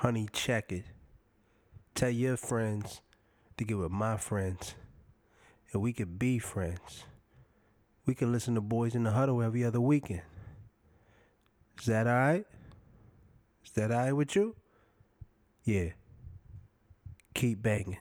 Honey, 0.00 0.30
check 0.32 0.72
it. 0.72 0.84
Tell 1.94 2.08
your 2.08 2.38
friends 2.38 3.02
to 3.58 3.64
get 3.64 3.76
with 3.76 3.90
my 3.90 4.16
friends. 4.16 4.74
And 5.74 5.82
we 5.82 5.92
could 5.92 6.18
be 6.18 6.38
friends. 6.38 7.04
We 8.06 8.14
could 8.14 8.28
listen 8.28 8.54
to 8.54 8.62
Boys 8.62 8.94
in 8.94 9.02
the 9.02 9.10
Huddle 9.10 9.42
every 9.42 9.62
other 9.62 9.78
weekend. 9.78 10.22
Is 11.78 11.84
that 11.84 12.06
alright? 12.06 12.46
Is 13.62 13.72
that 13.72 13.90
alright 13.90 14.16
with 14.16 14.34
you? 14.34 14.56
Yeah. 15.64 15.90
Keep 17.34 17.60
banging. 17.60 17.98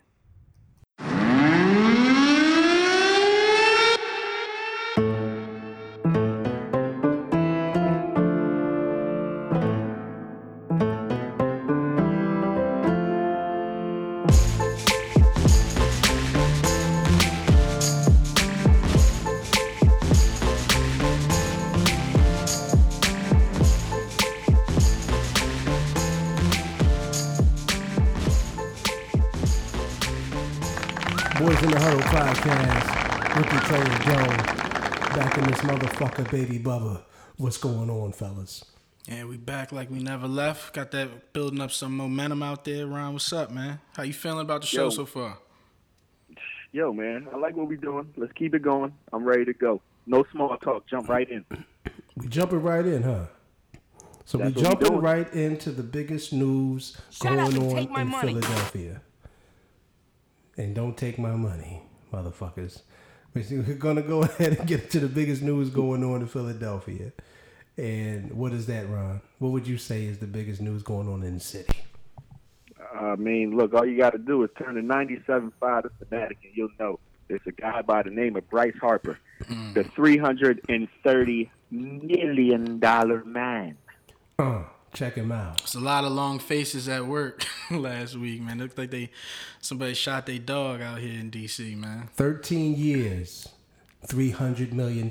Motherfucker, 36.29 36.47
baby 36.47 36.59
Bubba. 36.59 37.03
What's 37.37 37.57
going 37.57 37.89
on, 37.89 38.11
fellas? 38.11 38.65
Yeah, 39.07 39.25
we 39.25 39.37
back 39.37 39.71
like 39.71 39.89
we 39.89 39.99
never 39.99 40.27
left. 40.27 40.73
Got 40.73 40.91
that 40.91 41.33
building 41.33 41.61
up 41.61 41.71
some 41.71 41.95
momentum 41.95 42.43
out 42.43 42.65
there. 42.65 42.85
Ron, 42.85 43.13
what's 43.13 43.31
up, 43.33 43.51
man? 43.51 43.79
How 43.95 44.03
you 44.03 44.13
feeling 44.13 44.41
about 44.41 44.61
the 44.61 44.67
show 44.67 44.85
Yo. 44.85 44.89
so 44.89 45.05
far? 45.05 45.37
Yo, 46.71 46.93
man, 46.93 47.27
I 47.33 47.37
like 47.37 47.55
what 47.55 47.67
we're 47.67 47.77
doing. 47.77 48.13
Let's 48.17 48.33
keep 48.33 48.53
it 48.53 48.61
going. 48.61 48.93
I'm 49.11 49.23
ready 49.23 49.45
to 49.45 49.53
go. 49.53 49.81
No 50.05 50.23
small 50.31 50.55
talk. 50.57 50.85
Jump 50.87 51.09
right 51.09 51.27
in. 51.29 51.43
We 52.15 52.27
jumping 52.27 52.61
right 52.61 52.85
in, 52.85 53.01
huh? 53.03 53.25
So 54.25 54.37
That's 54.37 54.55
we 54.55 54.55
what 54.55 54.55
we 54.55 54.61
jumping 54.61 54.87
doing. 54.89 55.01
right 55.01 55.33
into 55.33 55.71
the 55.71 55.81
biggest 55.81 56.31
news 56.33 56.95
Shut 57.09 57.35
going 57.35 57.39
on 57.39 57.77
in 58.01 58.07
money. 58.09 58.33
Philadelphia. 58.33 59.01
And 60.57 60.75
don't 60.75 60.95
take 60.97 61.17
my 61.17 61.31
money, 61.31 61.83
motherfuckers. 62.13 62.81
We're 63.33 63.75
gonna 63.75 64.01
go 64.01 64.23
ahead 64.23 64.57
and 64.57 64.67
get 64.67 64.89
to 64.91 64.99
the 64.99 65.07
biggest 65.07 65.41
news 65.41 65.69
going 65.69 66.03
on 66.03 66.21
in 66.21 66.27
Philadelphia. 66.27 67.11
And 67.77 68.33
what 68.33 68.51
is 68.51 68.65
that, 68.67 68.89
Ron? 68.89 69.21
What 69.39 69.51
would 69.51 69.67
you 69.67 69.77
say 69.77 70.05
is 70.05 70.17
the 70.17 70.27
biggest 70.27 70.61
news 70.61 70.83
going 70.83 71.07
on 71.07 71.23
in 71.23 71.35
the 71.35 71.39
city? 71.39 71.73
I 72.93 73.15
mean, 73.15 73.55
look, 73.55 73.73
all 73.73 73.85
you 73.85 73.97
got 73.97 74.11
to 74.11 74.17
do 74.17 74.43
is 74.43 74.49
turn 74.57 74.75
the 74.75 74.81
97.5 74.81 75.83
to 75.83 75.91
Fanatic, 76.05 76.39
and 76.43 76.51
you'll 76.55 76.69
know. 76.79 76.99
There's 77.29 77.41
a 77.45 77.51
guy 77.51 77.83
by 77.83 78.01
the 78.01 78.09
name 78.09 78.35
of 78.35 78.49
Bryce 78.49 78.75
Harper, 78.81 79.19
the 79.75 79.83
$330 79.83 81.49
million 81.69 82.79
man. 83.25 83.77
Uh, 84.39 84.63
check 84.93 85.15
him 85.15 85.31
out. 85.31 85.61
It's 85.61 85.75
a 85.75 85.79
lot 85.79 86.03
of 86.05 86.11
long 86.11 86.39
faces 86.39 86.87
at 86.89 87.05
work 87.05 87.45
last 87.71 88.15
week, 88.15 88.41
man. 88.41 88.59
Looked 88.59 88.77
like 88.77 88.91
they 88.91 89.09
somebody 89.61 89.93
shot 89.93 90.25
their 90.25 90.39
dog 90.39 90.81
out 90.81 90.99
here 90.99 91.19
in 91.19 91.31
DC, 91.31 91.75
man. 91.77 92.09
13 92.15 92.75
years, 92.75 93.47
$300 94.07 94.71
million. 94.73 95.09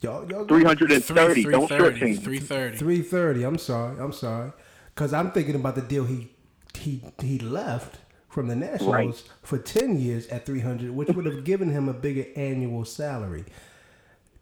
Y'all, 0.00 0.30
y'all 0.30 0.44
330. 0.46 1.42
Don't 1.44 1.68
short 1.68 1.96
330. 1.96 2.00
change. 2.00 2.20
330. 2.20 2.76
330. 2.78 3.42
I'm 3.44 3.58
sorry. 3.58 3.98
I'm 4.00 4.12
sorry. 4.12 4.52
Cuz 4.94 5.12
I'm 5.12 5.30
thinking 5.32 5.54
about 5.56 5.74
the 5.74 5.82
deal 5.82 6.04
he 6.04 6.28
he 6.76 7.02
he 7.20 7.38
left 7.38 7.98
from 8.28 8.46
the 8.48 8.54
Nationals 8.56 8.94
Right. 8.94 9.22
for 9.42 9.58
10 9.58 9.98
years 9.98 10.26
at 10.28 10.46
300, 10.46 10.90
which 10.90 11.08
would 11.08 11.24
have 11.26 11.42
given 11.44 11.70
him 11.70 11.88
a 11.88 11.92
bigger 11.94 12.26
annual 12.36 12.84
salary. 12.84 13.44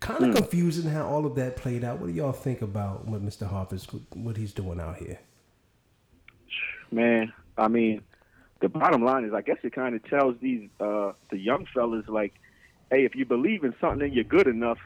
Kind 0.07 0.25
of 0.27 0.35
confusing 0.37 0.91
how 0.91 1.07
all 1.07 1.27
of 1.27 1.35
that 1.35 1.57
played 1.57 1.83
out. 1.85 1.99
What 1.99 2.07
do 2.07 2.13
y'all 2.13 2.33
think 2.33 2.63
about 2.63 3.07
what 3.07 3.25
Mr. 3.25 3.47
Harper's 3.49 3.87
what 4.15 4.37
he's 4.37 4.53
doing 4.53 4.81
out 4.81 4.97
here? 4.97 5.19
Man, 6.91 7.33
I 7.59 7.69
mean, 7.69 8.03
the 8.61 8.69
bottom 8.69 9.05
line 9.05 9.25
is, 9.25 9.35
I 9.35 9.43
guess 9.43 9.57
it 9.63 9.75
kind 9.75 9.95
of 9.95 10.05
tells 10.09 10.37
these 10.41 10.69
uh, 10.81 11.13
the 11.31 11.39
young 11.39 11.67
fellas 11.75 12.07
like, 12.09 12.35
hey, 12.91 13.05
if 13.05 13.15
you 13.17 13.25
believe 13.25 13.65
in 13.65 13.75
something 13.81 14.03
and 14.03 14.15
you're 14.15 14.25
good 14.25 14.47
enough, 14.47 14.79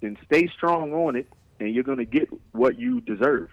then 0.00 0.18
stay 0.26 0.48
strong 0.48 0.92
on 0.92 1.16
it, 1.16 1.28
and 1.60 1.72
you're 1.72 1.84
gonna 1.84 2.04
get 2.04 2.28
what 2.52 2.78
you 2.78 3.00
deserve. 3.00 3.50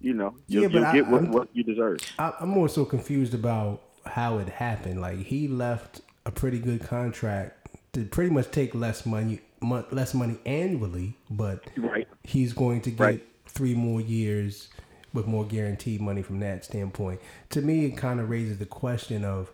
You 0.00 0.14
know, 0.14 0.34
you'll, 0.48 0.62
Yeah, 0.64 0.68
but 0.68 0.74
you'll 0.74 0.84
I- 0.86 0.92
get 0.92 1.06
what, 1.08 1.28
what 1.28 1.48
you 1.52 1.62
deserve. 1.62 1.98
I, 2.18 2.32
I'm 2.40 2.48
more 2.48 2.68
so 2.68 2.84
confused 2.84 3.34
about 3.34 3.82
how 4.04 4.38
it 4.38 4.48
happened. 4.48 5.00
Like 5.00 5.18
he 5.18 5.46
left 5.48 6.00
a 6.26 6.30
pretty 6.32 6.58
good 6.58 6.82
contract 6.82 7.68
to 7.92 8.04
pretty 8.04 8.30
much 8.30 8.50
take 8.50 8.74
less 8.74 9.06
money, 9.06 9.40
mon- 9.60 9.84
less 9.90 10.14
money 10.14 10.38
annually, 10.46 11.16
but 11.30 11.64
Right. 11.76 12.06
he's 12.24 12.52
going 12.52 12.80
to 12.82 12.90
get 12.90 13.00
Right. 13.00 13.26
three 13.46 13.74
more 13.74 14.00
years 14.00 14.68
with 15.12 15.26
more 15.26 15.44
guaranteed 15.44 16.00
money 16.00 16.22
from 16.22 16.40
that 16.40 16.64
standpoint. 16.64 17.20
To 17.50 17.60
me, 17.62 17.86
it 17.86 17.96
kind 17.96 18.20
of 18.20 18.28
raises 18.30 18.58
the 18.58 18.66
question 18.66 19.24
of 19.24 19.50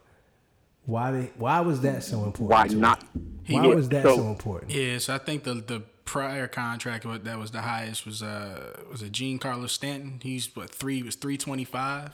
why 0.87 1.10
they, 1.12 1.31
why 1.37 1.60
was 1.60 1.81
that 1.81 2.03
so 2.03 2.25
important? 2.25 2.50
Why 2.50 2.66
to 2.69 2.75
him? 2.75 2.81
not? 2.81 3.04
Why 3.48 3.66
Yeah, 3.69 3.75
was 3.75 3.88
that 3.91 4.03
so, 4.03 4.16
so- 4.16 4.28
important? 4.28 4.72
Yeah, 4.72 4.98
so 4.98 5.15
I 5.15 5.19
think 5.19 5.44
the 5.44 5.54
the 5.54 5.82
prior 6.04 6.47
contract 6.47 7.06
that 7.25 7.38
was 7.38 7.50
the 7.50 7.62
highest 7.62 8.04
was 8.04 8.22
uh 8.22 8.82
was 8.91 9.00
it 9.03 9.10
Giancarlo 9.12 9.69
Stanton. 9.71 10.21
He's 10.22 10.54
what 10.54 10.69
three 10.71 11.03
was 11.03 11.15
three 11.16 11.38
twenty 11.38 11.65
five. 11.65 12.10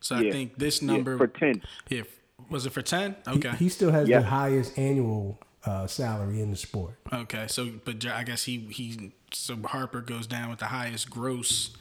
So 0.00 0.16
I 0.16 0.30
think 0.32 0.56
this 0.58 0.82
Yeah, 0.82 0.92
number 0.92 1.16
for 1.16 1.28
ten. 1.28 1.62
Yeah, 1.88 2.02
was 2.50 2.66
it 2.66 2.70
for 2.72 2.82
ten? 2.82 3.14
He- 3.26 3.30
Okay. 3.38 3.50
He, 3.56 3.68
still 3.68 3.92
has 3.92 4.08
Yeah. 4.08 4.18
the 4.20 4.26
highest 4.26 4.76
annual 4.76 5.38
uh, 5.64 5.86
salary 5.86 6.40
in 6.40 6.50
the 6.50 6.56
sport. 6.56 6.94
Okay, 7.12 7.46
so 7.48 7.68
but 7.84 8.04
I 8.06 8.24
guess 8.24 8.44
he 8.44 8.58
he 8.70 9.12
so 9.32 9.56
Harper 9.64 10.00
goes 10.00 10.26
down 10.26 10.50
with 10.50 10.58
the 10.58 10.66
highest 10.66 11.08
gross 11.10 11.76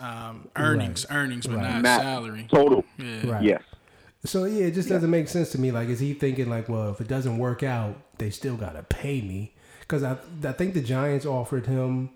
um, 0.00 0.48
earnings 0.56 1.06
earnings, 1.10 1.46
but 1.46 1.56
Right. 1.56 1.72
not 1.74 1.82
Matt, 1.82 2.00
salary. 2.02 2.46
Total. 2.50 2.84
Yeah. 2.98 3.30
Right. 3.30 3.42
Yes. 3.42 3.62
So 4.24 4.44
yeah, 4.44 4.66
it 4.66 4.72
just 4.74 4.88
doesn't 4.88 5.10
make 5.10 5.28
sense 5.28 5.50
to 5.52 5.60
me. 5.60 5.70
Like, 5.70 5.88
is 5.88 6.00
he 6.00 6.12
thinking 6.12 6.50
like, 6.50 6.68
well, 6.68 6.90
if 6.90 7.00
it 7.00 7.08
doesn't 7.08 7.38
work 7.38 7.62
out, 7.62 7.96
they 8.18 8.30
still 8.30 8.56
gotta 8.56 8.82
pay 8.82 9.20
me? 9.20 9.54
Because 9.80 10.02
I 10.02 10.16
I 10.44 10.52
think 10.52 10.74
the 10.74 10.80
Giants 10.82 11.24
offered 11.24 11.66
him 11.66 12.10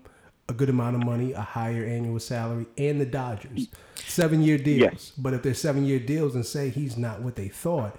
a 0.49 0.53
good 0.53 0.69
amount 0.69 0.95
of 0.97 1.03
money, 1.05 1.31
a 1.31 1.41
higher 1.41 1.85
annual 1.85 2.19
salary, 2.19 2.65
and 2.77 2.99
the 2.99 3.05
Dodgers 3.05 3.69
seven 3.95 4.41
year 4.43 4.57
deals. 4.57 4.79
Yes. 4.81 5.11
But 5.17 5.33
if 5.33 5.41
they're 5.43 5.53
seven 5.53 5.85
year 5.85 5.99
deals 5.99 6.35
and 6.35 6.45
say 6.45 6.69
he's 6.69 6.97
not 6.97 7.21
what 7.21 7.35
they 7.35 7.47
thought, 7.47 7.97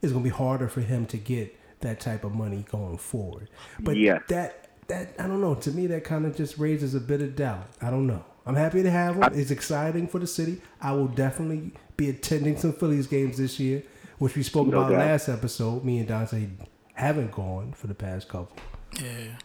it's 0.00 0.12
gonna 0.12 0.24
be 0.24 0.30
harder 0.30 0.68
for 0.68 0.80
him 0.80 1.04
to 1.06 1.18
get 1.18 1.54
that 1.82 2.00
type 2.00 2.24
of 2.24 2.34
money 2.34 2.64
going 2.70 2.98
forward. 2.98 3.48
But 3.80 3.96
Yes. 3.96 4.22
that 4.28 4.68
that 4.88 5.14
I 5.18 5.26
don't 5.28 5.40
know. 5.40 5.54
To 5.54 5.70
me, 5.70 5.86
that 5.88 6.04
kind 6.04 6.26
of 6.26 6.36
just 6.36 6.58
raises 6.58 6.94
a 6.94 7.00
bit 7.00 7.22
of 7.22 7.36
doubt. 7.36 7.68
I 7.80 7.90
don't 7.90 8.06
know. 8.06 8.24
I'm 8.44 8.56
happy 8.56 8.82
to 8.82 8.90
have 8.90 9.16
him. 9.16 9.22
It's 9.34 9.50
exciting 9.52 10.08
for 10.08 10.18
the 10.18 10.26
city. 10.26 10.60
I 10.80 10.92
will 10.92 11.06
definitely 11.06 11.70
be 11.96 12.10
attending 12.10 12.56
some 12.58 12.72
Phillies 12.72 13.06
games 13.06 13.38
this 13.38 13.60
year, 13.60 13.84
which 14.18 14.34
we 14.34 14.42
spoke 14.42 14.66
No 14.66 14.78
about 14.78 14.90
doubt. 14.90 14.98
last 14.98 15.28
episode. 15.28 15.84
Me 15.84 15.98
and 16.00 16.08
Dante 16.08 16.48
haven't 16.94 17.30
gone 17.30 17.72
for 17.72 17.86
the 17.86 17.94
past 17.94 18.28
couple. 18.28 18.56
Yeah. 19.00 19.36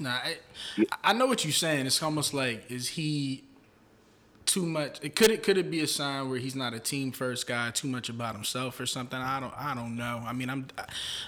Nah, 0.00 0.10
I, 0.10 0.36
I 1.04 1.12
know 1.12 1.26
what 1.26 1.44
you're 1.44 1.52
saying. 1.52 1.86
It's 1.86 2.02
almost 2.02 2.34
like 2.34 2.68
is 2.70 2.88
he 2.90 3.44
too 4.46 4.66
much? 4.66 4.98
It 5.02 5.14
could 5.16 5.30
it 5.30 5.42
could 5.42 5.56
it 5.58 5.70
be 5.70 5.80
a 5.80 5.86
sign 5.86 6.28
where 6.28 6.38
he's 6.38 6.54
not 6.56 6.74
a 6.74 6.80
team 6.80 7.12
first 7.12 7.46
guy, 7.46 7.70
too 7.70 7.88
much 7.88 8.08
about 8.08 8.34
himself 8.34 8.78
or 8.80 8.86
something? 8.86 9.18
I 9.18 9.40
don't 9.40 9.54
I 9.56 9.74
don't 9.74 9.96
know. 9.96 10.22
I 10.26 10.32
mean, 10.32 10.50
I'm 10.50 10.66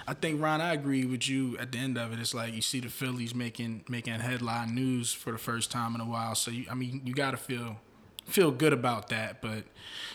I 0.07 0.13
think 0.13 0.41
Ron, 0.41 0.61
I 0.61 0.73
agree 0.73 1.05
with 1.05 1.27
you. 1.27 1.57
At 1.57 1.71
the 1.71 1.77
end 1.77 1.97
of 1.97 2.11
it, 2.13 2.19
it's 2.19 2.33
like 2.33 2.53
you 2.53 2.61
see 2.61 2.79
the 2.79 2.89
Phillies 2.89 3.33
making 3.35 3.83
making 3.89 4.13
headline 4.15 4.75
news 4.75 5.13
for 5.13 5.31
the 5.31 5.37
first 5.37 5.71
time 5.71 5.95
in 5.95 6.01
a 6.01 6.05
while. 6.05 6.35
So 6.35 6.51
you, 6.51 6.65
I 6.69 6.73
mean, 6.73 7.01
you 7.05 7.13
got 7.13 7.31
to 7.31 7.37
feel 7.37 7.77
feel 8.25 8.51
good 8.51 8.73
about 8.73 9.09
that. 9.09 9.41
But 9.41 9.63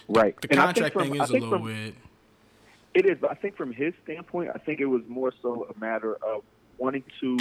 Right. 0.08 0.34
the 0.40 0.48
think 0.48 0.60
contract 0.60 0.92
from- 0.94 1.10
thing 1.10 1.20
is 1.20 1.30
a 1.30 1.32
little 1.34 1.50
from- 1.50 1.62
weird. 1.62 1.94
It 2.92 3.06
is, 3.06 3.18
but 3.20 3.30
I 3.30 3.34
think 3.34 3.56
from 3.56 3.72
his 3.72 3.94
standpoint, 4.02 4.50
I 4.52 4.58
think 4.58 4.80
it 4.80 4.86
was 4.86 5.02
more 5.06 5.32
so 5.42 5.68
a 5.74 5.78
matter 5.78 6.16
of 6.16 6.42
wanting 6.76 7.04
to. 7.20 7.38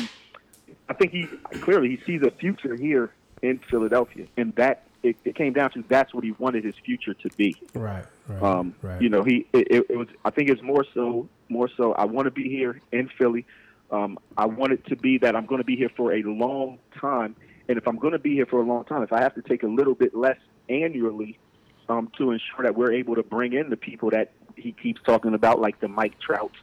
I 0.88 0.94
think 0.94 1.12
he 1.12 1.26
clearly 1.62 1.90
he 1.96 2.04
sees 2.06 2.22
a 2.22 2.30
future 2.30 2.76
here 2.76 3.12
in 3.42 3.58
Philadelphia, 3.72 4.28
and 4.38 4.54
that 4.58 4.84
it, 5.04 5.16
it 5.24 5.36
came 5.36 5.54
down 5.54 5.72
to 5.72 5.84
that's 5.88 6.14
what 6.14 6.24
he 6.24 6.32
wanted 6.34 6.64
his 6.64 6.76
future 6.84 7.14
to 7.14 7.30
be. 7.38 7.56
Right, 7.74 8.06
right, 8.28 8.44
Um, 8.44 8.76
right. 8.82 9.02
You 9.02 9.10
know, 9.10 9.24
he 9.24 9.48
it, 9.54 9.86
it, 9.90 9.98
was. 9.98 10.08
I 10.26 10.30
think 10.30 10.50
it's 10.50 10.62
more 10.62 10.86
so 10.94 11.28
more 11.48 11.70
so. 11.78 11.94
I 11.94 12.06
want 12.06 12.26
to 12.26 12.32
be 12.32 12.50
here 12.50 12.82
in 12.92 13.10
Philly. 13.18 13.46
Um, 13.92 14.20
I 14.38 14.46
want 14.46 14.74
it 14.74 14.86
to 14.88 14.96
be 14.96 15.18
that 15.20 15.36
I'm 15.36 15.46
going 15.46 15.60
to 15.60 15.66
be 15.66 15.76
here 15.76 15.90
for 15.96 16.14
a 16.14 16.22
long 16.22 16.80
time, 17.00 17.36
and 17.68 17.78
if 17.78 17.88
I'm 17.88 17.98
going 17.98 18.14
to 18.14 18.20
be 18.20 18.34
here 18.34 18.46
for 18.46 18.62
a 18.62 18.66
long 18.66 18.84
time, 18.86 19.02
if 19.04 19.14
I 19.14 19.22
have 19.22 19.36
to 19.36 19.42
take 19.42 19.64
a 19.64 19.68
little 19.68 19.96
bit 19.96 20.16
less 20.16 20.38
annually 20.70 21.40
um, 21.88 22.12
to 22.18 22.32
ensure 22.32 22.64
that 22.64 22.76
we're 22.76 22.94
able 22.94 23.16
to 23.16 23.24
bring 23.24 23.54
in 23.54 23.70
the 23.70 23.78
people 23.78 24.12
that 24.12 24.32
he 24.56 24.74
keeps 24.74 25.02
talking 25.04 25.34
about, 25.34 25.60
like 25.60 25.80
the 25.80 25.88
Mike 25.88 26.20
Trouts, 26.20 26.56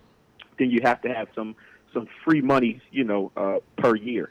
then 0.59 0.71
you 0.71 0.81
have 0.83 1.01
to 1.03 1.13
have 1.13 1.29
some 1.35 1.57
some 1.93 2.07
free 2.25 2.43
money, 2.43 2.81
you 2.91 3.05
know, 3.05 3.33
uh, 3.37 3.57
per 3.77 3.97
year. 3.97 4.31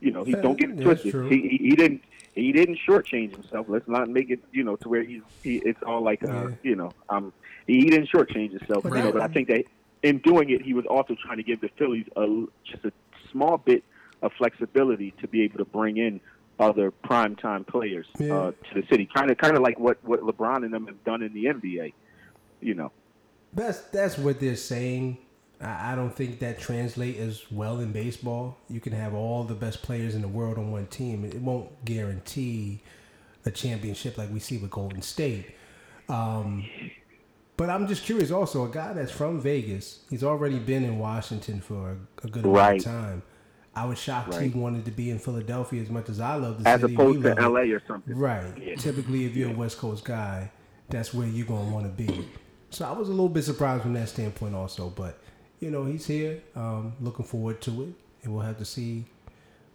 You 0.00 0.10
know, 0.10 0.24
he 0.24 0.32
Yeah, 0.32 0.42
don't 0.42 0.58
get 0.58 0.70
it 0.70 0.82
twisted. 0.82 1.32
He 1.32 1.56
he 1.60 1.76
didn't 1.76 2.02
he 2.34 2.52
didn't 2.52 2.78
shortchange 2.86 3.32
himself. 3.32 3.66
Let's 3.68 3.88
not 3.88 4.08
make 4.08 4.30
it 4.30 4.40
you 4.52 4.64
know 4.64 4.76
to 4.76 4.88
where 4.88 5.02
he's 5.02 5.22
he 5.42 5.56
it's 5.58 5.82
all 5.84 6.02
like 6.02 6.22
uh, 6.24 6.28
Yeah. 6.28 6.48
you 6.62 6.76
know 6.76 6.90
um 7.08 7.32
he, 7.66 7.74
he 7.80 7.90
didn't 7.90 8.08
shortchange 8.10 8.50
himself. 8.58 8.84
You 8.84 8.90
know, 8.90 9.12
but 9.12 9.22
I 9.22 9.28
think 9.28 9.48
that 9.48 9.64
in 10.02 10.18
doing 10.18 10.50
it, 10.50 10.60
he 10.62 10.74
was 10.74 10.84
also 10.86 11.14
trying 11.24 11.38
to 11.38 11.42
give 11.42 11.60
the 11.60 11.68
Phillies 11.78 12.06
a 12.16 12.44
just 12.70 12.84
a 12.84 12.92
small 13.32 13.58
bit 13.58 13.82
of 14.22 14.32
flexibility 14.38 15.12
to 15.20 15.28
be 15.28 15.42
able 15.42 15.58
to 15.58 15.64
bring 15.64 15.96
in 15.96 16.20
other 16.60 16.92
primetime 17.04 17.66
players 17.66 18.06
Yeah. 18.18 18.34
uh, 18.34 18.50
to 18.52 18.80
the 18.80 18.86
city. 18.88 19.08
Kind 19.12 19.30
of 19.30 19.38
kind 19.38 19.56
of 19.56 19.62
like 19.62 19.78
what 19.78 19.98
what 20.04 20.20
LeBron 20.20 20.64
and 20.64 20.72
them 20.72 20.86
have 20.86 21.02
done 21.04 21.22
in 21.22 21.32
the 21.34 21.46
NBA. 21.46 21.92
You 22.60 22.74
know. 22.74 22.92
That's 23.52 23.78
that's 23.80 24.18
what 24.18 24.40
they're 24.40 24.56
saying. 24.56 25.18
I, 25.64 25.94
don't 25.94 26.14
think 26.14 26.40
that 26.40 26.58
translate 26.60 27.16
as 27.18 27.42
well 27.50 27.80
in 27.80 27.92
baseball. 27.92 28.58
You 28.68 28.80
can 28.80 28.92
have 28.92 29.14
all 29.14 29.44
the 29.44 29.54
best 29.54 29.82
players 29.82 30.14
in 30.14 30.22
the 30.22 30.28
world 30.28 30.58
on 30.58 30.70
one 30.72 30.86
team. 30.86 31.24
It 31.24 31.36
won't 31.36 31.84
guarantee 31.84 32.80
a 33.46 33.50
championship 33.50 34.18
like 34.18 34.30
we 34.32 34.40
see 34.40 34.58
with 34.58 34.70
Golden 34.70 35.02
State. 35.02 35.54
Um, 36.08 36.64
but 37.56 37.70
I'm 37.70 37.86
just 37.86 38.04
curious. 38.04 38.30
Also, 38.30 38.64
a 38.64 38.68
guy 38.68 38.92
that's 38.92 39.12
from 39.12 39.40
Vegas, 39.40 40.00
he's 40.10 40.24
already 40.24 40.58
been 40.58 40.84
in 40.84 40.98
Washington 40.98 41.60
for 41.60 41.96
a, 42.22 42.26
good 42.28 42.44
amount 42.44 42.56
Right. 42.56 42.78
of 42.78 42.84
time. 42.84 43.22
I 43.76 43.86
was 43.86 43.98
shocked 43.98 44.34
Right. 44.34 44.50
he 44.52 44.58
wanted 44.58 44.84
to 44.84 44.90
be 44.90 45.10
in 45.10 45.18
Philadelphia 45.18 45.82
as 45.82 45.90
much 45.90 46.08
as 46.08 46.20
I 46.20 46.36
love 46.36 46.62
the 46.62 46.68
As 46.68 46.80
city. 46.80 46.94
opposed 46.94 47.18
we 47.24 47.34
to. 47.34 47.40
LA 47.48 47.72
or 47.72 47.82
something. 47.88 48.16
Right. 48.16 48.56
Yeah. 48.60 48.74
Typically, 48.76 49.24
if 49.24 49.34
you're 49.34 49.50
a 49.50 49.54
West 49.54 49.78
Coast 49.78 50.04
guy, 50.04 50.50
that's 50.90 51.12
where 51.14 51.26
you're 51.26 51.46
gonna 51.46 51.70
want 51.72 51.84
to 51.86 52.04
be. 52.04 52.28
So 52.70 52.84
I 52.84 52.92
was 52.92 53.08
a 53.08 53.12
little 53.12 53.28
bit 53.28 53.44
surprised 53.44 53.82
from 53.82 53.94
that 53.94 54.08
standpoint, 54.08 54.54
also. 54.54 54.90
But 54.90 55.18
you 55.64 55.70
know, 55.70 55.84
he's 55.86 56.06
here. 56.06 56.40
Um, 56.54 56.92
looking 57.00 57.24
forward 57.24 57.60
to 57.62 57.82
it, 57.84 57.88
and 58.22 58.34
we'll 58.34 58.42
have 58.44 58.58
to 58.58 58.64
see. 58.66 59.06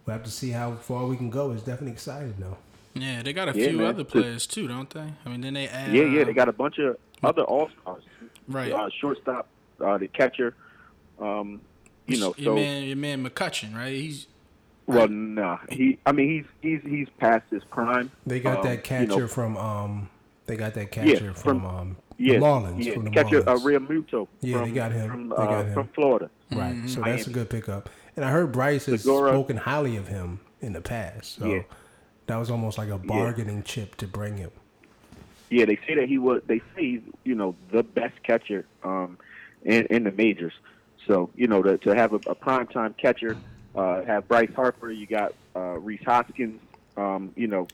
We'll 0.06 0.14
have 0.16 0.24
to 0.24 0.30
see 0.30 0.50
how 0.50 0.72
far 0.76 1.06
we 1.06 1.16
can 1.16 1.28
go. 1.30 1.50
It's 1.50 1.62
definitely 1.62 1.92
exciting, 1.92 2.34
though. 2.38 2.56
Yeah, 2.94 3.22
they 3.22 3.32
got 3.32 3.48
a 3.54 3.58
Yeah, 3.58 3.68
few 3.68 3.78
man. 3.78 3.86
other 3.88 4.04
players 4.04 4.46
too, 4.46 4.66
don't 4.68 4.88
they? 4.88 5.12
I 5.24 5.28
mean, 5.28 5.40
then 5.40 5.54
they 5.54 5.68
add. 5.68 5.92
Yeah, 5.94 6.04
yeah, 6.04 6.22
uh, 6.22 6.24
they 6.24 6.32
got 6.32 6.48
a 6.48 6.52
bunch 6.52 6.78
of 6.78 6.96
other 7.22 7.42
all 7.42 7.68
stars. 7.82 8.02
Right. 8.48 8.72
Uh, 8.72 8.88
shortstop, 9.00 9.48
uh, 9.80 9.98
the 9.98 10.08
catcher. 10.08 10.54
Um, 11.20 11.60
you 12.06 12.18
know, 12.18 12.34
your 12.38 12.52
so 12.52 12.54
man, 12.54 12.84
your 12.84 12.96
man 12.96 13.24
McCutcheon, 13.28 13.74
right? 13.76 13.92
He's 13.94 14.26
well, 14.86 15.06
nah. 15.08 15.58
He, 15.68 15.98
I 16.06 16.12
mean, 16.12 16.28
he's 16.62 16.80
he's 16.82 16.90
he's 16.90 17.08
past 17.18 17.44
his 17.50 17.62
prime. 17.64 18.10
They 18.26 18.40
got 18.40 18.58
Um, 18.58 18.62
that 18.64 18.76
you 18.76 18.82
catcher 18.82 19.06
know, 19.20 19.28
from. 19.28 19.56
Um, 19.56 20.08
they 20.46 20.56
got 20.56 20.74
that 20.74 20.90
catcher 20.90 21.34
from, 21.34 21.60
from- 21.60 21.66
um, 21.66 21.96
yeah, 22.20 22.34
the 22.34 22.40
Marlins. 22.44 22.84
yeah, 22.84 22.94
From 22.94 23.04
the 23.04 23.10
catcher 23.10 23.38
uh, 23.48 23.54
Marlins. 23.54 23.62
Realmuto. 23.88 24.28
Yeah, 24.40 24.58
from, 24.58 24.68
they 24.68 24.74
got 24.74 24.92
him. 24.92 25.10
From, 25.10 25.28
They 25.30 25.34
uh, 25.36 25.46
got 25.46 25.64
him. 25.66 25.74
from 25.74 25.88
Florida. 25.88 26.30
Right. 26.52 26.76
So 26.88 27.00
that's 27.02 27.26
a 27.26 27.30
good 27.30 27.48
pickup. 27.50 27.88
And 28.16 28.24
I 28.24 28.30
heard 28.30 28.52
Bryce 28.52 28.86
has 28.86 29.02
Segura. 29.02 29.30
spoken 29.30 29.56
highly 29.56 29.96
of 29.96 30.08
him 30.08 30.40
in 30.60 30.72
the 30.72 30.80
past. 30.80 31.36
So 31.38 31.46
Yeah. 31.46 31.62
that 32.26 32.36
was 32.36 32.50
almost 32.50 32.76
like 32.78 32.88
a 32.90 32.98
bargaining 32.98 33.62
chip 33.62 33.96
to 33.96 34.06
bring 34.06 34.36
him. 34.36 34.50
Yeah, 35.48 35.64
they 35.64 35.76
say 35.86 35.94
that 35.96 36.08
he 36.08 36.18
was. 36.18 36.42
They 36.46 36.58
say 36.76 36.82
he's, 36.92 37.00
you 37.24 37.34
know, 37.34 37.56
the 37.72 37.82
best 37.82 38.22
catcher 38.22 38.66
um, 38.84 39.18
in 39.64 39.86
in 39.86 40.04
the 40.04 40.12
majors. 40.12 40.52
So 41.06 41.30
you 41.34 41.48
know, 41.48 41.62
to 41.62 41.76
to 41.78 41.94
have 41.94 42.12
a, 42.12 42.16
a 42.26 42.34
primetime 42.36 42.96
catcher, 42.96 43.36
uh, 43.74 44.04
have 44.04 44.28
Bryce 44.28 44.52
Harper, 44.54 44.92
you 44.92 45.06
got 45.06 45.34
uh, 45.56 45.78
Rhys 45.78 46.00
Hoskins, 46.04 46.60
um, 46.96 47.32
you 47.36 47.48
know, 47.48 47.66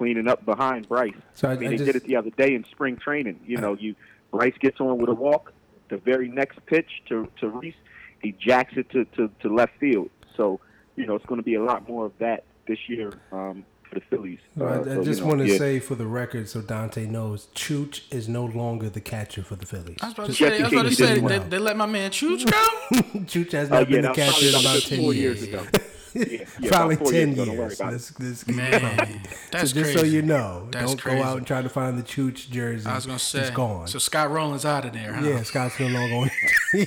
cleaning 0.00 0.28
up 0.28 0.46
behind 0.46 0.88
Bryce. 0.88 1.12
So 1.34 1.48
I- 1.48 1.52
I 1.52 1.56
mean, 1.56 1.66
I 1.68 1.70
they 1.72 1.76
just- 1.76 1.86
did 1.92 1.96
it 1.96 2.04
the 2.04 2.16
other 2.16 2.30
day 2.30 2.54
in 2.54 2.64
spring 2.64 2.96
training. 2.96 3.38
You 3.46 3.58
know, 3.58 3.74
you 3.78 3.94
Bryce 4.32 4.54
gets 4.58 4.80
on 4.80 4.96
with 4.96 5.10
a 5.10 5.14
walk, 5.14 5.52
the 5.90 5.98
very 5.98 6.28
next 6.28 6.64
pitch 6.64 6.90
to 7.10 7.28
to 7.40 7.48
Rhys, 7.50 7.74
he 8.22 8.32
jacks 8.32 8.72
it 8.76 8.88
to 8.90 9.04
to, 9.16 9.30
to 9.42 9.54
left 9.54 9.74
field. 9.78 10.08
So 10.38 10.58
you 10.96 11.04
know, 11.06 11.14
it's 11.16 11.26
going 11.26 11.38
to 11.40 11.44
be 11.44 11.56
a 11.56 11.62
lot 11.62 11.86
more 11.86 12.06
of 12.06 12.12
that 12.18 12.44
this 12.66 12.78
year 12.88 13.12
um, 13.32 13.64
for 13.88 13.96
the 13.96 14.00
Phillies. 14.10 14.38
I, 14.58 14.62
Uh, 14.62 14.80
I 14.80 14.84
so, 14.84 14.92
you 15.00 15.04
just 15.04 15.20
know, 15.20 15.26
want 15.28 15.40
to 15.40 15.48
yeah. 15.48 15.58
say 15.58 15.80
for 15.80 15.94
the 15.96 16.06
record, 16.06 16.48
so 16.48 16.60
Dante 16.62 17.04
knows, 17.06 17.48
Chooch 17.54 18.02
is 18.10 18.26
no 18.28 18.44
longer 18.46 18.88
the 18.88 19.00
catcher 19.00 19.42
for 19.42 19.56
the 19.56 19.66
Phillies. 19.66 19.98
I 20.00 20.06
was 20.06 20.14
about 20.14 20.26
to 20.28 20.32
Just- 20.32 20.38
say, 20.56 20.60
I 20.60 20.64
was 20.64 20.72
about 20.72 20.82
to 20.86 20.94
say, 20.94 21.14
did 21.20 21.28
they, 21.28 21.38
they 21.50 21.58
let 21.58 21.76
my 21.76 21.86
man 21.86 22.10
Chooch 22.10 22.44
go. 22.50 22.60
Chooch 23.32 23.52
has 23.52 23.70
Uh, 23.70 23.80
not 23.80 23.90
yeah, 23.90 23.96
been 23.96 24.02
that 24.02 24.14
the 24.14 24.20
catcher 24.22 24.46
in 24.46 24.54
about 24.54 24.62
about 24.62 24.82
ten 24.82 25.00
four 25.00 25.12
years. 25.14 25.42
years 25.46 25.48
ago. 25.62 25.62
Yeah, 26.14 26.24
yeah, 26.60 26.68
Probably 26.70 26.94
about 26.96 27.04
four 27.04 27.12
ten 27.12 27.28
years 27.28 27.32
ago. 27.38 27.44
Don't 27.46 27.56
worry 27.56 27.66
years. 27.68 27.80
about 27.80 27.88
it. 27.90 27.92
Let's, 27.92 28.20
let's 28.20 28.46
Man, 28.48 29.22
that's 29.50 29.70
so 29.70 29.74
just 29.74 29.92
crazy. 29.92 29.98
so 29.98 30.04
you 30.04 30.22
know, 30.22 30.68
That's 30.70 30.86
don't 30.86 31.00
crazy. 31.00 31.18
go 31.18 31.24
out 31.24 31.38
and 31.38 31.46
try 31.46 31.62
to 31.62 31.68
find 31.68 31.98
the 31.98 32.02
Chooch 32.02 32.50
jersey. 32.50 32.86
I 32.88 32.94
was 32.94 33.06
gonna 33.06 33.18
say, 33.18 33.40
it's 33.40 33.50
gone. 33.50 33.86
So 33.86 33.98
Scott 33.98 34.30
Rolen's 34.30 34.64
out 34.64 34.84
of 34.84 34.92
there, 34.92 35.12
huh? 35.12 35.26
yeah, 35.26 35.42
Scott's 35.42 35.78
no 35.78 35.86
longer 35.88 36.14
on. 36.16 36.30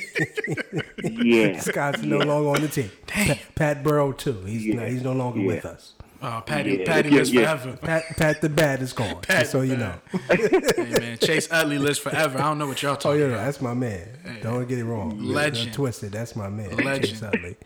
Yeah. 1.03 1.59
Scott's 1.59 2.01
no 2.01 2.17
longer 2.17 2.49
on 2.49 2.61
the 2.61 2.67
team. 2.67 2.91
Pa- 3.07 3.37
Pat 3.55 3.83
Burrell 3.83 4.13
too. 4.13 4.41
He's 4.45 4.65
Yeah. 4.65 4.75
no, 4.75 4.85
he's 4.85 5.03
no 5.03 5.13
longer 5.13 5.39
Yeah. 5.39 5.47
with 5.47 5.65
us. 5.65 5.93
Oh, 6.21 6.41
Patty, 6.45 6.77
Yeah, 6.77 6.85
Patty 6.85 7.09
yeah, 7.09 7.15
lives 7.15 7.33
yeah. 7.33 7.57
forever. 7.57 7.77
Pat 7.77 8.03
Pat 8.15 8.41
the 8.41 8.47
Bad 8.49 8.81
is 8.81 8.93
gone. 8.93 9.19
just 9.27 9.51
so 9.51 9.61
you 9.61 9.75
know. 9.75 9.95
hey 10.29 10.95
man, 10.99 11.17
Chase 11.17 11.51
Utley 11.51 11.77
lives 11.77 11.99
forever. 11.99 12.39
I 12.39 12.43
don't 12.43 12.57
know 12.57 12.67
what 12.67 12.81
y'all 12.81 12.93
oh, 12.93 12.95
talking. 12.95 13.09
Oh 13.09 13.13
talking 13.13 13.19
yeah, 13.19 13.35
about. 13.35 13.45
that's 13.45 13.61
my 13.61 13.73
man. 13.73 14.07
Don't 14.41 14.67
get 14.67 14.77
it 14.79 14.85
wrong. 14.85 15.19
Legend. 15.21 15.73
Don't. 15.73 16.11
That's 16.11 16.35
my 16.37 16.47
man. 16.47 16.77
Legend. 16.77 17.05
Chase 17.05 17.23
Utley. 17.23 17.57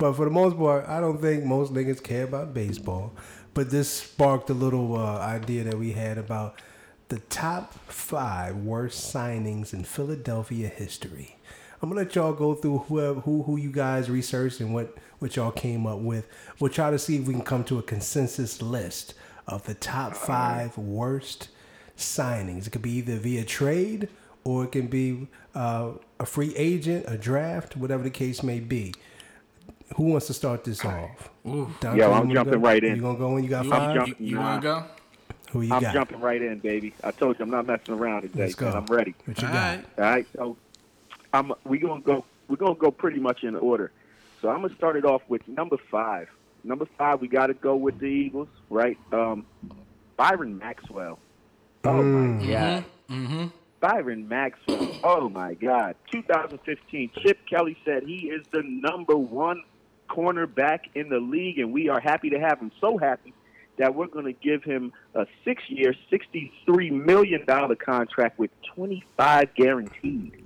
But 0.00 0.14
for 0.14 0.24
the 0.24 0.30
most 0.30 0.56
part, 0.56 0.88
I 0.88 0.98
don't 0.98 1.20
think 1.20 1.44
most 1.44 1.74
niggas 1.74 2.02
care 2.02 2.24
about 2.24 2.54
baseball. 2.54 3.12
But 3.52 3.70
this 3.70 3.90
sparked 3.90 4.48
a 4.48 4.54
little 4.54 4.96
uh, 4.96 5.18
idea 5.18 5.62
that 5.64 5.78
we 5.78 5.92
had 5.92 6.16
about 6.16 6.58
the 7.08 7.18
top 7.18 7.74
five 7.84 8.56
worst 8.56 9.14
signings 9.14 9.74
in 9.74 9.84
Philadelphia 9.84 10.68
history. 10.68 11.36
I'm 11.82 11.90
gonna 11.90 12.00
let 12.00 12.14
y'all 12.14 12.32
go 12.32 12.54
through 12.54 12.78
whoever 12.78 13.20
who 13.20 13.42
who 13.42 13.58
you 13.58 13.70
guys 13.70 14.08
researched 14.08 14.60
and 14.60 14.72
what 14.72 14.96
what 15.18 15.36
y'all 15.36 15.50
came 15.50 15.86
up 15.86 15.98
with. 15.98 16.26
We'll 16.58 16.72
try 16.72 16.90
to 16.90 16.98
see 16.98 17.16
if 17.16 17.26
we 17.26 17.34
can 17.34 17.42
come 17.42 17.64
to 17.64 17.78
a 17.78 17.82
consensus 17.82 18.62
list 18.62 19.12
of 19.46 19.64
the 19.64 19.74
top 19.74 20.16
five 20.16 20.78
worst 20.78 21.48
signings. 21.98 22.66
It 22.66 22.70
could 22.70 22.80
be 22.80 22.92
either 22.92 23.16
via 23.16 23.44
trade 23.44 24.08
or 24.44 24.64
it 24.64 24.72
can 24.72 24.86
be 24.86 25.28
uh, 25.54 25.90
a 26.18 26.24
free 26.24 26.56
agent, 26.56 27.04
a 27.06 27.18
draft, 27.18 27.76
whatever 27.76 28.02
the 28.02 28.10
case 28.10 28.42
may 28.42 28.60
be. 28.60 28.94
Who 29.96 30.04
wants 30.04 30.26
to 30.28 30.34
start 30.34 30.64
this 30.64 30.84
off? 30.84 31.30
Dante, 31.44 31.80
Yo, 31.82 31.94
you 31.94 32.04
I'm 32.04 32.10
wanna 32.10 32.34
jumping 32.34 32.60
go? 32.60 32.68
right 32.68 32.82
in. 32.84 32.96
You 32.96 33.02
gonna 33.02 33.18
go 33.18 33.36
in? 33.36 33.44
You 33.44 33.50
got 33.50 33.64
You, 33.64 33.70
five? 33.70 33.94
you, 33.94 34.00
jumping. 34.06 34.26
you 34.26 34.38
want 34.38 34.62
to 34.62 34.68
go? 34.68 34.84
Who 35.52 35.62
you 35.62 35.74
I'm 35.74 35.82
got? 35.82 35.92
jumping 35.94 36.20
right 36.20 36.40
in, 36.40 36.58
baby. 36.60 36.94
I 37.02 37.10
told 37.10 37.38
you 37.38 37.44
I'm 37.44 37.50
not 37.50 37.66
messing 37.66 37.94
around 37.94 38.22
today. 38.22 38.42
Let's 38.42 38.54
go. 38.54 38.68
I'm 38.70 38.86
ready. 38.86 39.14
What 39.24 39.40
you 39.42 39.48
All 39.48 39.52
got? 39.52 39.60
right. 39.76 39.84
All 39.98 40.04
right. 40.04 40.26
So 40.36 40.56
I'm 41.32 41.52
we 41.64 41.78
gonna 41.78 42.00
go 42.00 42.24
we're 42.48 42.56
gonna 42.56 42.74
go 42.76 42.90
pretty 42.92 43.18
much 43.18 43.42
in 43.42 43.56
order. 43.56 43.90
So 44.40 44.48
I'm 44.48 44.62
gonna 44.62 44.74
start 44.76 44.96
it 44.96 45.04
off 45.04 45.22
with 45.28 45.46
number 45.48 45.76
five. 45.90 46.28
Number 46.62 46.86
five, 46.96 47.20
we 47.20 47.26
gotta 47.28 47.54
go 47.54 47.74
with 47.74 47.98
the 47.98 48.06
Eagles, 48.06 48.48
right? 48.68 48.96
Um 49.12 49.44
Byron 50.16 50.56
Maxwell. 50.58 51.18
Oh 51.84 52.02
my 52.02 52.46
god. 52.46 52.84
Mm-hmm. 53.10 53.46
Byron 53.80 54.28
Maxwell. 54.28 54.88
Oh 55.02 55.28
my 55.28 55.54
God. 55.54 55.96
2015. 56.12 57.10
Chip 57.22 57.38
Kelly 57.48 57.76
said 57.84 58.04
he 58.04 58.28
is 58.30 58.44
the 58.52 58.62
number 58.62 59.16
one 59.16 59.62
cornerback 60.10 60.80
in 60.94 61.08
the 61.08 61.18
league, 61.20 61.58
and 61.58 61.72
we 61.72 61.88
are 61.88 62.00
happy 62.00 62.30
to 62.30 62.38
have 62.40 62.58
him. 62.58 62.70
So 62.80 62.98
happy 62.98 63.32
that 63.78 63.94
we're 63.94 64.08
going 64.08 64.26
to 64.26 64.32
give 64.32 64.62
him 64.62 64.92
a 65.14 65.26
six-year, 65.44 65.94
$63 66.12 66.90
million 66.92 67.46
contract 67.82 68.38
with 68.38 68.50
25 68.74 69.54
guaranteed. 69.54 70.44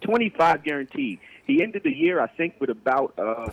25 0.00 0.64
guaranteed. 0.64 1.20
He 1.46 1.62
ended 1.62 1.82
the 1.84 1.94
year, 1.94 2.20
I 2.20 2.26
think, 2.26 2.56
with 2.60 2.70
about 2.70 3.14
uh, 3.18 3.50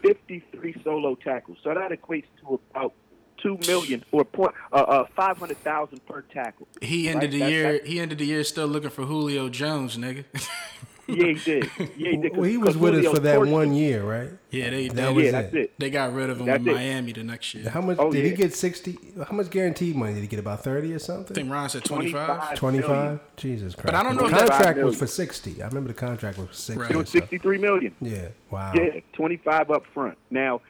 53 0.00 0.80
solo 0.82 1.14
tackles. 1.14 1.58
So 1.62 1.72
that 1.74 1.90
equates 1.92 2.24
to 2.40 2.58
about 2.70 2.94
two 3.42 3.58
million 3.66 4.04
or 4.12 4.24
point 4.24 4.54
uh, 4.72 4.76
uh, 4.76 5.04
five 5.16 5.36
hundred 5.36 5.56
thousand 5.58 6.04
per 6.06 6.20
tackle. 6.22 6.68
He 6.80 7.08
ended 7.08 7.24
Right, 7.24 7.32
the 7.32 7.38
that- 7.40 7.50
year. 7.50 7.72
that- 7.72 7.86
He 7.86 7.98
ended 8.00 8.18
the 8.18 8.26
year 8.26 8.44
still 8.44 8.66
looking 8.68 8.90
for 8.90 9.04
Julio 9.04 9.48
Jones, 9.48 9.96
nigga. 9.98 10.24
Yeah, 11.08 11.26
he 11.26 11.34
did. 11.34 11.70
Yeah, 11.78 12.10
he 12.10 12.16
did. 12.16 12.36
Well, 12.36 12.44
he 12.44 12.56
'Cause- 12.56 12.64
was 12.64 12.74
'cause 12.74 12.76
with 12.76 12.94
us 13.06 13.12
for 13.12 13.18
that 13.20 13.38
torched 13.40 13.50
one 13.50 13.74
year, 13.74 14.04
right? 14.04 14.30
yeah, 14.50 14.70
they 14.70 14.86
That 14.88 14.94
they, 14.96 15.12
was 15.12 15.24
Yeah, 15.24 15.28
it. 15.30 15.32
that's 15.32 15.54
it. 15.54 15.72
they 15.78 15.90
got 15.90 16.14
rid 16.14 16.30
of 16.30 16.38
him 16.40 16.46
That's 16.46 16.62
in 16.62 16.68
it. 16.68 16.74
Miami 16.74 17.12
the 17.12 17.24
next 17.24 17.54
year. 17.54 17.68
How 17.70 17.80
much 17.80 17.96
Oh, 17.98 18.12
did 18.12 18.24
he 18.24 18.30
get? 18.32 18.54
Sixty? 18.54 18.96
How 19.28 19.34
much 19.34 19.50
guaranteed 19.50 19.96
money 19.96 20.14
did 20.14 20.20
he 20.20 20.26
get? 20.28 20.38
About 20.38 20.62
thirty 20.62 20.92
or 20.92 20.96
I 20.96 20.98
something? 20.98 21.34
think 21.34 21.50
Ron 21.50 21.68
said 21.68 21.84
twenty 21.84 22.12
five. 22.12 22.54
25. 22.54 22.58
Twenty-five. 22.58 23.20
Jesus 23.36 23.74
Christ! 23.74 23.86
But 23.86 23.94
I 23.96 24.02
don't 24.04 24.16
know 24.16 24.28
The 24.28 24.36
contract 24.36 24.78
was 24.78 24.96
for 24.96 25.06
sixty. 25.08 25.60
I 25.62 25.66
remember 25.66 25.88
the 25.88 25.94
contract 25.94 26.38
was 26.38 26.46
for 26.48 26.54
sixty. 26.54 26.80
Right. 26.82 26.90
It 26.92 26.96
was 26.96 27.08
so- 27.10 27.18
sixty-three 27.18 27.58
million. 27.58 27.94
Yeah. 28.00 28.28
Wow. 28.50 28.72
Yeah, 28.74 29.00
twenty-five 29.12 29.70
up 29.70 29.84
front. 29.92 30.16
Now, 30.30 30.60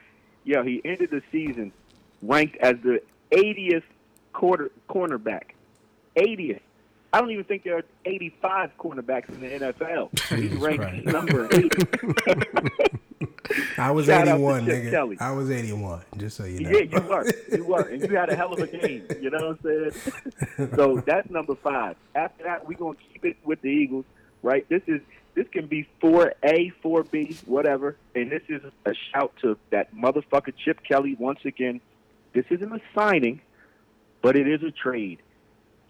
yeah, 0.45 0.65
he 0.65 0.81
ended 0.85 1.11
the 1.11 1.23
season 1.31 1.73
ranked 2.23 2.57
as 2.57 2.77
the 2.83 3.03
80th 3.33 3.83
quarter 4.33 4.71
cornerback. 4.89 5.43
80th. 6.17 6.61
I 7.13 7.21
don't 7.21 7.31
even 7.31 7.45
think 7.45 7.65
there 7.65 7.77
are 7.77 7.85
85 8.07 8.71
cornerbacks 8.79 9.29
in 9.29 9.41
the 9.41 9.49
NFL. 9.49 10.19
He's 10.41 10.53
ranked 10.55 10.81
Christ. 10.83 11.07
number 11.07 11.47
80. 11.55 11.69
I 13.77 13.91
was 13.91 14.07
Shout 14.07 14.27
eighty-one, 14.29 14.67
nigga. 14.67 14.91
Kelly. 14.91 15.17
I 15.21 15.33
was 15.33 15.51
eighty-one. 15.51 16.01
Just 16.17 16.37
so 16.37 16.45
you 16.45 16.61
know. 16.61 16.71
Yeah, 16.71 16.81
you 16.83 17.01
were. 17.03 17.27
You 17.53 17.65
were. 17.65 17.83
And 17.83 18.03
you 18.03 18.17
had 18.17 18.31
a 18.31 18.37
hell 18.37 18.53
of 18.53 18.61
a 18.61 18.67
game. 18.67 19.07
You 19.21 19.31
know 19.31 19.57
what 19.63 19.67
I'm 19.67 19.91
saying? 20.57 20.71
so 20.77 21.03
that's 21.07 21.29
number 21.31 21.55
five. 21.57 21.97
After 22.15 22.45
that, 22.45 22.67
we're 22.67 22.79
going 22.79 22.97
to 22.97 23.03
keep 23.13 23.25
it 23.25 23.37
with 23.45 23.61
the 23.61 23.69
Eagles, 23.69 24.05
right? 24.43 24.67
This 24.69 24.83
is 24.87 25.01
This 25.35 25.47
can 25.53 25.67
be 25.67 25.87
4A, 26.03 26.73
4B, 26.83 27.47
whatever. 27.47 27.97
And 28.15 28.31
this 28.31 28.43
is 28.49 28.63
a 28.87 28.95
shout 29.13 29.33
to 29.43 29.59
that 29.71 29.95
motherfucker 29.95 30.55
Chip 30.65 30.81
Kelly 30.87 31.17
once 31.19 31.41
again. 31.45 31.81
This 32.33 32.45
isn't 32.51 32.73
a 32.73 32.81
signing, 32.95 33.41
but 34.23 34.37
it 34.37 34.49
is 34.49 34.63
a 34.63 34.71
trade. 34.71 35.19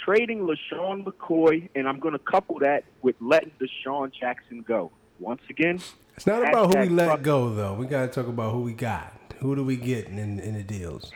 Trading 0.04 0.40
LeSean 0.40 1.04
McCoy, 1.04 1.68
and 1.74 1.88
I'm 1.88 2.00
going 2.00 2.12
to 2.12 2.18
couple 2.18 2.58
that 2.60 2.84
with 3.02 3.14
letting 3.20 3.52
DeSean 3.60 4.12
Jackson 4.12 4.62
go. 4.62 4.90
Once 5.20 5.42
again, 5.48 5.80
It's 6.16 6.26
not 6.26 6.42
about 6.48 6.74
who 6.74 6.80
we 6.80 6.88
let 6.88 7.08
fuck- 7.08 7.22
go, 7.22 7.54
though. 7.54 7.74
We 7.74 7.86
got 7.86 8.02
to 8.02 8.08
talk 8.08 8.26
about 8.28 8.52
who 8.52 8.62
we 8.62 8.72
got. 8.72 9.12
Who 9.38 9.54
do 9.54 9.62
we 9.62 9.76
get 9.76 10.06
in, 10.08 10.40
in 10.40 10.54
the 10.54 10.62
deals? 10.64 11.12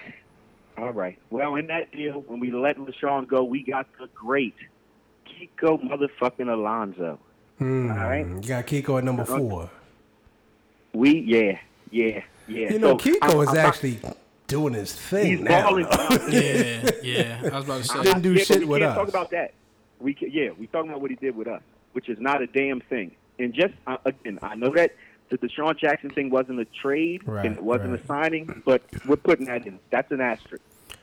All 0.78 0.92
right. 0.92 1.18
Well, 1.30 1.56
in 1.56 1.66
that 1.68 1.90
deal, 1.90 2.22
when 2.28 2.38
we 2.38 2.50
let 2.52 2.76
LeSean 2.78 3.26
go, 3.26 3.42
we 3.42 3.62
got 3.62 3.86
the 3.98 4.08
great 4.14 4.54
Kiko 5.26 5.82
motherfucking 5.82 6.52
Alonso. 6.52 7.18
Hmm. 7.58 7.90
All 7.90 7.96
right. 7.96 8.26
You 8.26 8.40
got 8.40 8.66
Kiko 8.66 8.98
at 8.98 9.04
number 9.04 9.24
four. 9.24 9.70
We, 10.92 11.18
yeah, 11.20 11.58
yeah, 11.90 12.22
yeah. 12.46 12.72
You 12.72 12.78
know, 12.78 12.96
So, 12.98 13.10
Kiko 13.10 13.18
I'm- 13.22 13.40
is 13.40 13.48
I'm 13.48 13.54
not- 13.56 13.64
actually 13.64 13.98
doing 14.46 14.74
his 14.74 14.92
thing 14.92 15.26
He's 15.26 15.40
now. 15.40 15.62
balling. 15.68 15.86
Yeah, 16.30 16.90
yeah. 17.02 17.40
I 17.52 17.56
was 17.56 17.64
about 17.64 17.82
to 17.82 17.84
say. 17.84 18.02
Didn't 18.02 18.22
do 18.22 18.32
Yeah, 18.34 18.44
shit 18.44 18.58
we 18.60 18.64
with 18.66 18.80
can't 18.80 18.90
us. 18.92 18.96
talk 18.96 19.08
about 19.08 19.30
that. 19.30 19.54
We 20.00 20.14
can, 20.14 20.30
yeah, 20.30 20.50
we 20.58 20.66
talking 20.66 20.90
about 20.90 21.00
what 21.02 21.10
he 21.10 21.16
did 21.16 21.36
with 21.36 21.48
us, 21.48 21.62
which 21.92 22.08
is 22.08 22.18
not 22.20 22.42
a 22.42 22.46
damn 22.46 22.80
thing. 22.80 23.12
And 23.38 23.52
just 23.54 23.74
uh, 23.86 23.96
again, 24.04 24.38
I 24.42 24.54
know 24.54 24.70
that 24.74 24.92
the 25.30 25.38
DeSean 25.38 25.78
Jackson 25.78 26.10
thing 26.10 26.30
wasn't 26.30 26.60
a 26.60 26.64
trade 26.66 27.22
Right, 27.26 27.46
and 27.46 27.56
it 27.56 27.62
wasn't 27.62 27.90
right. 27.92 28.00
a 28.02 28.06
signing, 28.06 28.62
but 28.64 28.82
we're 29.06 29.16
putting 29.16 29.46
that 29.46 29.66
in. 29.66 29.78
That's 29.90 30.10
an 30.12 30.20
asterisk, 30.20 30.62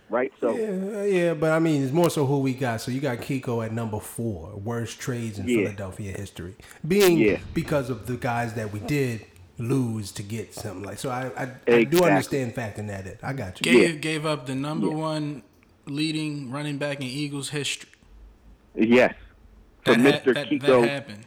right? 0.09 0.31
So 0.39 0.55
Yeah, 0.55 1.03
yeah, 1.03 1.33
but 1.33 1.51
I 1.51 1.59
mean, 1.59 1.83
it's 1.83 1.91
more 1.91 2.09
so 2.09 2.25
who 2.25 2.39
we 2.39 2.53
got. 2.53 2.81
So 2.81 2.91
you 2.91 3.01
got 3.01 3.17
Kiko 3.17 3.65
at 3.65 3.73
number 3.73 3.99
four, 3.99 4.55
worst 4.55 4.99
trades 4.99 5.39
in 5.39 5.47
Yeah. 5.47 5.63
Philadelphia 5.63 6.11
history, 6.13 6.55
being 6.87 7.17
Yeah. 7.17 7.39
because 7.53 7.89
of 7.89 8.05
the 8.07 8.15
guys 8.15 8.53
that 8.53 8.71
we 8.71 8.79
did 8.79 9.25
lose 9.57 10.11
to 10.13 10.23
get 10.23 10.53
something 10.53 10.83
like. 10.83 10.97
So 10.99 11.09
I, 11.09 11.31
I, 11.37 11.43
I 11.43 11.83
do 11.83 12.03
Exactly. 12.05 12.09
understand 12.09 12.55
factoring 12.55 12.87
that 12.87 13.05
in. 13.07 13.17
I 13.21 13.33
got 13.33 13.59
you. 13.63 13.71
Gave 13.71 14.01
gave 14.01 14.25
up 14.25 14.45
the 14.47 14.55
number 14.55 14.89
one 14.89 15.43
leading 15.85 16.49
running 16.51 16.77
back 16.77 16.97
in 16.97 17.03
Eagles 17.03 17.49
history. 17.49 17.89
yes, 18.75 19.13
for 19.85 19.95
That, 19.95 20.23
Mr. 20.23 20.33
that, 20.33 20.49
Kiko 20.49 20.81
that 20.81 20.89
happened. 20.89 21.25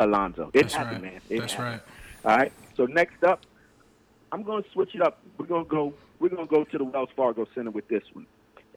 Alonso, 0.00 0.50
it 0.52 0.62
That's 0.62 0.74
happened, 0.74 1.02
right. 1.02 1.12
man. 1.12 1.20
It 1.28 1.40
That's 1.40 1.54
happened. 1.54 1.82
right. 2.24 2.30
All 2.32 2.38
right. 2.38 2.52
So 2.76 2.86
next 2.86 3.22
up, 3.24 3.40
I'm 4.32 4.42
going 4.42 4.62
to 4.62 4.70
switch 4.70 4.94
it 4.94 5.00
up. 5.02 5.18
We're 5.38 5.46
going 5.46 5.64
to 5.64 5.70
go. 5.70 5.94
We're 6.18 6.28
going 6.30 6.46
to 6.46 6.50
go 6.54 6.64
to 6.64 6.78
the 6.78 6.84
Wells 6.84 7.10
Fargo 7.16 7.46
Center 7.54 7.70
with 7.70 7.88
this 7.88 8.02
one, 8.12 8.26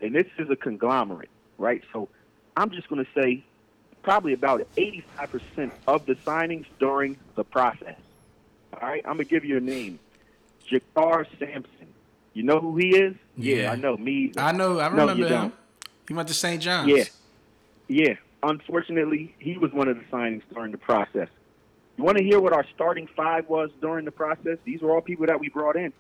and 0.02 0.14
this 0.16 0.28
is 0.38 0.50
a 0.50 0.56
conglomerate, 0.56 1.30
right? 1.58 1.82
So 1.94 2.10
I'm 2.58 2.70
just 2.72 2.90
going 2.90 3.04
to 3.06 3.22
say 3.22 3.44
probably 4.04 4.34
about 4.34 4.66
85% 4.78 5.72
of 5.88 6.06
the 6.06 6.16
signings 6.16 6.66
during 6.80 7.18
the 7.36 7.44
process. 7.44 7.96
All 8.74 8.88
right. 8.88 9.02
I'm 9.06 9.16
going 9.16 9.26
to 9.26 9.30
give 9.30 9.46
you 9.46 9.58
a 9.58 9.62
name, 9.62 10.00
JaKarr 10.72 11.26
Sampson. 11.38 11.88
You 12.34 12.44
know 12.44 12.60
who 12.60 12.78
he 12.78 12.96
is? 12.96 13.16
Yeah. 13.36 13.72
I 13.72 13.76
know. 13.76 13.98
Me. 13.98 14.32
I 14.38 14.52
know. 14.52 14.80
I 14.80 14.90
No, 14.90 15.08
remember 15.08 15.16
you 15.16 15.28
him. 15.28 15.54
He 16.08 16.14
went 16.14 16.28
to 16.28 16.34
St. 16.34 16.62
John's. 16.62 16.90
Yeah. 16.90 17.04
Yeah. 17.88 18.14
Unfortunately, 18.42 19.36
he 19.40 19.58
was 19.58 19.72
one 19.74 19.88
of 19.88 19.98
the 19.98 20.04
signings 20.06 20.44
during 20.54 20.72
the 20.72 20.78
process. 20.78 21.28
You 21.98 22.04
want 22.06 22.18
to 22.18 22.24
hear 22.24 22.40
what 22.40 22.54
our 22.54 22.66
starting 22.74 23.08
five 23.16 23.50
was 23.50 23.72
during 23.82 24.06
the 24.06 24.12
process? 24.12 24.58
These 24.64 24.82
were 24.82 24.92
all 24.96 25.02
people 25.02 25.26
that 25.26 25.40
we 25.40 25.50
brought 25.50 25.76
in. 25.76 25.92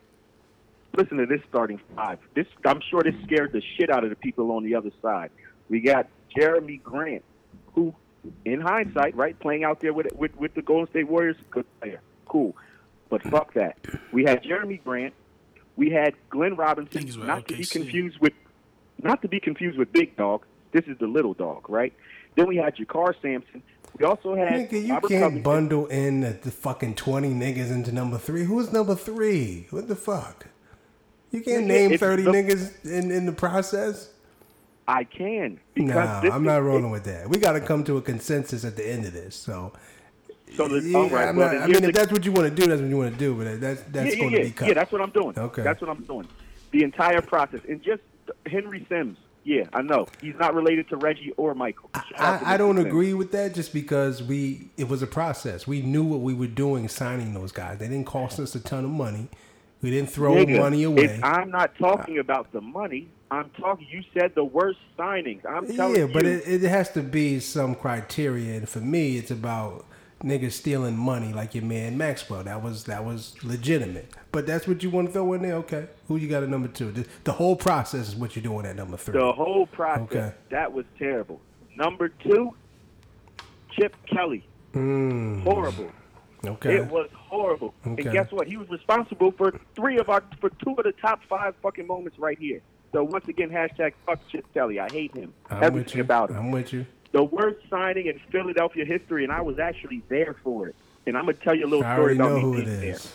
Listen 0.96 1.18
to 1.18 1.26
this 1.26 1.42
starting 1.50 1.80
five. 1.96 2.20
This 2.36 2.48
I'm 2.66 2.80
sure 2.90 3.04
this 3.04 3.16
scared 3.26 3.52
the 3.52 3.62
shit 3.78 3.90
out 3.90 4.04
of 4.06 4.10
the 4.10 4.16
people 4.16 4.52
on 4.54 4.64
the 4.64 4.76
other 4.76 4.92
side. 5.02 5.30
We 5.68 5.82
got 5.82 6.08
Jerami 6.36 6.82
Grant, 6.82 7.24
who, 7.74 7.94
in 8.46 8.62
hindsight, 8.62 9.16
right, 9.16 9.38
playing 9.40 9.66
out 9.66 9.82
there 9.82 9.92
with 9.94 10.08
with, 10.16 10.36
with 10.38 10.54
the 10.54 10.62
Golden 10.62 10.90
State 10.90 11.08
Warriors, 11.10 11.36
good 11.52 11.66
player, 11.82 12.00
cool. 12.29 12.55
But 13.09 13.24
fuck 13.24 13.53
that. 13.55 13.77
We 14.13 14.24
had 14.24 14.43
Jerami 14.43 14.81
Grant. 14.83 15.13
We 15.75 15.89
had 15.89 16.13
Glenn 16.29 16.55
Robinson, 16.55 16.91
think 16.91 17.05
he's 17.07 17.17
not 17.17 17.48
to 17.48 17.57
be 17.57 17.65
confused 17.65 18.19
with 18.19 18.33
not 19.01 19.21
to 19.21 19.27
be 19.27 19.39
confused 19.39 19.77
with 19.77 19.91
Big 19.93 20.15
Dog. 20.17 20.45
This 20.71 20.86
is 20.86 20.98
the 21.00 21.07
little 21.07 21.33
dog, 21.33 21.69
right? 21.69 21.93
Then 22.36 22.48
we 22.48 22.57
had 22.57 22.75
JaKarr 22.75 23.13
Sampson. 23.21 23.63
We 23.98 24.05
also 24.05 24.36
had 24.36 24.69
Nigga, 24.69 24.86
you 24.86 24.93
Robert 24.93 25.07
can't 25.07 25.24
Covington. 25.24 25.43
bundle 25.43 25.88
in 25.88 26.19
the, 26.21 26.29
the 26.41 26.51
fucking 26.51 26.95
20 26.95 27.29
niggas 27.31 27.71
into 27.71 27.91
number 27.91 28.17
three. 28.17 28.43
Who's 28.43 28.71
number 28.71 28.93
three? 28.95 29.67
What 29.71 29.88
the 29.88 29.95
fuck? 29.95 30.48
You 31.31 31.41
can't 31.41 31.65
Nigga, 31.65 31.89
name 31.89 31.98
30 31.98 32.24
the- 32.24 32.31
niggas 32.31 32.86
in, 32.86 33.09
in 33.12 33.25
the 33.25 33.31
process? 33.31 34.09
I 34.88 35.03
can 35.03 35.59
Nah, 35.75 36.21
I'm 36.21 36.43
not 36.43 36.63
rolling 36.63 36.89
with 36.91 37.03
that. 37.05 37.29
We 37.29 37.38
got 37.38 37.51
to 37.53 37.62
come 37.62 37.83
to 37.86 37.98
a 37.98 38.01
consensus 38.01 38.65
at 38.65 38.75
the 38.75 38.88
end 38.89 39.05
of 39.05 39.13
this. 39.13 39.36
So, 39.36 39.71
So 40.56 40.68
the, 40.68 40.82
yeah, 40.82 40.98
all 40.98 41.10
right, 41.10 41.27
I'm 41.29 41.36
well, 41.36 41.53
not- 41.53 41.63
I 41.63 41.68
mean, 41.68 41.84
if 41.84 41.94
that's 41.96 42.12
what 42.12 42.25
you 42.25 42.32
want 42.32 42.50
to 42.50 42.56
do, 42.62 42.68
that's 42.68 42.82
what 42.82 42.89
you 42.89 42.98
want 42.98 43.13
to 43.13 43.20
do. 43.20 43.36
But 43.36 43.62
that's 43.62 43.82
that's 43.84 44.15
yeah, 44.15 44.22
going 44.22 44.32
yeah, 44.32 44.38
to 44.38 44.44
yeah. 44.44 44.50
be 44.50 44.56
cut. 44.56 44.68
Yeah, 44.70 44.74
that's 44.74 44.91
what 44.91 45.01
I'm 45.01 45.12
doing. 45.12 45.38
Okay. 45.38 45.62
That's 45.62 45.82
what 45.82 45.89
I'm 45.89 46.03
doing. 46.03 46.27
The 46.72 46.84
entire 46.84 47.22
process. 47.22 47.62
And 47.68 47.82
just 47.82 48.01
Henry 48.46 48.86
Sims. 48.89 49.18
Yeah, 49.46 49.63
I 49.74 49.82
know. 49.82 50.08
He's 50.22 50.36
not 50.38 50.53
related 50.53 50.89
to 50.89 50.98
Reggie 50.98 51.32
or 51.38 51.56
Michael. 51.56 51.89
I, 51.94 52.41
I 52.53 52.58
don't 52.58 52.75
Sims. 52.75 52.88
agree 52.88 53.13
with 53.13 53.32
that 53.32 53.56
just 53.56 53.74
because 53.74 54.22
we 54.22 54.70
it 54.77 54.89
was 54.89 55.01
a 55.01 55.08
process. 55.08 55.65
We 55.65 55.82
knew 55.82 56.03
what 56.03 56.20
we 56.20 56.34
were 56.34 56.48
doing 56.48 56.88
signing 56.89 57.34
those 57.34 57.51
guys. 57.51 57.79
They 57.79 57.88
didn't 57.88 58.06
cost 58.06 58.39
us 58.39 58.53
a 58.56 58.60
ton 58.60 58.84
of 58.84 58.91
money. 58.91 59.29
We 59.82 59.91
didn't 59.91 60.10
throw 60.12 60.34
Nigga, 60.36 60.60
money 60.60 60.84
away. 60.84 61.20
I'm 61.24 61.51
not 61.51 61.74
talking 61.77 62.20
about 62.20 62.51
the 62.51 62.60
money. 62.60 63.08
I'm 63.32 63.50
talking. 63.51 63.88
You 63.89 64.03
said 64.13 64.36
the 64.36 64.44
worst 64.44 64.79
signings. 64.98 65.46
I'm 65.46 65.74
telling 65.74 65.96
Yeah, 65.96 66.06
you. 66.06 66.13
but 66.13 66.25
it, 66.25 66.46
it 66.46 66.62
has 66.68 66.91
to 66.91 67.01
be 67.01 67.39
some 67.39 67.75
criteria, 67.75 68.58
and 68.58 68.68
for 68.68 68.82
me, 68.82 69.18
it's 69.18 69.32
about 69.32 69.86
niggas 70.24 70.52
stealing 70.54 70.98
money 70.98 71.32
like 71.34 71.56
your 71.56 71.64
man 71.64 71.98
Maxwell. 71.98 72.44
That 72.44 72.62
was 72.62 72.84
that 72.86 73.04
was 73.06 73.36
legitimate. 73.44 74.12
But 74.32 74.46
that's 74.46 74.68
what 74.68 74.84
you 74.84 74.90
want 74.90 75.08
to 75.08 75.14
throw 75.14 75.34
in 75.34 75.42
there. 75.42 75.56
Okay, 75.56 75.88
who 76.08 76.18
you 76.18 76.28
got 76.28 76.44
at 76.44 76.50
number 76.50 76.68
two? 76.68 76.92
The, 76.92 77.06
the 77.24 77.32
whole 77.32 77.56
process 77.56 78.10
is 78.10 78.16
what 78.16 78.36
you're 78.36 78.44
doing 78.44 78.66
at 78.66 78.76
number 78.76 78.98
three. 78.98 79.20
The 79.20 79.32
whole 79.32 79.66
process. 79.68 80.04
Okay. 80.04 80.34
That 80.52 80.72
was 80.74 80.86
terrible. 80.98 81.40
Number 81.76 82.10
two, 82.10 82.56
Chip 83.72 83.96
Kelly. 84.06 84.46
Mm, 84.74 85.42
Horrible. 85.44 85.90
okay, 86.46 86.76
It 86.78 86.88
was 86.88 87.10
horrible. 87.16 87.74
Okay. 87.88 88.04
And 88.04 88.12
guess 88.12 88.32
what? 88.32 88.48
He 88.48 88.56
was 88.58 88.70
responsible 88.70 89.32
for 89.32 89.60
three 89.76 89.98
of 89.98 90.10
our 90.10 90.24
for 90.40 90.50
two 90.64 90.72
of 90.72 90.84
the 90.84 90.94
top 91.02 91.22
five 91.28 91.56
fucking 91.64 91.88
moments 91.88 92.20
right 92.20 92.38
here. 92.38 92.62
So 92.92 93.04
once 93.04 93.28
again, 93.28 93.50
hashtag 93.50 93.94
fuck 94.06 94.20
Chip 94.32 94.46
Kelly. 94.54 94.80
I 94.80 94.90
hate 94.92 95.16
him. 95.16 95.34
I'm 95.50 95.58
with 95.60 95.64
Everything 95.64 95.98
you. 95.98 96.04
about 96.04 96.30
him. 96.32 96.38
I'm 96.38 96.52
with 96.52 96.74
you. 96.74 96.86
The 97.12 97.24
worst 97.24 97.60
signing 97.70 98.06
in 98.08 98.20
Philadelphia 98.32 98.86
history, 98.86 99.24
and 99.24 99.34
I 99.34 99.42
was 99.42 99.58
actually 99.60 100.04
there 100.10 100.36
for 100.44 100.68
it. 100.68 100.75
And 101.08 101.18
I'm 101.18 101.25
gonna 101.25 101.38
tell 101.38 101.56
you 101.56 101.66
a 101.66 101.68
little 101.68 101.86
I 101.86 101.96
story 101.96 102.16
about 102.16 102.30
know 102.30 102.36
me 102.36 102.42
who 102.42 102.54
it 102.58 102.66
being 102.66 102.82
there. 102.82 102.96
is. 102.96 103.12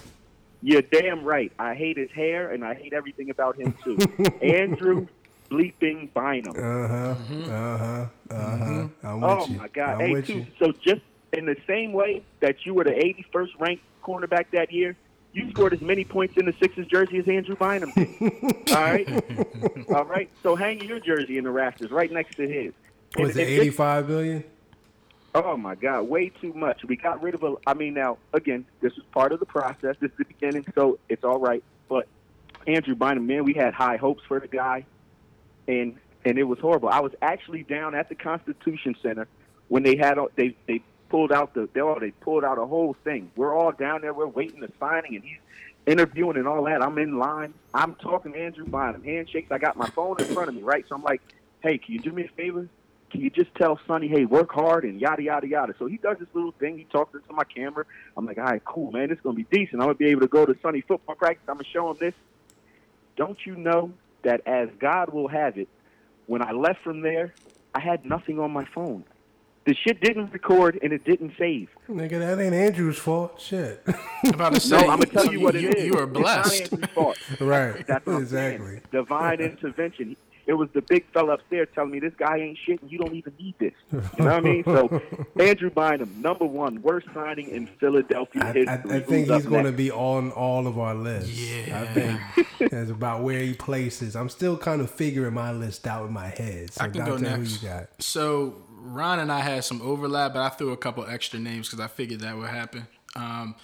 You're 0.63 0.83
damn 0.83 1.23
right. 1.25 1.53
I 1.59 1.75
hate 1.75 1.97
his 1.97 2.11
hair, 2.11 2.51
and 2.51 2.65
I 2.65 2.75
hate 2.75 2.93
everything 2.93 3.31
about 3.31 3.57
him 3.57 3.75
too. 3.85 3.97
Andrew 4.43 5.07
bleeping 5.51 6.13
Bynum. 6.13 6.57
Uh 6.57 6.89
huh. 6.89 7.15
Mm-hmm. 7.15 7.51
Uh 7.51 7.79
huh. 7.79 8.07
Uh 8.31 8.57
huh. 8.57 8.89
I'm 9.05 9.21
with 9.21 9.31
Oh 9.31 9.47
you. 9.47 9.59
my 9.59 9.69
God! 9.69 9.95
I'm 9.95 10.01
hey, 10.01 10.13
with 10.13 10.27
too, 10.27 10.39
you. 10.39 10.47
so 10.59 10.73
just 10.73 11.03
in 11.33 11.45
the 11.47 11.57
same 11.67 11.93
way 11.93 12.23
that 12.41 12.65
you 12.65 12.75
were 12.75 12.85
the 12.85 12.91
81st 12.93 13.49
ranked 13.61 13.85
cornerback 14.03 14.47
that 14.53 14.73
year, 14.73 14.97
you 15.33 15.51
scored 15.51 15.73
as 15.75 15.81
many 15.81 16.05
points 16.05 16.37
in 16.37 16.47
the 16.47 16.55
Sixers 16.61 16.87
jersey 16.87 17.19
as 17.19 17.29
Andrew 17.29 17.57
Bynum 17.57 17.93
did. 17.95 18.09
All 18.73 18.83
right, 18.83 19.09
all 19.95 20.05
right. 20.05 20.31
So 20.43 20.57
hang 20.57 20.81
your 20.81 20.99
jersey 21.01 21.39
in 21.39 21.45
the 21.45 21.51
rafters 21.51 21.91
right 21.91 22.11
next 22.11 22.37
to 22.37 22.49
his. 22.49 22.73
Was 23.17 23.31
it 23.31 23.47
this- 23.47 23.61
85 23.61 24.07
billion? 24.07 24.45
Oh 25.37 25.57
my 25.57 25.75
God, 25.75 26.03
way 26.03 26.29
too 26.29 26.53
much. 26.53 26.85
We 26.85 26.95
got 26.95 27.21
rid 27.21 27.35
of 27.35 27.43
a. 27.43 27.57
I 27.67 27.75
mean, 27.75 27.95
now 27.95 28.19
again, 28.33 28.65
this 28.81 28.93
is 28.93 29.03
part 29.11 29.33
of 29.33 29.41
the 29.41 29.47
process. 29.47 29.97
This 29.99 30.13
is 30.13 30.19
the 30.19 30.25
beginning, 30.27 30.65
so 30.77 31.01
it's 31.09 31.25
all 31.25 31.41
right. 31.41 31.63
But 31.89 32.07
Andrew 32.69 32.95
Bynum, 32.95 33.27
man, 33.27 33.43
we 33.45 33.53
had 33.53 33.75
high 33.75 33.97
hopes 33.97 34.23
for 34.29 34.39
the 34.39 34.47
guy, 34.47 34.87
and 35.67 35.97
and 36.25 36.39
it 36.39 36.45
was 36.45 36.61
horrible. 36.61 36.89
I 36.89 37.01
was 37.01 37.13
actually 37.21 37.65
down 37.65 37.97
at 37.97 38.09
the 38.09 38.15
Constitution 38.15 38.95
Center 39.03 39.27
when 39.67 39.83
they 39.83 39.97
had 39.97 40.19
they 40.37 40.55
they 40.69 40.83
pulled 41.09 41.33
out 41.33 41.53
the 41.55 41.69
they 41.73 41.81
all 41.81 41.99
they 41.99 42.13
pulled 42.13 42.45
out 42.45 42.59
a 42.59 42.67
whole 42.67 42.95
thing. 43.03 43.33
We're 43.35 43.57
all 43.57 43.73
down 43.73 44.03
there. 44.03 44.15
We're 44.15 44.29
waiting 44.29 44.61
the 44.61 44.71
signing, 44.79 45.17
and 45.17 45.25
he's 45.25 45.39
interviewing 45.85 46.37
and 46.37 46.47
all 46.47 46.63
that. 46.65 46.81
I'm 46.81 46.97
in 46.99 47.19
line. 47.19 47.55
I'm 47.75 47.97
talking 47.97 48.35
to 48.35 48.39
Andrew 48.39 48.67
Bynum, 48.67 49.03
handshakes. 49.03 49.51
I 49.51 49.59
got 49.59 49.77
my 49.77 49.89
phone 49.91 50.21
in 50.21 50.27
front 50.27 50.49
of 50.49 50.55
me, 50.55 50.63
right? 50.63 50.85
So 50.89 50.95
I'm 50.95 51.03
like, 51.03 51.23
hey, 51.61 51.79
can 51.79 51.93
you 51.95 51.99
do 52.01 52.13
me 52.13 52.25
a 52.25 52.29
favor? 52.29 52.69
Can 53.15 53.23
you 53.23 53.31
just 53.31 53.55
tell 53.55 53.79
Sonny, 53.87 54.09
hey, 54.09 54.25
work 54.25 54.51
hard 54.51 54.83
and 54.83 55.01
yada 55.01 55.23
yada 55.23 55.47
yada? 55.47 55.73
So 55.79 55.87
he 55.87 55.99
does 55.99 56.17
this 56.19 56.27
little 56.35 56.51
thing. 56.51 56.77
He 56.77 56.83
talks 56.83 57.15
into 57.15 57.33
my 57.33 57.45
camera. 57.45 57.85
I'm 58.17 58.27
like, 58.27 58.39
all 58.39 58.45
right, 58.45 58.65
cool, 58.65 58.91
man. 58.91 59.09
This 59.09 59.19
is 59.19 59.23
gonna 59.23 59.37
be 59.37 59.47
decent. 59.53 59.75
I'm 59.75 59.87
gonna 59.87 59.95
be 59.95 60.09
able 60.09 60.23
to 60.23 60.27
go 60.27 60.45
to 60.45 60.57
Sonny 60.61 60.81
football 60.81 61.15
practice. 61.15 61.45
I'm 61.49 61.55
gonna 61.55 61.69
show 61.73 61.89
him 61.93 61.97
this. 62.01 62.15
Don't 63.15 63.39
you 63.47 63.55
know 63.55 63.93
that 64.25 64.41
as 64.49 64.69
God 64.81 65.11
will 65.13 65.29
have 65.29 65.59
it, 65.59 65.69
when 66.27 66.43
I 66.43 66.51
left 66.51 66.83
from 66.83 67.03
there, 67.03 67.33
I 67.73 67.79
had 67.79 68.05
nothing 68.05 68.41
on 68.41 68.51
my 68.51 68.65
phone. 68.75 69.05
The 69.65 69.77
shit 69.77 70.01
didn't 70.01 70.33
record 70.33 70.81
and 70.83 70.93
it 70.93 71.05
didn't 71.05 71.35
save. 71.39 71.69
Nigga, 71.89 72.19
that 72.19 72.41
ain't 72.41 72.53
Andrew's 72.53 72.99
fault. 72.99 73.41
Shit. 73.41 73.81
I'm 74.25 74.35
about 74.35 74.55
to 74.55 74.61
say. 74.61 74.77
No, 74.77 74.91
I'm 74.91 74.99
gonna 74.99 75.07
tell 75.07 75.33
you 75.33 75.41
what 75.41 75.55
it 75.55 75.63
you, 75.63 75.69
is. 75.71 75.85
You 75.85 75.99
are 75.99 76.03
It's 76.03 76.13
not 76.15 76.21
blessed. 76.21 76.73
Andrew's 76.73 76.91
fault. 76.91 77.17
right. 77.41 77.87
That's 77.87 78.05
what 78.05 78.27
saying. 78.27 78.55
exactly. 78.55 78.81
Divine 78.91 79.41
intervention. 79.41 80.17
It 80.47 80.55
was 80.55 80.69
the 80.73 80.83
big 80.83 81.07
fella 81.13 81.35
upstairs 81.35 81.69
telling 81.75 81.91
me 81.91 82.01
this 82.01 82.13
guy 82.17 82.39
ain't 82.39 82.59
shit 82.59 82.83
and 82.83 82.91
you 82.91 82.99
don't 82.99 83.15
even 83.15 83.33
need 83.39 83.55
this. 83.59 83.73
You 83.93 84.01
know 84.19 84.25
what 84.27 84.35
I 84.35 84.41
mean? 84.41 84.65
So 84.65 85.03
Andrew 85.41 85.71
Bynum, 85.71 86.21
number 86.21 86.45
one, 86.45 86.83
worst 86.83 87.07
signing 87.15 87.49
in 87.49 87.67
Philadelphia 87.67 88.43
I, 88.43 88.53
history. 88.53 88.91
I, 88.91 88.97
I 88.97 89.01
think 89.01 89.31
up 89.31 89.41
he's 89.41 89.47
going 89.49 89.65
to 89.65 89.73
be 89.73 89.91
on 89.91 90.33
all 90.33 90.67
of 90.67 90.79
our 90.79 90.95
lists. 90.95 91.31
Yeah. 91.31 91.81
I 91.81 91.87
think 91.87 92.71
that's 92.71 92.91
about 92.91 93.23
where 93.23 93.41
he 93.41 93.55
places. 93.55 94.17
I'm 94.17 94.29
still 94.29 94.57
kind 94.57 94.81
of 94.81 94.91
figuring 94.91 95.35
my 95.35 95.53
list 95.53 95.87
out 95.87 96.07
in 96.07 96.13
my 96.13 96.29
head. 96.29 96.73
So 96.73 96.85
I 96.85 96.89
can 96.89 97.05
go 97.05 97.17
next. 97.17 97.37
who 97.37 97.67
you 97.67 97.73
got? 97.75 97.89
So 97.99 98.63
Ron 98.71 99.19
and 99.19 99.33
I 99.33 99.41
had 99.41 99.65
some 99.65 99.81
overlap, 99.83 100.35
but 100.35 100.43
I 100.43 100.51
threw 100.51 100.73
a 100.73 100.77
couple 100.77 101.07
extra 101.07 101.39
names 101.39 101.69
because 101.69 101.81
I 101.81 101.89
figured 101.89 102.21
that 102.21 102.37
would 102.37 102.51
happen. 102.51 102.87
Um, 103.17 103.55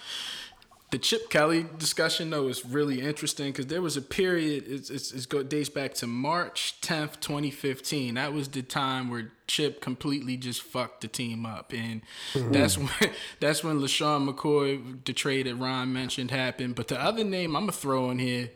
the 0.91 0.97
Chip 0.97 1.29
Kelly 1.29 1.65
discussion 1.77 2.29
though 2.29 2.49
is 2.49 2.65
really 2.65 3.01
interesting 3.01 3.47
because 3.47 3.67
there 3.67 3.81
was 3.81 3.95
a 3.95 4.01
period. 4.01 4.65
It's, 4.67 4.89
it's, 4.89 5.13
it's 5.13 5.25
go, 5.25 5.41
dates 5.41 5.69
back 5.69 5.93
to 5.95 6.07
March 6.07 6.79
tenth, 6.81 7.21
twenty 7.21 7.49
fifteen. 7.49 8.15
That 8.15 8.33
was 8.33 8.49
the 8.49 8.61
time 8.61 9.09
where 9.09 9.31
Chip 9.47 9.79
completely 9.81 10.35
just 10.35 10.61
fucked 10.61 11.01
the 11.01 11.07
team 11.07 11.45
up, 11.45 11.71
and 11.73 12.01
that's 12.35 12.77
when 12.77 12.89
that's 13.39 13.63
when 13.63 13.79
LeSean 13.79 14.29
McCoy, 14.29 15.03
the 15.05 15.13
trade 15.13 15.45
that 15.45 15.55
Ron 15.55 15.93
mentioned, 15.93 16.29
happened. 16.29 16.75
But 16.75 16.89
the 16.89 17.01
other 17.01 17.23
name 17.23 17.55
I'm 17.55 17.63
gonna 17.63 17.71
throw 17.71 18.11
in 18.11 18.19
here, 18.19 18.49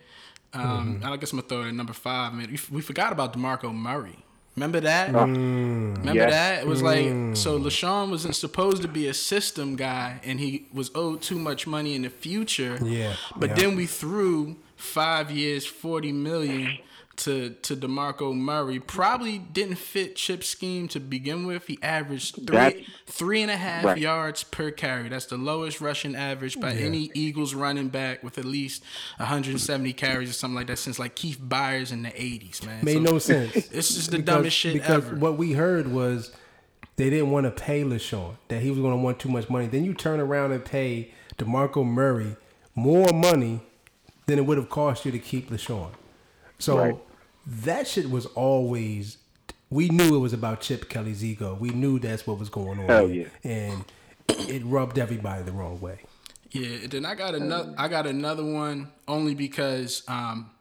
um, 0.53 1.01
I 1.05 1.15
guess 1.15 1.31
I'm 1.31 1.39
gonna 1.39 1.47
throw 1.47 1.61
it 1.61 1.69
at 1.69 1.73
number 1.73 1.93
five. 1.93 2.33
Man, 2.33 2.49
we, 2.51 2.59
we 2.69 2.81
forgot 2.81 3.13
about 3.13 3.31
Demarco 3.31 3.73
Murray. 3.73 4.24
Remember 4.55 4.79
that? 4.79 5.13
Remember 5.13 6.13
Yes. 6.13 6.31
that? 6.31 6.61
It 6.63 6.67
was 6.67 6.81
like 6.81 7.05
mm. 7.05 7.35
so. 7.35 7.59
LeSean 7.59 8.09
wasn't 8.09 8.35
supposed 8.35 8.81
to 8.83 8.87
be 8.87 9.07
a 9.07 9.13
system 9.13 9.75
guy, 9.75 10.19
and 10.23 10.39
he 10.39 10.65
was 10.73 10.91
owed 10.95 11.21
too 11.21 11.37
much 11.37 11.67
money 11.67 11.93
in 11.93 12.03
the 12.03 12.09
future. 12.09 12.79
Yeah, 12.81 13.15
But 13.35 13.49
yeah. 13.49 13.55
then 13.55 13.75
we 13.75 13.85
threw 13.85 14.55
five 14.77 15.29
years, 15.29 15.65
forty 15.65 16.11
million 16.13 16.77
to 17.17 17.51
to 17.61 17.75
Demarco 17.75 18.35
Murray. 18.35 18.79
Probably 18.79 19.37
didn't 19.37 19.75
fit 19.77 20.15
Chip's 20.15 20.47
scheme 20.47 20.87
to 20.89 20.99
begin 20.99 21.45
with. 21.45 21.67
He 21.67 21.79
averaged 21.81 22.35
three 22.35 22.45
That's- 22.45 22.83
three 23.07 23.41
and 23.41 23.49
a 23.51 23.55
half 23.57 23.85
Right. 23.85 23.97
yards 23.97 24.43
per 24.43 24.71
carry. 24.71 25.09
That's 25.09 25.25
the 25.27 25.37
lowest 25.37 25.79
rushing 25.81 26.15
average 26.15 26.59
by 26.59 26.73
any 26.73 27.11
Eagles 27.13 27.53
running 27.53 27.89
back 27.89 28.23
with 28.23 28.37
at 28.37 28.45
least 28.45 28.83
170 29.19 29.93
carries 29.93 30.29
or 30.29 30.33
something 30.33 30.55
like 30.55 30.67
that 30.67 30.77
since 30.79 30.99
like 30.99 31.15
Keith 31.15 31.39
Byars 31.39 31.91
in 31.91 32.03
the 32.03 32.09
80s, 32.21 32.65
man. 32.65 32.83
Made 32.83 32.93
So- 32.95 32.99
no 32.99 33.19
sense. 33.19 33.53
This 33.69 33.91
is 33.97 34.07
the 34.07 34.17
Because- 34.17 34.25
dumbest 34.35 34.57
shit 34.57 34.73
because 34.73 35.05
ever. 35.05 35.15
what 35.15 35.37
we 35.37 35.53
heard 35.53 35.87
was 35.91 36.31
they 36.97 37.09
didn't 37.09 37.31
want 37.31 37.45
to 37.45 37.51
pay 37.51 37.83
LeSean, 37.83 38.35
that 38.47 38.61
he 38.61 38.69
was 38.69 38.79
going 38.79 38.91
to 38.93 38.97
want 39.01 39.19
too 39.19 39.29
much 39.29 39.49
money. 39.49 39.67
Then 39.67 39.83
you 39.85 39.93
turn 39.93 40.19
around 40.19 40.51
and 40.53 40.63
pay 40.63 41.11
DeMarco 41.37 41.85
Murray 41.85 42.35
more 42.73 43.11
money 43.13 43.61
than 44.27 44.39
it 44.39 44.45
would 44.45 44.57
have 44.57 44.69
cost 44.69 45.05
you 45.05 45.11
to 45.11 45.19
keep 45.19 45.49
LeSean. 45.49 45.91
So 46.57 46.77
Right. 46.77 46.97
That 47.45 47.87
shit 47.87 48.09
was 48.09 48.25
always. 48.27 49.17
We 49.69 49.89
knew 49.89 50.15
it 50.15 50.19
was 50.19 50.33
about 50.33 50.61
Chip 50.61 50.89
Kelly's 50.89 51.23
ego. 51.23 51.57
We 51.59 51.69
knew 51.69 51.99
that's 51.99 52.25
what 52.25 52.39
was 52.39 52.49
going 52.49 52.79
on. 52.79 52.85
Hell 52.85 53.09
yeah. 53.09 53.27
And 53.43 53.83
it 54.29 54.63
rubbed 54.65 54.97
everybody 54.99 55.43
the 55.43 55.51
wrong 55.51 55.79
way. 55.81 55.99
Yeah, 56.51 56.87
then 56.89 57.05
I 57.05 57.15
got 57.15 57.35
another. 57.35 57.73
I 57.77 57.87
got 57.87 58.07
another 58.07 58.45
one 58.45 58.91
only 59.07 59.35
because, 59.35 60.03
um, 60.07 60.51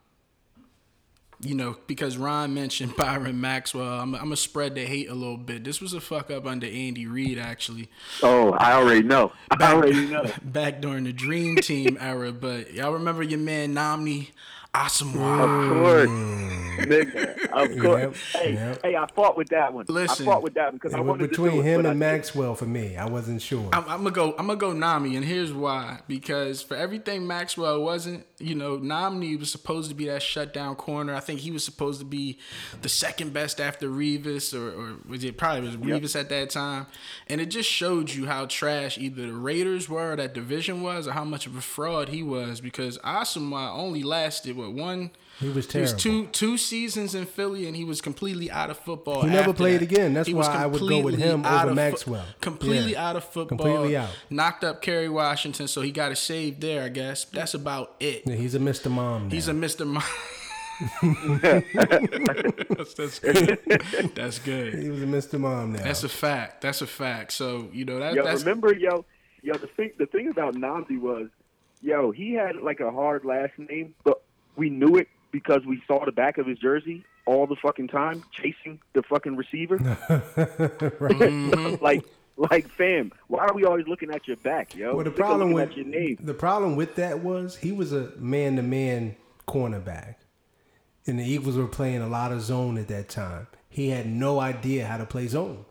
you 1.40 1.54
know, 1.54 1.76
because 1.86 2.16
Ron 2.16 2.54
mentioned 2.54 2.96
Byron 2.96 3.40
Maxwell. 3.40 4.00
I'm, 4.00 4.14
I'm 4.14 4.22
gonna 4.22 4.36
spread 4.36 4.74
the 4.74 4.84
hate 4.84 5.08
a 5.08 5.14
little 5.14 5.36
bit. 5.36 5.62
This 5.62 5.80
was 5.80 5.92
a 5.92 6.00
fuck 6.00 6.30
up 6.30 6.46
under 6.46 6.66
Andy 6.66 7.06
Reid, 7.06 7.38
actually, 7.38 7.90
Oh, 8.22 8.52
I 8.52 8.72
already 8.72 9.02
know. 9.02 9.32
I 9.50 9.72
already 9.72 10.06
know. 10.06 10.30
back 10.42 10.80
during 10.80 11.04
the 11.04 11.12
Dream 11.12 11.56
Team 11.56 11.96
era. 12.00 12.32
But 12.32 12.72
y'all 12.74 12.92
remember 12.92 13.22
your 13.22 13.38
man 13.40 13.74
Nnamdi 13.74 14.30
Asomugha? 14.75 15.45
Of 15.45 15.73
course, 15.73 16.87
nigga. 16.88 17.47
Of 17.52 17.78
course. 17.83 18.00
Yep, 18.35 18.43
Hey, 18.43 18.52
yep. 18.54 18.83
hey, 18.83 18.97
I 18.97 19.07
fought 19.14 19.37
with 19.37 19.49
that 19.50 19.73
one. 19.73 19.85
Listen. 19.88 20.26
I 20.28 20.33
fought 20.33 20.43
with 20.43 20.54
that 20.54 20.64
one 20.66 20.75
because 20.75 20.95
I 20.95 20.99
It 20.99 21.04
was 21.04 21.19
to 21.19 21.23
do 21.25 21.28
between 21.28 21.61
it, 21.61 21.64
him 21.64 21.87
and 21.87 21.99
Maxwell 21.99 22.54
for 22.57 22.66
me. 22.66 22.97
I 22.97 23.07
wasn't 23.07 23.40
sure. 23.40 23.69
I'm, 23.73 23.85
I'm 23.85 23.99
gonna 23.99 24.11
go. 24.11 24.31
I'm 24.38 24.47
gonna 24.49 24.57
go 24.57 24.73
Nnamdi, 24.73 25.16
and 25.16 25.25
here's 25.25 25.52
why. 25.52 26.00
Because 26.09 26.61
for 26.62 26.76
everything 26.76 27.26
Maxwell 27.26 27.83
wasn't, 27.83 28.26
you 28.44 28.54
know, 28.54 28.78
Nnamdi 28.78 29.38
was 29.38 29.50
supposed 29.50 29.88
to 29.88 29.94
be 29.94 30.06
that 30.06 30.22
shutdown 30.22 30.76
corner. 30.76 31.14
I 31.14 31.20
think 31.20 31.40
he 31.40 31.50
was 31.50 31.64
supposed 31.64 31.98
to 32.00 32.04
be 32.04 32.38
the 32.82 32.88
second 32.88 33.32
best 33.32 33.60
after 33.60 33.88
Revis, 33.88 34.52
or, 34.52 34.70
or 34.70 34.96
was 35.08 35.24
it 35.24 35.36
probably 35.36 35.62
was 35.68 35.76
Revis 35.76 36.18
at 36.18 36.28
that 36.28 36.50
time? 36.50 36.86
And 37.28 37.40
it 37.40 37.46
just 37.46 37.70
showed 37.70 38.10
you 38.10 38.26
how 38.26 38.46
trash 38.46 38.99
either 38.99 39.26
the 39.26 39.32
Raiders 39.32 39.88
were, 39.88 40.12
or 40.12 40.16
that 40.16 40.34
division 40.34 40.82
was, 40.82 41.08
or 41.08 41.12
how 41.12 41.25
much 41.25 41.47
of 41.47 41.56
a 41.56 41.60
fraud 41.60 42.10
he 42.10 42.23
was. 42.23 42.60
Because 42.60 42.99
Asomugha 42.99 43.75
only 43.75 44.02
lasted 44.02 44.56
what 44.56 44.73
one. 44.73 45.10
He 45.40 45.49
was 45.49 45.70
He 45.70 45.80
was 45.80 45.92
two 45.92 46.26
two 46.28 46.56
seasons 46.56 47.14
in 47.14 47.26
Philly, 47.26 47.66
and 47.66 47.75
he 47.76 47.84
was 47.84 48.00
completely 48.00 48.50
out 48.50 48.70
of 48.70 48.78
football. 48.78 49.23
He 49.23 49.30
never 49.30 49.52
played 49.52 49.80
that. 49.80 49.90
again. 49.90 50.14
That's 50.14 50.28
He 50.28 50.34
why 50.34 50.47
I 50.47 50.66
would 50.66 50.80
go 50.80 51.00
with 51.00 51.16
him 51.18 51.44
out 51.44 51.62
over 51.62 51.70
of 51.70 51.76
Maxwell. 51.76 52.25
completely 52.40 52.92
Yeah. 52.92 53.08
out 53.10 53.16
of 53.16 53.25
football. 53.25 53.58
Completely 53.58 53.97
out. 53.97 54.10
Knocked 54.30 54.62
up 54.64 54.80
Kerry 54.80 55.08
Washington, 55.08 55.66
so 55.66 55.80
he 55.80 55.90
got 55.90 56.12
a 56.12 56.16
save 56.16 56.60
there, 56.60 56.84
I 56.84 56.88
guess. 56.88 57.25
That's 57.25 57.54
about 57.54 57.97
it. 58.00 58.23
Yeah, 58.26 58.36
he's 58.36 58.54
a 58.54 58.58
Mr. 58.60 58.90
Mom. 58.90 59.28
Now. 59.28 59.34
He's 59.34 59.49
a 59.49 59.52
Mr. 59.52 59.86
Mom. 59.86 60.02
that's, 62.68 62.94
that's 62.94 63.18
good. 63.20 63.58
That's 64.14 64.38
good. 64.38 64.75
he 64.75 64.90
was 64.90 65.02
a 65.02 65.06
Mr. 65.06 65.38
Mom 65.38 65.73
now. 65.73 65.82
That's 65.82 66.04
a 66.04 66.08
fact. 66.08 66.60
That's 66.62 66.82
a 66.82 66.86
fact. 66.86 67.32
So 67.32 67.68
you 67.73 67.84
know 67.84 67.99
that. 67.99 68.14
Yo, 68.14 68.25
that's 68.25 68.42
remember, 68.42 68.75
yo, 68.75 69.04
yo, 69.42 69.54
the 69.54 69.66
thing, 69.68 69.90
the 69.99 70.06
thing 70.06 70.28
about 70.28 70.54
Nnamdi 70.54 71.00
was, 71.00 71.28
yo, 71.82 72.10
he 72.10 72.32
had 72.34 72.56
like 72.56 72.80
a 72.80 72.90
hard 72.90 73.25
last 73.25 73.52
name, 73.58 73.94
but 74.04 74.23
we 74.56 74.70
knew 74.70 74.97
it 74.97 75.08
because 75.34 75.66
we 75.66 75.82
saw 75.88 76.04
the 76.04 76.12
back 76.12 76.38
of 76.38 76.47
his 76.47 76.56
jersey 76.60 77.04
all 77.26 77.49
the 77.49 77.56
fucking 77.56 77.88
time, 77.88 78.23
chasing 78.30 78.78
the 78.92 79.02
fucking 79.02 79.36
receiver. 79.36 79.78
Mm-hmm. 81.04 81.75
like, 81.84 82.04
like, 82.36 82.68
fam, 82.68 83.12
why 83.26 83.44
are 83.44 83.54
we 83.54 83.64
always 83.64 83.86
looking 83.88 84.10
at 84.10 84.26
your 84.28 84.36
back, 84.38 84.75
yo? 84.75 84.94
well, 84.94 85.04
the 85.04 85.10
Sick 85.10 85.18
problem 85.18 85.52
with 85.52 85.76
your 85.76 85.86
name. 85.86 86.18
the 86.20 86.34
problem 86.34 86.76
with 86.76 86.94
that 86.97 87.20
was 87.20 87.56
he 87.56 87.73
was 87.73 87.92
a 87.92 88.12
man-to-man 88.16 89.16
cornerback, 89.47 90.16
and 91.06 91.18
the 91.18 91.25
Eagles 91.25 91.56
were 91.56 91.66
playing 91.66 92.00
a 92.00 92.08
lot 92.08 92.32
of 92.32 92.40
zone 92.42 92.78
at 92.78 92.88
that 92.88 93.08
time. 93.08 93.49
He 93.68 93.88
had 93.90 94.06
no 94.06 94.40
idea 94.40 94.86
how 94.86 94.97
to 94.99 95.06
play 95.06 95.26
zone. 95.26 95.64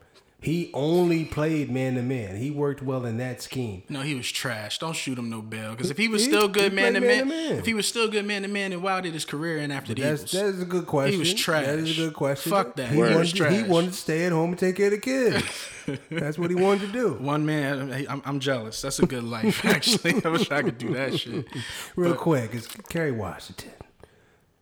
He 0.43 0.69
only 0.73 1.23
played 1.23 1.71
man-to-man. 1.71 2.35
He 2.35 2.51
worked 2.51 2.81
well 2.81 3.05
in 3.05 3.15
that 3.17 3.41
scheme. 3.41 3.83
no, 3.87 4.01
he 4.01 4.13
was 4.13 4.29
trash. 4.29 4.77
Don't 4.77 4.93
shoot 4.95 5.17
him 5.17 5.29
no 5.29 5.41
bell. 5.41 5.71
Because 5.71 5.89
if 5.89 5.97
he 5.97 6.09
was 6.09 6.21
He- 6.25 6.27
still 6.31 6.49
good 6.49 6.73
man 6.73 6.95
to 6.95 6.99
man, 6.99 7.31
if 7.31 7.65
he 7.65 7.73
was 7.73 7.87
still 7.87 8.09
good 8.09 8.25
man 8.25 8.41
to 8.41 8.49
man, 8.49 8.71
then 8.71 8.81
why 8.81 8.99
did 8.99 9.13
his 9.13 9.23
career 9.23 9.57
end 9.59 9.71
after 9.71 9.93
the 9.93 10.01
That's 10.01 10.21
Eagles? 10.21 10.31
that 10.33 10.45
is 10.57 10.61
a 10.61 10.65
good 10.65 10.85
question. 10.85 11.13
He 11.13 11.19
was 11.19 11.33
trash. 11.33 11.65
That 11.65 11.79
is 11.79 11.97
a 11.97 12.01
good 12.01 12.13
question. 12.13 12.51
Fuck 12.51 12.75
that. 12.75 12.89
He, 12.89 12.95
He 12.95 13.01
was 13.01 13.11
wanted, 13.15 13.31
he 13.31 13.37
trash. 13.37 13.67
wanted 13.69 13.91
to 13.93 13.97
stay 13.97 14.25
at 14.25 14.33
home 14.33 14.49
and 14.49 14.59
take 14.59 14.75
care 14.75 14.87
of 14.87 14.91
the 14.91 14.97
kids. 14.97 15.69
That's 16.11 16.37
what 16.37 16.49
he 16.49 16.55
wanted 16.57 16.87
to 16.87 16.91
do. 16.91 17.13
One 17.13 17.45
man, 17.45 18.05
I'm, 18.09 18.21
I'm 18.25 18.39
jealous. 18.41 18.81
That's 18.81 18.99
a 18.99 19.05
good 19.05 19.23
life, 19.23 19.63
actually. 19.65 20.21
I 20.25 20.27
wish 20.27 20.51
I 20.51 20.61
could 20.61 20.77
do 20.77 20.93
that 20.93 21.17
shit. 21.19 21.47
Real 21.95 22.15
quick, 22.15 22.53
it's 22.53 22.67
Kerry 22.89 23.13
Washington. 23.13 23.71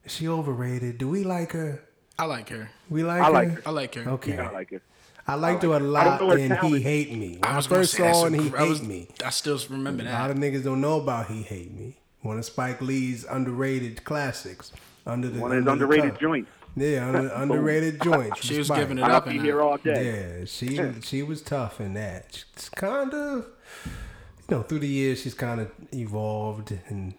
Is 0.06 0.14
she 0.14 0.28
overrated? 0.28 1.00
Do 1.00 1.08
we 1.10 1.24
like 1.24 1.54
her? 1.54 1.82
I 2.20 2.26
like 2.26 2.50
her. 2.50 2.70
We 2.90 3.04
like 3.04 3.22
I 3.22 3.26
her. 3.26 3.32
like 3.32 3.50
her. 3.50 3.62
I 3.66 3.70
like 3.72 3.96
her. 3.96 4.10
Okay. 4.12 4.34
Yeah, 4.36 4.50
I 4.50 4.52
like 4.52 4.72
it. 4.72 4.84
I 5.28 5.36
liked 5.36 5.64
her 5.64 5.70
a 5.70 5.76
I 5.76 5.80
don't 5.80 5.92
lot 5.92 6.22
and 6.40 6.52
her 6.54 6.68
He. 6.68 6.82
Hate 6.82 7.12
Me. 7.14 7.38
When 7.40 7.44
I, 7.52 7.56
was 7.56 7.68
gonna 7.68 7.82
first 7.82 7.94
say, 7.94 8.12
saw 8.12 8.24
a 8.24 8.28
and 8.28 8.36
He 8.42 8.50
gr- 8.50 8.58
Hate 8.58 8.66
I 8.66 8.70
was- 8.70 8.82
Me. 8.82 9.08
I 9.26 9.30
still 9.30 9.60
remember 9.70 10.04
that. 10.04 10.14
A 10.14 10.20
lot 10.22 10.32
of 10.32 10.38
niggas 10.38 10.64
don't 10.64 10.82
know 10.82 11.00
about 11.00 11.28
He 11.28 11.42
Hate 11.44 11.74
Me. 11.74 11.98
One 12.22 12.38
of 12.38 12.46
Spike 12.46 12.82
Lee's 12.82 13.24
underrated 13.26 14.04
classics. 14.04 14.72
Under 15.06 15.30
the 15.30 15.40
One 15.40 15.52
of 15.52 15.58
his 15.58 15.68
underrated 15.68 16.12
cover. 16.12 16.20
joints. 16.22 16.52
Yeah, 16.76 17.08
under, 17.08 17.28
underrated 17.36 18.02
joints. 18.04 18.46
She 18.46 18.58
was 18.58 18.68
Spike. 18.68 18.80
giving 18.82 18.98
it 19.00 19.04
I'll 19.04 19.16
up 19.18 19.26
be 19.26 19.38
in 19.38 19.44
here 19.44 19.62
all 19.62 19.78
day. 19.78 20.38
Yeah, 20.40 20.46
she 20.46 20.80
she 21.02 21.24
was 21.24 21.42
tough 21.42 21.82
in 21.82 21.94
that. 21.96 22.44
She's 22.56 22.70
kind 22.70 23.14
of, 23.14 23.46
you 23.86 24.58
know, 24.58 24.62
through 24.64 24.80
the 24.80 24.88
years 24.88 25.22
she's 25.22 25.34
kind 25.34 25.60
of 25.62 25.72
evolved, 25.94 26.78
and 26.88 27.14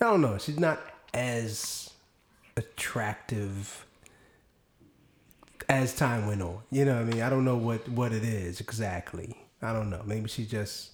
I 0.00 0.04
don't 0.04 0.20
know. 0.20 0.38
She's 0.38 0.58
not 0.60 0.80
as 1.12 1.90
attractive 2.56 3.84
as 5.68 5.94
time 5.94 6.26
went 6.26 6.42
on. 6.42 6.60
You 6.70 6.84
know 6.84 6.94
what 6.94 7.02
I 7.02 7.04
mean? 7.04 7.22
I 7.22 7.30
don't 7.30 7.44
know 7.44 7.56
what 7.56 7.88
what 7.88 8.12
it 8.12 8.24
is 8.24 8.60
exactly. 8.60 9.36
I 9.60 9.72
don't 9.72 9.90
know. 9.90 10.02
Maybe 10.04 10.28
she 10.28 10.44
just 10.44 10.92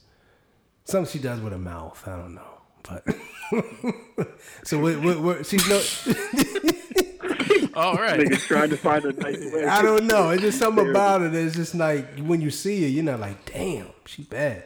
something 0.85 1.11
she 1.11 1.19
does 1.19 1.41
with 1.41 1.53
her 1.53 1.59
mouth. 1.59 2.03
I 2.07 2.17
don't 2.17 2.35
know, 2.35 2.61
but. 2.83 3.05
so 4.65 4.79
what, 4.79 5.01
what, 5.03 5.21
what, 5.21 5.47
she's 5.47 5.69
no. 5.69 5.77
All 7.75 7.97
right. 7.97 8.21
Niggas 8.21 8.47
trying 8.47 8.71
to 8.71 8.77
find 8.77 9.05
a 9.05 9.13
nice 9.13 9.53
way. 9.53 9.65
I 9.65 9.83
don't 9.83 10.07
know. 10.07 10.31
It's 10.31 10.43
just 10.43 10.59
something 10.59 10.89
about 10.91 11.23
it. 11.23 11.35
It's 11.35 11.57
just 11.57 11.75
like 11.75 12.21
when 12.21 12.41
you 12.41 12.51
see 12.51 12.83
her, 12.83 12.89
you're 12.89 13.05
not 13.05 13.21
like, 13.21 13.53
damn, 13.53 13.89
she 14.07 14.23
bad. 14.23 14.65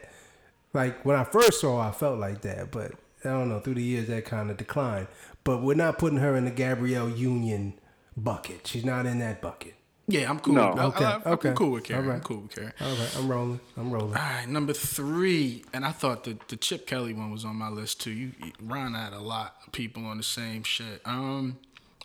Like 0.73 1.03
when 1.03 1.15
I 1.15 1.23
first 1.23 1.61
saw 1.61 1.81
her, 1.81 1.89
I 1.89 1.91
felt 1.91 2.19
like 2.19 2.41
that, 2.41 2.71
but 2.71 2.91
I 3.25 3.29
don't 3.29 3.49
know. 3.49 3.59
Through 3.59 3.75
the 3.75 3.83
years, 3.83 4.07
that 4.07 4.25
kind 4.25 4.51
of 4.51 4.57
declined. 4.57 5.07
But 5.43 5.63
we're 5.63 5.73
not 5.73 5.97
putting 5.97 6.19
her 6.19 6.35
in 6.35 6.45
the 6.45 6.51
Gabrielle 6.51 7.09
Union 7.09 7.73
bucket. 8.15 8.67
She's 8.67 8.85
not 8.85 9.05
in 9.05 9.19
that 9.19 9.41
bucket. 9.41 9.73
Yeah, 10.11 10.27
I'm 10.29 10.39
cool. 10.39 10.55
No. 10.55 10.71
I, 10.71 10.85
Okay, 10.85 11.05
I, 11.05 11.15
I'm 11.17 11.21
okay. 11.33 11.53
cool 11.55 11.71
with 11.71 11.83
Kerry. 11.83 11.99
All 11.99 12.05
right. 12.09 12.15
I'm 12.15 12.21
cool 12.21 12.41
with 12.41 12.55
Kerry. 12.55 12.71
All 12.81 12.89
right, 12.95 13.15
I'm 13.17 13.27
rolling. 13.29 13.59
I'm 13.77 13.91
rolling. 13.91 14.15
All 14.17 14.21
right, 14.23 14.47
number 14.49 14.73
three, 14.73 15.63
and 15.71 15.85
I 15.85 15.91
thought 15.91 16.23
the 16.23 16.37
the 16.47 16.57
Chip 16.57 16.87
Kelly 16.87 17.13
one 17.13 17.31
was 17.31 17.45
on 17.45 17.55
my 17.55 17.69
list 17.69 18.01
too. 18.01 18.11
You 18.11 18.31
Ron 18.61 18.95
had 18.95 19.13
a 19.13 19.19
lot 19.19 19.55
of 19.65 19.71
people 19.71 20.05
on 20.05 20.17
the 20.17 20.23
same 20.23 20.63
shit. 20.63 21.01
Um, 21.05 21.57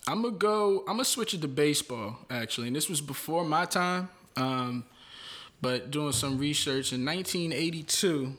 I'm 0.07 0.21
gonna 0.23 0.37
go. 0.37 0.81
I'm 0.81 0.95
gonna 0.97 1.05
switch 1.07 1.33
it 1.33 1.41
to 1.41 1.49
baseball 1.49 2.19
actually, 2.31 2.67
and 2.67 2.77
this 2.77 2.89
was 2.91 3.01
before 3.01 3.45
my 3.45 3.65
time. 3.65 4.11
Um, 4.37 4.85
but 5.63 5.91
doing 5.91 6.13
some 6.13 6.37
research 6.39 6.93
in 6.93 7.07
1982, 7.07 8.37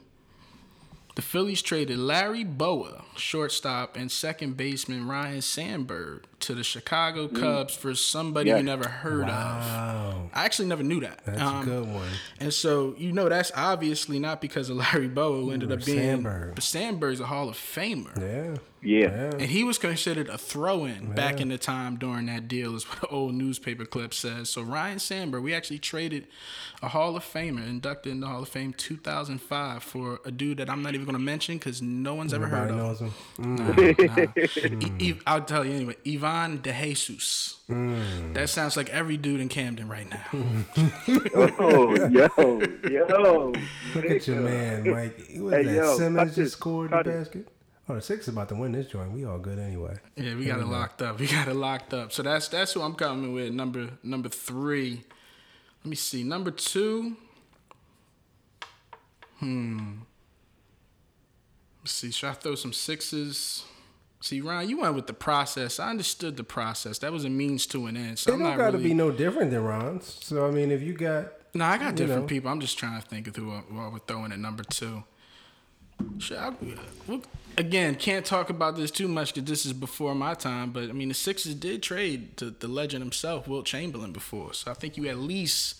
the 1.15 1.21
Phillies 1.21 1.62
traded 1.62 1.97
Larry 1.97 2.43
Bowa, 2.43 3.04
shortstop, 3.15 3.95
and 3.95 4.12
second 4.12 4.58
baseman 4.58 5.08
Ryne 5.08 5.41
Sandberg 5.41 6.23
to 6.41 6.54
the 6.54 6.63
Chicago 6.63 7.28
Cubs 7.30 7.73
for 7.73 7.95
somebody 7.95 8.49
Yeah. 8.49 8.58
we 8.58 8.63
never 8.63 8.88
heard 8.89 9.23
of. 9.30 9.30
I 9.30 10.43
actually 10.45 10.67
never 10.67 10.84
knew 10.84 10.99
that. 10.99 11.21
that's 11.25 11.41
Um, 11.41 11.62
a 11.62 11.65
good 11.65 11.88
one. 11.88 12.10
And 12.39 12.54
so 12.54 12.95
you 12.97 13.13
know 13.13 13.30
that's 13.30 13.51
obviously 13.56 14.19
not 14.19 14.41
because 14.41 14.69
of 14.69 14.75
Larry 14.93 15.08
Bowa, 15.08 15.38
who 15.41 15.51
ended 15.51 15.71
up 15.71 15.86
being. 15.86 15.99
Sandberg. 15.99 16.56
But 16.56 16.63
Sandberg's 16.63 17.19
a 17.21 17.25
Hall 17.28 17.47
of 17.49 17.56
Famer. 17.56 18.15
Yeah, 18.19 18.58
Yeah. 18.86 19.00
yeah. 19.08 19.32
And 19.32 19.41
he 19.41 19.63
was 19.63 19.78
considered 19.78 20.30
a 20.30 20.38
throw-in 20.38 21.13
back 21.13 21.41
in 21.41 21.50
the 21.50 21.58
time 21.58 21.98
during 21.98 22.28
that 22.28 22.48
deal, 22.48 22.76
is 22.76 22.84
what 22.84 23.04
an 23.04 23.08
old 23.12 23.34
newspaper 23.34 23.86
clip 23.86 24.13
says. 24.13 24.50
So 24.50 24.62
Ryne 24.62 25.00
Sandberg, 25.00 25.43
we 25.43 25.54
actually 25.54 25.80
traded 25.80 26.28
a 26.82 26.89
Hall 26.89 27.15
of 27.17 27.24
Famer, 27.24 27.67
inducted 27.67 28.12
in 28.12 28.19
the 28.19 28.28
Hall 28.28 28.43
of 28.43 28.50
Fame 28.50 28.74
2005 28.74 29.84
for 29.84 30.19
a 30.26 30.32
dude 30.32 30.58
that 30.60 30.69
I'm 30.69 30.84
not 30.84 30.93
even 30.93 31.06
going 31.06 31.17
to 31.17 31.19
mention 31.24 31.58
because 31.58 31.82
no 31.82 32.13
one's 32.15 32.34
ever 32.34 32.48
heard 32.48 32.69
of. 32.69 32.78
knows 32.78 33.00
him. 33.00 33.13
Nah, 33.39 33.71
mm. 33.74 34.78
nah. 34.78 34.88
E- 35.00 35.10
E- 35.12 35.19
I'll 35.26 35.41
tell 35.41 35.65
you 35.65 35.74
anyway. 35.74 35.95
Ivan 36.08 36.62
De 36.62 36.71
Jesus. 36.71 37.58
Mm. 37.69 38.34
That 38.36 38.50
sounds 38.50 38.78
like 38.78 38.89
every 38.89 39.17
dude 39.17 39.41
in 39.41 39.50
Camden 39.50 39.88
right 39.89 40.08
now. 40.10 40.24
Oh, 41.58 41.95
yo, 42.10 42.30
yo. 42.89 43.54
Look 43.95 44.06
at 44.06 44.28
your 44.28 44.41
man, 44.41 44.89
Mike. 44.89 45.19
Who 45.32 45.45
was 45.45 45.54
Hey, 45.54 45.63
that? 45.63 45.76
yo, 45.76 45.98
Simmons 45.98 46.36
just 46.36 46.54
scored 46.54 46.91
cut 46.91 47.06
the 47.06 47.12
it. 47.12 47.17
basket. 47.19 47.48
Oh, 47.88 47.93
the 47.95 48.02
Six 48.02 48.24
is 48.28 48.34
about 48.34 48.50
to 48.50 48.56
win 48.56 48.71
this 48.71 48.88
joint. 48.88 49.12
We 49.12 49.26
all 49.26 49.38
good 49.38 49.60
anyway. 49.60 49.98
Yeah, 50.15 50.36
we 50.36 50.45
got 50.45 50.60
it 50.60 50.65
locked 50.65 51.02
up. 51.04 51.19
We 51.19 51.28
got 51.28 51.48
it 51.48 51.54
locked 51.54 51.93
up. 51.93 52.12
So 52.12 52.24
that's 52.24 52.48
that's 52.48 52.74
who 52.74 52.82
I'm 52.82 52.95
coming 52.95 53.34
with. 53.34 53.54
Number 53.54 53.89
number 54.04 54.30
three. 54.30 55.04
Let 55.84 55.89
me 55.89 55.95
see. 55.95 56.24
Number 56.24 56.50
two. 56.52 57.15
Hmm. 59.39 59.98
Let's 61.82 61.91
see. 61.91 62.12
Should 62.12 62.30
I 62.30 62.34
throw 62.34 62.56
some 62.56 62.74
sixes? 62.74 63.63
See, 64.21 64.41
Ryan, 64.41 64.69
you 64.69 64.80
went 64.80 64.95
with 64.95 65.06
the 65.06 65.13
process. 65.13 65.80
I 65.80 65.89
understood 65.91 66.36
the 66.38 66.43
process. 66.43 66.98
That 67.00 67.12
was 67.12 67.26
a 67.26 67.30
means 67.30 67.67
to 67.67 67.86
an 67.86 67.95
end. 67.95 68.17
So 68.17 68.32
They 68.32 68.38
I'm 68.38 68.43
don't 68.43 68.58
got 68.58 68.71
to 68.71 68.78
really. 68.78 68.89
be 68.89 68.93
no 68.95 69.12
different 69.12 69.52
than 69.52 69.63
Ron's. 69.63 70.17
So 70.24 70.48
I 70.48 70.52
mean, 70.52 70.71
if 70.71 70.82
you 70.82 70.93
got 70.93 71.28
no, 71.54 71.65
I 71.65 71.78
got 71.78 71.93
different 71.95 72.24
know. 72.24 72.28
people. 72.28 72.50
I'm 72.50 72.60
just 72.62 72.80
trying 72.80 73.00
to 73.00 73.08
think 73.08 73.28
of 73.28 73.36
who 73.36 73.52
I- 73.52 73.60
who 73.69 73.80
I 73.80 73.88
would 73.89 74.08
throw 74.08 74.26
in 74.26 74.32
at 74.32 74.39
number 74.39 74.63
two. 74.63 75.04
Should 76.17 76.38
I, 76.38 76.52
well, 77.08 77.21
again, 77.58 77.96
can't 77.96 78.26
talk 78.26 78.50
about 78.50 78.76
this 78.76 78.91
too 78.91 79.08
much 79.08 79.34
because 79.34 79.50
this 79.50 79.65
is 79.65 79.74
before 79.74 80.15
my 80.15 80.34
time. 80.34 80.72
But 80.72 80.89
I 80.89 80.94
mean, 80.94 81.10
the 81.10 81.13
Sixers 81.13 81.56
did 81.56 81.82
trade 81.84 82.38
to 82.38 82.52
the 82.52 82.68
legend 82.68 83.04
himself, 83.04 83.48
Wilt 83.48 83.65
Chamberlain, 83.65 84.12
before. 84.12 84.54
So 84.54 84.72
I 84.72 84.74
think 84.74 84.98
you 84.98 85.08
at 85.08 85.18
least 85.18 85.76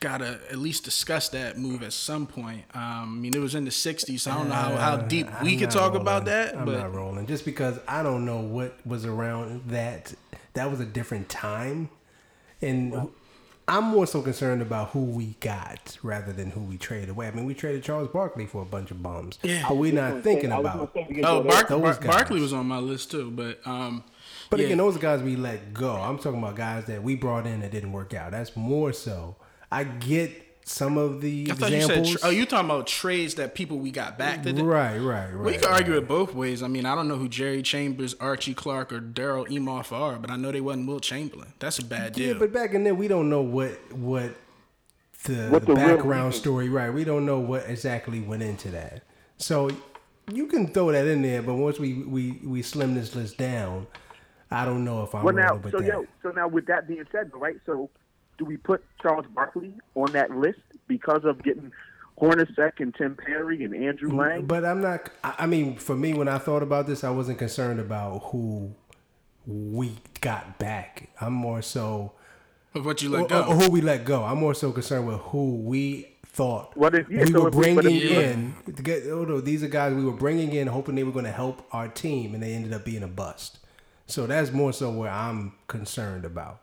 gotta 0.00 0.40
at 0.50 0.58
least 0.58 0.84
discuss 0.84 1.28
that 1.30 1.58
move 1.58 1.82
at 1.82 1.92
some 1.92 2.26
point. 2.26 2.64
Um, 2.74 2.82
I 2.82 3.06
mean, 3.06 3.34
it 3.34 3.40
was 3.40 3.54
in 3.54 3.64
the 3.64 3.70
'60s, 3.70 4.20
so 4.20 4.30
I 4.30 4.34
don't 4.34 4.48
know 4.48 4.54
how, 4.54 4.76
how 4.76 4.96
deep 4.96 5.26
Uh, 5.26 5.36
I'm 5.38 5.44
we 5.44 5.56
could 5.56 5.68
not 5.68 5.72
talk 5.72 5.94
about 5.94 6.24
that. 6.26 6.56
I'm 6.56 6.64
but 6.64 6.78
not 6.78 6.94
rolling 6.94 7.26
just 7.26 7.44
because 7.44 7.78
I 7.86 8.02
don't 8.02 8.24
know 8.24 8.40
what 8.40 8.78
was 8.86 9.04
around 9.04 9.62
that. 9.68 10.14
That 10.54 10.70
was 10.70 10.80
a 10.80 10.86
different 10.86 11.28
time, 11.28 11.90
and 12.60 13.10
I'm 13.68 13.84
more 13.84 14.06
so 14.06 14.22
concerned 14.22 14.62
about 14.62 14.90
who 14.90 15.04
we 15.04 15.36
got 15.40 15.98
rather 16.02 16.32
than 16.32 16.50
who 16.50 16.60
we 16.60 16.78
traded 16.78 17.10
away. 17.10 17.28
I 17.28 17.32
mean, 17.32 17.44
we 17.44 17.52
traded 17.52 17.82
Charles 17.82 18.08
Barkley 18.08 18.46
for 18.46 18.62
a 18.62 18.64
bunch 18.64 18.90
of 18.90 19.02
bums. 19.02 19.38
Yeah. 19.42 19.66
Are 19.68 19.74
we 19.74 19.90
not 19.92 20.22
thinking 20.22 20.50
I 20.52 20.58
about? 20.58 20.76
gonna 20.76 20.90
say, 20.94 21.06
we 21.08 21.14
can 21.16 21.24
oh, 21.26 21.42
go. 21.42 21.48
Bark, 21.48 21.68
Bar- 21.68 22.00
Barkley 22.00 22.40
was 22.40 22.54
on 22.54 22.66
my 22.66 22.78
list 22.78 23.10
too. 23.10 23.30
But 23.30 23.60
um, 23.66 24.04
But 24.48 24.60
yeah. 24.60 24.66
again, 24.66 24.78
those 24.78 24.96
guys 24.96 25.22
we 25.22 25.36
let 25.36 25.74
go. 25.74 25.94
I'm 25.94 26.16
talking 26.18 26.38
about 26.38 26.56
guys 26.56 26.86
that 26.86 27.02
we 27.02 27.14
brought 27.14 27.46
in 27.46 27.60
that 27.60 27.70
didn't 27.70 27.92
work 27.92 28.14
out. 28.14 28.30
That's 28.30 28.56
more 28.56 28.94
so. 28.94 29.36
I 29.70 29.84
get 29.84 30.47
some 30.68 30.98
of 30.98 31.20
the 31.20 31.48
I 31.50 31.54
thought 31.54 31.70
you 31.70 31.76
examples. 31.78 32.10
said. 32.12 32.18
Tra- 32.20 32.28
oh, 32.28 32.30
you 32.30 32.44
talking 32.46 32.66
about 32.66 32.86
trades 32.86 33.34
that 33.36 33.54
people 33.54 33.78
we 33.78 33.90
got 33.90 34.18
back? 34.18 34.42
That 34.42 34.54
did- 34.54 34.64
right, 34.64 34.98
right, 34.98 35.26
right. 35.32 35.34
Well, 35.36 35.52
you 35.52 35.58
can 35.58 35.70
right. 35.70 35.80
argue 35.80 35.96
it 35.96 36.06
both 36.06 36.34
ways. 36.34 36.62
I 36.62 36.68
mean, 36.68 36.84
I 36.86 36.94
don't 36.94 37.08
know 37.08 37.16
who 37.16 37.28
Jerry 37.28 37.62
Chambers, 37.62 38.14
Archie 38.20 38.54
Clark, 38.54 38.92
or 38.92 39.00
Darrall 39.00 39.48
Imhoff 39.48 39.92
are, 39.92 40.18
but 40.18 40.30
I 40.30 40.36
know 40.36 40.52
they 40.52 40.60
wasn't 40.60 40.86
Will 40.86 41.00
Chamberlain. 41.00 41.54
That's 41.58 41.78
a 41.78 41.84
bad 41.84 42.12
deal. 42.12 42.26
Yeah, 42.26 42.32
deal. 42.34 42.40
but 42.40 42.52
back 42.52 42.74
in 42.74 42.84
then, 42.84 42.96
we 42.98 43.08
don't 43.08 43.30
know 43.30 43.40
what 43.42 43.92
what 43.92 44.34
the, 45.24 45.48
What 45.48 45.62
the, 45.66 45.68
the 45.68 45.74
background 45.74 46.34
story. 46.34 46.68
Right, 46.68 46.92
we 46.92 47.04
don't 47.04 47.24
know 47.26 47.38
what 47.40 47.64
exactly 47.68 48.20
went 48.20 48.42
into 48.42 48.70
that. 48.72 49.02
So 49.38 49.70
you 50.30 50.46
can 50.46 50.68
throw 50.68 50.92
that 50.92 51.06
in 51.06 51.22
there, 51.22 51.40
but 51.42 51.54
once 51.54 51.78
we 51.78 52.02
we 52.02 52.40
we 52.44 52.60
slim 52.62 52.94
this 52.94 53.14
list 53.14 53.38
down, 53.38 53.86
I 54.50 54.64
don't 54.66 54.84
know 54.84 55.02
if 55.02 55.14
I'm 55.14 55.24
Well, 55.24 55.34
now, 55.34 55.56
with 55.56 55.72
so 55.72 55.78
that. 55.78 55.86
yo, 55.86 56.06
so 56.22 56.30
now 56.30 56.46
with 56.48 56.66
that 56.66 56.86
being 56.86 57.04
said, 57.10 57.30
right? 57.34 57.56
So, 57.66 57.88
do 58.38 58.44
we 58.44 58.56
put 58.56 58.84
Charles 59.02 59.26
Barkley 59.34 59.74
on 59.94 60.12
that 60.12 60.30
list 60.30 60.60
because 60.86 61.24
of 61.24 61.42
getting 61.42 61.72
Hornacek 62.20 62.80
and 62.80 62.94
Tim 62.94 63.16
Perry 63.16 63.64
and 63.64 63.74
Andrew 63.74 64.10
mm, 64.10 64.18
Lang? 64.18 64.46
But 64.46 64.64
I'm 64.64 64.80
not. 64.80 65.10
I 65.22 65.34
I 65.40 65.46
mean, 65.46 65.76
for 65.76 65.96
me, 65.96 66.14
when 66.14 66.28
I 66.28 66.38
thought 66.38 66.62
about 66.62 66.86
this, 66.86 67.04
I 67.04 67.10
wasn't 67.10 67.38
concerned 67.38 67.80
about 67.80 68.18
who 68.30 68.74
we 69.46 69.96
got 70.20 70.58
back. 70.58 71.10
I'm 71.20 71.32
more 71.32 71.62
so. 71.62 72.12
of 72.74 72.84
what 72.86 73.02
you 73.02 73.14
or, 73.14 73.20
let 73.20 73.28
go. 73.28 73.42
or 73.44 73.54
who 73.54 73.70
we 73.70 73.80
let 73.80 74.04
go. 74.04 74.24
I'm 74.24 74.38
more 74.38 74.54
so 74.54 74.72
concerned 74.72 75.06
with 75.06 75.18
who 75.20 75.56
we 75.56 76.14
thought 76.26 76.76
What 76.76 76.94
if- 76.94 77.08
yeah, 77.10 77.24
we 77.24 77.32
so 77.32 77.42
were 77.42 77.48
if 77.48 77.54
we- 77.54 77.62
bringing 77.74 77.96
if 77.96 78.02
you- 78.10 78.20
in. 78.20 78.54
To 78.66 78.82
get, 78.82 79.04
oh 79.06 79.24
no, 79.24 79.40
these 79.40 79.62
are 79.64 79.68
guys 79.68 79.94
we 79.94 80.04
were 80.04 80.12
bringing 80.12 80.52
in, 80.52 80.66
hoping 80.68 80.94
they 80.94 81.02
were 81.04 81.12
going 81.12 81.24
to 81.24 81.32
help 81.32 81.66
our 81.72 81.88
team, 81.88 82.34
and 82.34 82.42
they 82.42 82.52
ended 82.52 82.72
up 82.72 82.84
being 82.84 83.02
a 83.02 83.08
bust. 83.08 83.58
So 84.06 84.26
that's 84.26 84.52
more 84.52 84.72
so 84.72 84.90
where 84.90 85.10
I'm 85.10 85.52
concerned 85.66 86.24
about. 86.24 86.60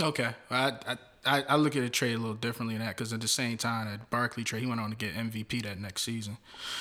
okay, 0.00 0.30
I, 0.50 0.72
I 0.86 0.96
I 1.24 1.42
I 1.48 1.56
look 1.56 1.76
at 1.76 1.82
the 1.82 1.90
trade 1.90 2.14
a 2.14 2.18
little 2.18 2.34
differently 2.34 2.76
than 2.76 2.84
that 2.86 2.96
because 2.96 3.12
at 3.12 3.20
the 3.20 3.28
same 3.28 3.56
time, 3.56 3.86
that 3.90 4.10
Barkley 4.10 4.44
trade, 4.44 4.62
he 4.62 4.66
went 4.68 4.80
on 4.80 4.90
to 4.90 4.96
get 4.96 5.14
MVP 5.14 5.62
that 5.62 5.78
next 5.78 6.02
season, 6.02 6.36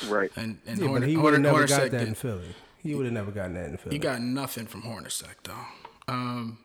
right. 0.08 0.32
and 0.36 0.58
and 0.66 0.80
Yeah, 0.80 0.88
Horn- 0.88 1.02
but 1.02 1.08
he 1.08 1.14
Horn- 1.16 1.24
would 1.26 1.34
have 1.34 1.42
never 1.44 1.64
Hornacek 1.66 1.70
got 1.70 1.92
that 1.92 2.00
did- 2.00 2.08
in 2.08 2.16
Philly. 2.16 2.56
He 2.82 2.96
would 2.96 3.06
have 3.06 3.14
never 3.14 3.30
gotten 3.32 3.54
that 3.54 3.70
in 3.70 3.78
Philly. 3.78 3.96
You 3.96 4.02
got 4.02 4.22
nothing 4.22 4.66
from 4.66 4.82
Hornacek 4.82 5.36
though. 5.44 5.66
Um, 6.08 6.58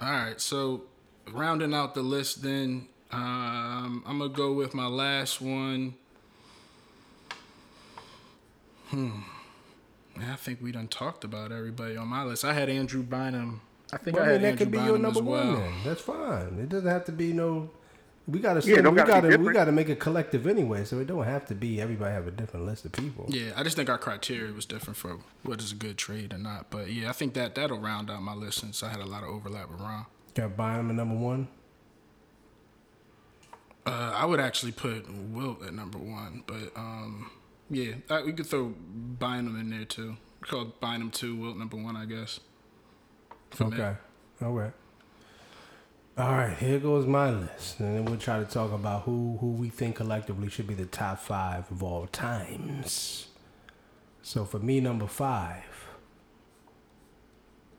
all 0.00 0.10
right, 0.10 0.40
so 0.40 0.84
rounding 1.32 1.74
out 1.74 1.94
the 1.94 2.02
list, 2.02 2.42
then 2.42 2.86
um, 3.10 4.04
I'm 4.06 4.18
gonna 4.18 4.28
go 4.32 4.52
with 4.52 4.74
my 4.74 4.86
last 4.86 5.40
one. 5.40 5.94
Hmm. 8.88 9.10
I 10.20 10.36
think 10.36 10.62
we 10.62 10.72
done 10.72 10.88
talked 10.88 11.24
about 11.24 11.52
everybody 11.52 11.96
on 11.96 12.08
my 12.08 12.22
list. 12.24 12.44
I 12.44 12.52
had 12.54 12.68
Andrew 12.68 13.02
Bynum. 13.02 13.60
I 13.92 13.98
think 13.98 14.16
Well, 14.16 14.24
I 14.24 14.28
I 14.28 14.32
had 14.32 14.42
mean, 14.42 14.42
that 14.42 14.48
Andrew 14.48 14.58
could 14.66 14.72
be 14.72 14.78
Bynum 14.78 14.90
your 14.90 14.98
number 14.98 15.20
as 15.20 15.22
well. 15.24 15.46
one. 15.52 15.60
Then 15.62 15.72
that's 15.84 16.00
fine. 16.00 16.58
It 16.58 16.68
doesn't 16.68 16.88
have 16.90 17.04
to 17.06 17.12
be 17.12 17.32
no. 17.32 17.70
We 18.28 18.40
gotta. 18.40 18.60
Yeah, 18.68 18.78
it 18.78 18.90
we 18.90 18.96
gotta 18.96 19.28
gotta. 19.28 19.38
we 19.38 19.52
gotta 19.52 19.70
make 19.70 19.88
a 19.88 19.94
collective 19.94 20.48
anyway, 20.48 20.84
so 20.84 20.98
it 20.98 21.06
don't 21.06 21.22
have 21.24 21.46
to 21.46 21.54
be 21.54 21.80
everybody 21.80 22.12
have 22.12 22.26
a 22.26 22.32
different 22.32 22.66
list 22.66 22.84
of 22.84 22.90
people. 22.92 23.26
Yeah, 23.28 23.52
I 23.56 23.62
just 23.62 23.76
think 23.76 23.88
our 23.88 23.98
criteria 23.98 24.52
was 24.52 24.66
different 24.66 24.96
for 24.96 25.18
what 25.44 25.60
is 25.60 25.70
a 25.70 25.76
good 25.76 25.96
trade 25.96 26.32
or 26.34 26.38
not. 26.38 26.68
But 26.70 26.90
yeah, 26.92 27.08
I 27.08 27.12
think 27.12 27.34
that 27.34 27.54
that'll 27.54 27.78
round 27.78 28.10
out 28.10 28.22
my 28.22 28.34
list 28.34 28.58
since 28.58 28.82
I 28.82 28.88
had 28.88 28.98
a 29.00 29.06
lot 29.06 29.22
of 29.22 29.28
overlap 29.28 29.70
with 29.70 29.80
Ron. 29.80 30.06
Got 30.34 30.56
Bynum 30.56 30.90
at 30.90 30.96
number 30.96 31.14
one. 31.14 31.46
Uh, 33.86 34.12
I 34.16 34.24
would 34.24 34.40
actually 34.40 34.72
put 34.72 35.08
Wilt 35.08 35.64
at 35.64 35.72
number 35.72 35.98
one, 35.98 36.42
but 36.48 36.72
um, 36.74 37.30
yeah, 37.70 37.92
I, 38.10 38.22
we 38.22 38.32
could 38.32 38.46
throw 38.46 38.70
Bynum 38.70 39.58
in 39.60 39.70
there 39.70 39.84
too. 39.84 40.16
Called 40.42 40.68
it 40.68 40.80
Bynum 40.80 41.12
two, 41.12 41.36
Wilt 41.36 41.56
number 41.56 41.76
one, 41.76 41.94
I 41.96 42.04
guess. 42.04 42.40
Okay. 43.60 43.94
All 44.42 44.52
right. 44.52 44.72
All 46.18 46.32
right. 46.32 46.56
Here 46.56 46.78
goes 46.78 47.06
my 47.06 47.30
list, 47.30 47.80
and 47.80 47.96
then 47.96 48.04
we'll 48.04 48.18
try 48.18 48.38
to 48.38 48.44
talk 48.44 48.72
about 48.72 49.02
who 49.02 49.38
who 49.40 49.52
we 49.52 49.68
think 49.68 49.96
collectively 49.96 50.48
should 50.48 50.66
be 50.66 50.74
the 50.74 50.86
top 50.86 51.20
five 51.20 51.70
of 51.70 51.82
all 51.82 52.06
times. 52.06 53.28
So 54.22 54.44
for 54.44 54.58
me, 54.58 54.80
number 54.80 55.06
five, 55.06 55.64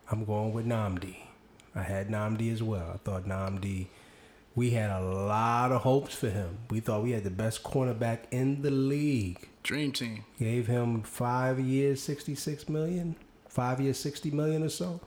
I'm 0.09 0.23
going 0.23 0.53
with 0.53 0.65
Nnamdi. 0.65 1.17
I 1.75 1.81
had 1.83 2.09
Nnamdi 2.09 2.51
as 2.51 2.63
well. 2.63 2.91
I 2.93 2.97
thought 2.97 3.25
Nnamdi. 3.25 3.87
We 4.55 4.71
had 4.71 4.89
a 4.89 5.01
lot 5.01 5.71
of 5.71 5.81
hopes 5.81 6.15
for 6.15 6.29
him. 6.29 6.57
We 6.71 6.79
thought 6.79 7.03
we 7.03 7.11
had 7.11 7.23
the 7.23 7.29
best 7.29 7.63
cornerback 7.63 8.21
in 8.31 8.63
the 8.63 8.71
league. 8.71 9.47
Dream 9.61 9.91
team. 9.91 10.23
Gave 10.39 10.65
him 10.65 11.03
five 11.03 11.59
years, 11.59 12.01
66 12.01 12.67
million, 12.67 13.15
five 13.47 13.79
years, 13.79 13.99
60 13.99 14.31
million 14.31 14.63
or 14.63 14.69
so. 14.69 15.01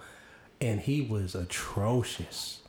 And 0.60 0.80
he 0.80 1.00
was 1.00 1.34
atrocious. 1.34 2.60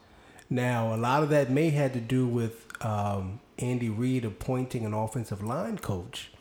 Now, 0.49 0.93
a 0.93 0.97
lot 0.97 1.23
of 1.23 1.29
that 1.29 1.49
may 1.49 1.69
had 1.69 1.93
to 1.93 1.99
do 1.99 2.27
with 2.27 2.67
um, 2.83 3.39
Andy 3.57 3.89
Reid 3.89 4.25
appointing 4.25 4.85
an 4.85 4.93
offensive 4.93 5.43
line 5.43 5.77
coach 5.77 6.31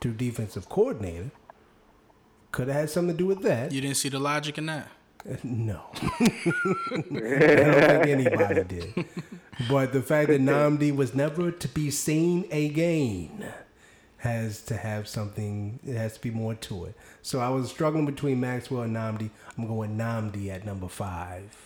to 0.00 0.12
defensive 0.12 0.68
coordinator. 0.68 1.30
Could 2.52 2.68
have 2.68 2.76
had 2.76 2.90
something 2.90 3.16
to 3.16 3.18
do 3.18 3.26
with 3.26 3.42
that. 3.42 3.72
You 3.72 3.80
didn't 3.80 3.96
see 3.96 4.08
the 4.08 4.18
logic 4.18 4.58
in 4.58 4.66
that. 4.66 4.88
No. 5.42 5.82
I 5.92 5.96
don't 6.18 7.10
think 7.10 8.06
anybody 8.06 8.64
did. 8.64 9.04
But 9.68 9.92
the 9.92 10.02
fact 10.02 10.28
that 10.28 10.40
Nnamdi 10.40 10.94
was 10.94 11.14
never 11.14 11.50
to 11.50 11.68
be 11.68 11.90
seen 11.90 12.46
again 12.52 13.52
has 14.26 14.62
to 14.62 14.76
have 14.76 15.08
something, 15.08 15.78
it 15.86 15.96
has 15.96 16.14
to 16.14 16.20
be 16.20 16.30
more 16.30 16.54
to 16.54 16.84
it. 16.86 16.94
So 17.22 17.40
I 17.40 17.48
was 17.48 17.70
struggling 17.70 18.06
between 18.06 18.40
Maxwell 18.40 18.82
and 18.82 18.96
Nnamdi. 18.96 19.30
I'm 19.56 19.66
going 19.66 19.96
Nnamdi 19.96 20.48
at 20.48 20.66
number 20.66 20.88
five. 20.88 21.56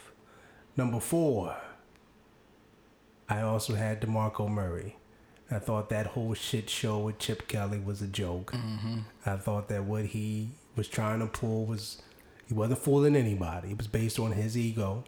Number 0.76 1.00
four, 1.00 1.56
I 3.28 3.42
also 3.42 3.74
had 3.74 4.00
DeMarco 4.00 4.48
Murray. 4.48 4.96
I 5.50 5.58
thought 5.58 5.88
that 5.88 6.08
whole 6.08 6.34
shit 6.34 6.70
show 6.70 6.98
with 6.98 7.18
Chip 7.18 7.48
Kelly 7.48 7.80
was 7.80 8.00
a 8.00 8.06
joke. 8.06 8.52
Mm-hmm. 8.52 8.98
I 9.26 9.36
thought 9.36 9.68
that 9.68 9.84
what 9.84 10.06
he 10.06 10.50
was 10.76 10.86
trying 10.86 11.20
to 11.20 11.26
pull 11.26 11.66
was 11.66 12.00
he 12.46 12.54
wasn't 12.54 12.78
fooling 12.78 13.16
anybody. 13.16 13.70
It 13.70 13.78
was 13.78 13.88
based 13.88 14.18
on 14.18 14.32
his 14.32 14.56
ego. 14.56 15.04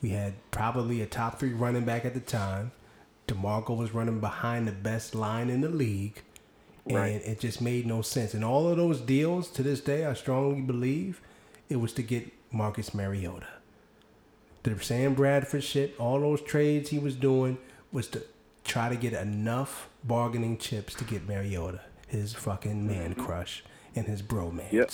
We 0.00 0.10
had 0.10 0.34
probably 0.50 1.00
a 1.02 1.06
top 1.06 1.38
three 1.38 1.52
running 1.52 1.84
back 1.84 2.04
at 2.04 2.14
the 2.14 2.20
time. 2.20 2.72
DeMarco 3.26 3.76
was 3.76 3.94
running 3.94 4.20
behind 4.20 4.66
the 4.68 4.72
best 4.72 5.14
line 5.14 5.48
in 5.50 5.60
the 5.60 5.68
league. 5.68 6.22
And 6.86 6.96
Right. 6.96 7.22
it 7.24 7.40
just 7.40 7.60
made 7.60 7.86
no 7.86 8.02
sense. 8.02 8.34
And 8.34 8.44
all 8.44 8.68
of 8.68 8.76
those 8.76 9.00
deals 9.00 9.50
to 9.52 9.62
this 9.62 9.80
day, 9.80 10.04
I 10.04 10.12
strongly 10.14 10.60
believe 10.60 11.20
it 11.68 11.76
was 11.76 11.92
to 11.94 12.02
get 12.02 12.30
Marcus 12.52 12.94
Mariota. 12.94 13.46
The 14.64 14.78
Sam 14.82 15.14
Bradford 15.14 15.64
shit, 15.64 15.94
all 15.98 16.20
those 16.20 16.40
trades 16.40 16.90
he 16.90 16.98
was 16.98 17.14
doing 17.14 17.58
was 17.92 18.08
to 18.08 18.22
try 18.64 18.88
to 18.88 18.96
get 18.96 19.12
enough 19.12 19.88
bargaining 20.02 20.58
chips 20.58 20.94
to 20.94 21.04
get 21.04 21.26
Mariota, 21.28 21.80
his 22.06 22.32
fucking 22.34 22.86
man 22.86 23.12
mm-hmm. 23.12 23.24
crush 23.24 23.62
and 23.94 24.06
his 24.06 24.22
bromance. 24.22 24.72
Yep. 24.72 24.90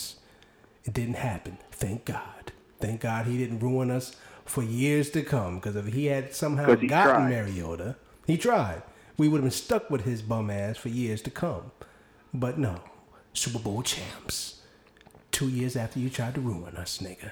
It 0.85 0.93
didn't 0.93 1.17
happen. 1.17 1.59
Thank 1.71 2.05
God. 2.05 2.53
Thank 2.81 3.01
God 3.03 3.27
he 3.27 3.37
didn't 3.39 3.61
ruin 3.61 3.91
us 3.91 4.17
for 4.45 4.63
years 4.63 5.11
to 5.11 5.23
come. 5.23 5.57
Because 5.57 5.77
if 5.77 5.87
he 5.87 6.07
had 6.07 6.35
somehow 6.35 6.75
he 6.77 6.87
gotten 6.87 7.15
tried. 7.15 7.31
Mariota, 7.31 7.97
he 8.27 8.37
tried. 8.37 8.83
We 9.17 9.29
would 9.29 9.39
have 9.39 9.45
been 9.45 9.51
stuck 9.51 9.91
with 9.91 10.05
his 10.05 10.23
bum 10.23 10.51
ass 10.51 10.77
for 10.79 10.89
years 10.89 11.21
to 11.23 11.31
come. 11.31 11.71
But 12.33 12.59
no, 12.59 12.81
Super 13.33 13.59
Bowl 13.59 13.83
champs. 13.83 14.61
Two 15.33 15.49
years 15.49 15.77
after 15.77 15.99
you 15.99 16.11
tried 16.11 16.35
to 16.35 16.41
ruin 16.41 16.77
us, 16.77 16.99
nigga. 16.99 17.31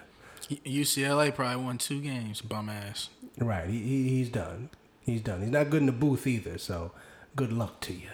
UCLA 0.48 1.34
probably 1.34 1.62
won 1.62 1.78
two 1.78 2.00
games. 2.00 2.40
Bum 2.40 2.68
ass. 2.68 3.10
Right, 3.38 3.68
he, 3.68 3.78
he 3.80 4.08
he's 4.08 4.28
done. 4.30 4.70
He's 5.02 5.20
done. 5.20 5.40
He's 5.42 5.50
not 5.50 5.70
good 5.70 5.80
in 5.80 5.86
the 5.86 5.92
booth 5.92 6.26
either. 6.26 6.58
So, 6.58 6.92
good 7.36 7.52
luck 7.52 7.80
to 7.82 7.92
you. 7.92 8.08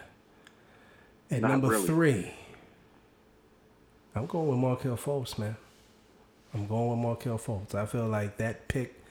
At 1.31 1.43
Not 1.43 1.51
number 1.53 1.69
really. 1.69 1.87
three, 1.87 2.35
I'm 4.15 4.27
going 4.27 4.49
with 4.49 4.59
Markelle 4.59 4.97
Fultz, 4.97 5.39
man. 5.39 5.57
I'm 6.53 6.67
going 6.67 6.91
with 6.91 6.99
Markelle 6.99 7.39
Fultz. 7.39 7.75
I 7.75 7.87
feel 7.87 8.07
like 8.07 8.37
that 8.37 8.69
pick, 8.69 9.03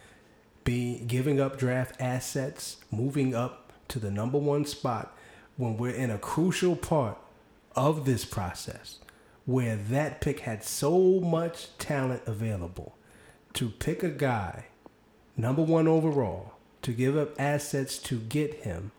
be 0.64 1.00
giving 1.08 1.40
up 1.42 1.58
draft 1.58 2.00
assets, 2.00 2.78
moving 2.92 3.36
up 3.36 3.74
to 3.90 4.00
the 4.00 4.12
number 4.12 4.38
one 4.38 4.66
spot 4.66 5.16
when 5.58 5.78
we're 5.78 5.92
in 5.94 6.10
a 6.10 6.18
crucial 6.18 6.76
part 6.76 7.18
of 7.76 8.06
this 8.06 8.26
process, 8.26 9.00
where 9.46 9.76
that 9.76 10.22
pick 10.22 10.42
had 10.42 10.64
so 10.64 11.20
much 11.20 11.70
talent 11.78 12.22
available, 12.26 12.96
to 13.54 13.70
pick 13.70 14.04
a 14.04 14.10
guy 14.10 14.66
number 15.38 15.62
one 15.62 15.88
overall, 15.88 16.54
to 16.82 16.92
give 16.92 17.18
up 17.18 17.40
assets 17.40 17.98
to 17.98 18.20
get 18.20 18.54
him 18.64 18.92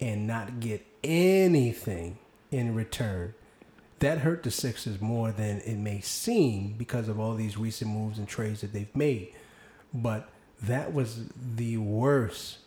and 0.00 0.26
not 0.26 0.60
get 0.60 0.84
anything 1.02 2.18
in 2.50 2.74
return. 2.74 3.34
That 4.00 4.18
hurt 4.18 4.42
the 4.42 4.50
Sixers 4.50 5.00
more 5.00 5.32
than 5.32 5.60
it 5.60 5.76
may 5.76 6.00
seem 6.00 6.74
because 6.76 7.08
of 7.08 7.18
all 7.18 7.34
these 7.34 7.56
recent 7.56 7.90
moves 7.90 8.18
and 8.18 8.28
trades 8.28 8.60
that 8.60 8.72
they've 8.72 8.94
made. 8.94 9.32
But 9.92 10.28
that 10.60 10.92
was 10.92 11.26
the 11.56 11.78
worst, 11.78 12.58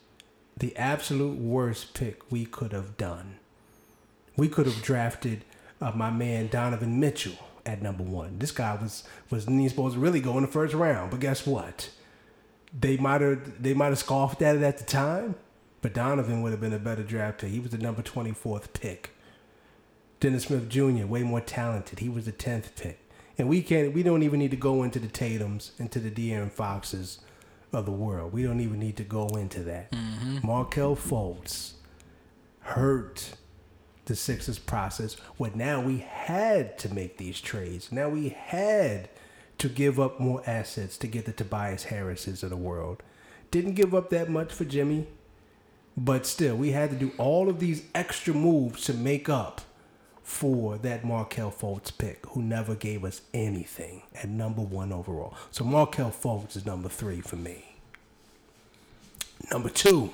the 0.56 0.76
absolute 0.78 1.38
worst 1.38 1.94
pick 1.94 2.32
we 2.32 2.46
could 2.46 2.72
have 2.72 2.98
done. 2.98 3.38
We 4.38 4.48
could 4.48 4.66
have 4.68 4.82
drafted 4.82 5.44
uh, 5.82 5.92
my 5.92 6.10
man 6.12 6.48
Donovan 6.48 7.00
Mitchell 7.00 7.38
at 7.66 7.82
number 7.82 8.04
one. 8.04 8.40
This 8.40 8.52
guy 8.52 8.78
was 8.82 9.04
was 9.30 9.44
supposed 9.44 9.96
to 9.96 10.00
really 10.00 10.22
go 10.22 10.38
in 10.38 10.44
the 10.44 10.48
first 10.48 10.74
round, 10.74 11.12
but 11.12 11.20
guess 11.20 11.46
what? 11.46 11.90
they 12.80 12.98
might 12.98 13.22
have 13.22 13.62
they 13.62 13.74
might 13.74 13.88
have 13.88 14.00
scoffed 14.00 14.42
at 14.42 14.56
it 14.56 14.62
at 14.62 14.78
the 14.78 14.84
time, 14.84 15.36
but 15.82 15.94
Donovan 15.94 16.42
would 16.42 16.52
have 16.52 16.62
been 16.62 16.74
a 16.74 16.80
better 16.80 17.04
draft 17.04 17.40
pick. 17.40 17.50
He 17.50 17.60
was 17.60 17.72
the 17.72 17.78
number 17.78 18.02
twenty 18.02 18.32
fourth 18.32 18.74
pick. 18.74 19.12
Dennis 20.20 20.44
Smith 20.44 20.68
Jr. 20.68 21.06
way 21.06 21.24
more 21.24 21.42
talented. 21.42 22.00
He 22.00 22.10
was 22.10 22.26
the 22.26 22.32
tenth 22.32 22.76
pick, 22.76 23.00
and 23.38 23.48
we 23.48 23.62
can't 23.62 23.94
we 23.94 24.04
don't 24.04 24.24
even 24.24 24.40
need 24.40 24.52
to 24.52 24.58
go 24.58 24.84
into 24.84 25.00
the 25.00 25.08
Tatum's 25.08 25.72
into 25.80 26.00
the 26.00 26.12
De'Aaron 26.12 26.52
Foxes 26.52 27.20
of 27.72 27.86
the 27.86 27.92
world. 27.92 28.34
We 28.34 28.44
don't 28.44 28.60
even 28.60 28.80
need 28.80 28.98
to 28.98 29.04
go 29.04 29.28
into 29.28 29.62
that. 29.64 29.94
Markelle 30.44 30.96
Fultz 30.96 31.74
hurt 32.62 33.32
the 34.08 34.16
Sixers 34.16 34.60
process 34.60 35.14
where 35.38 35.52
now 35.54 35.80
we 35.80 36.00
had 36.00 36.78
to 36.80 36.94
make 36.94 37.18
these 37.18 37.40
trades. 37.40 37.92
Now 37.92 38.10
we 38.10 38.30
had 38.30 39.10
to 39.60 39.70
give 39.70 40.00
up 40.00 40.20
more 40.20 40.42
assets 40.46 40.98
to 40.98 41.08
get 41.08 41.26
the 41.26 41.32
Tobias 41.32 41.86
Harrises 41.86 42.44
of 42.44 42.50
the 42.50 42.58
world. 42.58 43.04
Didn't 43.52 43.74
give 43.74 43.94
up 43.94 44.10
that 44.10 44.30
much 44.30 44.52
for 44.52 44.66
Jimmy, 44.66 45.08
but 45.96 46.26
still, 46.26 46.56
we 46.56 46.72
had 46.72 46.92
to 46.92 46.96
do 46.96 47.12
all 47.18 47.50
of 47.50 47.60
these 47.60 47.84
extra 47.96 48.34
moves 48.34 48.84
to 48.84 48.94
make 48.94 49.30
up 49.30 49.62
for 50.22 50.78
that 50.80 51.04
Markelle 51.06 51.52
Fultz 51.52 51.98
pick, 51.98 52.26
who 52.28 52.42
never 52.42 52.76
gave 52.76 53.04
us 53.04 53.22
anything 53.34 54.04
at 54.14 54.30
number 54.30 54.62
one 54.62 54.92
overall. 54.92 55.34
So 55.52 55.64
Markelle 55.64 56.12
Fultz 56.12 56.56
is 56.56 56.66
number 56.66 56.90
three 56.90 57.22
for 57.22 57.38
me. 57.38 57.78
Number 59.52 59.70
two, 59.70 60.12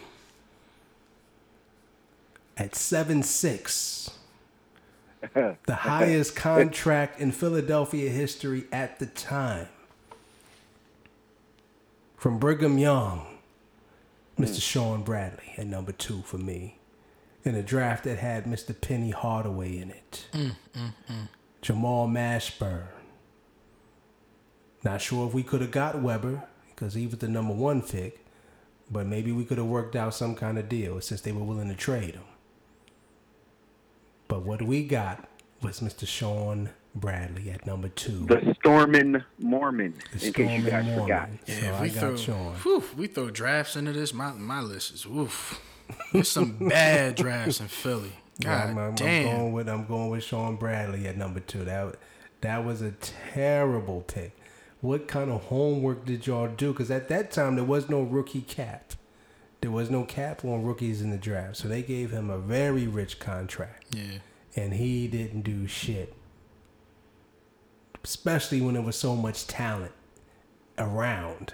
at 2.58 2.76
seven 2.76 3.24
six, 3.24 4.12
the 5.34 5.76
highest 5.76 6.36
contract 6.36 7.20
in 7.20 7.32
Philadelphia 7.32 8.10
history 8.10 8.66
at 8.72 9.00
the 9.00 9.06
time. 9.06 9.68
From 12.18 12.40
Brigham 12.40 12.78
Young, 12.78 13.26
Mr. 14.40 14.54
Hmm. 14.54 14.60
Shawn 14.60 15.04
Bradley 15.04 15.54
at 15.58 15.68
number 15.68 15.92
two 15.92 16.22
for 16.22 16.38
me. 16.38 16.78
In 17.44 17.56
a 17.56 17.62
draft 17.62 18.06
that 18.06 18.20
had 18.20 18.46
Mr. 18.46 18.80
Penny 18.80 19.12
Hardaway 19.12 19.78
in 19.78 19.92
it. 19.92 20.28
Mm, 20.32 20.56
mm, 20.74 20.94
mm. 21.10 21.28
Jamal 21.62 22.08
Mashburn. 22.08 22.88
Not 24.84 25.02
sure 25.02 25.28
if 25.28 25.34
we 25.34 25.44
could 25.44 25.60
have 25.60 25.72
got 25.72 26.02
Webber 26.02 26.44
because 26.70 26.94
he 26.94 27.06
was 27.06 27.18
the 27.18 27.28
number 27.28 27.54
one 27.54 27.82
pick, 27.82 28.26
but 28.90 29.06
maybe 29.06 29.32
we 29.32 29.46
could 29.46 29.58
have 29.58 29.68
worked 29.68 29.96
out 29.96 30.14
some 30.14 30.36
kind 30.36 30.58
of 30.58 30.70
deal 30.70 31.02
since 31.02 31.22
they 31.22 31.32
were 31.34 31.44
willing 31.44 31.70
to 31.70 31.76
trade 31.76 32.16
him. 32.16 32.24
But 34.28 34.44
what 34.44 34.62
we 34.62 34.84
got 34.86 35.28
was 35.62 35.80
Mr. 35.80 36.08
Shawn 36.08 36.70
Bradley 36.96 37.50
at 37.52 37.66
number 37.66 37.90
two. 37.90 38.26
The 38.28 38.56
Stormin' 38.60 39.24
Mormon, 39.40 39.94
The 40.14 40.28
in 40.28 40.34
case 40.34 40.38
you 40.38 40.62
Stormin' 40.62 40.66
guys 40.66 40.86
Mormon. 40.86 41.04
forgot. 41.04 41.30
Yeah, 41.48 41.56
So 41.60 41.66
if 41.68 41.74
I 41.74 41.82
we 41.82 41.90
got 41.90 42.00
throw, 42.00 42.18
Sean. 42.18 42.54
whew, 42.56 42.84
we 42.98 43.08
throw 43.08 43.30
drafts 43.30 43.76
into 43.76 43.94
this. 43.94 44.14
My 44.14 44.32
my 44.32 44.62
list 44.62 44.94
is 44.94 45.06
woof. 45.08 45.60
There's 46.12 46.30
some 46.30 46.54
bad 46.70 47.16
drafts 47.18 47.60
in 47.60 47.68
Philly. 47.68 48.14
God 48.42 48.70
I'm, 48.70 48.78
I'm- 48.78 48.90
I'm 48.92 48.96
going 49.24 49.54
with 49.54 49.70
I'm 49.70 49.86
going 49.86 50.10
with 50.10 50.24
Shawn 50.24 50.56
Bradley 50.56 51.08
at 51.08 51.18
number 51.18 51.40
two. 51.40 51.64
That 51.66 51.96
that 52.42 52.64
was 52.66 52.82
a 52.82 52.92
terrible 52.92 54.02
pick. 54.02 54.36
What 54.82 55.08
kind 55.08 55.32
of 55.32 55.44
homework 55.46 56.06
did 56.06 56.28
y'all 56.28 56.48
do? 56.50 56.74
Because 56.74 56.92
at 56.92 57.08
that 57.10 57.32
time 57.32 57.56
there 57.56 57.64
was 57.64 57.90
no 57.90 58.02
rookie 58.02 58.42
cap. 58.42 58.94
There 59.64 59.72
was 59.72 59.90
no 59.90 60.04
cap 60.04 60.44
on 60.44 60.66
rookies 60.66 61.02
in 61.02 61.10
the 61.10 61.18
draft, 61.18 61.56
so 61.56 61.70
they 61.70 61.82
gave 61.82 62.12
him 62.12 62.30
a 62.30 62.38
very 62.38 62.86
rich 62.86 63.18
contract, 63.18 63.96
yeah. 63.96 64.18
and 64.58 64.74
he 64.74 65.08
didn't 65.08 65.44
do 65.44 65.68
shit. 65.68 66.14
Especially 68.04 68.60
when 68.60 68.74
there 68.74 68.84
was 68.84 68.98
so 68.98 69.16
much 69.16 69.48
talent 69.48 69.94
around 70.78 71.54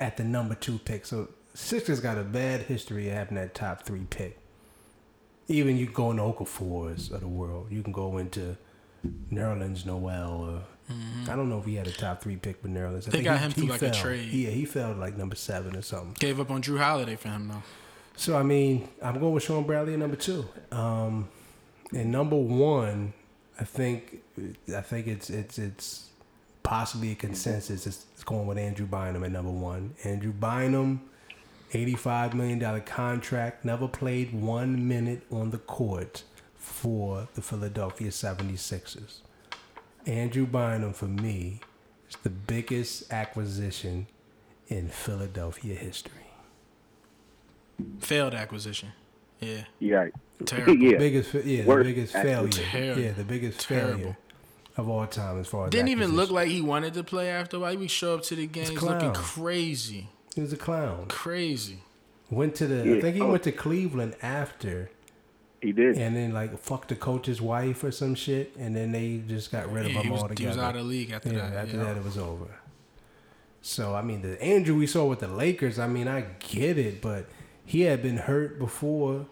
at 0.00 0.16
the 0.16 0.24
number 0.24 0.56
two 0.56 0.80
pick. 0.80 1.06
So 1.06 1.28
Sixers 1.54 2.00
got 2.00 2.18
a 2.18 2.24
bad 2.24 2.62
history 2.62 3.08
of 3.08 3.14
having 3.14 3.36
that 3.36 3.54
top 3.54 3.84
three 3.84 4.08
pick. 4.10 4.36
Even 5.46 5.76
you 5.76 5.86
go 5.86 6.10
into 6.10 6.24
Okafors 6.24 7.12
of 7.12 7.20
the 7.20 7.28
world. 7.28 7.68
You 7.70 7.84
can 7.84 7.92
go 7.92 8.18
into 8.18 8.56
Nerlens 9.30 9.86
Noel. 9.86 10.32
Or, 10.32 10.62
I 11.28 11.36
don't 11.36 11.48
know 11.50 11.58
if 11.58 11.66
he 11.66 11.74
had 11.74 11.86
a 11.86 11.92
top 11.92 12.22
three 12.22 12.36
pick 12.36 12.62
with 12.62 12.72
Nerlens. 12.72 13.02
I 13.08 13.10
They 13.10 13.10
think 13.18 13.24
got 13.24 13.38
he- 13.38 13.44
him 13.44 13.50
through 13.52 13.66
like 13.66 13.82
a 13.82 13.92
fell. 13.92 14.02
trade. 14.02 14.28
Yeah, 14.32 14.50
he 14.50 14.64
fell 14.64 14.92
like 14.94 15.16
number 15.16 15.36
seven 15.36 15.76
or 15.76 15.82
something. 15.82 16.14
Gave 16.18 16.40
up 16.40 16.50
on 16.50 16.62
Jrue 16.62 16.78
Holiday 16.78 17.16
for 17.16 17.28
him 17.28 17.48
though. 17.48 17.62
So 18.16 18.36
I 18.36 18.42
mean, 18.42 18.88
I'm 19.02 19.18
going 19.20 19.34
with 19.34 19.42
Shawn 19.44 19.64
Bradley 19.64 19.92
at 19.92 19.98
number 19.98 20.16
two. 20.16 20.46
Um, 20.72 21.28
and 21.92 22.10
number 22.10 22.36
one, 22.36 23.12
I 23.60 23.64
think 23.64 24.22
I 24.74 24.80
think 24.80 25.06
it's 25.06 25.28
it's 25.30 25.58
it's 25.58 26.08
possibly 26.62 27.12
a 27.12 27.14
consensus. 27.14 27.86
It's, 27.86 28.06
it's 28.14 28.24
going 28.24 28.46
with 28.46 28.58
Andrew 28.58 28.86
Bynum 28.86 29.24
at 29.24 29.30
number 29.32 29.50
one. 29.52 29.94
Andrew 30.04 30.32
Bynum, 30.32 31.00
eighty-five 31.74 32.34
million 32.34 32.58
dollar 32.58 32.80
contract, 32.80 33.64
never 33.64 33.88
played 33.88 34.32
one 34.32 34.88
minute 34.88 35.22
on 35.30 35.50
the 35.50 35.58
court 35.58 36.24
for 36.56 37.28
the 37.34 37.40
Philadelphia 37.42 38.08
76ers. 38.10 39.20
Andrew 40.08 40.46
Bynum 40.46 40.92
for 40.94 41.04
me 41.06 41.60
is 42.08 42.16
the 42.22 42.30
biggest 42.30 43.12
acquisition 43.12 44.06
in 44.68 44.88
Philadelphia 44.88 45.74
history. 45.74 46.12
Failed 48.00 48.34
acquisition. 48.34 48.90
Yeah. 49.40 49.64
Yeah, 49.78 50.06
Terrible. 50.44 50.74
yeah. 50.82 50.98
biggest 50.98 51.30
fa- 51.30 51.42
yeah 51.46 51.64
Worst 51.64 51.84
the 51.86 51.92
biggest 51.94 52.12
failure. 52.12 52.48
Terrible. 52.50 53.02
yeah 53.02 53.12
the 53.12 53.24
biggest 53.24 53.60
Terrible. 53.60 53.98
failure 53.98 54.16
of 54.76 54.88
all 54.88 55.06
time 55.06 55.38
as 55.38 55.46
far 55.46 55.66
as 55.66 55.70
Didn't 55.70 55.88
even 55.88 56.16
look 56.16 56.30
like 56.30 56.48
he 56.48 56.60
wanted 56.60 56.94
to 56.94 57.04
play 57.04 57.28
after 57.28 57.56
a 57.56 57.60
while. 57.60 57.70
He 57.72 57.76
would 57.76 57.90
show 57.90 58.14
up 58.14 58.22
to 58.24 58.34
the 58.36 58.46
games 58.46 58.80
looking 58.82 59.12
crazy. 59.12 60.08
He 60.34 60.40
was 60.40 60.52
a 60.52 60.56
clown. 60.56 61.06
Crazy. 61.08 61.82
Went 62.30 62.54
to 62.56 62.66
the. 62.66 62.96
I 62.96 63.00
think 63.00 63.14
he 63.16 63.22
Oh. 63.22 63.30
went 63.30 63.42
to 63.44 63.52
Cleveland 63.52 64.14
after, 64.22 64.90
He 65.60 65.72
did. 65.72 65.98
and 65.98 66.14
then 66.14 66.32
like 66.32 66.56
fucked 66.58 66.88
the 66.90 66.96
coach's 66.96 67.40
wife 67.40 67.82
or 67.82 67.90
some 67.90 68.14
shit, 68.14 68.54
and 68.58 68.76
then 68.76 68.92
they 68.92 69.22
just 69.26 69.50
got 69.50 69.70
rid 69.72 69.86
of 69.86 69.92
Yeah, 69.92 69.98
him 69.98 70.04
he, 70.04 70.10
was, 70.10 70.20
he 70.20 70.22
altogether. 70.22 70.48
was 70.50 70.58
out 70.58 70.76
of 70.76 70.82
the 70.82 70.88
league 70.88 71.10
after 71.10 71.28
yeah, 71.32 71.50
that. 71.50 71.52
after 71.64 71.76
yeah. 71.76 71.82
that 71.84 71.96
it 71.96 72.04
was 72.04 72.16
over. 72.18 72.46
So 73.60 73.94
I 73.94 74.02
mean, 74.02 74.22
the 74.22 74.40
Andrew 74.42 74.76
we 74.76 74.86
saw 74.86 75.04
with 75.06 75.18
the 75.20 75.28
Lakers. 75.28 75.78
I 75.78 75.88
mean, 75.88 76.06
I 76.08 76.26
get 76.38 76.78
it, 76.78 77.00
but 77.02 77.26
he 77.64 77.82
had 77.82 78.02
been 78.02 78.18
hurt 78.18 78.58
before. 78.58 79.26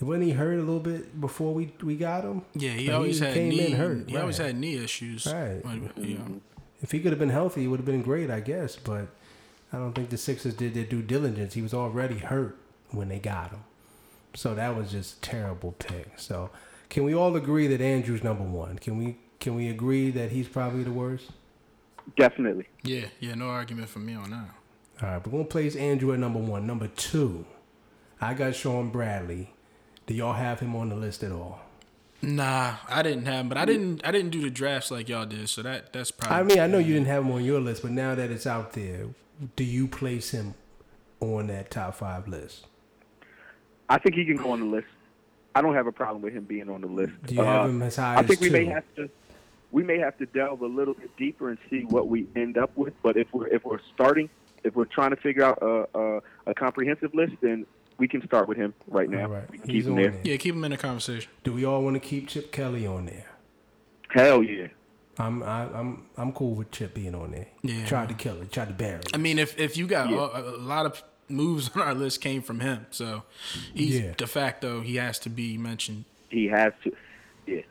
Wasn't 0.00 0.24
he 0.24 0.30
hurt 0.32 0.54
a 0.54 0.58
little 0.62 0.78
bit 0.80 1.20
before 1.20 1.52
we 1.54 1.72
we 1.82 1.96
got 1.96 2.22
him? 2.24 2.42
Yeah, 2.54 2.70
he 2.72 2.86
Like, 2.86 2.96
always 2.96 3.18
he 3.18 3.24
had 3.24 3.34
came 3.34 3.48
knee. 3.50 3.66
in 3.66 3.72
hurt, 3.72 4.08
He 4.08 4.16
always 4.16 4.38
had 4.38 4.56
knee 4.56 4.76
issues. 4.76 5.26
Right. 5.26 5.64
Like, 5.64 5.82
you. 5.96 6.16
Mm-hmm. 6.16 6.36
If 6.80 6.92
he 6.92 7.00
could 7.00 7.10
have 7.10 7.18
been 7.18 7.30
healthy, 7.30 7.64
it 7.64 7.66
would 7.68 7.80
have 7.80 7.86
been 7.86 8.02
great, 8.02 8.30
I 8.30 8.38
guess. 8.38 8.76
But 8.76 9.08
I 9.72 9.78
don't 9.78 9.94
think 9.94 10.10
the 10.10 10.16
Sixers 10.16 10.54
did 10.54 10.74
their 10.74 10.84
due 10.84 11.02
diligence. 11.02 11.54
He 11.54 11.62
was 11.62 11.74
already 11.74 12.18
hurt 12.18 12.56
when 12.90 13.08
they 13.08 13.18
got 13.18 13.50
him, 13.50 13.64
so 14.34 14.54
that 14.54 14.76
was 14.76 14.90
just 14.90 15.18
a 15.18 15.20
terrible 15.20 15.72
pick. 15.78 16.18
So, 16.18 16.50
can 16.88 17.04
we 17.04 17.14
all 17.14 17.36
agree 17.36 17.66
that 17.68 17.80
Andrew's 17.80 18.22
number 18.22 18.44
one? 18.44 18.78
Can 18.78 18.98
we 18.98 19.18
can 19.40 19.54
we 19.54 19.68
agree 19.68 20.10
that 20.10 20.32
he's 20.32 20.48
probably 20.48 20.82
the 20.82 20.92
worst? 20.92 21.30
Definitely. 22.16 22.66
Yeah, 22.82 23.06
yeah, 23.20 23.34
no 23.34 23.48
argument 23.48 23.88
from 23.88 24.06
me 24.06 24.14
on 24.14 24.30
that. 24.30 24.50
All 25.02 25.08
right, 25.08 25.26
we're 25.26 25.32
gonna 25.32 25.44
place 25.44 25.76
Andrew 25.76 26.12
at 26.12 26.18
number 26.18 26.40
one. 26.40 26.66
Number 26.66 26.88
two, 26.88 27.44
I 28.20 28.34
got 28.34 28.54
Shawn 28.54 28.90
Bradley. 28.90 29.54
Do 30.06 30.14
y'all 30.14 30.32
have 30.32 30.60
him 30.60 30.74
on 30.74 30.88
the 30.88 30.96
list 30.96 31.22
at 31.22 31.32
all? 31.32 31.60
Nah, 32.20 32.76
I 32.88 33.02
didn't 33.02 33.26
have, 33.26 33.42
him, 33.42 33.48
but 33.48 33.58
I 33.58 33.64
didn't. 33.64 34.04
I 34.04 34.10
didn't 34.10 34.30
do 34.30 34.40
the 34.40 34.50
drafts 34.50 34.90
like 34.90 35.08
y'all 35.08 35.26
did, 35.26 35.48
so 35.48 35.62
that 35.62 35.92
that's 35.92 36.10
probably. 36.10 36.36
I 36.36 36.42
mean, 36.42 36.58
I 36.58 36.66
know 36.66 36.78
you 36.78 36.94
didn't 36.94 37.06
have 37.06 37.24
him 37.24 37.30
on 37.30 37.44
your 37.44 37.60
list, 37.60 37.82
but 37.82 37.92
now 37.92 38.14
that 38.16 38.30
it's 38.30 38.46
out 38.46 38.72
there, 38.72 39.06
do 39.54 39.62
you 39.62 39.86
place 39.86 40.30
him 40.30 40.54
on 41.20 41.46
that 41.46 41.70
top 41.70 41.94
five 41.94 42.26
list? 42.26 42.66
I 43.88 43.98
think 43.98 44.14
he 44.14 44.24
can 44.24 44.36
go 44.36 44.50
on 44.52 44.60
the 44.60 44.66
list. 44.66 44.86
I 45.54 45.62
don't 45.62 45.74
have 45.74 45.86
a 45.86 45.92
problem 45.92 46.22
with 46.22 46.32
him 46.34 46.44
being 46.44 46.68
on 46.68 46.82
the 46.82 46.86
list. 46.86 47.12
Do 47.24 47.34
you 47.34 47.42
have 47.42 47.64
Uh, 47.64 47.68
him 47.68 47.82
as 47.82 47.96
high 47.96 48.16
I 48.16 48.20
as 48.20 48.26
think 48.26 48.40
we 48.40 48.48
two? 48.48 48.52
may 48.52 48.64
have 48.66 48.84
to 48.96 49.08
we 49.70 49.82
may 49.82 49.98
have 49.98 50.16
to 50.18 50.24
delve 50.26 50.62
a 50.62 50.66
little 50.66 50.94
bit 50.94 51.14
deeper 51.16 51.50
and 51.50 51.58
see 51.68 51.82
what 51.84 52.08
we 52.08 52.26
end 52.36 52.56
up 52.56 52.70
with. 52.76 52.94
But 53.02 53.16
if 53.16 53.26
we're 53.32 53.48
if 53.48 53.64
we're 53.64 53.80
starting, 53.94 54.28
if 54.64 54.74
we're 54.76 54.84
trying 54.86 55.10
to 55.10 55.16
figure 55.16 55.44
out 55.44 55.58
a 55.62 55.88
a, 55.98 56.20
a 56.48 56.54
comprehensive 56.54 57.14
list, 57.14 57.34
then 57.40 57.66
we 57.98 58.06
can 58.08 58.24
start 58.24 58.48
with 58.48 58.56
him 58.56 58.72
right 58.86 59.10
now. 59.10 59.24
All 59.24 59.28
right, 59.30 59.50
We 59.50 59.58
he's 59.58 59.66
keep 59.66 59.84
him 59.86 59.92
on 59.92 59.96
there. 60.02 60.10
there. 60.12 60.20
Yeah, 60.24 60.36
keep 60.36 60.54
him 60.54 60.64
in 60.64 60.70
the 60.70 60.76
conversation. 60.76 61.30
Do 61.44 61.52
we 61.52 61.64
all 61.64 61.82
want 61.82 61.94
to 61.94 62.00
keep 62.00 62.28
Chip 62.28 62.52
Kelly 62.52 62.86
on 62.86 63.06
there? 63.06 63.26
Hell 64.10 64.42
yeah. 64.42 64.68
I'm 65.18 65.42
I, 65.42 65.64
I'm 65.74 66.06
I'm 66.16 66.32
cool 66.32 66.54
with 66.54 66.70
Chip 66.70 66.94
being 66.94 67.14
on 67.14 67.32
there. 67.32 67.48
Yeah. 67.62 67.84
Tried 67.86 68.08
to 68.10 68.14
kill 68.14 68.40
it. 68.40 68.52
Tried 68.52 68.68
to 68.68 68.74
bury 68.74 69.00
it. 69.00 69.10
I 69.12 69.16
mean, 69.16 69.38
if 69.38 69.58
if 69.58 69.76
you 69.76 69.86
got 69.88 70.10
Yeah. 70.10 70.28
a, 70.32 70.40
a 70.40 70.56
lot 70.58 70.86
of 70.86 71.02
moves 71.28 71.70
on 71.74 71.82
our 71.82 71.94
list 71.94 72.20
came 72.20 72.42
from 72.42 72.60
him, 72.60 72.86
so 72.90 73.22
he's 73.74 73.98
Yeah. 74.00 74.12
de 74.16 74.26
facto 74.26 74.80
he 74.80 74.96
has 74.96 75.18
to 75.20 75.30
be 75.30 75.56
mentioned. 75.58 76.04
He 76.30 76.46
has 76.48 76.72
to. 76.84 76.92
Yeah. 77.46 77.62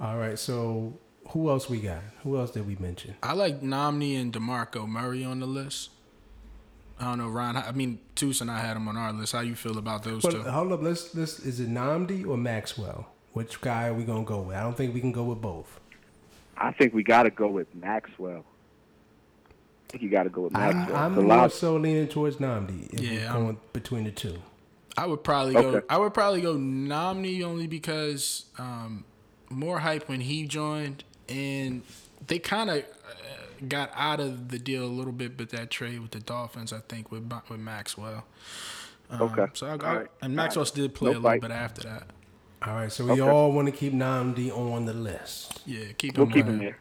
All 0.00 0.18
right. 0.18 0.38
So 0.38 0.94
who 1.28 1.48
else 1.50 1.68
we 1.68 1.80
got? 1.80 2.02
Who 2.22 2.36
else 2.38 2.50
did 2.50 2.66
we 2.66 2.76
mention? 2.76 3.14
I 3.22 3.32
like 3.34 3.60
Nnamdi 3.60 4.20
and 4.20 4.32
Demarco 4.32 4.86
Murray 4.88 5.24
on 5.24 5.40
the 5.40 5.46
list. 5.46 5.90
I 6.98 7.04
don't 7.04 7.18
know, 7.18 7.28
Ron. 7.30 7.56
I 7.56 7.72
mean, 7.72 7.98
Toos 8.14 8.40
and 8.42 8.50
I 8.50 8.58
had 8.60 8.76
him 8.76 8.86
on 8.86 8.96
our 8.96 9.12
list. 9.12 9.32
How 9.32 9.40
you 9.40 9.54
feel 9.54 9.78
about 9.78 10.02
those 10.02 10.22
Well, 10.22 10.32
two? 10.32 10.42
hold 10.42 10.72
up. 10.72 10.82
Let's 10.82 11.14
let's. 11.14 11.38
Is 11.40 11.58
it 11.60 11.70
Nnamdi 11.70 12.26
or 12.26 12.36
Maxwell? 12.36 13.08
Which 13.32 13.60
guy 13.60 13.86
are 13.88 13.94
we 13.94 14.04
gonna 14.04 14.24
go 14.24 14.40
with? 14.42 14.56
I 14.56 14.62
don't 14.62 14.76
think 14.76 14.92
we 14.92 15.00
can 15.00 15.12
go 15.12 15.24
with 15.24 15.40
both. 15.40 15.80
I 16.58 16.72
think 16.72 16.92
we 16.92 17.02
got 17.02 17.22
to 17.22 17.30
go 17.30 17.46
with 17.48 17.74
Maxwell. 17.74 18.44
I 19.90 19.92
think 19.98 20.04
you 20.04 20.08
got 20.08 20.22
to 20.22 20.28
go 20.28 20.42
with 20.42 20.56
I'm, 20.56 20.76
Maxwell. 20.76 20.96
I'm 20.98 21.14
The 21.16 21.22
more 21.22 21.36
lot- 21.36 21.52
so 21.52 21.74
leaning 21.76 22.06
towards 22.06 22.36
Nnamdi. 22.36 22.94
If 22.94 23.00
Yeah, 23.00 23.10
we're 23.10 23.26
I'm- 23.30 23.42
going 23.42 23.58
between 23.72 24.04
the 24.04 24.12
two. 24.12 24.36
I 24.96 25.06
would 25.06 25.24
probably 25.24 25.54
go. 25.54 25.82
I 25.90 25.96
would 25.98 26.14
probably 26.14 26.40
go 26.42 26.54
Nnamdi 26.56 27.42
only 27.42 27.66
because 27.66 28.44
um, 28.58 29.04
more 29.48 29.80
hype 29.80 30.08
when 30.08 30.20
he 30.20 30.46
joined, 30.46 31.02
and 31.28 31.82
they 32.26 32.38
kind 32.38 32.70
of 32.70 32.78
uh, 32.78 32.82
got 33.68 33.90
out 33.94 34.20
of 34.20 34.48
the 34.50 34.58
deal 34.58 34.84
a 34.84 34.86
little 34.86 35.12
bit 35.12 35.38
with 35.38 35.50
that 35.50 35.70
trade 35.70 36.00
with 36.00 36.10
the 36.12 36.20
Dolphins. 36.20 36.72
I 36.72 36.80
think 36.80 37.10
with 37.10 37.28
with 37.48 37.58
Maxwell. 37.60 38.24
Um, 39.10 39.22
Okay. 39.22 39.46
So 39.54 39.66
I'll 39.66 39.78
go. 39.78 39.86
All 39.86 39.96
right. 39.96 40.08
And 40.22 40.36
Maxwell 40.36 40.64
did 40.66 40.94
play 40.94 41.12
No 41.12 41.18
a 41.18 41.20
little 41.20 41.30
fight. 41.30 41.40
bit 41.40 41.50
after 41.50 41.82
that. 41.82 42.06
All 42.66 42.74
right. 42.74 42.92
So 42.92 43.04
we 43.06 43.12
Okay. 43.12 43.20
all 43.22 43.50
want 43.52 43.66
to 43.66 43.72
keep 43.72 43.92
Nnamdi 43.92 44.50
on 44.56 44.84
the 44.86 44.92
list. 44.94 45.62
Yeah, 45.66 45.92
keep 45.98 46.16
We'll 46.16 46.26
him. 46.26 46.32
keep 46.32 46.46
him 46.46 46.58
there. 46.58 46.78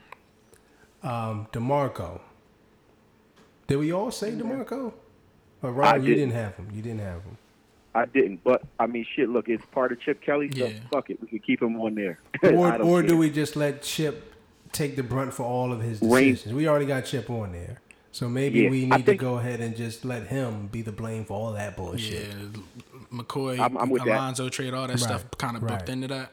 Um, 1.04 1.48
Demarco. 1.54 2.20
Did 3.70 3.78
we 3.78 3.94
all 3.94 4.12
say 4.12 4.32
Demarco? 4.32 4.92
Or 5.62 5.72
Ron, 5.72 6.02
you 6.04 6.16
didn't. 6.16 6.30
didn't 6.30 6.44
have 6.44 6.56
him. 6.58 6.68
You 6.74 6.82
didn't 6.82 7.00
have 7.02 7.22
him. 7.24 7.38
I 7.96 8.06
didn't, 8.06 8.44
but 8.44 8.64
I 8.80 8.88
mean, 8.88 9.06
shit. 9.16 9.30
Look, 9.30 9.48
it's 9.50 9.66
part 9.68 9.92
of 9.92 10.00
Chip 10.02 10.22
Kelly, 10.22 10.50
so 10.52 10.66
Yeah. 10.68 10.74
fuck 10.92 11.10
it. 11.10 11.22
We 11.22 11.28
can 11.28 11.40
keep 11.40 11.62
him 11.62 11.80
on 11.80 11.96
there. 11.96 12.20
Or 12.44 12.68
I 12.68 12.78
don't 12.78 12.88
or 12.88 13.02
do 13.02 13.10
care. 13.10 13.18
we 13.18 13.30
just 13.30 13.56
let 13.56 13.82
Chip 13.82 14.34
take 14.72 14.96
the 14.96 15.04
brunt 15.04 15.34
for 15.34 15.44
all 15.44 15.72
of 15.72 15.82
his 15.82 16.02
Rain- 16.02 16.32
decisions? 16.34 16.56
We 16.56 16.68
already 16.68 16.86
got 16.86 17.06
Chip 17.06 17.30
on 17.30 17.52
there. 17.52 17.82
So 18.12 18.28
maybe 18.30 18.62
Yeah, 18.62 18.70
we 18.70 18.84
I 18.92 18.98
need 18.98 19.06
think- 19.06 19.20
to 19.20 19.26
go 19.26 19.36
ahead 19.38 19.60
and 19.62 19.76
just 19.76 20.04
let 20.06 20.28
him 20.28 20.68
be 20.68 20.82
the 20.82 20.92
blame 20.92 21.26
for 21.26 21.34
all 21.34 21.52
that 21.54 21.76
bullshit. 21.78 22.28
Yeah, 22.28 22.62
McCoy, 23.12 23.60
I'm- 23.60 23.78
I'm 23.78 23.90
with 23.90 24.04
that. 24.06 24.16
Alonso 24.18 24.50
trade, 24.50 24.74
all 24.74 24.88
that 24.88 25.00
stuff 25.00 25.26
kind 25.38 25.56
of 25.58 25.64
right. 25.64 25.78
booked 25.80 25.90
into 25.90 26.08
that. 26.08 26.32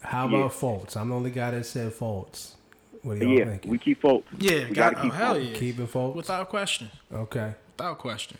How 0.00 0.28
Yeah. 0.28 0.38
about 0.38 0.52
Fultz? 0.52 0.96
I'm 0.96 1.08
the 1.10 1.14
only 1.14 1.30
guy 1.30 1.52
that 1.52 1.64
said 1.66 1.92
Fultz. 1.92 2.54
What 3.02 3.18
do 3.18 3.26
y'all 3.26 3.38
Yeah, 3.38 3.44
think? 3.46 3.64
we 3.66 3.78
keep 3.78 4.00
Fultz. 4.02 4.24
Yeah, 4.38 4.68
we 4.68 4.74
got, 4.74 4.94
gotta 4.94 4.98
oh, 4.98 5.02
keep 5.02 5.12
hell 5.12 5.34
Fultz. 5.34 5.52
yeah. 5.52 5.58
Keeping 5.58 5.86
Fultz? 5.88 6.14
Without 6.14 6.48
question. 6.48 6.90
Okay. 7.12 7.54
Without 7.76 7.98
question. 7.98 8.38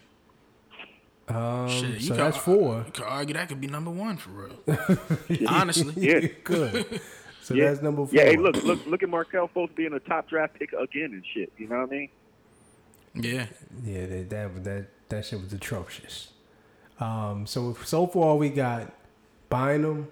Um, 1.28 1.68
Shit, 1.68 1.90
you 1.94 2.00
so 2.00 2.08
could 2.14 2.16
that's 2.24 2.36
ar- 2.36 2.42
four. 2.42 2.84
You 2.86 2.92
could 2.92 3.04
argue 3.04 3.34
that 3.34 3.48
could 3.48 3.60
be 3.60 3.66
number 3.68 3.90
one 3.90 4.16
for 4.16 4.30
real. 4.30 4.58
Honestly. 5.48 5.94
Yeah. 5.96 6.20
Good. 6.44 7.00
So 7.42 7.54
Yeah. 7.54 7.68
that's 7.70 7.82
number 7.82 8.06
four. 8.06 8.14
Yeah, 8.14 8.24
hey, 8.30 8.36
look, 8.36 8.62
look, 8.64 8.86
look 8.86 9.02
at 9.02 9.08
Markelle 9.08 9.48
Fultz 9.54 9.74
being 9.74 9.92
a 9.92 10.00
top 10.00 10.28
draft 10.28 10.54
pick 10.58 10.72
again 10.72 11.12
and 11.12 11.24
shit. 11.32 11.52
You 11.58 11.68
know 11.68 11.78
what 11.80 11.88
I 11.88 11.92
mean? 11.92 12.08
Yeah. 13.14 13.46
Yeah, 13.84 14.06
that 14.06 14.30
that 14.30 14.64
that, 14.64 14.86
that 15.08 15.24
shit 15.26 15.40
was 15.40 15.52
atrocious. 15.52 16.28
Um, 17.00 17.46
so 17.46 17.76
so 17.84 18.06
far 18.06 18.36
we 18.36 18.48
got 18.48 18.92
Bynum, 19.48 20.08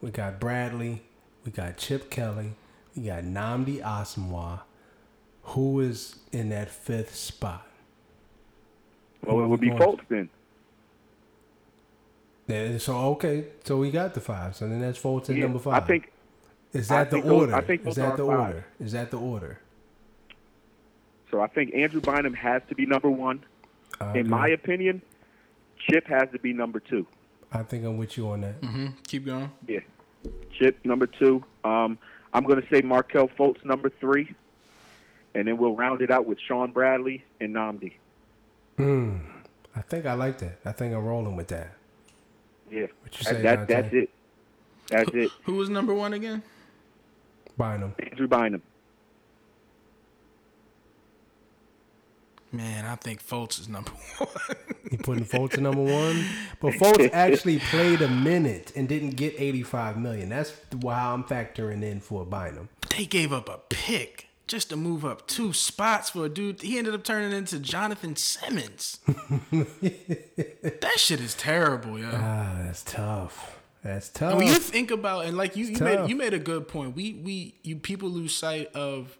we 0.00 0.10
got 0.10 0.38
Bradley, 0.40 1.02
we 1.44 1.52
got 1.52 1.76
Chip 1.78 2.10
Kelly, 2.10 2.52
we 2.96 3.04
got 3.04 3.22
Nnamdi 3.24 3.80
Asomugha. 3.82 4.60
Who 5.48 5.80
is 5.80 6.16
in 6.32 6.48
that 6.50 6.70
fifth 6.70 7.14
spot? 7.14 7.66
Well, 9.22 9.36
Who 9.36 9.40
are 9.42 9.44
it 9.44 9.48
would 9.48 9.60
be 9.60 9.68
going- 9.68 9.80
Fultz 9.80 10.00
then. 10.08 10.30
Yeah, 12.46 12.76
so 12.78 12.94
okay, 13.12 13.46
so 13.64 13.78
we 13.78 13.90
got 13.90 14.14
the 14.14 14.20
five. 14.20 14.54
So 14.54 14.68
then 14.68 14.80
that's 14.80 14.98
Fultz 15.00 15.30
at 15.30 15.36
Yeah, 15.36 15.44
number 15.44 15.58
five. 15.58 15.82
I 15.82 15.86
think 15.86 16.12
is 16.72 16.90
I 16.90 16.98
that 17.04 17.10
the 17.10 17.16
think 17.16 17.24
those- 17.26 17.40
order? 17.42 17.54
I 17.54 17.60
think 17.62 17.86
is 17.86 17.94
that 17.96 18.16
the 18.16 18.26
five. 18.26 18.38
order? 18.38 18.64
Is 18.80 18.92
that 18.92 19.10
the 19.10 19.18
order? 19.18 19.58
so. 21.30 21.40
I 21.40 21.46
think 21.48 21.74
Andrew 21.74 22.00
Bynum 22.00 22.34
has 22.34 22.62
to 22.68 22.74
be 22.76 22.86
number 22.86 23.10
one. 23.10 23.44
I 24.00 24.18
In 24.18 24.28
my 24.28 24.48
opinion, 24.48 25.02
Chip 25.78 26.06
has 26.06 26.28
to 26.32 26.38
be 26.38 26.52
number 26.52 26.78
two. 26.80 27.06
I 27.52 27.62
think 27.64 27.84
I'm 27.84 27.96
with 27.96 28.16
you 28.16 28.28
on 28.28 28.42
that. 28.42 28.60
Mm-hmm. 28.60 28.86
Keep 29.08 29.26
going. 29.26 29.50
Yeah, 29.66 29.80
Chip 30.58 30.78
number 30.84 31.06
two. 31.06 31.42
Um, 31.64 31.98
I'm 32.34 32.44
going 32.44 32.60
to 32.60 32.68
say 32.68 32.82
Markelle 32.82 33.28
Fultz 33.28 33.64
number 33.64 33.88
three, 33.88 34.34
and 35.34 35.46
then 35.46 35.56
we'll 35.56 35.76
round 35.76 36.02
it 36.02 36.10
out 36.10 36.26
with 36.26 36.38
Shawn 36.40 36.72
Bradley 36.72 37.24
and 37.40 37.54
Nnamdi. 37.54 37.92
Hmm. 38.76 39.18
I 39.76 39.80
think 39.82 40.04
I 40.04 40.14
like 40.14 40.38
that. 40.38 40.58
I 40.64 40.72
think 40.72 40.92
I'm 40.94 41.04
rolling 41.04 41.36
with 41.36 41.48
that. 41.48 41.72
Yeah, 42.70 42.86
What 43.02 43.16
you 43.18 43.24
say, 43.24 43.42
that, 43.42 43.68
Dante? 43.68 43.74
that's 43.82 43.94
it. 43.94 44.10
That's 44.88 45.10
it. 45.14 45.30
Who 45.44 45.54
was 45.54 45.68
number 45.68 45.94
one 45.94 46.12
again? 46.12 46.42
Bynum. 47.56 47.94
Andrew 48.00 48.26
Bynum. 48.26 48.62
Man, 52.54 52.84
I 52.84 52.94
think 52.96 53.20
Fultz 53.26 53.58
is 53.60 53.68
number 53.68 53.90
one. 54.18 54.28
You 54.90 54.98
putting 54.98 55.24
Fultz 55.24 55.54
at 55.54 55.60
number 55.60 55.82
one, 55.82 56.24
but 56.60 56.72
Fultz 56.80 57.10
actually 57.12 57.58
played 57.58 58.00
a 58.00 58.08
minute 58.08 58.72
and 58.76 58.88
didn't 58.88 59.10
get 59.16 59.34
85 59.36 59.98
million. 59.98 60.28
That's 60.28 60.52
why 60.80 60.98
I'm 61.00 61.24
factoring 61.24 61.82
in 61.82 62.00
for 62.00 62.24
Bynum. 62.24 62.68
they 62.96 63.06
gave 63.06 63.32
up 63.32 63.48
a 63.48 63.58
pick 63.68 64.28
just 64.46 64.68
to 64.70 64.76
move 64.76 65.04
up 65.04 65.26
two 65.26 65.52
spots 65.52 66.10
for 66.10 66.26
a 66.26 66.28
dude. 66.28 66.62
He 66.62 66.78
ended 66.78 66.94
up 66.94 67.02
turning 67.02 67.32
into 67.36 67.58
Jonathon 67.58 68.14
Simmons. 68.16 69.00
that 69.50 70.92
shit 70.96 71.20
is 71.20 71.34
terrible, 71.34 71.98
yo. 71.98 72.10
Ah, 72.12 72.60
that's 72.64 72.82
tough. 72.84 73.58
That's 73.82 74.08
tough. 74.10 74.30
And 74.32 74.38
when 74.38 74.46
you 74.48 74.54
think 74.54 74.90
about 74.90 75.26
and 75.26 75.36
like 75.36 75.56
you, 75.56 75.66
you 75.66 75.78
made 75.78 76.08
you 76.08 76.16
made 76.16 76.34
a 76.34 76.38
good 76.38 76.68
point. 76.68 76.94
We 76.94 77.14
we 77.14 77.54
you 77.62 77.76
people 77.76 78.08
lose 78.08 78.34
sight 78.34 78.72
of 78.74 79.18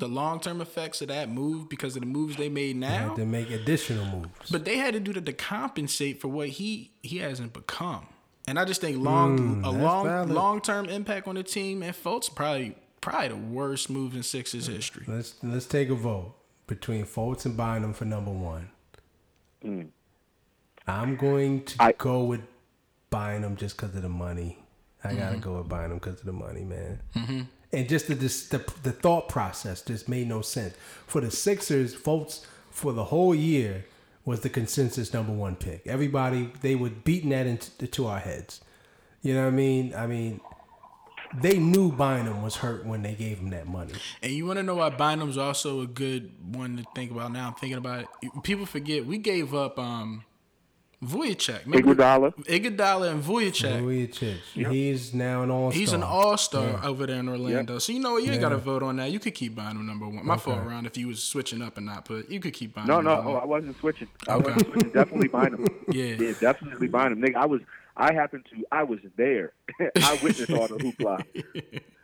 the 0.00 0.08
long 0.08 0.40
term 0.40 0.60
effects 0.60 1.00
of 1.02 1.08
that 1.08 1.28
move 1.30 1.68
because 1.68 1.94
of 1.96 2.00
the 2.02 2.06
moves 2.06 2.36
they 2.36 2.48
made 2.48 2.76
now. 2.76 3.08
had 3.10 3.16
to 3.16 3.26
make 3.26 3.50
additional 3.50 4.04
moves. 4.06 4.50
But 4.50 4.64
they 4.64 4.76
had 4.78 4.94
to 4.94 5.00
do 5.00 5.12
that 5.12 5.26
to 5.26 5.32
compensate 5.32 6.20
for 6.20 6.28
what 6.28 6.48
he 6.48 6.90
he 7.02 7.18
hasn't 7.18 7.52
become. 7.52 8.06
And 8.48 8.58
I 8.58 8.64
just 8.64 8.80
think 8.80 8.98
long 8.98 9.62
a 9.64 9.70
long 9.70 10.28
long-term 10.28 10.86
impact 10.86 11.28
on 11.28 11.36
the 11.36 11.42
team 11.42 11.82
and 11.82 11.94
Fultz 11.94 12.34
probably 12.34 12.74
probably 13.00 13.28
the 13.28 13.36
worst 13.36 13.88
move 13.90 14.14
in 14.14 14.22
Sixers 14.22 14.66
history. 14.66 15.04
Let's 15.06 15.34
let's 15.42 15.66
take 15.66 15.88
a 15.90 15.94
vote 15.94 16.34
between 16.66 17.04
Fultz 17.04 17.44
and 17.44 17.56
Bynum 17.56 17.92
for 17.94 18.04
number 18.06 18.30
one. 18.30 18.70
Mm. 19.64 19.88
I'm 20.86 21.16
going 21.16 21.64
to 21.64 21.76
I- 21.82 21.92
go 21.92 22.24
with 22.24 22.40
Bynum 23.10 23.56
just 23.56 23.76
because 23.76 23.94
of 23.94 24.02
the 24.02 24.08
money. 24.08 24.58
I 25.02 25.14
gotta 25.14 25.38
go 25.38 25.58
with 25.58 25.68
Bynum 25.68 25.94
because 25.98 26.20
of 26.20 26.26
the 26.26 26.32
money, 26.32 26.62
man. 26.64 27.00
Mm-hmm. 27.16 27.40
And 27.72 27.88
just 27.88 28.08
the, 28.08 28.14
the 28.14 28.72
the 28.82 28.92
thought 28.92 29.28
process 29.28 29.82
just 29.82 30.08
made 30.08 30.26
no 30.28 30.42
sense 30.42 30.74
for 31.06 31.20
the 31.20 31.30
Sixers. 31.30 31.94
Fultz 31.94 32.44
for 32.70 32.92
the 32.92 33.04
whole 33.04 33.34
year 33.34 33.84
was 34.24 34.40
the 34.40 34.48
consensus 34.48 35.12
number 35.12 35.32
one 35.32 35.56
pick. 35.56 35.86
Everybody 35.86 36.50
they 36.62 36.74
were 36.74 36.90
beating 36.90 37.30
that 37.30 37.46
into 37.46 37.86
to 37.86 38.06
our 38.06 38.18
heads. 38.18 38.60
You 39.22 39.34
know 39.34 39.42
what 39.42 39.48
I 39.48 39.56
mean? 39.56 39.94
I 39.94 40.06
mean, 40.06 40.40
they 41.34 41.58
knew 41.58 41.92
Bynum 41.92 42.42
was 42.42 42.56
hurt 42.56 42.84
when 42.84 43.02
they 43.02 43.14
gave 43.14 43.38
him 43.38 43.50
that 43.50 43.66
money. 43.66 43.92
And 44.22 44.32
you 44.32 44.46
want 44.46 44.58
to 44.58 44.62
know 44.62 44.76
why 44.76 44.90
Bynum's 44.90 45.38
also 45.38 45.82
a 45.82 45.86
good 45.86 46.32
one 46.42 46.76
to 46.78 46.84
think 46.94 47.10
about 47.10 47.32
now? 47.32 47.48
I'm 47.48 47.54
thinking 47.54 47.78
about 47.78 48.00
it. 48.22 48.42
People 48.42 48.66
forget 48.66 49.06
we 49.06 49.18
gave 49.18 49.54
up 49.54 49.78
um 49.78 50.24
Vucevic. 51.02 51.64
Remember- 51.64 51.94
Iguodala. 51.94 52.34
Iguodala 52.44 53.10
and 53.10 53.22
Vucevic. 53.22 54.10
Vucevic, 54.12 54.70
he's 54.70 55.14
now 55.14 55.42
an 55.42 55.50
all 55.50 55.70
star. 55.70 55.80
He's 55.80 55.92
an 55.94 56.02
all 56.02 56.36
star 56.36 56.84
over 56.84 57.06
there 57.06 57.20
in 57.20 57.28
Orlando. 57.28 57.78
So 57.78 57.92
you 57.92 58.00
know 58.00 58.12
what? 58.12 58.24
You 58.24 58.32
ain't 58.32 58.40
got 58.40 58.50
to 58.50 58.58
vote 58.58 58.82
on 58.82 58.96
that. 58.96 59.10
You 59.10 59.18
could 59.18 59.34
keep 59.34 59.54
Bynum 59.54 59.86
number 59.86 60.06
one. 60.06 60.26
My 60.26 60.36
fault, 60.36 60.60
Ron, 60.64 60.84
if 60.84 60.98
you 60.98 61.08
was 61.08 61.22
switching 61.22 61.62
up 61.62 61.78
and 61.78 61.86
not 61.86 62.04
put. 62.04 62.28
You 62.28 62.38
could 62.38 62.52
keep 62.52 62.74
buying. 62.74 62.86
No, 62.86 63.00
no, 63.00 63.14
number 63.14 63.30
oh, 63.30 63.34
one. 63.34 63.42
I 63.42 63.46
wasn't 63.46 63.78
switching. 63.78 64.08
I 64.28 64.36
wasn't 64.36 64.66
switching. 64.66 64.90
Definitely 64.90 65.28
Bynum. 65.28 65.66
Yeah. 65.90 66.14
yeah, 66.18 66.34
definitely 66.38 66.88
Bynum. 66.88 67.20
Nigga, 67.20 67.36
I 67.36 67.46
was. 67.46 67.62
I 67.96 68.12
happened 68.12 68.44
to. 68.50 68.64
I 68.70 68.82
was 68.82 69.00
there. 69.16 69.52
I 69.80 70.18
witnessed 70.22 70.50
all 70.50 70.68
the 70.68 70.76
hoopla. 70.76 71.24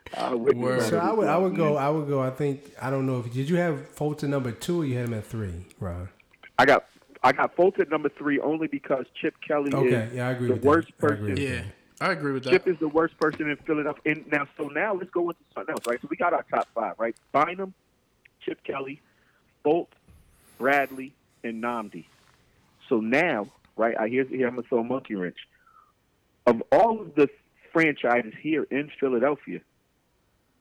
I 0.17 0.33
witnessed 0.33 0.89
So 0.89 0.97
I 0.97 1.11
would, 1.11 1.27
I 1.27 1.37
would 1.37 1.55
go. 1.55 1.77
I 1.77 1.89
would 1.89 2.07
go. 2.07 2.21
I 2.21 2.31
think 2.31 2.71
I 2.81 2.89
don't 2.89 3.05
know 3.05 3.19
if 3.19 3.31
did 3.31 3.47
you 3.47 3.57
have 3.57 3.87
Fulton 3.89 4.31
number 4.31 4.51
two 4.51 4.81
or 4.81 4.85
you 4.85 4.97
had 4.97 5.05
him 5.05 5.13
at 5.13 5.25
three, 5.25 5.65
Ron? 5.79 6.09
I 6.57 6.65
got. 6.65 6.85
I 7.23 7.31
got 7.31 7.55
Fultz 7.55 7.79
at 7.79 7.89
number 7.89 8.09
three 8.09 8.39
only 8.39 8.67
because 8.67 9.05
Chip 9.19 9.35
Kelly 9.45 9.71
Okay, 9.73 10.07
is 10.07 10.13
yeah, 10.13 10.27
I 10.27 10.31
agree 10.31 10.47
the 10.47 10.53
with 10.53 10.63
that. 10.63 10.67
worst 10.67 10.91
I 11.01 11.05
agree 11.05 11.17
person. 11.17 11.29
with 11.35 11.39
Yeah, 11.39 11.61
I 11.99 12.11
agree 12.11 12.33
with 12.33 12.43
that. 12.45 12.51
Chip 12.51 12.67
is 12.67 12.79
the 12.79 12.87
worst 12.87 13.17
person 13.19 13.49
in 13.49 13.57
Philadelphia. 13.65 14.01
And 14.05 14.25
now, 14.31 14.47
so 14.57 14.67
now 14.67 14.93
let's 14.93 15.09
go 15.09 15.29
into 15.29 15.41
something 15.53 15.73
else, 15.73 15.83
right? 15.85 15.99
So 16.01 16.07
we 16.09 16.17
got 16.17 16.33
our 16.33 16.45
top 16.53 16.69
five, 16.75 16.95
right? 16.97 17.15
Bynum, 17.33 17.73
Chip 18.41 18.63
Kelly, 18.63 19.01
Bolt, 19.63 19.89
Bradley, 20.57 21.15
and 21.43 21.63
Nnamdi. 21.63 22.05
So 22.89 22.99
now, 22.99 23.47
right? 23.75 23.95
I 23.99 24.07
hear 24.07 24.25
here 24.25 24.47
I'm 24.47 24.55
gonna 24.55 24.67
throw 24.67 24.79
a 24.79 24.83
monkey 24.83 25.15
wrench. 25.15 25.37
Of 26.45 26.63
all 26.71 27.01
of 27.01 27.15
the 27.15 27.27
franchises 27.73 28.33
here 28.41 28.63
in 28.71 28.89
Philadelphia, 28.99 29.59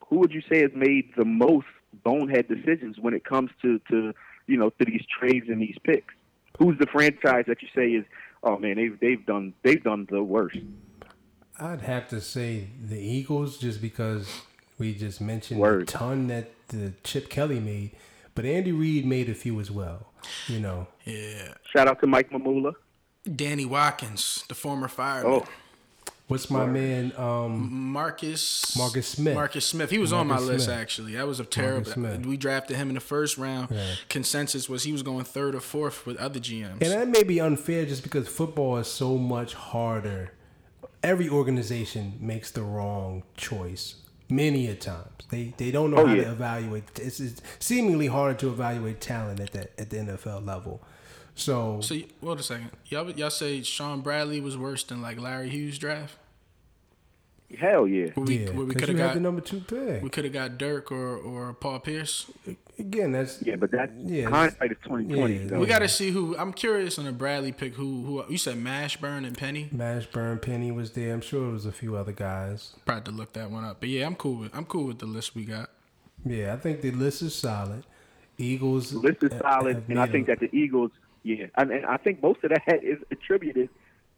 who 0.08 0.18
would 0.18 0.32
you 0.32 0.42
say 0.50 0.62
has 0.62 0.72
made 0.74 1.12
the 1.16 1.24
most 1.24 1.66
bonehead 2.04 2.48
decisions 2.48 2.98
when 2.98 3.14
it 3.14 3.24
comes 3.24 3.50
to 3.62 3.78
to 3.90 4.12
you 4.46 4.56
know 4.56 4.70
to 4.70 4.84
these 4.84 5.04
trades 5.18 5.46
and 5.48 5.60
these 5.60 5.76
picks? 5.84 6.14
Who's 6.58 6.78
the 6.78 6.86
franchise 6.86 7.44
that 7.48 7.62
you 7.62 7.68
say 7.74 7.90
is? 7.90 8.04
Oh 8.42 8.58
man, 8.58 8.76
they've 8.76 8.98
they've 9.00 9.26
done 9.26 9.54
they've 9.62 9.82
done 9.82 10.06
the 10.10 10.22
worst. 10.22 10.58
I'd 11.58 11.80
have 11.82 12.08
to 12.08 12.20
say 12.20 12.68
the 12.82 12.98
Eagles 12.98 13.56
just 13.58 13.80
because 13.80 14.42
we 14.78 14.94
just 14.94 15.20
mentioned 15.20 15.58
the 15.58 15.62
Word. 15.62 15.88
ton 15.88 16.26
that 16.28 16.50
the 16.68 16.92
Chip 17.02 17.28
Kelly 17.30 17.60
made, 17.60 17.92
but 18.34 18.44
Andy 18.44 18.72
Reid 18.72 19.06
made 19.06 19.28
a 19.28 19.34
few 19.34 19.58
as 19.60 19.70
well. 19.70 20.12
You 20.48 20.60
know, 20.60 20.86
yeah, 21.04 21.54
Shout 21.72 21.88
out 21.88 22.00
to 22.00 22.06
Mike 22.06 22.30
Mamula. 22.30 22.74
Danny 23.34 23.64
Watkins, 23.64 24.44
the 24.48 24.54
former 24.54 24.88
fireman. 24.88 25.32
Oh, 25.32 25.46
what's 26.28 26.50
my 26.50 26.66
man? 26.66 27.12
Um, 27.16 27.68
Marcus 27.92 28.76
Marcus 28.76 29.06
Smith. 29.08 29.34
Marcus 29.34 29.66
Smith. 29.66 29.90
He 29.90 29.98
was 29.98 30.12
on 30.12 30.26
my 30.26 30.34
Marcus 30.34 30.48
list 30.48 30.64
Smith. 30.66 30.76
actually. 30.78 31.12
That 31.14 31.26
was 31.26 31.40
a 31.40 31.44
terrible. 31.44 31.90
Smith. 31.90 32.26
We 32.26 32.36
drafted 32.36 32.76
him 32.76 32.88
in 32.88 32.94
the 32.94 33.00
first 33.00 33.38
round. 33.38 33.68
Yeah. 33.70 33.94
Consensus 34.08 34.68
was 34.68 34.82
he 34.84 34.92
was 34.92 35.02
going 35.02 35.24
third 35.24 35.54
or 35.54 35.60
fourth 35.60 36.06
with 36.06 36.16
other 36.18 36.40
GMs. 36.40 36.80
and 36.82 36.92
that 36.92 37.08
may 37.08 37.22
be 37.22 37.40
unfair 37.40 37.86
just 37.86 38.02
because 38.02 38.28
football 38.28 38.76
is 38.78 38.88
so 38.88 39.16
much 39.16 39.54
harder. 39.54 40.32
Every 41.02 41.28
organization 41.28 42.14
makes 42.20 42.50
the 42.50 42.62
wrong 42.62 43.22
choice 43.36 43.96
many 44.28 44.66
a 44.68 44.74
times. 44.74 45.06
They 45.30 45.54
they 45.56 45.70
don't 45.70 45.90
know 45.92 45.98
Oh, 45.98 46.06
how 46.06 46.14
yeah. 46.14 46.24
to 46.24 46.30
evaluate. 46.32 46.84
It's, 47.00 47.20
it's 47.20 47.40
seemingly 47.60 48.08
harder 48.08 48.36
to 48.38 48.48
evaluate 48.48 49.00
talent 49.00 49.40
at 49.40 49.52
the 49.52 49.80
at 49.80 49.90
the 49.90 49.96
NFL 49.98 50.44
level. 50.46 50.82
So, 51.36 51.80
so 51.82 51.94
wait 52.22 52.40
a 52.40 52.42
second. 52.42 52.70
Y'all 52.86 53.10
y'all 53.12 53.30
say 53.30 53.62
Shawn 53.62 54.00
Bradley 54.00 54.40
was 54.40 54.56
worse 54.56 54.82
than 54.82 55.00
like 55.02 55.20
Larry 55.20 55.50
Hughes 55.50 55.78
draft? 55.78 56.16
hell 57.58 57.86
yeah. 57.86 58.06
Where 58.14 58.26
we, 58.26 58.38
yeah, 58.38 58.50
we 58.50 58.74
could 58.74 58.88
have 58.88 58.98
had 58.98 59.14
the 59.14 59.20
number 59.20 59.40
two 59.40 59.60
pick. 59.60 60.02
we 60.02 60.08
could 60.10 60.24
have 60.24 60.32
got 60.32 60.58
Dirk 60.58 60.90
or 60.90 61.16
or 61.16 61.52
Paul 61.54 61.78
Pierce. 61.78 62.28
Again, 62.78 63.12
that's 63.12 63.40
Yeah, 63.42 63.56
but 63.56 63.70
that 63.70 63.92
Yeah, 64.04 64.28
hindsight 64.30 64.72
is 64.72 64.78
twenty 64.84 65.14
twenty. 65.14 65.36
yeah, 65.36 65.48
so. 65.50 65.58
We 65.60 65.66
got 65.66 65.78
to 65.78 65.88
see 65.88 66.10
who. 66.10 66.36
I'm 66.36 66.52
curious 66.52 66.98
on 66.98 67.04
the 67.04 67.12
Bradley 67.12 67.52
pick. 67.52 67.74
Who 67.74 68.02
who 68.04 68.24
you 68.28 68.36
said 68.38 68.56
Mashburn 68.56 69.24
and 69.26 69.36
Penny? 69.38 69.70
Mashburn, 69.74 70.42
Penny 70.42 70.72
was 70.72 70.92
there. 70.92 71.14
I'm 71.14 71.20
sure 71.20 71.48
it 71.48 71.52
was 71.52 71.66
a 71.66 71.72
few 71.72 71.96
other 71.96 72.12
guys. 72.12 72.74
Probably 72.84 73.04
to 73.12 73.16
look 73.16 73.32
that 73.34 73.50
one 73.50 73.64
up. 73.64 73.78
But 73.80 73.90
yeah, 73.90 74.06
I'm 74.06 74.16
cool 74.16 74.36
with 74.40 74.54
I'm 74.54 74.64
cool 74.64 74.84
with 74.86 74.98
the 74.98 75.06
list 75.06 75.34
we 75.34 75.44
got. 75.44 75.70
Yeah, 76.24 76.52
I 76.52 76.56
think 76.56 76.80
the 76.80 76.90
list 76.90 77.22
is 77.22 77.34
solid. 77.34 77.84
Eagles 78.38 78.90
The 78.90 78.98
list 78.98 79.22
is 79.22 79.32
solid, 79.40 79.84
and 79.88 80.00
I 80.00 80.06
think 80.06 80.28
a- 80.28 80.32
that 80.32 80.40
the 80.40 80.54
Eagles, 80.54 80.90
yeah, 81.26 81.46
and, 81.56 81.70
and 81.70 81.84
I 81.86 81.96
think 81.96 82.22
most 82.22 82.42
of 82.44 82.50
that 82.50 82.84
is 82.84 82.98
attributed 83.10 83.68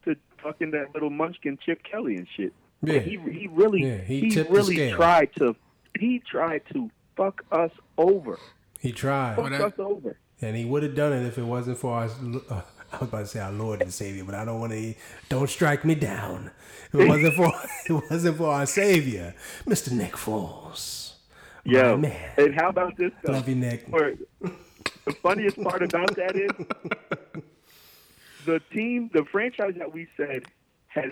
to 0.05 0.17
fucking 0.43 0.71
that 0.73 0.93
little 0.95 1.11
munchkin 1.11 1.59
Chip 1.65 1.83
Kelly 1.83 2.17
and 2.17 2.27
shit. 2.37 2.53
Yeah. 2.83 3.01
he 3.01 3.17
he 3.33 3.49
really 3.51 3.83
Yeah, 3.85 3.99
he 3.99 4.29
he, 4.29 4.43
really 4.43 4.93
tried 4.93 5.31
to 5.39 5.57
he 5.99 6.21
tried 6.31 6.63
to 6.73 6.91
fuck 7.17 7.43
us 7.51 7.73
over, 7.97 8.39
he 8.79 8.93
tried, 8.93 9.35
fuck 9.37 9.51
that- 9.51 9.61
us 9.61 9.73
over. 9.79 10.17
and 10.41 10.55
he 10.57 10.65
would 10.65 10.83
have 10.85 10.95
done 10.95 11.13
it 11.13 11.27
if 11.27 11.39
it 11.39 11.43
wasn't 11.45 11.79
for 11.79 11.93
our. 11.95 12.05
Uh, 12.51 12.61
I 12.93 12.99
was 13.01 13.09
about 13.11 13.19
to 13.21 13.27
say 13.27 13.41
our 13.41 13.53
Lord 13.53 13.83
and 13.83 13.93
Savior, 13.93 14.25
but 14.25 14.35
I 14.35 14.45
don't 14.47 14.61
want 14.61 14.73
to. 14.73 14.95
Don't 15.29 15.51
strike 15.51 15.85
me 15.85 15.95
down. 15.95 16.51
If 16.93 17.01
it 17.01 17.09
wasn't 17.09 17.35
for 17.35 17.53
it 17.89 18.11
wasn't 18.11 18.37
for 18.39 18.47
our 18.51 18.65
Savior, 18.67 19.35
Mister 19.67 19.93
Nick 19.95 20.13
Foles. 20.13 21.15
My 21.67 21.73
Yo, 21.73 21.97
man, 21.99 22.31
and 22.39 22.55
how 22.55 22.69
about 22.71 22.97
this? 22.97 23.11
Though? 23.25 23.33
love 23.33 23.49
you, 23.49 23.57
Nick. 23.57 23.87
Or, 23.93 24.15
the 25.09 25.15
funniest 25.23 25.61
part 25.63 25.83
about 25.83 26.15
that 26.17 26.37
is 26.37 27.43
the 28.45 28.61
team, 28.73 29.11
the 29.13 29.25
franchise 29.31 29.75
that 29.79 29.93
we 29.93 30.07
said 30.17 30.45
has 30.89 31.11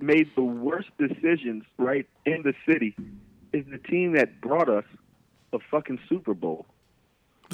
made 0.00 0.28
the 0.34 0.42
worst 0.42 0.88
decisions 0.98 1.64
right 1.78 2.06
in 2.26 2.42
the 2.42 2.54
city 2.70 2.94
is 3.52 3.64
the 3.70 3.78
team 3.78 4.12
that 4.16 4.40
brought 4.40 4.68
us 4.68 4.84
a 5.52 5.58
fucking 5.70 5.98
Super 6.08 6.34
Bowl. 6.34 6.66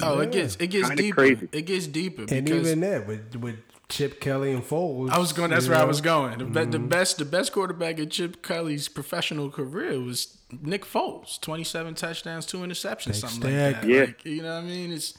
Oh, 0.01 0.17
Yeah. 0.17 0.23
it 0.23 0.31
gets 0.31 0.55
it 0.55 0.67
gets 0.67 0.87
Kinda 0.87 1.03
deeper. 1.03 1.15
crazy. 1.15 1.49
It 1.51 1.61
gets 1.65 1.87
deeper 1.87 2.25
And 2.33 2.49
even 2.49 2.79
that 2.81 3.05
with 3.07 3.35
with 3.35 3.57
Chip 3.89 4.21
Kelly 4.21 4.53
and 4.53 4.63
Foles. 4.63 5.09
I 5.11 5.19
was 5.19 5.33
going. 5.33 5.51
That's 5.51 5.65
you 5.65 5.71
where 5.71 5.81
I 5.81 5.83
was 5.83 5.99
going. 6.01 6.37
The, 6.39 6.45
Mm-hmm. 6.45 6.87
best 6.87 7.17
the 7.17 7.25
best 7.25 7.51
quarterback 7.51 7.99
in 7.99 8.09
Chip 8.09 8.41
Kelly's 8.41 8.87
professional 8.87 9.49
career 9.51 9.99
was 9.99 10.37
Nick 10.61 10.85
Foles. 10.85 11.39
Twenty 11.41 11.65
seven 11.65 11.93
touchdowns, 11.93 12.45
two 12.45 12.59
interceptions, 12.59 13.05
Big 13.07 13.15
something 13.15 13.41
stack. 13.51 13.73
like 13.73 13.81
that. 13.81 13.87
Yeah. 13.89 13.99
Like, 14.03 14.25
you 14.25 14.41
know 14.43 14.55
what 14.55 14.63
I 14.63 14.67
mean? 14.67 14.91
It's 14.93 15.13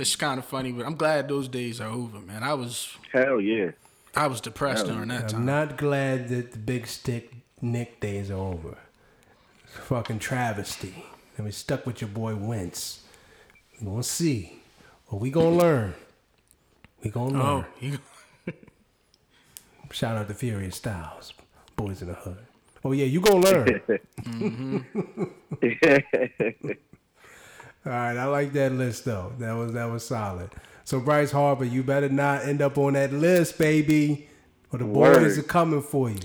it's 0.00 0.16
kind 0.16 0.38
of 0.38 0.44
funny, 0.44 0.72
but 0.72 0.86
I'm 0.86 0.96
glad 0.96 1.28
those 1.28 1.48
days 1.48 1.80
are 1.80 1.88
over, 1.88 2.20
man. 2.20 2.42
I 2.42 2.54
was 2.54 2.96
Hell 3.12 3.40
yeah. 3.40 3.70
I 4.14 4.26
was 4.26 4.40
depressed 4.40 4.86
during 4.86 5.08
that 5.08 5.28
time. 5.28 5.40
I'm 5.40 5.46
not 5.46 5.76
glad 5.76 6.28
that 6.28 6.52
the 6.52 6.58
big 6.58 6.86
stick 6.86 7.32
Nick 7.62 8.00
days 8.00 8.30
are 8.30 8.34
over. 8.34 8.76
It's 9.64 9.76
a 9.76 9.80
fucking 9.82 10.18
travesty. 10.18 11.04
And 11.36 11.46
we 11.46 11.52
stuck 11.52 11.86
with 11.86 12.00
your 12.00 12.10
boy 12.10 12.34
Wentz. 12.34 13.04
We 13.78 13.86
gonna 13.86 14.02
see. 14.02 14.60
What 15.06 15.20
we 15.20 15.30
gonna 15.30 15.50
learn? 15.50 15.94
We 17.02 17.10
gonna 17.10 17.40
oh, 17.40 17.54
learn. 17.54 17.64
oh, 17.64 17.66
you, 17.80 17.98
Shout 19.92 20.16
out 20.16 20.28
to 20.28 20.34
Furious 20.34 20.76
Styles, 20.76 21.32
boys 21.76 22.00
in 22.00 22.08
the 22.08 22.14
hood. 22.14 22.46
Oh 22.84 22.92
yeah, 22.92 23.06
you 23.06 23.20
gonna 23.20 23.40
learn. 23.40 23.80
Mm-hmm. 24.20 24.78
All 27.86 27.92
right, 27.92 28.16
I 28.16 28.26
like 28.26 28.52
that 28.52 28.72
list 28.72 29.04
though. 29.06 29.32
That 29.38 29.52
was 29.52 29.72
that 29.72 29.86
was 29.86 30.06
solid. 30.06 30.50
So 30.84 31.00
Bryce 31.00 31.30
Harper, 31.30 31.64
you 31.64 31.82
better 31.82 32.08
not 32.08 32.44
end 32.44 32.60
up 32.60 32.76
on 32.76 32.94
that 32.94 33.12
list, 33.12 33.58
baby. 33.58 34.28
Or 34.72 34.78
the 34.78 34.84
boys 34.84 35.38
are 35.38 35.42
coming 35.42 35.82
for 35.82 36.10
you. 36.10 36.18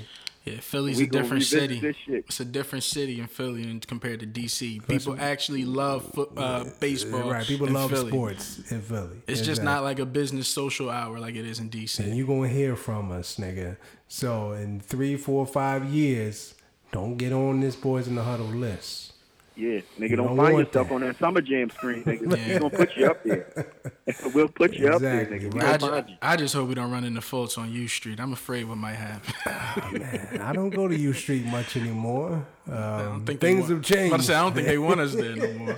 yeah, 0.43 0.59
Philly's 0.59 0.97
We 0.97 1.05
a 1.05 1.07
different 1.07 1.43
city. 1.43 1.95
It's 2.07 2.39
a 2.39 2.45
different 2.45 2.83
city 2.83 3.19
in 3.19 3.27
Philly 3.27 3.79
compared 3.87 4.19
to 4.19 4.27
DC. 4.27 4.87
People 4.87 5.15
actually 5.19 5.65
love 5.65 6.05
foot, 6.13 6.29
uh, 6.37 6.65
baseball. 6.79 7.31
right, 7.31 7.45
people 7.45 7.67
in 7.67 7.73
love 7.73 7.89
Philly. 7.89 8.09
sports 8.11 8.71
in 8.71 8.81
Philly. 8.81 9.21
It's 9.27 9.41
just 9.41 9.63
not 9.63 9.83
like 9.83 9.99
a 9.99 10.05
business 10.05 10.47
social 10.47 10.89
hour 10.89 11.19
like 11.19 11.35
it 11.35 11.45
is 11.45 11.59
in 11.59 11.69
DC. 11.69 11.99
And 11.99 12.15
you 12.15 12.27
gonna 12.27 12.49
hear 12.49 12.75
from 12.75 13.11
us, 13.11 13.37
nigga. 13.37 13.77
So 14.07 14.51
in 14.51 14.79
three, 14.79 15.15
four, 15.17 15.47
five 15.47 15.85
years, 15.85 16.53
don't 16.91 17.17
get 17.17 17.33
on 17.33 17.61
this 17.61 17.75
boys 17.75 18.07
in 18.07 18.15
the 18.15 18.23
huddle 18.23 18.45
list. 18.45 19.13
Yeah, 19.57 19.79
nigga, 19.97 20.17
don't, 20.17 20.27
don't 20.27 20.37
find 20.37 20.57
yourself 20.57 20.89
that. 20.89 20.93
on 20.95 21.01
that 21.01 21.17
summer 21.17 21.39
jam 21.41 21.69
screen, 21.69 22.03
nigga. 22.03 22.37
Yeah. 22.37 22.53
We're 22.53 22.59
gonna 22.59 22.77
put 22.77 22.97
you 22.97 23.05
up 23.07 23.23
there. 23.23 23.73
we'll 24.33 24.47
put 24.49 24.73
you 24.73 24.87
up 24.89 25.01
there, 25.01 25.25
nigga. 25.25 25.53
We 25.53 25.61
I, 25.61 25.77
find 25.77 26.07
ju- 26.07 26.11
you. 26.11 26.17
I 26.21 26.35
just 26.35 26.53
hope 26.53 26.67
we 26.67 26.75
don't 26.75 26.91
run 26.91 27.05
into 27.05 27.21
Fultz 27.21 27.57
on 27.57 27.71
U 27.71 27.87
Street. 27.87 28.19
I'm 28.19 28.33
afraid 28.33 28.65
what 28.65 28.77
might 28.77 28.95
happen. 28.95 29.33
Man, 30.01 30.41
I 30.41 30.51
don't 30.51 30.71
go 30.71 30.87
to 30.89 30.95
U 30.97 31.13
Street 31.13 31.45
much 31.45 31.77
anymore. 31.77 32.45
I 32.67 32.71
Um, 32.71 32.99
don't 33.05 33.25
think 33.25 33.39
things 33.39 33.61
want- 33.61 33.71
have 33.71 33.81
changed. 33.83 34.13
I 34.13 34.17
was 34.17 34.17
about 34.17 34.17
to 34.17 34.23
say, 34.23 34.35
I 34.35 34.41
don't 34.41 34.53
think 34.55 34.67
they 34.67 34.77
want 34.77 34.99
us 34.99 35.13
there 35.15 35.35
no 35.35 35.53
more. 35.53 35.73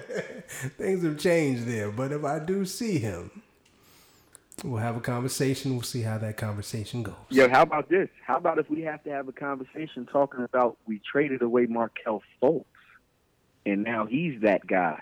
things 0.78 1.04
have 1.04 1.18
changed 1.20 1.66
there. 1.66 1.92
But 1.92 2.12
if 2.12 2.24
I 2.24 2.40
do 2.40 2.66
see 2.66 2.98
him, 2.98 3.44
we'll 4.64 4.78
have 4.82 4.98
a 4.98 5.02
conversation. 5.02 5.74
We'll 5.74 5.84
see 5.84 6.02
how 6.02 6.18
that 6.18 6.38
conversation 6.38 7.04
goes. 7.04 7.14
Yo, 7.30 7.48
how 7.48 7.62
about 7.62 7.90
this? 7.90 8.10
How 8.26 8.38
about 8.38 8.58
if 8.58 8.70
we 8.72 8.82
have 8.82 9.04
to 9.04 9.12
have 9.12 9.28
a 9.28 9.34
conversation 9.34 10.08
talking 10.12 10.44
about 10.44 10.78
we 10.88 11.00
traded 11.12 11.42
away 11.44 11.68
Markelle 11.68 12.24
Fultz, 12.42 12.66
and 13.68 13.84
now 13.84 14.06
he's 14.06 14.42
that 14.42 14.66
guy. 14.66 15.02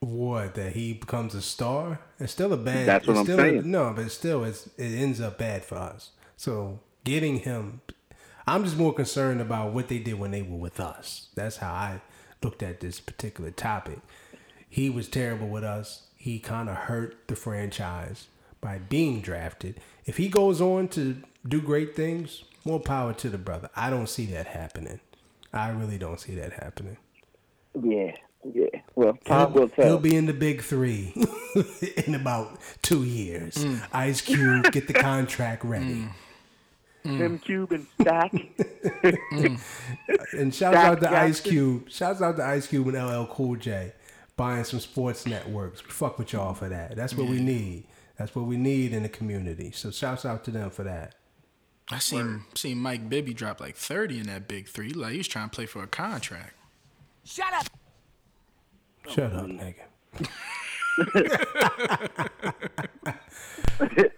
What 0.00 0.54
that 0.54 0.72
he 0.72 0.94
becomes 0.94 1.34
a 1.34 1.42
star? 1.42 2.00
It's 2.18 2.32
still 2.32 2.52
a 2.52 2.56
bad. 2.56 2.86
That's 2.86 3.06
what 3.06 3.16
I'm 3.16 3.24
still 3.24 3.38
saying. 3.38 3.70
no, 3.70 3.92
but 3.94 4.10
still, 4.10 4.44
it's 4.44 4.66
it 4.76 4.94
ends 4.98 5.20
up 5.20 5.38
bad 5.38 5.64
for 5.64 5.76
us. 5.76 6.10
So 6.36 6.80
getting 7.04 7.38
him, 7.40 7.80
I'm 8.46 8.64
just 8.64 8.76
more 8.76 8.92
concerned 8.92 9.40
about 9.40 9.72
what 9.72 9.88
they 9.88 9.98
did 9.98 10.18
when 10.18 10.32
they 10.32 10.42
were 10.42 10.56
with 10.56 10.80
us. 10.80 11.28
That's 11.34 11.58
how 11.58 11.72
I 11.72 12.00
looked 12.42 12.62
at 12.62 12.80
this 12.80 12.98
particular 12.98 13.52
topic. 13.52 14.00
He 14.68 14.90
was 14.90 15.08
terrible 15.08 15.48
with 15.48 15.64
us. 15.64 16.08
He 16.16 16.40
kind 16.40 16.68
of 16.68 16.76
hurt 16.76 17.28
the 17.28 17.36
franchise 17.36 18.26
by 18.60 18.78
being 18.78 19.20
drafted. 19.20 19.80
If 20.04 20.16
he 20.16 20.28
goes 20.28 20.60
on 20.60 20.88
to 20.88 21.22
do 21.46 21.60
great 21.60 21.94
things, 21.94 22.44
more 22.64 22.80
power 22.80 23.12
to 23.14 23.28
the 23.28 23.38
brother. 23.38 23.70
I 23.76 23.90
don't 23.90 24.08
see 24.08 24.26
that 24.26 24.48
happening. 24.48 25.00
I 25.52 25.68
really 25.70 25.98
don't 25.98 26.18
see 26.18 26.34
that 26.36 26.52
happening. 26.52 26.96
Yeah, 27.80 28.16
yeah. 28.44 28.66
Well, 28.94 29.18
He'll, 29.24 29.46
time 29.46 29.52
will 29.52 29.68
he'll 29.68 29.98
be 29.98 30.16
in 30.16 30.26
the 30.26 30.32
big 30.32 30.62
three 30.62 31.14
in 32.06 32.14
about 32.14 32.58
two 32.82 33.04
years. 33.04 33.54
Mm. 33.54 33.82
Ice 33.92 34.20
Cube, 34.20 34.72
get 34.72 34.86
the 34.86 34.94
contract 34.94 35.64
ready. 35.64 36.06
Mm. 36.06 36.12
Tim 37.04 37.38
mm. 37.38 37.42
Cube 37.42 37.72
and 37.72 37.86
Stack. 38.00 38.32
Mm. 38.32 39.60
And 40.38 40.54
shout 40.54 40.74
Zach 40.74 40.84
out 40.84 41.00
to 41.00 41.10
Ice 41.10 41.40
Cube. 41.40 41.90
Shouts 41.90 42.22
out 42.22 42.36
to 42.36 42.44
Ice 42.44 42.66
Cube 42.66 42.88
and 42.88 42.96
LL 42.96 43.26
Cool 43.26 43.56
J 43.56 43.92
buying 44.36 44.64
some 44.64 44.80
sports 44.80 45.26
networks. 45.26 45.84
We 45.84 45.90
fuck 45.90 46.18
with 46.18 46.32
y'all 46.32 46.54
for 46.54 46.68
that. 46.68 46.96
That's 46.96 47.14
what 47.14 47.28
we 47.28 47.40
need. 47.40 47.84
That's 48.18 48.34
what 48.34 48.46
we 48.46 48.56
need 48.56 48.92
in 48.92 49.02
the 49.02 49.08
community. 49.08 49.72
So 49.72 49.90
shouts 49.90 50.24
out 50.24 50.44
to 50.44 50.50
them 50.50 50.70
for 50.70 50.84
that. 50.84 51.14
I 51.90 51.98
seen 51.98 52.44
seen 52.54 52.78
Mike 52.78 53.08
Bibby 53.08 53.34
drop 53.34 53.60
like 53.60 53.76
30 53.76 54.20
in 54.20 54.26
that 54.28 54.48
big 54.48 54.68
three. 54.68 54.90
Like 54.92 55.12
he 55.12 55.18
was 55.18 55.28
trying 55.28 55.50
to 55.50 55.54
play 55.54 55.66
for 55.66 55.82
a 55.82 55.86
contract. 55.86 56.54
Shut 57.24 57.52
up. 57.52 57.66
Shut 59.08 59.32
up, 59.32 59.46
nigga. 59.46 59.82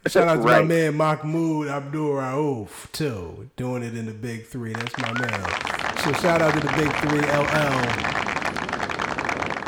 Shout 0.08 0.28
out 0.28 0.34
to 0.36 0.40
my 0.42 0.58
Right. 0.58 0.66
man 0.66 0.96
Mahmoud 0.96 1.68
Abdul 1.68 2.10
Rauf 2.14 2.90
too, 2.92 3.50
doing 3.56 3.82
it 3.82 3.96
in 3.96 4.06
the 4.06 4.12
big 4.12 4.46
three. 4.46 4.72
That's 4.74 4.96
my 4.98 5.12
man. 5.12 5.40
So 6.00 6.12
shout 6.14 6.42
out 6.42 6.52
to 6.54 6.60
the 6.60 6.72
big 6.76 6.92
three 6.96 7.20
LL. 7.20 7.80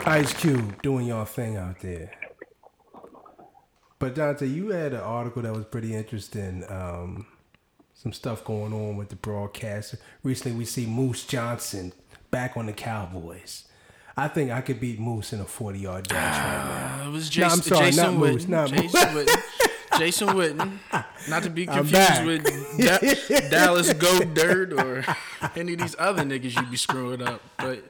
Ice 0.09 0.33
Cube 0.35 0.83
doing 0.83 1.07
y'all 1.07 1.25
thing 1.25 1.57
out 1.57 1.81
there. 1.81 2.13
But 3.99 4.15
Dante, 4.15 4.47
you 4.47 4.69
had 4.71 4.93
an 4.93 5.01
article 5.01 5.43
that 5.43 5.55
was 5.55 5.65
pretty 5.65 5.95
interesting. 5.95 6.65
Um, 6.69 7.27
some 8.07 8.13
stuff 8.13 8.45
going 8.45 8.73
on 8.73 8.97
with 8.97 9.09
the 9.09 9.17
broadcaster. 9.17 9.99
Recently, 10.23 10.57
we 10.57 10.65
see 10.65 10.87
Moose 10.87 11.27
Johnson 11.27 11.93
back 12.31 12.57
on 12.57 12.67
the 12.67 12.73
Cowboys. 12.73 13.65
I 14.17 14.29
think 14.29 14.53
I 14.53 14.61
could 14.61 14.79
beat 14.79 15.01
Moose 15.01 15.33
in 15.33 15.41
a 15.41 15.45
forty-yard 15.45 16.07
dash 16.07 16.37
right 16.39 16.99
now. 16.99 17.03
Uh, 17.05 17.09
it 17.09 17.13
was 17.13 17.37
No, 17.37 17.47
I'm 17.47 17.61
sorry, 17.61 17.87
Jason 17.87 18.05
not 18.05 18.15
Moose, 18.15 18.45
Witten. 18.45 18.49
not 18.49 18.71
Moose. 18.71 18.93
Jason 18.93 19.09
Witten. 19.09 19.99
Jason 19.99 20.29
Witten. 20.29 20.79
Not 21.29 21.43
to 21.43 21.51
be 21.51 21.67
confused 21.67 22.25
with 22.25 22.45
da- 22.79 23.51
Dallas 23.51 23.93
Goedert 23.95 24.73
or 24.79 25.05
any 25.59 25.73
of 25.73 25.81
these 25.81 25.97
other 25.99 26.23
niggas 26.23 26.55
You'd 26.55 26.71
be 26.71 26.77
screwing 26.77 27.23
up. 27.23 27.43
But 27.59 27.83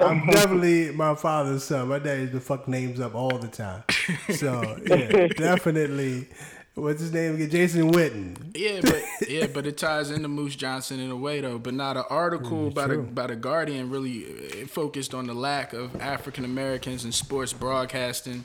I'm 0.00 0.26
definitely 0.26 0.90
my 0.90 1.14
father's 1.14 1.62
son. 1.62 1.86
My 1.88 2.00
dad 2.00 2.18
used 2.18 2.32
to 2.32 2.40
fuck 2.40 2.66
names 2.66 2.98
up 2.98 3.14
all 3.14 3.38
the 3.38 3.46
time. 3.48 3.84
So 4.34 4.76
yeah, 4.86 5.28
definitely. 5.36 6.26
What's 6.74 7.02
his 7.02 7.12
name 7.12 7.34
again? 7.34 7.50
Jason 7.50 7.92
Witten. 7.92 8.34
yeah, 8.54 8.80
but 8.80 9.02
yeah, 9.28 9.46
but 9.46 9.66
it 9.66 9.76
ties 9.76 10.10
into 10.10 10.26
Moose 10.28 10.56
Johnson 10.56 11.00
in 11.00 11.10
a 11.10 11.16
way 11.16 11.42
though. 11.42 11.58
But 11.58 11.74
not 11.74 11.98
an 11.98 12.04
article 12.08 12.70
by 12.70 12.86
the 12.86 12.94
true. 12.94 13.02
by 13.02 13.26
the 13.26 13.36
Guardian 13.36 13.90
really 13.90 14.24
uh, 14.24 14.66
focused 14.66 15.12
on 15.12 15.26
the 15.26 15.34
lack 15.34 15.74
of 15.74 16.00
African 16.00 16.46
Americans 16.46 17.04
in 17.04 17.12
sports 17.12 17.52
broadcasting 17.52 18.44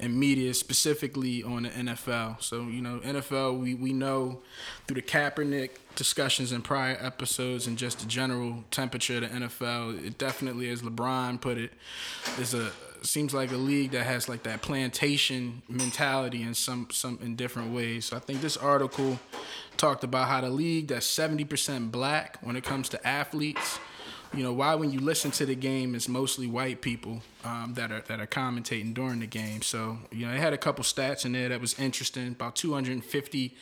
and 0.00 0.18
media, 0.18 0.54
specifically 0.54 1.42
on 1.42 1.64
the 1.64 1.68
NFL. 1.68 2.42
So 2.42 2.62
you 2.62 2.80
know, 2.80 3.00
NFL 3.00 3.60
we 3.60 3.74
we 3.74 3.92
know 3.92 4.40
through 4.86 4.94
the 4.94 5.02
Kaepernick 5.02 5.72
discussions 5.96 6.52
in 6.52 6.62
prior 6.62 6.96
episodes 7.00 7.66
and 7.66 7.76
just 7.76 8.00
the 8.00 8.06
general 8.06 8.64
temperature 8.70 9.16
of 9.16 9.22
the 9.22 9.28
NFL, 9.28 10.06
it 10.06 10.16
definitely, 10.16 10.70
as 10.70 10.82
LeBron 10.82 11.40
put 11.40 11.58
it, 11.58 11.72
is 12.38 12.54
a 12.54 12.70
seems 13.04 13.34
like 13.34 13.50
a 13.52 13.56
league 13.56 13.90
that 13.92 14.04
has 14.04 14.28
like 14.28 14.42
that 14.44 14.62
plantation 14.62 15.62
mentality 15.68 16.42
in 16.42 16.54
some 16.54 16.88
some 16.90 17.18
in 17.22 17.36
different 17.36 17.74
ways. 17.74 18.06
So 18.06 18.16
I 18.16 18.20
think 18.20 18.40
this 18.40 18.56
article 18.56 19.18
talked 19.76 20.04
about 20.04 20.28
how 20.28 20.40
the 20.40 20.50
league 20.50 20.88
that's 20.88 21.06
70% 21.06 21.90
black 21.90 22.38
when 22.40 22.56
it 22.56 22.64
comes 22.64 22.88
to 22.90 23.06
athletes. 23.06 23.78
You 24.34 24.42
know 24.42 24.52
why 24.52 24.74
when 24.74 24.90
you 24.90 25.00
listen 25.00 25.30
to 25.32 25.46
the 25.46 25.54
game, 25.54 25.94
it's 25.94 26.08
mostly 26.08 26.46
white 26.46 26.82
people 26.82 27.22
um, 27.44 27.74
that 27.74 27.92
are 27.92 28.02
that 28.02 28.20
are 28.20 28.26
commentating 28.26 28.92
during 28.92 29.20
the 29.20 29.26
game. 29.26 29.62
So 29.62 29.98
you 30.10 30.26
know 30.26 30.32
it 30.32 30.38
had 30.38 30.52
a 30.52 30.58
couple 30.58 30.84
stats 30.84 31.24
in 31.24 31.32
there 31.32 31.48
that 31.48 31.60
was 31.60 31.78
interesting. 31.78 32.28
About 32.28 32.56
250 32.56 33.54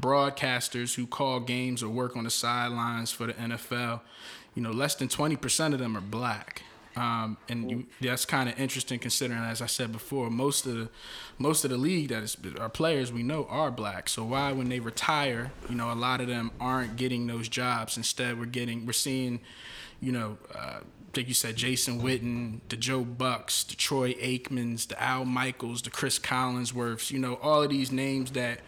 broadcasters 0.00 0.94
who 0.94 1.06
call 1.06 1.40
games 1.40 1.82
or 1.82 1.88
work 1.88 2.16
on 2.16 2.24
the 2.24 2.30
sidelines 2.30 3.10
for 3.10 3.26
the 3.26 3.34
NFL. 3.34 4.00
You 4.54 4.62
know 4.62 4.70
less 4.70 4.94
than 4.94 5.08
20% 5.08 5.72
of 5.72 5.78
them 5.78 5.96
are 5.96 6.02
black. 6.02 6.62
Um, 6.94 7.38
and 7.48 7.70
you, 7.70 7.86
that's 8.00 8.26
kind 8.26 8.48
of 8.48 8.58
interesting 8.60 8.98
considering, 8.98 9.40
as 9.40 9.62
I 9.62 9.66
said 9.66 9.92
before, 9.92 10.28
most 10.30 10.66
of 10.66 10.74
the 10.74 10.88
most 11.38 11.64
of 11.64 11.70
the 11.70 11.78
league 11.78 12.08
that 12.10 12.22
is 12.22 12.36
our 12.60 12.68
players 12.68 13.10
we 13.10 13.22
know 13.22 13.46
are 13.48 13.70
black. 13.70 14.08
So 14.08 14.24
why, 14.24 14.52
when 14.52 14.68
they 14.68 14.80
retire, 14.80 15.52
you 15.70 15.74
know, 15.74 15.90
a 15.90 15.94
lot 15.94 16.20
of 16.20 16.26
them 16.28 16.50
aren't 16.60 16.96
getting 16.96 17.26
those 17.26 17.48
jobs. 17.48 17.96
Instead, 17.96 18.38
we're 18.38 18.44
getting 18.44 18.84
we're 18.84 18.92
seeing, 18.92 19.40
you 20.00 20.12
know, 20.12 20.38
uh, 20.54 20.80
like 21.16 21.28
you 21.28 21.34
said, 21.34 21.56
Jason 21.56 22.00
Witten, 22.00 22.60
the 22.68 22.76
Joe 22.76 23.04
Bucks, 23.04 23.64
the 23.64 23.76
Troy 23.76 24.14
Aikmans, 24.14 24.88
the 24.88 25.02
Al 25.02 25.24
Michaels, 25.24 25.82
the 25.82 25.90
Chris 25.90 26.18
Collinsworths. 26.18 27.10
You 27.10 27.18
know, 27.18 27.34
all 27.42 27.62
of 27.62 27.70
these 27.70 27.92
names 27.92 28.32
that 28.32 28.60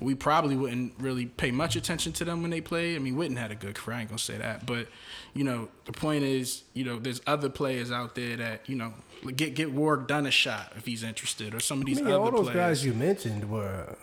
we 0.00 0.14
probably 0.14 0.56
wouldn't 0.56 0.94
really 0.98 1.26
pay 1.26 1.50
much 1.50 1.76
attention 1.76 2.12
to 2.14 2.24
them 2.24 2.42
when 2.42 2.50
they 2.50 2.60
play. 2.60 2.94
I 2.94 2.98
mean, 2.98 3.16
Witten 3.16 3.36
had 3.36 3.50
a 3.50 3.54
good 3.54 3.74
career. 3.74 3.98
I 3.98 4.00
ain't 4.00 4.10
gonna 4.10 4.18
say 4.18 4.38
that, 4.38 4.66
but 4.66 4.88
you 5.34 5.44
know, 5.44 5.68
the 5.84 5.92
point 5.92 6.24
is, 6.24 6.64
you 6.74 6.84
know, 6.84 6.98
there's 6.98 7.20
other 7.26 7.48
players 7.48 7.90
out 7.90 8.14
there 8.14 8.36
that 8.36 8.68
you 8.68 8.76
know 8.76 8.92
get 9.34 9.54
get 9.54 9.72
Warrick 9.72 10.08
Dunn 10.08 10.26
a 10.26 10.30
shot 10.30 10.72
if 10.76 10.84
he's 10.86 11.02
interested, 11.02 11.54
or 11.54 11.60
some 11.60 11.80
of 11.80 11.86
these 11.86 11.98
I 11.98 12.02
mean, 12.02 12.12
other 12.12 12.22
all 12.22 12.30
those 12.30 12.50
players. 12.50 12.56
guys 12.56 12.84
you 12.84 12.94
mentioned 12.94 13.50
were, 13.50 13.96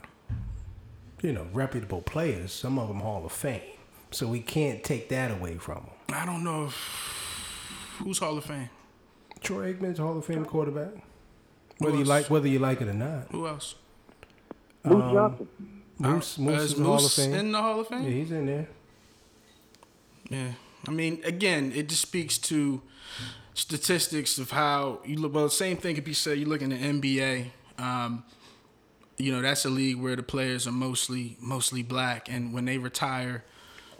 you 1.21 1.31
know, 1.33 1.47
reputable 1.53 2.01
players. 2.01 2.51
Some 2.51 2.79
of 2.79 2.87
them 2.87 2.99
Hall 2.99 3.25
of 3.25 3.31
Fame. 3.31 3.61
So 4.11 4.27
we 4.27 4.39
can't 4.39 4.83
take 4.83 5.09
that 5.09 5.31
away 5.31 5.55
from 5.55 5.75
them. 5.75 6.15
I 6.15 6.25
don't 6.25 6.43
know 6.43 6.65
if 6.65 7.24
who's 7.99 8.19
Hall 8.19 8.37
of 8.37 8.45
Fame. 8.45 8.69
Troy 9.41 9.73
Aikman's 9.73 9.99
Hall 9.99 10.17
of 10.17 10.25
Fame 10.25 10.45
quarterback. 10.45 10.89
Whether 11.79 11.97
you 11.97 12.03
like 12.05 12.29
whether 12.29 12.47
you 12.47 12.59
like 12.59 12.81
it 12.81 12.87
or 12.87 12.93
not. 12.93 13.27
Who 13.31 13.47
else? 13.47 13.75
Moose 14.83 15.11
Johnson. 15.13 15.47
Moose, 15.97 16.37
Uh, 16.37 16.41
Moose 16.41 16.61
is 16.63 16.71
is 16.71 16.73
in 16.77 16.83
the 16.83 16.89
Hall 16.89 17.05
of 17.05 17.11
Fame. 17.11 17.33
in 17.33 17.51
the 17.51 17.61
Hall 17.61 17.79
of 17.79 17.87
Fame? 17.87 18.03
yeah, 18.03 18.09
he's 18.09 18.31
in 18.31 18.45
there. 18.45 18.67
Yeah. 20.29 20.51
I 20.87 20.91
mean, 20.91 21.21
again, 21.23 21.71
it 21.75 21.89
just 21.89 22.01
speaks 22.01 22.37
to 22.39 22.81
statistics 23.53 24.37
of 24.37 24.51
how 24.51 24.99
you 25.05 25.17
look. 25.17 25.33
Well, 25.33 25.49
same 25.49 25.77
thing 25.77 25.95
could 25.95 26.03
be 26.03 26.13
said. 26.13 26.37
You 26.37 26.45
look 26.45 26.61
in 26.61 26.69
the 26.69 26.75
NBA. 26.77 27.47
Um, 27.77 28.23
you 29.17 29.31
know, 29.31 29.41
that's 29.41 29.65
a 29.65 29.69
league 29.69 29.97
where 29.97 30.15
the 30.15 30.23
players 30.23 30.67
are 30.67 30.71
mostly 30.71 31.37
mostly 31.39 31.81
black, 31.83 32.29
and 32.29 32.53
when 32.53 32.65
they 32.65 32.77
retire, 32.77 33.43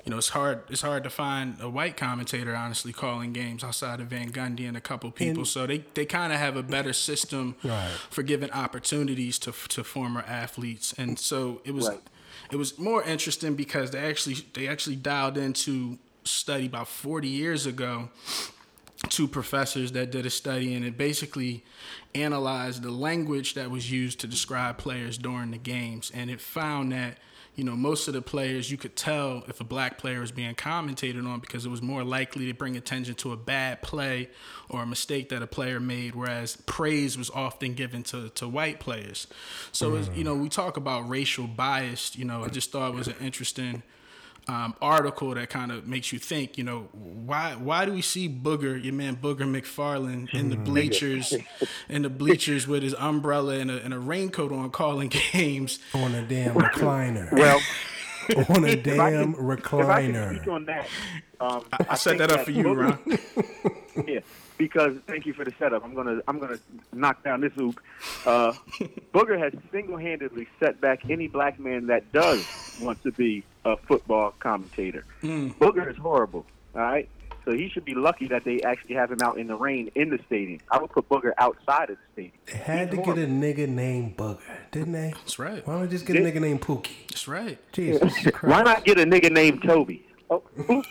you 0.05 0.11
know, 0.11 0.17
it's 0.17 0.29
hard 0.29 0.61
it's 0.69 0.81
hard 0.81 1.03
to 1.03 1.09
find 1.09 1.57
a 1.59 1.69
white 1.69 1.97
commentator 1.97 2.55
honestly 2.55 2.93
calling 2.93 3.33
games 3.33 3.63
outside 3.63 3.99
of 3.99 4.07
Van 4.07 4.31
Gundy 4.31 4.67
and 4.67 4.77
a 4.77 4.81
couple 4.81 5.09
people. 5.11 5.39
And- 5.39 5.47
so 5.47 5.65
they 5.65 5.79
they 5.95 6.05
kind 6.05 6.31
of 6.31 6.39
have 6.39 6.55
a 6.55 6.63
better 6.63 6.93
system 6.93 7.55
Right. 7.63 7.89
for 8.11 8.21
giving 8.23 8.51
opportunities 8.51 9.39
to 9.39 9.51
to 9.69 9.83
former 9.83 10.21
athletes, 10.27 10.93
and 10.97 11.17
so 11.17 11.61
it 11.65 11.73
was 11.73 11.87
Right. 11.89 12.01
it 12.51 12.57
was 12.57 12.77
more 12.77 13.01
interesting 13.03 13.55
because 13.55 13.91
they 13.91 13.99
actually 13.99 14.37
they 14.53 14.67
actually 14.67 14.95
dialed 14.97 15.37
into 15.37 15.97
study 16.23 16.65
about 16.67 16.87
40 16.87 17.27
years 17.27 17.65
ago 17.65 18.09
two 19.09 19.27
professors 19.27 19.91
that 19.91 20.09
did 20.11 20.25
a 20.25 20.29
study 20.29 20.73
and 20.73 20.83
it 20.85 20.97
basically 20.97 21.63
analyzed 22.15 22.81
the 22.81 22.89
language 22.89 23.53
that 23.53 23.69
was 23.69 23.91
used 23.91 24.19
to 24.19 24.25
describe 24.27 24.77
players 24.77 25.17
during 25.19 25.51
the 25.51 25.57
games 25.59 26.11
and 26.15 26.29
it 26.31 26.41
found 26.41 26.91
that 26.91 27.17
you 27.55 27.63
know, 27.63 27.75
most 27.75 28.07
of 28.07 28.13
the 28.13 28.21
players 28.21 28.69
you 28.69 28.77
could 28.77 28.95
tell 28.95 29.43
if 29.47 29.61
a 29.61 29.63
black 29.63 29.97
player 29.97 30.19
was 30.19 30.31
being 30.31 30.55
commentated 30.55 31.25
on 31.25 31.39
because 31.39 31.65
it 31.65 31.69
was 31.69 31.81
more 31.81 32.03
likely 32.03 32.47
to 32.47 32.53
bring 32.53 32.75
attention 32.75 33.15
to 33.15 33.31
a 33.31 33.37
bad 33.37 33.81
play 33.81 34.29
or 34.69 34.83
a 34.83 34.85
mistake 34.85 35.29
that 35.29 35.41
a 35.41 35.47
player 35.47 35.79
made, 35.79 36.15
whereas 36.15 36.57
praise 36.65 37.17
was 37.17 37.29
often 37.29 37.73
given 37.73 38.03
to, 38.03 38.29
to 38.29 38.47
white 38.47 38.79
players. 38.79 39.27
So, 39.71 39.91
mm. 39.91 40.17
you 40.17 40.23
know, 40.23 40.35
we 40.35 40.49
talk 40.49 40.75
about 40.75 41.07
racial 41.07 41.47
bias, 41.47 42.15
you 42.17 42.25
know, 42.25 42.43
I 42.43 42.49
just 42.49 42.71
thought 42.71 42.93
it 42.93 42.95
was 42.95 43.07
an 43.07 43.15
interesting 43.21 43.83
um, 44.47 44.75
article 44.81 45.33
that 45.33 45.49
kind 45.49 45.71
of 45.71 45.87
makes 45.87 46.13
you 46.13 46.19
think, 46.19 46.57
you 46.57 46.63
know, 46.63 46.87
why 46.91 47.55
why 47.55 47.85
do 47.85 47.93
we 47.93 48.01
see 48.01 48.29
Booger, 48.29 48.81
your 48.81 48.93
man 48.93 49.15
Booger 49.15 49.39
McFarland, 49.39 50.33
in 50.33 50.49
the 50.49 50.55
bleachers, 50.55 51.33
in 51.89 52.03
the 52.03 52.09
bleachers 52.09 52.67
with 52.67 52.83
his 52.83 52.93
umbrella 52.95 53.55
and 53.55 53.71
a, 53.71 53.83
and 53.83 53.93
a 53.93 53.99
raincoat 53.99 54.51
on, 54.51 54.69
calling 54.69 55.11
games 55.33 55.79
on 55.93 56.13
a 56.13 56.25
damn 56.27 56.55
recliner. 56.55 57.31
well, 57.31 57.59
on 58.49 58.65
a 58.65 58.75
damn 58.75 59.33
can, 59.33 59.41
recliner. 59.41 60.47
on 60.47 60.65
that, 60.65 60.87
um, 61.39 61.65
I, 61.73 61.85
I 61.89 61.95
set 61.95 62.17
that 62.19 62.31
up 62.31 62.39
that 62.39 62.45
for 62.45 62.51
you, 62.51 62.73
Ron. 62.73 62.99
yeah, 64.07 64.19
because 64.57 64.95
thank 65.07 65.25
you 65.25 65.33
for 65.33 65.43
the 65.45 65.53
setup. 65.59 65.83
I'm 65.83 65.93
gonna 65.93 66.21
I'm 66.27 66.39
gonna 66.39 66.59
knock 66.93 67.23
down 67.23 67.41
this 67.41 67.53
hoop. 67.53 67.79
Uh, 68.25 68.53
Booger 69.13 69.37
has 69.39 69.53
single-handedly 69.71 70.47
set 70.59 70.79
back 70.81 71.09
any 71.09 71.27
black 71.27 71.59
man 71.59 71.87
that 71.87 72.11
does 72.11 72.45
want 72.81 73.01
to 73.03 73.11
be 73.11 73.43
a 73.63 73.77
football 73.77 74.33
commentator. 74.39 75.05
Mm. 75.23 75.55
Booger 75.55 75.89
is 75.89 75.97
horrible. 75.97 76.45
All 76.75 76.81
right. 76.81 77.09
So 77.43 77.51
he 77.51 77.69
should 77.69 77.85
be 77.85 77.93
lucky 77.93 78.27
that 78.29 78.43
they 78.43 78.61
actually 78.61 78.95
have 78.95 79.11
him 79.11 79.19
out 79.21 79.37
in 79.37 79.45
the 79.45 79.55
rain 79.55 79.91
in 79.93 80.09
the 80.09 80.17
stadium. 80.25 80.61
I 80.71 80.79
would 80.79 80.89
put 80.91 81.07
Booger 81.07 81.31
outside 81.37 81.91
of 81.91 81.97
the 81.97 82.03
stadium. 82.13 82.33
They 82.47 82.53
had 82.57 82.87
He's 82.89 82.97
to 82.97 83.03
horrible. 83.03 83.13
get 83.21 83.29
a 83.29 83.31
nigga 83.31 83.69
named 83.69 84.17
Booger, 84.17 84.39
didn't 84.71 84.93
they? 84.93 85.13
That's 85.15 85.37
right. 85.37 85.65
Why 85.67 85.73
don't 85.73 85.83
we 85.83 85.87
just 85.89 86.07
get 86.07 86.15
a 86.15 86.19
nigga 86.21 86.41
named 86.41 86.61
Pookie? 86.61 87.07
That's 87.09 87.27
right. 87.27 87.59
Jesus 87.71 88.01
Christ. 88.31 88.41
Why 88.43 88.63
not 88.63 88.83
get 88.83 88.99
a 88.99 89.03
nigga 89.03 89.31
named 89.31 89.61
Toby? 89.61 90.04
Oh, 90.29 90.41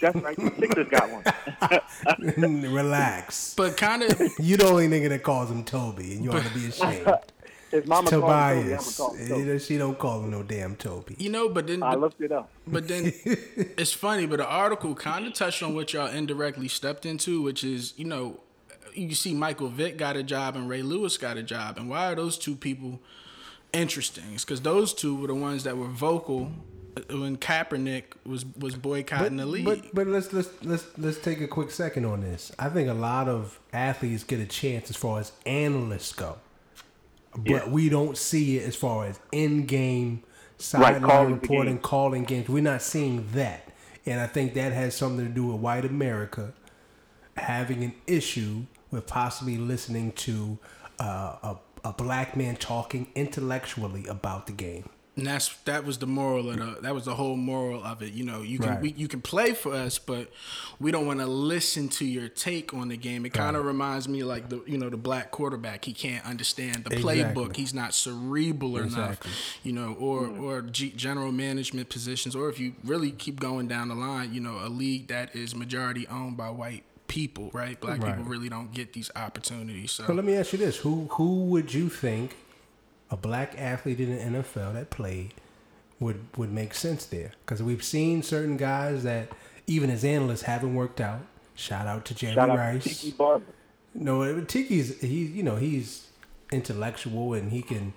that's 0.01 0.17
right. 0.17 0.37
The 0.37 0.53
Sixers 0.59 0.89
got 0.89 1.11
one. 1.11 2.73
Relax. 2.73 3.55
But 3.55 3.77
kind 3.77 4.03
of. 4.03 4.21
You 4.39 4.57
the 4.57 4.67
only 4.67 4.89
nigga 4.89 5.09
that 5.09 5.23
calls 5.23 5.51
him 5.51 5.65
Toby, 5.65 6.15
and 6.15 6.25
you 6.25 6.31
ought 6.31 6.45
to 6.45 6.55
be 6.55 6.67
ashamed. 6.67 7.09
His 7.75 7.87
mama 7.89 8.09
Tobias. 8.09 8.97
Toby, 8.97 9.27
Toby. 9.27 9.59
She 9.59 9.79
don't 9.79 9.99
call 9.99 10.23
him 10.23 10.31
no 10.31 10.45
damn 10.45 10.77
Toby. 10.77 11.17
You 11.19 11.31
know, 11.31 11.49
but 11.49 11.67
then 11.67 11.83
I 11.83 11.95
looked 11.95 12.21
it 12.21 12.31
up. 12.31 12.49
But 12.69 12.87
then 12.87 13.13
it's 13.25 13.93
funny, 13.93 14.27
but 14.27 14.39
the 14.39 14.47
article 14.47 14.95
kind 14.95 15.27
of 15.27 15.35
touched 15.35 15.61
on 15.61 15.75
what 15.75 15.93
y'all 15.93 16.07
indirectly 16.07 16.69
stepped 16.69 17.05
into, 17.05 17.43
which 17.43 17.65
is 17.65 17.93
you 17.97 18.05
know, 18.05 18.39
you 18.95 19.17
see 19.17 19.35
Michael 19.35 19.69
Vick 19.69 19.97
got 19.97 20.17
a 20.17 20.23
job 20.23 20.55
and 20.55 20.69
Ray 20.69 20.83
Lewis 20.83 21.19
got 21.19 21.37
a 21.37 21.43
job, 21.43 21.77
and 21.77 21.91
why 21.91 22.13
are 22.13 22.15
those 22.15 22.39
two 22.39 22.55
people 22.55 23.01
interesting? 23.73 24.35
It's 24.35 24.45
because 24.45 24.61
those 24.61 24.95
two 24.95 25.17
were 25.17 25.27
the 25.27 25.35
ones 25.35 25.65
that 25.65 25.77
were 25.77 25.89
vocal 25.89 26.53
when 27.11 27.37
Kaepernick 27.37 28.05
was 28.25 28.45
was 28.59 28.77
boycotting 28.77 29.37
but, 29.37 29.43
the 29.43 29.47
league. 29.47 29.65
But 29.65 29.95
but 29.95 30.07
let's 30.07 30.33
let's 30.33 30.51
let's 30.63 30.87
let's 30.97 31.19
take 31.19 31.41
a 31.41 31.49
quick 31.49 31.71
second 31.71 32.05
on 32.05 32.21
this. 32.21 32.53
I 32.59 32.69
think 32.69 32.89
a 32.89 32.95
lot 32.95 33.29
of 33.29 33.59
athletes 33.73 34.25
get 34.25 34.41
a 34.41 34.47
chance 34.47 34.91
as 34.91 34.97
far 34.97 35.21
as 35.21 35.33
analysts 35.47 36.13
go 36.13 36.39
but 37.37 37.51
yeah. 37.51 37.69
we 37.69 37.89
don't 37.89 38.17
see 38.17 38.59
it 38.59 38.67
as 38.67 38.77
far 38.77 39.07
as 39.07 39.19
in 39.33 39.67
game 39.67 40.23
sideline 40.59 41.03
right, 41.03 41.23
reporting, 41.25 41.79
calling 41.79 42.25
games. 42.25 42.49
We're 42.49 42.63
not 42.63 42.83
seeing 42.83 43.27
that, 43.33 43.69
and 44.07 44.21
I 44.21 44.27
think 44.27 44.55
that 44.55 44.73
has 44.73 44.95
something 44.95 45.27
to 45.27 45.33
do 45.33 45.47
with 45.47 45.61
white 45.61 45.85
America 45.85 46.53
having 47.37 47.83
an 47.83 47.95
issue 48.07 48.67
with 48.91 49.07
possibly 49.07 49.59
listening 49.59 50.13
to 50.13 50.59
uh, 51.01 51.37
a 51.43 51.57
a 51.85 51.93
black 51.93 52.35
man 52.35 52.57
talking 52.57 53.09
intellectually 53.15 54.07
about 54.07 54.47
the 54.47 54.53
game. 54.53 54.89
And 55.17 55.27
that's 55.27 55.55
that 55.65 55.85
was 55.85 55.99
the 55.99 56.09
moral 56.09 56.51
of 56.51 56.57
the 56.57 56.79
that 56.83 56.93
was 56.93 57.05
the 57.05 57.15
whole 57.15 57.37
moral 57.37 57.85
of 57.85 58.03
it. 58.03 58.15
You 58.15 58.25
know, 58.25 58.43
you 58.43 58.59
can 58.59 58.69
right. 58.69 58.81
we, 58.81 58.95
you 58.97 59.07
can 59.07 59.21
play 59.21 59.53
for 59.53 59.73
us, 59.73 59.97
but 59.97 60.33
we 60.81 60.91
don't 60.91 61.07
want 61.07 61.21
to 61.21 61.27
listen 61.27 61.89
to 61.91 62.05
your 62.05 62.29
take 62.29 62.75
on 62.75 62.89
the 62.89 62.97
game. 62.97 63.25
It 63.25 63.33
kind 63.33 63.55
of 63.55 63.65
right. 63.65 63.69
reminds 63.69 64.09
me 64.09 64.25
like 64.25 64.49
the 64.49 64.61
you 64.67 64.77
know 64.77 64.91
the 64.91 64.97
black 64.97 65.31
quarterback. 65.31 65.85
He 65.85 65.93
can't 65.93 66.27
understand 66.27 66.85
the 66.85 66.97
exactly. 66.97 67.23
playbook. 67.23 67.55
He's 67.55 67.73
not 67.73 67.95
cerebral 67.95 68.77
exactly. 68.79 69.31
enough. 69.31 69.59
You 69.63 69.73
know, 69.73 69.97
or 70.01 70.23
mm. 70.23 70.43
or 70.43 70.63
G- 70.63 70.93
general 70.97 71.31
management 71.31 71.91
positions, 71.91 72.35
or 72.35 72.49
if 72.49 72.59
you 72.59 72.75
really 72.83 73.13
keep 73.13 73.39
going 73.39 73.69
down 73.69 73.89
the 73.89 73.95
line, 73.95 74.35
you 74.35 74.41
know, 74.41 74.59
a 74.65 74.69
league 74.69 75.07
that 75.09 75.37
is 75.37 75.55
majority 75.55 76.09
owned 76.09 76.37
by 76.37 76.51
white 76.51 76.83
people, 77.07 77.51
right? 77.53 77.81
Black 77.81 78.03
right. 78.03 78.17
people 78.17 78.29
really 78.29 78.49
don't 78.49 78.73
get 78.73 78.95
these 78.95 79.13
opportunities. 79.15 79.93
So. 79.93 80.07
so 80.07 80.13
let 80.13 80.25
me 80.25 80.35
ask 80.35 80.53
you 80.53 80.59
this: 80.59 80.79
Who 80.79 81.07
who 81.13 81.45
would 81.45 81.73
you 81.73 81.89
think 81.89 82.37
a 83.15 83.17
black 83.17 83.55
athlete 83.57 84.01
in 84.01 84.33
the 84.33 84.39
NFL 84.41 84.75
that 84.75 84.91
played 84.91 85.35
would 86.01 86.27
would 86.37 86.51
make 86.51 86.75
sense 86.75 87.07
there 87.07 87.31
because 87.47 87.63
we've 87.63 87.85
seen 87.85 88.25
certain 88.25 88.57
guys 88.57 89.05
that 89.05 89.29
even 89.69 89.89
as 89.89 90.05
analysts 90.05 90.43
haven't 90.43 90.75
worked 90.75 91.01
out. 91.01 91.21
Shout 91.55 91.87
out 91.87 92.05
to 92.07 92.15
Jerry 92.15 92.35
Shout 92.35 92.49
Rice. 92.49 92.83
Tiki 92.83 93.13
Barber. 93.13 93.45
No, 93.95 94.41
Tiki's 94.41 95.01
he 95.01 95.27
you 95.27 95.45
know 95.45 95.55
he's 95.55 96.09
intellectual 96.51 97.35
and 97.35 97.53
he 97.53 97.63
can 97.63 97.95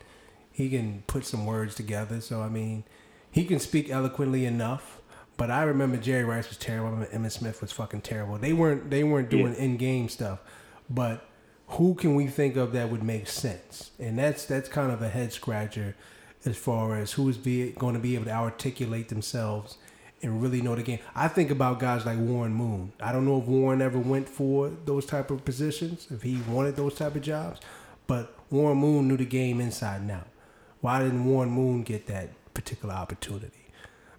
he 0.52 0.70
can 0.70 1.02
put 1.08 1.26
some 1.26 1.48
words 1.48 1.74
together. 1.74 2.22
So 2.22 2.44
I 2.44 2.50
mean, 2.50 2.84
he 3.32 3.44
can 3.44 3.60
speak 3.60 3.90
eloquently 3.90 4.46
enough. 4.46 5.02
But 5.36 5.50
I 5.50 5.64
remember 5.64 5.98
Jerry 5.98 6.26
Rice 6.26 6.48
was 6.48 6.58
terrible. 6.58 6.90
I 6.90 6.92
remember 6.92 7.18
Emmitt 7.18 7.32
Smith 7.32 7.62
was 7.62 7.72
fucking 7.72 8.02
terrible. 8.02 8.38
They 8.38 8.54
weren't 8.54 8.92
they 8.92 9.04
weren't 9.04 9.32
doing 9.32 9.56
yeah. 9.56 9.64
in 9.64 9.78
game 9.78 10.10
stuff, 10.10 10.42
but 10.92 11.27
who 11.72 11.96
can 11.96 12.16
we 12.16 12.28
think 12.28 12.56
of 12.56 12.72
that 12.74 12.90
would 12.90 13.04
make 13.04 13.28
sense? 13.28 13.92
And 14.00 14.18
that's 14.18 14.46
that's 14.46 14.70
kind 14.70 14.92
of 14.92 15.02
a 15.02 15.10
head 15.10 15.34
scratcher 15.34 15.96
as 16.46 16.58
far 16.58 16.98
as 16.98 17.14
who 17.14 17.28
is 17.30 17.38
be, 17.38 17.72
going 17.72 17.94
to 17.94 18.00
be 18.00 18.16
able 18.16 18.26
to 18.26 18.32
articulate 18.32 19.10
themselves 19.10 19.78
and 20.22 20.42
really 20.42 20.62
know 20.62 20.76
the 20.76 20.84
game. 20.84 21.00
I 21.16 21.28
think 21.28 21.52
about 21.52 21.80
guys 21.80 22.06
like 22.06 22.18
Warren 22.18 22.54
Moon. 22.54 22.94
I 23.00 23.12
don't 23.12 23.26
know 23.26 23.40
if 23.40 23.46
Warren 23.46 23.82
ever 23.82 24.00
went 24.00 24.28
for 24.28 24.72
those 24.86 25.06
type 25.06 25.30
of 25.30 25.46
positions, 25.46 26.08
if 26.10 26.24
he 26.24 26.40
wanted 26.48 26.76
those 26.76 26.96
type 26.96 27.16
of 27.16 27.22
jobs, 27.22 27.60
but 28.08 28.34
Warren 28.50 28.78
Moon 28.78 29.08
knew 29.08 29.18
the 29.18 29.26
game 29.26 29.60
inside 29.60 30.02
and 30.02 30.12
out. 30.12 30.28
Why 30.82 31.04
didn't 31.04 31.26
Warren 31.26 31.50
Moon 31.52 31.84
get 31.84 32.08
that 32.08 32.30
particular 32.54 32.96
opportunity? 32.96 33.52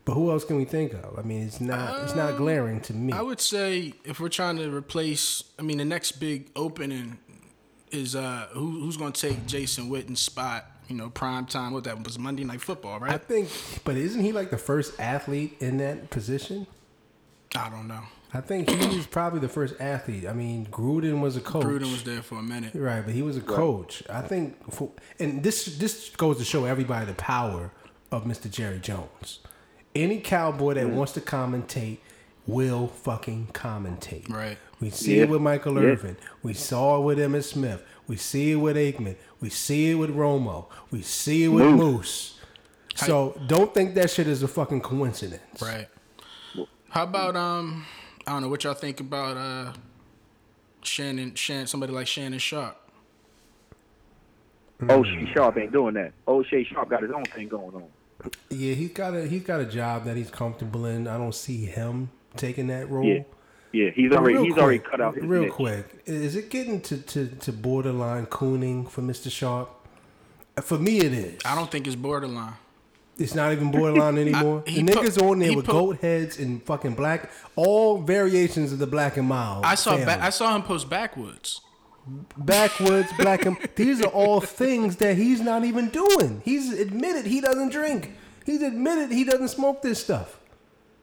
But 0.04 0.14
who 0.14 0.30
else 0.30 0.44
can 0.44 0.56
we 0.56 0.64
think 0.64 0.94
of? 0.94 1.18
I 1.18 1.22
mean, 1.22 1.46
it's 1.46 1.60
not 1.60 1.96
um, 1.96 2.04
it's 2.04 2.14
not 2.14 2.30
um, 2.30 2.36
glaring 2.38 2.80
to 2.82 2.94
me. 2.94 3.12
I 3.12 3.20
would 3.20 3.40
say 3.40 3.92
if 4.04 4.20
we're 4.20 4.30
trying 4.30 4.56
to 4.56 4.74
replace, 4.74 5.44
I 5.58 5.62
mean, 5.62 5.78
the 5.78 5.84
next 5.84 6.12
big 6.12 6.50
opening 6.56 7.18
is 7.92 8.14
uh 8.14 8.48
who, 8.52 8.80
who's 8.80 8.96
going 8.96 9.12
to 9.12 9.20
take 9.28 9.46
Jason 9.46 9.88
Witten's 9.88 10.20
spot? 10.20 10.66
You 10.88 10.96
know, 10.96 11.10
prime 11.10 11.46
time. 11.46 11.72
What 11.72 11.84
that 11.84 12.02
was 12.02 12.18
Monday 12.18 12.44
Night 12.44 12.60
Football, 12.60 13.00
right? 13.00 13.12
I 13.12 13.18
think, 13.18 13.50
but 13.84 13.96
isn't 13.96 14.22
he 14.22 14.32
like 14.32 14.50
the 14.50 14.58
first 14.58 14.98
athlete 14.98 15.56
in 15.60 15.78
that 15.78 16.10
position? 16.10 16.66
I 17.54 17.68
don't 17.68 17.88
know. 17.88 18.02
I 18.32 18.42
think 18.42 18.68
he 18.68 18.96
was 18.96 19.06
probably 19.06 19.40
the 19.40 19.48
first 19.48 19.74
athlete. 19.80 20.26
I 20.26 20.34
mean, 20.34 20.66
Gruden 20.66 21.20
was 21.20 21.36
a 21.36 21.40
coach. 21.40 21.64
Gruden 21.64 21.90
was 21.90 22.04
there 22.04 22.22
for 22.22 22.38
a 22.38 22.42
minute, 22.42 22.74
right? 22.74 23.02
But 23.04 23.14
he 23.14 23.22
was 23.22 23.38
a 23.38 23.40
coach. 23.40 24.02
I 24.10 24.20
think, 24.20 24.70
for, 24.72 24.90
and 25.18 25.42
this 25.42 25.64
this 25.76 26.10
goes 26.10 26.36
to 26.38 26.44
show 26.44 26.66
everybody 26.66 27.06
the 27.06 27.14
power 27.14 27.70
of 28.10 28.24
Mr. 28.24 28.50
Jerry 28.50 28.80
Jones. 28.80 29.40
Any 29.94 30.20
cowboy 30.20 30.74
that 30.74 30.86
mm-hmm. 30.86 30.96
wants 30.96 31.12
to 31.12 31.20
commentate 31.20 31.98
will 32.46 32.88
fucking 32.88 33.48
commentate. 33.52 34.28
Right. 34.28 34.58
We 34.80 34.90
see 34.90 35.16
yeah. 35.16 35.24
it 35.24 35.28
with 35.28 35.40
Michael 35.40 35.74
yeah. 35.74 35.88
Irvin. 35.88 36.16
We 36.42 36.54
saw 36.54 36.98
it 36.98 37.04
with 37.04 37.18
Emmitt 37.18 37.44
Smith. 37.44 37.82
We 38.06 38.16
see 38.16 38.52
it 38.52 38.56
with 38.56 38.76
Aikman. 38.76 39.16
We 39.40 39.50
see 39.50 39.90
it 39.90 39.94
with 39.94 40.14
Romo. 40.14 40.66
We 40.90 41.02
see 41.02 41.44
it 41.44 41.48
with 41.48 41.64
Moose. 41.64 41.76
Moose. 41.78 42.34
So 42.94 43.40
don't 43.46 43.72
think 43.72 43.94
that 43.94 44.10
shit 44.10 44.26
is 44.26 44.42
a 44.42 44.48
fucking 44.48 44.80
coincidence. 44.80 45.62
Right. 45.62 45.88
How 46.90 47.04
about 47.04 47.36
um 47.36 47.84
I 48.26 48.32
don't 48.32 48.42
know 48.42 48.48
what 48.48 48.64
y'all 48.64 48.74
think 48.74 49.00
about 49.00 49.36
uh 49.36 49.72
Shannon 50.82 51.34
Shannon 51.34 51.66
somebody 51.66 51.92
like 51.92 52.06
Shannon 52.06 52.38
Sharpe. 52.38 52.76
Oh, 54.88 55.02
Shay 55.02 55.28
Sharpe 55.34 55.58
ain't 55.58 55.72
doing 55.72 55.94
that. 55.94 56.12
Oh, 56.26 56.42
Shay 56.44 56.64
Sharpe 56.64 56.88
got 56.88 57.02
his 57.02 57.10
own 57.10 57.24
thing 57.24 57.48
going 57.48 57.74
on. 57.74 57.88
Yeah, 58.50 58.74
he's 58.74 58.92
got 58.92 59.14
a 59.14 59.26
he's 59.26 59.42
got 59.42 59.60
a 59.60 59.64
job 59.64 60.04
that 60.04 60.16
he's 60.16 60.30
comfortable 60.30 60.86
in. 60.86 61.06
I 61.06 61.18
don't 61.18 61.34
see 61.34 61.66
him 61.66 62.10
taking 62.36 62.68
that 62.68 62.90
role. 62.90 63.04
Yeah. 63.04 63.22
Yeah, 63.72 63.90
he's 63.90 64.12
already 64.12 64.38
he's 64.38 64.52
quick, 64.54 64.62
already 64.62 64.78
cut 64.78 65.00
out. 65.00 65.16
real 65.20 65.42
niche. 65.42 65.52
quick, 65.52 66.02
is 66.06 66.36
it 66.36 66.48
getting 66.50 66.80
to, 66.82 66.96
to, 66.98 67.26
to 67.26 67.52
borderline 67.52 68.26
cooning 68.26 68.88
for 68.88 69.02
Mister 69.02 69.28
Sharp? 69.30 69.70
For 70.62 70.78
me, 70.78 70.98
it 71.00 71.12
is. 71.12 71.40
I 71.44 71.54
don't 71.54 71.70
think 71.70 71.86
it's 71.86 71.96
borderline. 71.96 72.54
It's 73.18 73.34
not 73.34 73.52
even 73.52 73.70
borderline 73.70 74.16
anymore. 74.18 74.64
I, 74.66 74.70
the 74.72 74.82
niggas 74.82 75.22
on 75.22 75.40
there 75.40 75.54
with 75.54 75.66
put, 75.66 75.72
goat 75.72 75.98
heads 76.00 76.38
and 76.38 76.62
fucking 76.62 76.94
black, 76.94 77.30
all 77.56 77.98
variations 77.98 78.72
of 78.72 78.78
the 78.78 78.86
black 78.86 79.16
and 79.16 79.28
mild. 79.28 79.64
I 79.64 79.74
saw 79.74 79.96
ba- 79.96 80.22
I 80.22 80.30
saw 80.30 80.54
him 80.54 80.62
post 80.62 80.88
backwoods. 80.88 81.60
Backwoods, 82.38 83.12
black 83.18 83.44
and 83.44 83.58
these 83.76 84.00
are 84.00 84.08
all 84.08 84.40
things 84.40 84.96
that 84.96 85.16
he's 85.18 85.42
not 85.42 85.64
even 85.64 85.90
doing. 85.90 86.40
He's 86.44 86.72
admitted 86.72 87.26
he 87.26 87.42
doesn't 87.42 87.70
drink. 87.70 88.12
He's 88.46 88.62
admitted 88.62 89.12
he 89.12 89.24
doesn't 89.24 89.48
smoke 89.48 89.82
this 89.82 90.02
stuff. 90.02 90.37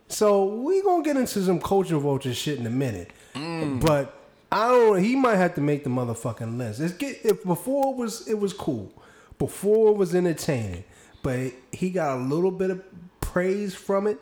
So 0.08 0.46
we 0.46 0.82
gonna 0.84 1.04
get 1.04 1.18
into 1.18 1.42
some 1.42 1.60
culture 1.60 1.98
vulture 1.98 2.34
shit 2.34 2.60
in 2.60 2.66
a 2.68 2.72
minute, 2.72 3.12
mm. 3.34 3.82
but 3.82 4.14
I 4.52 4.68
don't. 4.68 5.04
He 5.04 5.16
might 5.16 5.36
have 5.36 5.56
to 5.56 5.62
make 5.62 5.84
the 5.84 5.90
motherfucking 5.90 6.58
list. 6.58 6.80
It's 6.80 6.94
get 6.94 7.20
if 7.24 7.44
before 7.44 7.94
it 7.94 7.98
was 7.98 8.28
it 8.28 8.40
was 8.40 8.54
cool, 8.54 8.92
before 9.40 9.92
it 9.92 9.98
was 9.98 10.14
entertaining, 10.14 10.84
but 11.24 11.52
he 11.72 11.90
got 11.90 12.18
a 12.18 12.22
little 12.22 12.52
bit 12.52 12.70
of 12.70 12.84
praise 13.20 13.74
from 13.74 14.06
it, 14.08 14.22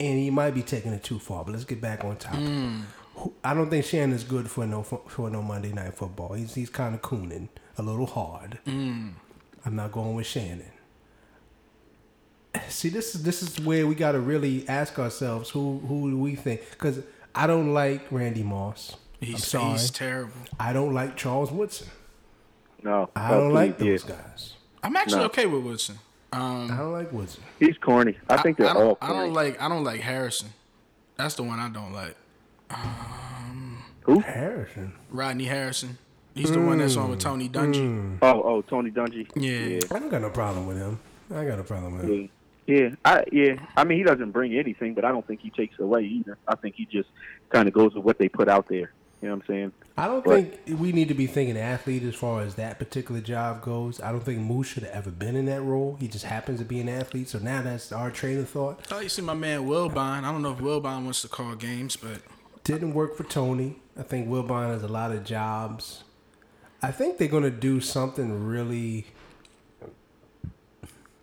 and 0.00 0.18
he 0.18 0.30
might 0.30 0.52
be 0.52 0.62
taking 0.62 0.92
it 0.92 1.02
too 1.04 1.18
far. 1.18 1.44
But 1.44 1.52
let's 1.52 1.64
get 1.64 1.80
back 1.80 2.04
on 2.04 2.16
topic. 2.16 2.40
Who- 3.14 3.34
I 3.44 3.54
don't 3.54 3.70
think 3.70 3.84
Shannon's 3.84 4.24
good 4.24 4.50
for 4.50 4.66
no 4.66 4.82
for 4.82 5.30
no 5.30 5.42
Monday 5.42 5.72
Night 5.72 5.94
Football. 5.94 6.34
He's 6.34 6.54
he's 6.54 6.70
kind 6.70 6.94
of 6.94 7.02
cooning 7.02 7.48
a 7.78 7.82
little 7.82 8.06
hard. 8.06 8.58
I'm 8.66 9.76
not 9.76 9.92
going 9.92 10.14
with 10.16 10.26
Shannon. 10.26 10.64
See, 12.68 12.88
this 12.88 13.14
is 13.14 13.22
this 13.22 13.42
is 13.42 13.60
where 13.60 13.86
we 13.86 13.94
got 13.94 14.12
to 14.12 14.20
really 14.20 14.68
ask 14.68 14.98
ourselves 14.98 15.50
who 15.50 15.78
who 15.86 16.10
do 16.10 16.18
we 16.18 16.34
think? 16.34 16.62
Because 16.70 17.00
I 17.34 17.46
don't 17.46 17.72
like 17.72 18.10
Randy 18.10 18.42
Moss. 18.42 18.96
I'm 19.22 19.28
He's, 19.28 19.46
sorry. 19.46 19.72
he's 19.72 19.90
terrible. 19.90 20.32
I 20.58 20.72
don't 20.72 20.92
like 20.94 21.16
Charles 21.16 21.50
Woodson. 21.52 21.88
No, 22.82 23.10
I 23.14 23.30
don't 23.32 23.52
like 23.52 23.78
please, 23.78 24.02
those 24.02 24.10
yeah. 24.10 24.16
guys. 24.16 24.54
I'm 24.82 24.96
actually 24.96 25.18
No. 25.18 25.24
okay 25.26 25.46
with 25.46 25.62
Woodson. 25.62 25.98
Um, 26.32 26.70
I 26.72 26.76
don't 26.78 26.92
like 26.92 27.12
Woodson. 27.12 27.42
He's 27.58 27.76
corny. 27.76 28.16
I 28.28 28.38
think 28.38 28.56
they're 28.56 28.70
I 28.70 28.72
don't, 28.72 28.82
all 28.82 28.98
I 29.00 29.08
don't 29.08 29.32
like. 29.32 29.60
I 29.60 29.68
don't 29.68 29.84
like 29.84 30.00
Harrison. 30.00 30.48
That's 31.16 31.34
the 31.34 31.42
one 31.42 31.58
I 31.58 31.68
don't 31.68 31.92
like. 31.92 32.16
Who? 34.02 34.20
Harrison. 34.20 34.94
Rodney 35.10 35.44
Harrison. 35.44 35.98
He's 36.34 36.50
the 36.50 36.60
one 36.60 36.78
that's 36.78 36.96
on 36.96 37.10
with 37.10 37.18
Tony 37.20 37.48
Dungy. 37.48 38.18
Oh, 38.22 38.42
oh, 38.42 38.62
Tony 38.62 38.90
Dungy. 38.90 39.28
Yeah. 39.36 39.80
I 39.94 39.98
don't 39.98 40.08
got 40.08 40.22
no 40.22 40.30
problem 40.30 40.66
with 40.66 40.78
him. 40.78 40.98
I 41.34 41.44
got 41.44 41.58
a 41.58 41.64
problem 41.64 41.94
with 41.98 42.04
him. 42.04 42.22
Yeah, 42.22 42.26
yeah, 42.70 42.90
I, 43.04 43.24
yeah. 43.32 43.56
I 43.76 43.84
mean, 43.84 43.98
he 43.98 44.04
doesn't 44.04 44.30
bring 44.30 44.56
anything, 44.56 44.94
but 44.94 45.04
I 45.04 45.10
don't 45.10 45.26
think 45.26 45.40
he 45.40 45.50
takes 45.50 45.78
away 45.78 46.02
either. 46.04 46.38
I 46.46 46.54
think 46.54 46.74
he 46.76 46.86
just 46.86 47.08
kind 47.50 47.66
of 47.68 47.74
goes 47.74 47.94
with 47.94 48.04
what 48.04 48.18
they 48.18 48.28
put 48.28 48.48
out 48.48 48.68
there. 48.68 48.92
You 49.22 49.28
know 49.28 49.34
what 49.34 49.42
I'm 49.42 49.46
saying? 49.48 49.72
I 49.98 50.06
don't 50.06 50.24
But- 50.24 50.64
think 50.66 50.80
we 50.80 50.92
need 50.92 51.08
to 51.08 51.14
be 51.14 51.26
thinking 51.26 51.58
athlete 51.58 52.02
as 52.04 52.14
far 52.14 52.40
as 52.40 52.54
that 52.54 52.78
particular 52.78 53.20
job 53.20 53.60
goes. 53.60 54.00
I 54.00 54.12
don't 54.12 54.22
think 54.24 54.38
Moose 54.38 54.68
should 54.68 54.84
have 54.84 54.92
ever 54.92 55.10
been 55.10 55.36
in 55.36 55.44
that 55.46 55.60
role. 55.60 55.96
He 56.00 56.08
just 56.08 56.24
happens 56.24 56.58
to 56.60 56.64
be 56.64 56.80
an 56.80 56.88
athlete, 56.88 57.28
so 57.28 57.38
now 57.38 57.60
that's 57.60 57.92
our 57.92 58.10
train 58.10 58.38
of 58.38 58.48
thought. 58.48 58.86
Oh, 58.90 59.00
you 59.00 59.10
see 59.10 59.20
my 59.20 59.34
man 59.34 59.66
Wilbon. 59.66 60.24
I 60.24 60.32
don't 60.32 60.40
know 60.40 60.52
if 60.52 60.58
Wilbon 60.60 61.04
wants 61.04 61.20
to 61.22 61.28
call 61.28 61.54
games, 61.54 61.96
but 61.96 62.22
Didn't 62.64 62.94
work 62.94 63.16
for 63.16 63.24
Tony. 63.24 63.76
I 63.98 64.02
think 64.02 64.28
Wilbon 64.28 64.68
has 64.68 64.82
a 64.82 64.88
lot 64.88 65.12
of 65.12 65.24
jobs. 65.24 66.04
I 66.82 66.90
think 66.90 67.18
they're 67.18 67.28
going 67.28 67.42
to 67.42 67.50
do 67.50 67.80
something 67.80 68.46
really. 68.46 69.06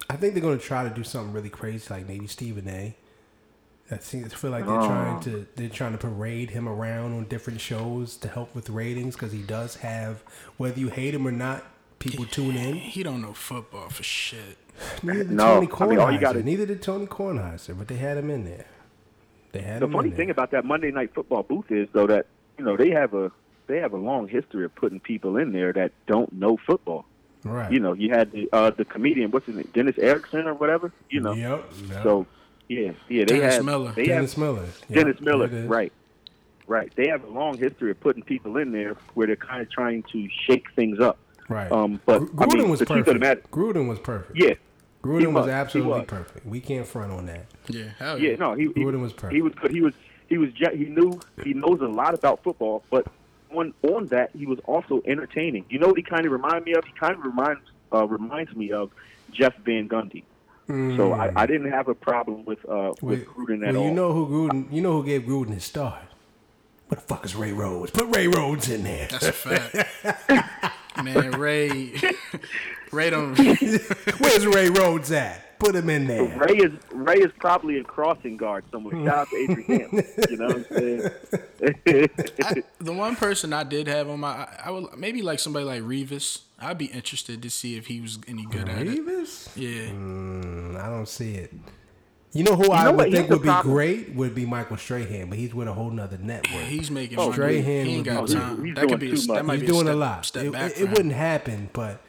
I 0.09 0.15
think 0.15 0.33
they're 0.33 0.41
going 0.41 0.57
to 0.57 0.63
try 0.63 0.87
to 0.87 0.89
do 0.89 1.03
something 1.03 1.33
really 1.33 1.49
crazy, 1.49 1.93
like 1.93 2.07
maybe 2.07 2.27
Stephen 2.27 2.67
A. 2.67 2.95
I 3.89 3.95
think 3.95 4.25
I 4.25 4.29
feel 4.29 4.51
like 4.51 4.65
they're 4.65 4.75
trying 4.75 5.17
oh. 5.17 5.21
to 5.21 5.47
they're 5.55 5.69
trying 5.69 5.93
to 5.93 5.97
parade 5.97 6.49
him 6.49 6.67
around 6.67 7.13
on 7.13 7.23
different 7.25 7.61
shows 7.61 8.17
to 8.17 8.27
help 8.27 8.53
with 8.53 8.69
ratings 8.69 9.15
because 9.15 9.31
he 9.31 9.41
does 9.41 9.77
have 9.77 10.23
whether 10.57 10.77
you 10.79 10.89
hate 10.89 11.13
him 11.13 11.25
or 11.25 11.31
not, 11.31 11.63
people 11.99 12.25
tune 12.25 12.57
in. 12.57 12.75
he 12.75 13.01
don't 13.01 13.21
know 13.21 13.33
football 13.33 13.89
for 13.89 14.03
shit. 14.03 14.57
Neither 15.03 15.23
did 15.23 15.31
No, 15.31 15.55
Tony 15.61 15.69
I 15.71 15.85
mean, 15.87 15.99
all 15.99 16.11
you 16.11 16.17
Kornheiser. 16.17 16.21
gotta- 16.21 16.43
Neither 16.43 16.65
did 16.65 16.81
Tony 16.81 17.05
Kornheiser, 17.07 17.77
but 17.77 17.87
they 17.87 17.95
had 17.95 18.17
him 18.17 18.29
in 18.29 18.43
there. 18.45 18.65
They 19.53 19.61
had 19.61 19.75
him. 19.75 19.79
The 19.79 19.85
him 19.85 19.91
funny 19.93 20.09
in 20.09 20.15
thing 20.15 20.27
there. 20.27 20.33
about 20.33 20.51
that 20.51 20.65
Monday 20.65 20.91
Night 20.91 21.13
Football 21.15 21.43
booth 21.43 21.71
is 21.71 21.87
though 21.93 22.07
that 22.07 22.25
you 22.57 22.65
know 22.65 22.75
they 22.75 22.89
have 22.89 23.13
a 23.13 23.31
they 23.67 23.77
have 23.79 23.93
a 23.93 23.97
long 23.97 24.27
history 24.27 24.65
of 24.65 24.75
putting 24.75 24.99
people 24.99 25.37
in 25.37 25.53
there 25.53 25.71
that 25.73 25.91
don't 26.07 26.33
know 26.33 26.57
football. 26.57 27.05
Right? 27.49 27.71
You 27.71 27.79
know, 27.79 27.93
you 27.93 28.09
had 28.11 28.31
the 28.31 28.49
uh, 28.53 28.69
the 28.71 28.85
comedian, 28.85 29.31
what's 29.31 29.45
his 29.45 29.55
name, 29.55 29.69
Dennis 29.73 29.97
Erickson 29.97 30.47
or 30.47 30.53
whatever. 30.53 30.91
You 31.09 31.21
know, 31.21 31.33
Yep. 31.33 31.65
yep. 31.89 32.03
so 32.03 32.25
yeah, 32.67 32.91
yeah, 33.09 33.25
they 33.25 33.39
Dennis 33.39 33.55
have 33.55 33.65
Miller. 33.65 33.91
They 33.93 34.05
Dennis 34.05 34.33
have, 34.33 34.39
Miller. 34.39 34.65
Yep, 34.89 34.89
Dennis 34.89 35.21
Miller, 35.21 35.47
right, 35.67 35.91
right. 36.67 36.91
They 36.95 37.07
have 37.07 37.23
a 37.23 37.29
long 37.29 37.57
history 37.57 37.91
of 37.91 37.99
putting 37.99 38.23
people 38.23 38.57
in 38.57 38.71
there 38.71 38.95
where 39.13 39.27
they're 39.27 39.35
kind 39.35 39.61
of 39.61 39.71
trying 39.71 40.03
to 40.11 40.27
shake 40.45 40.65
things 40.75 40.99
up. 40.99 41.17
Right. 41.49 41.71
Um, 41.71 42.01
but 42.05 42.19
Gr- 42.19 42.43
I 42.43 42.47
Gruden 42.47 42.53
mean, 42.59 42.69
was 42.69 42.79
the 42.79 42.85
truth 42.85 43.05
perfect. 43.05 43.07
of 43.09 43.13
the 43.15 43.19
matter, 43.27 43.41
Gruden 43.51 43.87
was 43.87 43.99
perfect. 43.99 44.37
yeah, 44.37 44.53
Gruden 45.01 45.27
was, 45.33 45.45
was, 45.45 45.47
absolutely 45.47 45.93
was. 45.99 46.05
perfect. 46.07 46.45
We 46.45 46.59
can't 46.59 46.85
front 46.85 47.11
on 47.13 47.25
that. 47.27 47.45
Yeah, 47.69 47.85
hell 47.97 48.19
yeah. 48.19 48.31
Yeah, 48.31 48.35
no, 48.37 48.53
he, 48.53 48.63
he 48.63 48.69
Gruden 48.83 49.01
was 49.01 49.13
perfect. 49.13 49.33
He 49.33 49.41
was 49.41 49.53
good. 49.53 49.71
He 49.71 49.81
was 49.81 49.93
he 50.27 50.37
was 50.37 50.49
he 50.57 50.85
knew 50.85 51.19
he 51.43 51.53
knows 51.53 51.79
a 51.79 51.87
lot 51.87 52.13
about 52.13 52.43
football, 52.43 52.83
but 52.89 53.07
on 53.51 53.73
on 53.83 54.07
that 54.07 54.31
he 54.35 54.45
was 54.45 54.59
also 54.65 55.01
entertaining. 55.05 55.65
You 55.69 55.79
know 55.79 55.87
what 55.87 55.97
he 55.97 56.03
kind 56.03 56.25
of 56.25 56.31
reminded 56.31 56.65
me 56.65 56.73
of? 56.73 56.85
He 56.85 56.93
kind 56.93 57.15
of 57.15 57.23
reminds 57.23 57.61
uh, 57.93 58.07
reminds 58.07 58.55
me 58.55 58.71
of 58.71 58.91
Jeff 59.31 59.55
Van 59.57 59.87
Gundy. 59.87 60.23
So 60.67 61.13
I, 61.13 61.31
I 61.33 61.45
didn't 61.45 61.71
have 61.71 61.87
a 61.87 61.95
problem 61.95 62.43
with 62.43 62.59
uh, 62.67 62.91
with 63.01 63.19
Wait, 63.19 63.27
Gruden 63.27 63.65
at 63.65 63.73
well, 63.73 63.83
all. 63.83 63.87
you 63.87 63.93
know 63.93 64.11
who 64.11 64.27
Gruden? 64.27 64.71
You 64.71 64.81
know 64.81 65.01
who 65.01 65.05
gave 65.05 65.21
Gruden 65.21 65.53
his 65.53 65.63
start? 65.63 66.01
What 66.89 66.99
the 66.99 67.07
fuck 67.07 67.23
is 67.23 67.35
Ray 67.35 67.53
Rhodes? 67.53 67.91
Put 67.91 68.13
Ray 68.13 68.27
Rhodes 68.27 68.69
in 68.69 68.83
there. 68.83 69.07
That's 69.09 69.27
a 69.27 69.31
fact. 69.31 70.73
man, 71.03 71.31
Ray, 71.31 71.93
Ray 72.91 73.09
don't. 73.09 73.37
Where's 74.19 74.45
Ray 74.45 74.69
Rhodes 74.69 75.11
at? 75.11 75.46
Put 75.59 75.75
him 75.75 75.89
in 75.89 76.07
there. 76.07 76.23
Ray 76.37 76.57
is 76.57 76.71
Ray 76.91 77.17
is 77.17 77.31
probably 77.39 77.79
a 77.79 77.83
crossing 77.83 78.37
guard 78.37 78.63
somewhere. 78.71 78.93
Shout 79.05 79.17
out 79.17 79.29
to 79.29 79.35
Adrian. 79.37 79.89
Ham. 79.89 80.03
You 80.29 80.37
know 80.37 80.47
what 80.47 80.55
I'm 80.57 80.65
saying? 80.77 81.09
I, 82.43 82.63
the 82.79 82.93
one 82.93 83.15
person 83.15 83.53
I 83.53 83.63
did 83.63 83.87
have 83.87 84.09
on 84.09 84.19
my, 84.19 84.29
I, 84.29 84.59
I 84.65 84.71
would 84.71 84.97
maybe 84.97 85.21
like 85.21 85.39
somebody 85.39 85.65
like 85.65 85.81
Revis. 85.81 86.41
I'd 86.59 86.77
be 86.77 86.85
interested 86.85 87.41
to 87.41 87.49
see 87.49 87.75
if 87.77 87.87
he 87.87 88.01
was 88.01 88.19
any 88.27 88.45
good 88.45 88.67
at 88.69 88.81
it. 88.81 88.87
Revis? 89.05 89.49
Yeah, 89.55 89.91
Mm, 89.91 90.75
I 90.81 90.89
don't 90.89 91.07
see 91.07 91.35
it. 91.35 91.53
You 92.33 92.43
know 92.43 92.55
who 92.55 92.71
I 92.71 92.83
know 92.83 92.91
would 92.93 93.11
think 93.11 93.29
would 93.29 93.41
be 93.41 93.47
problem. 93.47 93.73
great 93.73 94.13
would 94.13 94.35
be 94.35 94.45
Michael 94.45 94.77
Strahan, 94.77 95.29
but 95.29 95.37
he's 95.39 95.53
with 95.55 95.67
a 95.67 95.73
whole 95.73 95.89
nother 95.89 96.17
network. 96.17 96.63
he's 96.63 96.91
making 96.91 97.17
Oh. 97.19 97.31
Strahan 97.31 97.63
he 97.63 97.95
ain't 97.95 98.05
got 98.05 98.27
time. 98.27 98.73
that 98.75 98.87
could 98.87 98.99
be. 98.99 99.11
A, 99.11 99.15
too 99.15 99.33
that 99.33 99.45
might 99.45 99.53
he's 99.59 99.61
be 99.61 99.67
doing 99.67 99.87
a 99.87 99.93
a 99.93 99.95
lot. 99.95 100.25
Step 100.25 100.45
it 100.45 100.51
back. 100.51 100.71
it, 100.71 100.81
it 100.81 100.89
wouldn't 100.89 101.13
happen, 101.13 101.69
but 101.73 102.01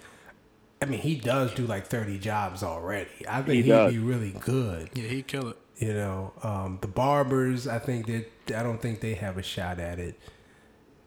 I 0.81 0.85
mean, 0.85 1.01
he 1.01 1.17
does 1.17 1.53
do 1.55 1.67
like 1.67 1.87
thirty 1.89 2.19
jobs 2.19 2.63
already. 2.63 3.11
I 3.29 3.43
think 3.43 3.49
He 3.57 3.63
he 3.63 3.71
would 3.71 3.77
does. 3.77 3.93
be 3.93 3.99
really 3.99 4.31
good. 4.41 4.91
Yeah, 4.95 5.09
he'd 5.09 5.27
kill 5.27 5.49
it. 5.49 5.57
You 5.79 5.93
know, 5.95 6.33
um, 6.43 6.79
the 6.81 6.89
Barbers. 6.89 7.67
I 7.69 7.79
think 7.79 8.07
that 8.07 8.31
I 8.59 8.63
don't 8.63 8.81
think 8.81 9.01
they 9.01 9.15
have 9.15 9.39
a 9.39 9.43
shot 9.43 9.79
at 9.81 9.99
it. 9.99 10.19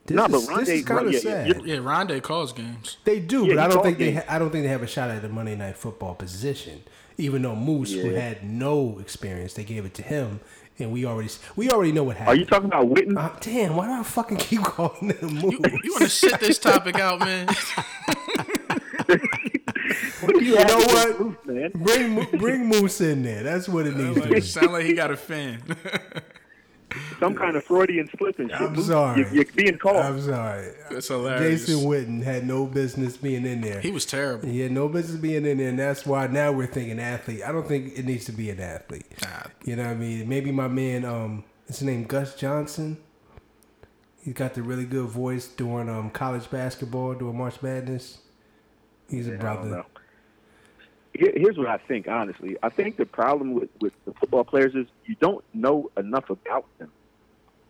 This 0.05 0.15
No, 0.15 0.28
but 0.28 0.38
is, 0.38 0.47
this 0.47 0.57
Rondé- 0.57 0.74
is 0.74 0.86
kind 0.86 1.07
of 1.07 1.13
yeah, 1.13 1.19
sad. 1.19 1.47
yeah, 1.47 1.55
Yeah, 1.63 1.76
Rondé 1.78 2.22
calls 2.22 2.53
games. 2.53 2.97
They 3.03 3.19
do, 3.19 3.45
Yeah, 3.45 3.55
but 3.55 3.59
I 3.59 3.67
don't 3.67 3.74
called 3.76 3.86
think 3.86 3.97
they. 3.99 4.13
Ha- 4.13 4.24
I 4.28 4.39
don't 4.39 4.49
think 4.49 4.63
they 4.63 4.69
have 4.69 4.82
a 4.84 4.88
shot 4.88 5.09
at 5.09 5.22
the 5.22 5.30
Monday 5.30 5.55
Night 5.55 5.78
Football 5.78 6.15
position. 6.15 6.84
Even 7.17 7.41
though 7.43 7.55
Moose, 7.55 7.93
who 7.93 8.09
had 8.11 8.43
no 8.43 8.97
experience, 8.99 9.53
they 9.53 9.63
gave 9.63 9.86
it 9.86 9.93
to 9.95 10.01
him, 10.01 10.39
and 10.80 10.91
we 10.91 11.05
already 11.05 11.30
we 11.55 11.69
already 11.69 11.91
know 11.91 12.03
what 12.03 12.17
happened. 12.17 12.38
Are 12.38 12.39
you 12.39 12.45
talking 12.45 12.65
about 12.67 12.88
Witten? 12.88 13.15
Uh, 13.17 13.30
damn, 13.41 13.76
why 13.76 13.86
do 13.88 13.93
I 13.93 14.03
fucking 14.03 14.38
keep 14.38 14.63
calling 14.63 15.09
them 15.09 15.36
Moose? 15.36 15.43
You, 15.53 15.80
you 15.84 15.91
want 15.91 16.03
to 16.03 16.09
sit 16.09 16.39
this 16.39 16.57
topic 16.57 16.95
out, 16.95 17.19
man? 17.19 17.47
What 20.22 20.41
you, 20.41 20.41
you 20.41 20.55
know 20.55 20.78
what? 20.78 21.17
Bruce, 21.17 21.38
man? 21.45 21.72
bring 21.76 22.39
bring 22.39 22.67
Moose 22.67 23.01
in 23.01 23.24
there. 23.24 23.43
That's 23.43 23.67
what 23.67 23.88
it 23.88 23.95
needs 23.95 24.22
to 24.22 24.28
be. 24.28 24.36
like, 24.36 24.43
sound 24.43 24.74
like 24.74 24.86
he 24.86 24.93
got 24.93 25.11
a 25.11 25.17
fan. 25.17 25.61
Some 27.19 27.36
kind 27.36 27.55
of 27.55 27.63
Freudian 27.63 28.09
slip 28.17 28.38
and 28.39 28.49
shit. 28.51 28.59
I'm 28.59 28.74
Bruce, 28.74 28.88
sorry. 28.88 29.22
You, 29.22 29.28
you're 29.32 29.45
being 29.55 29.78
called. 29.78 29.97
I'm 29.97 30.22
sorry. 30.22 30.74
That's 30.89 31.07
hilarious. 31.07 31.65
Jason 31.65 31.86
Witten 31.89 32.24
had 32.24 32.45
no 32.45 32.65
business 32.65 33.15
being 33.15 33.45
in 33.45 33.61
there. 33.61 33.80
He 33.80 33.91
was 33.91 34.05
terrible. 34.05 34.49
He 34.49 34.59
had 34.59 34.72
no 34.72 34.89
business 34.89 35.19
being 35.19 35.45
in 35.45 35.57
there, 35.57 35.69
and 35.69 35.80
that's 35.80 36.05
why 36.05 36.28
now 36.28 36.51
we're 36.51 36.67
thinking 36.67 36.99
athlete. 36.99 37.43
I 37.45 37.51
don't 37.51 37.67
think 37.67 37.97
it 37.97 38.05
needs 38.05 38.26
to 38.26 38.32
be 38.32 38.49
an 38.49 38.59
athlete. 38.59 39.05
Nah. 39.22 39.43
You 39.63 39.76
know 39.78 39.84
what 39.84 39.91
I 39.91 39.95
mean? 39.95 40.28
Maybe 40.28 40.51
my 40.51 40.67
man, 40.67 41.05
um, 41.05 41.43
his 41.67 41.82
name 41.82 42.03
Gus 42.03 42.36
Johnson. 42.36 42.97
He's 44.24 44.34
got 44.34 44.53
the 44.53 44.61
really 44.61 44.86
good 44.86 45.07
voice 45.09 45.47
during 45.47 45.89
um 45.89 46.11
college 46.11 46.49
basketball, 46.51 47.13
during 47.13 47.38
March 47.38 47.61
Madness. 47.61 48.19
He's 49.09 49.28
a 49.28 49.34
I 49.34 49.38
don't 49.38 49.39
brother. 49.39 49.86
Here- 51.14 51.34
Here's 51.36 51.57
what 51.57 51.68
I 51.68 51.78
think, 51.78 52.07
honestly. 52.07 52.57
I 52.64 52.70
think 52.70 52.97
the 52.97 53.05
problem 53.05 53.53
with, 53.53 53.70
with 53.82 53.93
the 54.05 54.14
football 54.14 54.43
players 54.43 54.74
is 54.76 54.88
you 55.05 55.16
don't 55.20 55.43
know 55.53 55.91
enough 55.97 56.30
about 56.30 56.66
them. 56.78 56.91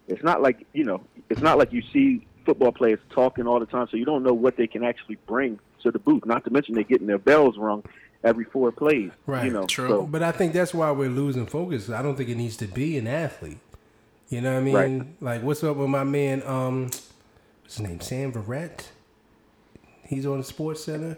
It's 0.07 0.23
not 0.23 0.41
like, 0.41 0.65
you 0.73 0.83
know, 0.83 1.01
it's 1.29 1.41
not 1.41 1.57
like 1.57 1.71
you 1.71 1.81
see 1.93 2.25
football 2.45 2.71
players 2.71 2.99
talking 3.11 3.47
all 3.47 3.59
the 3.59 3.65
time, 3.65 3.87
so 3.89 3.97
you 3.97 4.05
don't 4.05 4.23
know 4.23 4.33
what 4.33 4.57
they 4.57 4.67
can 4.67 4.83
actually 4.83 5.17
bring 5.27 5.59
to 5.83 5.91
the 5.91 5.99
booth. 5.99 6.25
Not 6.25 6.43
to 6.45 6.51
mention 6.51 6.75
they're 6.75 6.83
getting 6.83 7.07
their 7.07 7.17
bells 7.17 7.57
rung 7.57 7.83
every 8.23 8.43
four 8.45 8.71
plays. 8.71 9.11
Right. 9.25 9.45
You 9.45 9.51
know, 9.51 9.63
True. 9.65 9.87
so 9.87 10.01
But 10.03 10.21
I 10.23 10.31
think 10.31 10.53
that's 10.53 10.73
why 10.73 10.91
we're 10.91 11.09
losing 11.09 11.45
focus. 11.45 11.89
I 11.89 12.01
don't 12.01 12.15
think 12.15 12.29
it 12.29 12.35
needs 12.37 12.57
to 12.57 12.67
be 12.67 12.97
an 12.97 13.07
athlete. 13.07 13.57
You 14.29 14.41
know 14.41 14.53
what 14.53 14.59
I 14.59 14.63
mean? 14.63 14.75
Right. 14.75 15.07
Like, 15.21 15.43
what's 15.43 15.63
up 15.63 15.77
with 15.77 15.89
my 15.89 16.03
man? 16.03 16.41
Um, 16.45 16.83
what's 17.63 17.77
his 17.77 17.79
name? 17.81 17.99
Stan 18.01 18.31
Verrett. 18.31 18.87
He's 20.03 20.25
on 20.25 20.39
the 20.39 20.43
Sports 20.43 20.83
Center. 20.85 21.17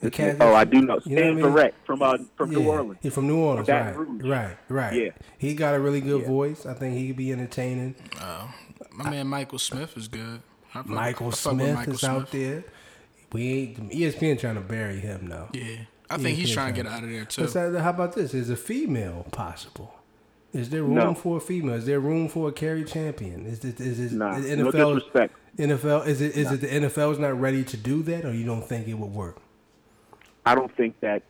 The 0.00 0.10
cat- 0.12 0.36
oh, 0.40 0.54
I 0.54 0.64
do 0.64 0.80
know. 0.80 1.00
You 1.04 1.16
know 1.16 1.22
Stan 1.22 1.30
I 1.30 1.34
mean? 1.34 1.44
Verrett 1.44 1.72
from 1.84 2.02
uh, 2.02 2.18
from 2.36 2.50
New 2.50 2.68
Orleans. 2.68 2.98
He's 3.02 3.12
from 3.12 3.26
New 3.26 3.38
Orleans, 3.38 3.66
Baton 3.66 3.86
right? 3.98 4.08
Rouge. 4.08 4.24
Right, 4.24 4.56
right. 4.68 4.94
Yeah. 4.94 5.10
He 5.38 5.54
got 5.54 5.74
a 5.74 5.80
really 5.80 6.00
good 6.00 6.22
Yeah. 6.22 6.28
voice. 6.28 6.66
I 6.66 6.74
think 6.74 6.96
he 6.96 7.08
could 7.08 7.16
be 7.16 7.32
entertaining. 7.32 7.96
My 8.92 9.10
man 9.10 9.26
Michael 9.26 9.58
Smith 9.58 9.96
is 9.96 10.08
good. 10.08 10.40
I 10.74 10.82
Michael 10.82 10.98
I 10.98 11.12
fuck 11.12 11.20
with 11.26 11.36
Smith 11.36 11.74
Michael 11.74 11.92
is 11.94 12.04
out 12.04 12.30
there. 12.30 12.64
We 13.32 13.48
ain't 13.52 13.90
ESPN 13.90 14.38
trying 14.38 14.54
to 14.54 14.60
bury 14.60 15.00
him 15.00 15.28
though. 15.28 15.48
Yeah, 15.52 15.76
I 16.08 16.16
think 16.18 16.38
he's 16.38 16.50
ESPN 16.50 16.54
trying 16.54 16.74
to 16.74 16.82
get 16.82 16.92
out 16.92 17.02
of 17.02 17.10
there 17.10 17.24
too. 17.24 17.42
What's 17.42 17.54
that, 17.54 17.74
how 17.80 17.90
about 17.90 18.14
this? 18.14 18.34
Is 18.34 18.50
a 18.50 18.56
female 18.56 19.26
possible? 19.32 19.94
Is 20.52 20.70
there 20.70 20.82
room 20.82 20.94
No. 20.94 21.14
for 21.14 21.36
a 21.36 21.40
female? 21.40 21.74
Is 21.74 21.86
there 21.86 22.00
room 22.00 22.28
for 22.28 22.48
a 22.48 22.52
Cari 22.52 22.84
Champion? 22.84 23.46
Is 23.46 23.64
it 23.64 23.80
is 23.80 23.98
it 24.00 24.12
Nah, 24.16 24.38
the 24.38 24.56
no 24.56 24.70
NFL 24.70 24.94
disrespect. 24.94 25.34
NFL 25.58 26.06
is 26.06 26.20
it 26.20 26.36
is 26.36 26.52
it 26.52 26.60
the 26.60 26.68
NFL's 26.68 27.18
not 27.18 27.38
ready 27.38 27.64
to 27.64 27.76
do 27.76 28.02
that, 28.04 28.24
or 28.24 28.32
you 28.32 28.46
don't 28.46 28.62
think 28.62 28.86
it 28.88 28.94
would 28.94 29.12
work? 29.12 29.38
I 30.48 30.54
don't 30.54 30.74
think 30.76 30.98
that 31.00 31.22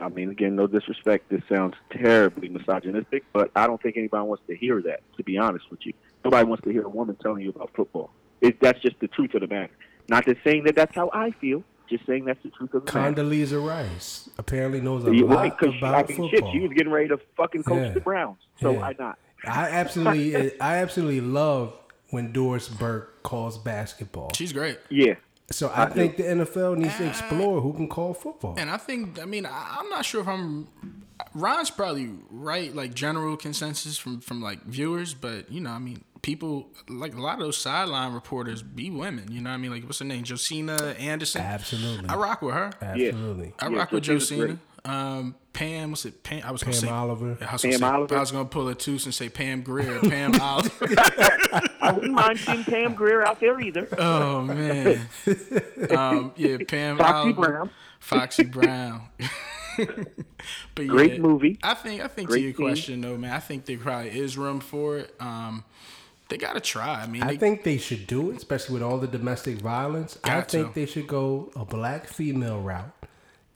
I 0.00 0.08
mean, 0.08 0.30
again, 0.30 0.56
no 0.56 0.66
disrespect. 0.66 1.28
This 1.28 1.42
sounds 1.48 1.74
terribly 1.90 2.48
misogynistic, 2.48 3.22
but 3.32 3.50
I 3.54 3.66
don't 3.68 3.80
think 3.80 3.96
anybody 3.96 4.26
wants 4.26 4.42
to 4.48 4.56
hear 4.56 4.82
that. 4.82 5.00
To 5.18 5.22
be 5.22 5.38
honest 5.38 5.70
with 5.70 5.86
you, 5.86 5.92
nobody 6.24 6.44
wants 6.48 6.64
to 6.64 6.70
hear 6.70 6.82
a 6.82 6.88
woman 6.88 7.16
telling 7.22 7.42
you 7.44 7.50
about 7.50 7.70
football. 7.76 8.10
It, 8.40 8.60
that's 8.60 8.80
just 8.80 8.98
the 8.98 9.06
truth 9.08 9.34
of 9.34 9.42
the 9.42 9.46
matter. 9.46 9.70
Not 10.08 10.24
just 10.24 10.42
saying 10.42 10.64
that 10.64 10.74
that's 10.74 10.94
how 10.96 11.10
I 11.12 11.30
feel. 11.32 11.62
Just 11.88 12.06
saying 12.06 12.24
that's 12.24 12.42
the 12.42 12.50
truth 12.50 12.74
of 12.74 12.86
the 12.86 12.92
matter. 12.92 13.22
Condoleezza 13.22 13.64
Rice 13.64 14.28
apparently 14.36 14.80
knows 14.80 15.04
a 15.06 15.14
Yeah, 15.14 15.24
lot 15.26 15.36
right, 15.36 15.56
'cause 15.58 15.72
she- 15.78 15.84
I 15.84 15.88
about 16.00 16.08
mean, 16.08 16.28
shit, 16.30 16.44
she 16.52 16.58
was 16.60 16.72
getting 16.72 16.92
ready 16.92 17.08
to 17.08 17.18
fucking 17.36 17.62
coach 17.62 17.76
Yeah. 17.82 17.92
the 17.92 18.00
Browns. 18.00 18.38
So 18.60 18.72
Yeah. 18.72 18.78
why 18.80 18.94
not? 18.98 19.18
I 19.46 19.68
absolutely, 19.70 20.60
I 20.60 20.78
absolutely 20.78 21.20
love 21.20 21.78
when 22.10 22.32
Doris 22.32 22.68
Burke 22.68 23.22
calls 23.22 23.58
basketball. 23.58 24.30
She's 24.34 24.52
great. 24.52 24.78
Yeah. 24.90 25.14
So 25.50 25.68
I, 25.68 25.84
I 25.84 25.86
do. 25.86 25.94
think 25.94 26.16
the 26.16 26.24
NFL 26.24 26.76
needs 26.76 26.96
to 26.98 27.06
explore 27.08 27.60
who 27.60 27.72
can 27.72 27.88
call 27.88 28.12
football. 28.12 28.54
And 28.58 28.70
I 28.70 28.76
think, 28.76 29.20
I 29.20 29.24
mean, 29.24 29.46
I, 29.46 29.78
I'm 29.80 29.88
not 29.88 30.04
sure 30.04 30.20
if 30.20 30.28
I'm. 30.28 30.68
Ron's 31.34 31.70
probably 31.70 32.10
right, 32.30 32.74
like 32.74 32.94
general 32.94 33.36
consensus 33.36 33.98
from 33.98 34.20
from 34.20 34.40
like 34.40 34.62
viewers, 34.64 35.14
but 35.14 35.50
you 35.50 35.60
know, 35.60 35.70
I 35.70 35.78
mean, 35.78 36.04
people 36.22 36.68
like 36.88 37.14
a 37.14 37.20
lot 37.20 37.34
of 37.34 37.40
those 37.40 37.56
sideline 37.56 38.12
reporters 38.12 38.62
be 38.62 38.90
women. 38.90 39.30
You 39.32 39.40
know, 39.40 39.50
what 39.50 39.54
I 39.54 39.58
mean, 39.58 39.70
like 39.70 39.84
what's 39.84 39.98
her 39.98 40.04
name, 40.04 40.24
Josina 40.24 40.94
Anderson. 40.98 41.42
Absolutely. 41.42 42.08
I 42.08 42.16
rock 42.16 42.42
with 42.42 42.54
her. 42.54 42.70
Absolutely. 42.80 43.52
I 43.58 43.68
Yeah, 43.68 43.76
rock 43.76 43.92
with 43.92 44.04
Josina. 44.04 44.58
Great. 44.88 44.96
Um, 44.96 45.34
Pam, 45.52 45.90
what's 45.90 46.04
it? 46.04 46.22
Pam. 46.22 46.42
I 46.44 46.50
was 46.52 46.62
Pam 46.62 46.70
gonna 46.72 46.80
say 46.80 46.88
Oliver. 46.88 47.38
I 47.40 47.52
was, 47.52 47.62
Pam 47.62 47.72
say, 47.72 47.84
Oliver. 47.84 48.16
I 48.16 48.20
was 48.20 48.30
gonna 48.32 48.44
pull 48.44 48.68
a 48.68 48.74
tooth 48.74 49.04
and 49.04 49.14
say 49.14 49.28
Pam 49.28 49.62
Grier. 49.62 49.98
Pam 50.00 50.34
Oliver. 50.40 50.86
I 51.80 51.92
wouldn't 51.94 52.12
mind 52.14 52.38
seeing 52.38 52.64
Pam 52.64 52.94
Grier 52.94 53.24
out 53.24 53.40
there 53.40 53.60
either. 53.60 53.88
Oh 53.98 54.42
man. 54.42 55.00
um, 55.90 56.32
yeah, 56.36 56.58
Pam 56.68 56.98
Foxy 56.98 57.12
Oliver. 57.12 57.40
Brown. 57.42 57.70
Foxy 58.00 58.44
Brown. 58.44 59.02
but 60.74 60.86
Great 60.86 61.14
yeah, 61.14 61.18
movie. 61.18 61.58
I 61.62 61.74
think 61.74 62.02
I 62.02 62.08
think 62.08 62.28
Great 62.28 62.38
to 62.40 62.44
your 62.44 62.52
team. 62.52 62.66
question 62.66 63.00
though, 63.00 63.16
man, 63.16 63.32
I 63.32 63.40
think 63.40 63.64
there 63.66 63.78
probably 63.78 64.10
is 64.18 64.36
room 64.38 64.60
for 64.60 64.98
it. 64.98 65.14
Um, 65.20 65.64
they 66.28 66.36
gotta 66.36 66.60
try. 66.60 67.00
I 67.02 67.06
mean, 67.06 67.22
I 67.22 67.28
they, 67.28 67.36
think 67.36 67.64
they 67.64 67.78
should 67.78 68.06
do 68.06 68.30
it, 68.30 68.36
especially 68.36 68.74
with 68.74 68.82
all 68.82 68.98
the 68.98 69.06
domestic 69.06 69.56
violence. 69.58 70.18
I 70.24 70.28
Got 70.28 70.48
to. 70.50 70.62
think 70.62 70.74
they 70.74 70.86
should 70.86 71.06
go 71.06 71.50
a 71.56 71.64
black 71.64 72.06
female 72.06 72.60
route, 72.60 72.92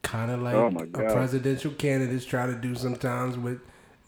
kind 0.03 0.30
of 0.30 0.42
like 0.42 0.55
Oh, 0.55 0.66
a 0.68 0.86
God. 0.86 1.12
presidential 1.14 1.70
candidates 1.72 2.24
try 2.24 2.46
to 2.46 2.55
do 2.55 2.74
sometimes 2.74 3.36
with 3.38 3.61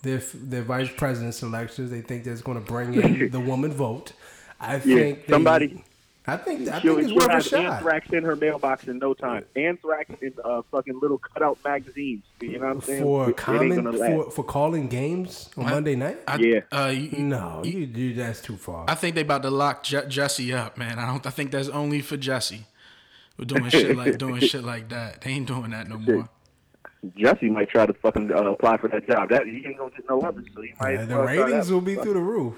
their 0.03 0.19
their 0.35 0.63
vice 0.63 0.91
president 0.97 1.35
selections. 1.35 1.91
They 1.91 2.01
think 2.03 2.25
that's 2.25 2.43
going 2.43 2.59
to 2.63 2.65
bring 2.65 2.95
in 2.95 3.31
the 3.33 3.41
woman 3.41 3.73
vote. 3.73 4.13
I 4.61 4.75
Yeah, 4.77 4.81
think 4.81 5.27
they- 5.27 5.33
somebody- 5.33 5.85
I 6.27 6.39
think 6.39 6.67
I 6.71 6.81
She'll, 6.81 6.95
think 6.97 7.01
it's 7.01 7.09
she'll 7.11 7.17
worth 7.19 7.29
a 7.29 7.33
have 7.35 7.45
shot. 7.45 7.61
anthrax 7.75 8.11
in 8.11 8.25
her 8.25 8.35
mailbox 8.35 8.89
in 8.89 8.99
no 8.99 9.13
time. 9.13 9.45
Anthrax 9.57 10.09
in 10.23 10.33
uh, 10.43 10.63
fucking 10.71 10.99
little 11.03 11.19
cutout 11.19 11.59
magazines. 11.63 12.23
You 12.41 12.59
know 12.59 12.61
what 12.61 12.77
I'm 12.77 12.81
saying? 12.81 13.03
For 13.03 13.25
It- 13.25 13.27
it 13.27 13.29
ain't 13.29 13.37
comment 13.37 13.75
gonna 13.85 13.91
last. 13.99 14.11
for, 14.11 14.31
for 14.31 14.43
calling 14.45 14.89
games 14.89 15.51
on 15.59 15.65
Monday 15.67 15.97
night. 15.97 16.17
I, 16.27 16.37
Yeah. 16.39 16.61
Uh, 16.73 16.87
you, 16.87 17.11
you- 17.13 17.25
no, 17.25 17.61
you 17.63 17.85
do 17.85 18.15
that's 18.15 18.41
too 18.41 18.57
far. 18.57 18.87
I 18.89 18.95
think 18.95 19.17
they 19.17 19.21
about 19.21 19.43
to 19.43 19.51
lock 19.51 19.83
Je- 19.83 20.07
Jesse 20.09 20.51
up, 20.55 20.79
man. 20.79 20.99
I 20.99 21.07
don't. 21.09 21.27
I 21.27 21.31
think 21.31 21.51
that's 21.51 21.69
only 21.69 22.01
for 22.01 22.17
Jesse. 22.17 22.65
We're 23.39 23.47
doing 23.47 23.69
shit 23.71 23.97
like 23.97 24.19
doing 24.19 24.41
shit 24.41 24.65
like 24.65 24.89
that. 24.91 25.23
They 25.23 25.31
ain't 25.31 25.49
doing 25.49 25.71
that 25.71 25.89
no 25.89 25.99
more. 25.99 26.29
Jesse 27.17 27.51
might 27.51 27.69
try 27.69 27.85
to 27.87 27.93
fucking 27.93 28.33
uh, 28.33 28.45
apply 28.45 28.79
for 28.79 28.89
that 28.89 29.07
job. 29.07 29.29
That 29.29 29.47
he 29.47 29.65
ain't 29.67 29.79
gonna 29.79 29.91
get 29.91 30.09
no 30.09 30.21
others, 30.21 30.47
so 30.55 30.63
he 30.63 30.73
might. 30.81 30.93
Yeah, 30.93 31.05
the 31.05 31.19
ratings 31.19 31.71
will 31.71 31.81
be 31.81 31.97
through 31.97 32.15
the 32.15 32.21
roof. 32.21 32.55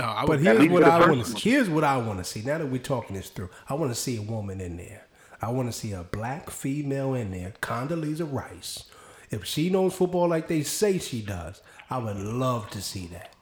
Oh, 0.00 0.04
I 0.04 0.26
But 0.26 0.40
here's 0.40 0.68
what 0.68 0.84
I 0.84 1.08
want 1.08 1.24
to 1.24 1.30
see. 1.32 1.50
Here's 1.50 1.68
what 1.68 1.84
I 1.84 1.96
want 1.96 2.18
to 2.18 2.24
see. 2.24 2.42
Now 2.42 2.58
that 2.58 2.66
we're 2.66 2.78
talking 2.78 3.16
this 3.16 3.30
through, 3.30 3.50
I 3.68 3.74
want 3.74 3.90
to 3.90 4.00
see 4.00 4.16
a 4.16 4.22
woman 4.22 4.60
in 4.60 4.76
there. 4.76 5.06
I 5.42 5.50
want 5.50 5.70
to 5.70 5.72
see 5.72 5.92
a 5.92 6.04
black 6.04 6.50
female 6.50 7.14
in 7.14 7.30
there, 7.32 7.54
Condoleezza 7.60 8.30
Rice. 8.30 8.84
If 9.30 9.44
she 9.44 9.70
knows 9.70 9.94
football 9.94 10.28
like 10.28 10.48
they 10.48 10.62
say 10.62 10.98
she 10.98 11.20
does, 11.20 11.60
I 11.90 11.98
would 11.98 12.16
love 12.16 12.70
to 12.70 12.80
see 12.80 13.06
that. 13.08 13.34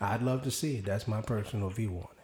I'd 0.00 0.22
love 0.22 0.42
to 0.42 0.50
see 0.50 0.78
it. 0.78 0.84
That's 0.84 1.06
my 1.08 1.20
personal 1.22 1.70
view 1.70 1.90
on 1.90 2.08
it. 2.10 2.15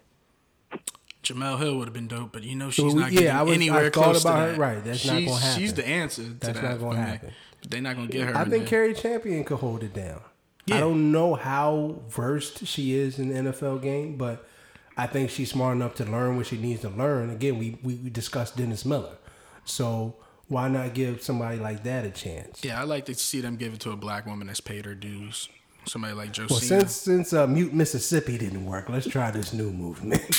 Jemele 1.22 1.58
Hill 1.58 1.76
would 1.78 1.86
have 1.86 1.94
been 1.94 2.08
dope, 2.08 2.32
but 2.32 2.42
you 2.42 2.56
know 2.56 2.70
she's 2.70 2.94
not 2.94 3.12
yeah, 3.12 3.20
getting 3.20 3.36
I 3.36 3.42
was- 3.42 3.52
I 3.52 3.54
anywhere 3.54 3.90
thought 3.90 4.02
close 4.04 4.22
about 4.24 4.34
to 4.34 4.40
her, 4.40 4.52
that. 4.52 4.58
right, 4.58 4.84
that's 4.84 5.04
not 5.04 5.16
she's, 5.18 5.28
gonna 5.28 5.40
happen. 5.40 5.60
She's 5.60 5.74
the 5.74 5.86
answer 5.88 6.22
to 6.22 6.28
That's 6.30 6.60
that. 6.60 6.70
not 6.70 6.80
gonna 6.80 7.00
me. 7.00 7.06
happen. 7.06 7.30
But 7.60 7.70
they're 7.70 7.80
not 7.80 7.94
gonna 7.96 8.08
get 8.08 8.28
her. 8.28 8.36
I 8.36 8.44
think. 8.44 8.66
Cari 8.66 8.92
Champion 8.94 9.44
could 9.44 9.58
hold 9.58 9.82
it 9.84 9.94
down. 9.94 10.20
Yeah. 10.66 10.76
I 10.76 10.80
don't 10.80 11.10
know 11.12 11.34
how 11.34 12.00
versed 12.08 12.66
she 12.66 12.94
is 12.94 13.18
in 13.18 13.28
the 13.28 13.50
NFL 13.52 13.78
game, 13.82 14.16
but 14.16 14.46
I 14.96 15.06
think 15.06 15.30
she's 15.30 15.50
smart 15.50 15.76
enough 15.76 15.94
to 15.96 16.04
learn 16.04 16.36
what 16.36 16.46
she 16.46 16.56
needs 16.58 16.82
to 16.82 16.88
learn. 16.90 17.30
Again, 17.30 17.58
we, 17.58 17.78
we, 17.82 17.94
we 17.96 18.10
discussed 18.10 18.56
Dennis 18.56 18.84
Miller. 18.84 19.16
So 19.64 20.16
why 20.48 20.68
not 20.68 20.94
give 20.94 21.22
somebody 21.22 21.58
like 21.58 21.82
that 21.84 22.04
a 22.04 22.10
chance? 22.10 22.62
Yeah, 22.64 22.80
I 22.80 22.84
like 22.84 23.06
to 23.06 23.14
see 23.14 23.40
them 23.40 23.56
give 23.56 23.74
it 23.74 23.80
to 23.80 23.90
a 23.90 23.96
black 23.96 24.26
woman 24.26 24.46
that's 24.48 24.60
paid 24.60 24.84
her 24.84 24.94
dues. 24.94 25.48
Somebody 25.84 26.14
like 26.14 26.32
Josina. 26.32 26.48
Well, 26.50 26.60
since 26.60 26.94
since 26.96 27.32
uh, 27.32 27.46
Mute 27.46 27.74
Mississippi 27.74 28.38
didn't 28.38 28.64
work, 28.64 28.88
let's 28.88 29.06
try 29.06 29.30
this 29.30 29.52
new 29.52 29.72
movement. 29.72 30.22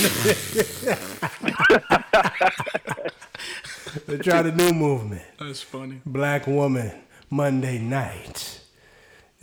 let's 4.08 4.24
try 4.24 4.42
the 4.42 4.54
new 4.56 4.72
movement. 4.74 5.22
that's 5.40 5.62
funny. 5.62 6.02
Black 6.06 6.48
woman 6.48 6.92
Monday 7.30 7.78
night. 7.80 8.63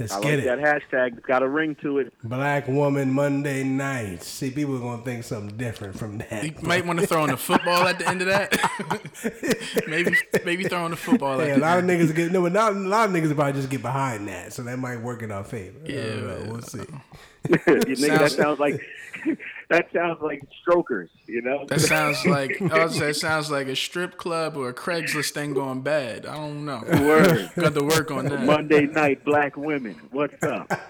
Let's 0.00 0.12
I 0.14 0.20
get 0.22 0.38
like 0.38 0.38
it. 0.38 0.46
that 0.46 0.58
hashtag. 0.90 1.16
It's 1.18 1.26
got 1.26 1.42
a 1.42 1.48
ring 1.48 1.76
to 1.82 1.98
it. 1.98 2.12
Black 2.24 2.66
woman 2.66 3.12
Monday 3.12 3.62
night. 3.62 4.22
See, 4.22 4.50
people 4.50 4.76
are 4.76 4.80
gonna 4.80 5.02
think 5.04 5.24
something 5.24 5.56
different 5.56 5.98
from 5.98 6.18
that. 6.18 6.42
You 6.44 6.52
might 6.62 6.84
want 6.86 6.98
to 7.00 7.06
throw 7.06 7.24
in 7.24 7.30
the 7.30 7.36
football 7.36 7.86
at 7.86 7.98
the 7.98 8.08
end 8.08 8.22
of 8.22 8.28
that. 8.28 9.84
maybe 9.88 10.16
maybe 10.44 10.64
throw 10.64 10.84
in 10.86 10.90
the 10.92 10.96
football 10.96 11.38
Hey, 11.38 11.50
at 11.50 11.56
a 11.58 11.60
the 11.60 11.66
lot 11.66 11.78
of 11.78 11.84
niggas 11.84 12.14
get 12.14 12.32
no, 12.32 12.42
but 12.42 12.52
not 12.52 12.72
a 12.72 12.76
lot 12.78 13.08
of 13.08 13.14
niggas 13.14 13.34
probably 13.34 13.52
just 13.52 13.68
get 13.70 13.82
behind 13.82 14.26
that, 14.28 14.52
so 14.52 14.62
that 14.62 14.78
might 14.78 15.00
work 15.00 15.22
in 15.22 15.30
our 15.30 15.44
favor. 15.44 15.78
Yeah, 15.84 16.00
Uh, 16.00 16.44
we'll 16.48 16.62
see. 16.62 16.78
you 17.48 17.56
nigga, 17.56 17.96
that 18.18 18.18
Sounds- 18.32 18.36
sounds 18.36 18.58
like 18.60 18.80
that 19.70 19.86
sounds 19.92 20.20
like 20.20 20.42
strokers. 20.60 21.10
You 21.26 21.42
know. 21.42 21.64
That 21.68 21.80
sounds 21.80 22.26
like 22.26 22.60
I 22.60 22.84
was 22.84 22.96
say 22.96 23.12
sounds 23.12 23.50
like 23.50 23.68
a 23.68 23.76
strip 23.76 24.16
club 24.16 24.56
or 24.56 24.68
a 24.68 24.74
Craigslist 24.74 25.30
thing 25.30 25.54
going 25.54 25.80
bad. 25.82 26.26
I 26.26 26.36
don't 26.36 26.64
know. 26.64 26.82
Word. 26.84 27.50
Got 27.56 27.74
to 27.74 27.84
work 27.84 28.10
on 28.10 28.26
that. 28.26 28.42
Monday 28.42 28.86
night 28.86 29.24
black 29.24 29.56
women. 29.56 29.94
What's 30.10 30.42
up? 30.42 30.70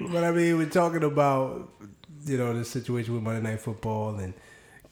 But 0.00 0.22
I 0.22 0.30
mean, 0.30 0.56
we're 0.56 0.66
talking 0.66 1.02
about 1.02 1.68
you 2.24 2.38
know 2.38 2.56
the 2.56 2.64
situation 2.64 3.14
with 3.14 3.22
Monday 3.22 3.50
Night 3.50 3.60
Football 3.60 4.16
and 4.16 4.32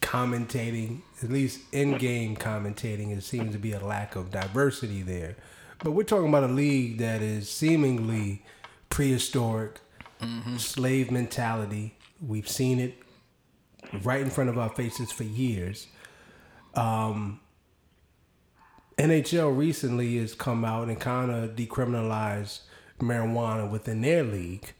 commentating, 0.01 1.01
at 1.23 1.29
least 1.29 1.61
in-game 1.71 2.35
commentating. 2.35 3.15
It 3.15 3.23
seems 3.23 3.53
to 3.53 3.57
be 3.57 3.71
a 3.71 3.79
lack 3.79 4.15
of 4.15 4.29
diversity 4.29 5.01
there. 5.01 5.37
But 5.79 5.91
we're 5.91 6.03
talking 6.03 6.27
about 6.27 6.43
a 6.43 6.53
league 6.53 6.97
that 6.97 7.21
is 7.21 7.49
seemingly 7.49 8.43
prehistoric, 8.89 9.79
mm-hmm. 10.21 10.57
slave 10.57 11.09
mentality. 11.09 11.95
We've 12.25 12.47
seen 12.47 12.79
it 12.79 12.95
right 14.03 14.21
in 14.21 14.29
front 14.29 14.49
of 14.49 14.57
our 14.57 14.69
faces 14.69 15.11
for 15.11 15.23
years. 15.23 15.87
Um, 16.75 17.39
NHL 18.97 19.55
recently 19.55 20.17
has 20.17 20.33
come 20.35 20.63
out 20.63 20.87
and 20.87 20.99
kind 20.99 21.31
of 21.31 21.55
decriminalized 21.55 22.61
marijuana 22.99 23.69
within 23.69 24.01
their 24.01 24.23
league, 24.23 24.73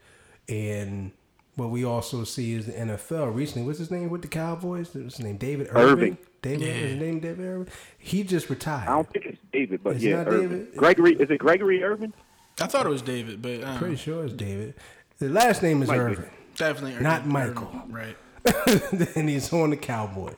and 0.47 1.11
what 1.55 1.69
we 1.69 1.83
also 1.83 2.23
see 2.23 2.53
is 2.53 2.67
the 2.67 2.71
NFL 2.73 3.33
recently. 3.33 3.65
What's 3.65 3.79
his 3.79 3.91
name 3.91 4.09
with 4.09 4.21
the 4.21 4.27
Cowboys? 4.27 4.89
What's 4.93 5.17
his 5.17 5.19
name? 5.19 5.37
David 5.37 5.67
Irving. 5.71 5.91
Irving. 5.91 6.17
David, 6.41 6.61
Yeah. 6.67 6.73
his 6.73 6.99
name 6.99 7.19
David 7.19 7.45
Irving? 7.45 7.67
He 7.97 8.23
just 8.23 8.49
retired. 8.49 8.87
I 8.89 8.93
don't 8.93 9.09
think 9.11 9.25
it's 9.25 9.37
David, 9.51 9.83
but 9.83 9.95
It's 9.95 10.03
yeah, 10.03 10.23
not 10.23 10.31
David? 10.31 10.75
Gregory. 10.75 11.13
Is 11.15 11.29
it 11.29 11.37
Gregory 11.37 11.83
Irving? 11.83 12.13
I 12.59 12.67
thought 12.67 12.85
it 12.85 12.89
was 12.89 13.01
David, 13.01 13.41
but 13.41 13.63
um, 13.63 13.77
Pretty 13.77 13.95
sure 13.95 14.25
it's 14.25 14.33
David. 14.33 14.75
The 15.19 15.29
last 15.29 15.63
name 15.63 15.81
is 15.81 15.87
Might 15.89 16.07
be. 16.17 16.23
Definitely 16.55 17.01
Not 17.01 17.25
Michael. 17.25 17.71
Right? 17.89 18.15
and 19.15 19.29
he's 19.29 19.51
on 19.53 19.71
the 19.71 19.77
Cowboys. 19.77 20.35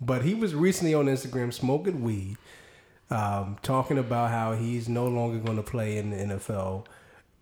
But 0.00 0.22
he 0.22 0.34
was 0.34 0.54
recently 0.54 0.94
on 0.94 1.06
Instagram 1.06 1.52
smoking 1.52 2.02
weed, 2.02 2.36
um, 3.10 3.56
talking 3.62 3.98
about 3.98 4.30
how 4.30 4.54
he's 4.54 4.88
no 4.88 5.06
longer 5.06 5.38
going 5.38 5.58
to 5.58 5.62
play 5.62 5.96
in 5.96 6.10
the 6.10 6.34
NFL, 6.34 6.86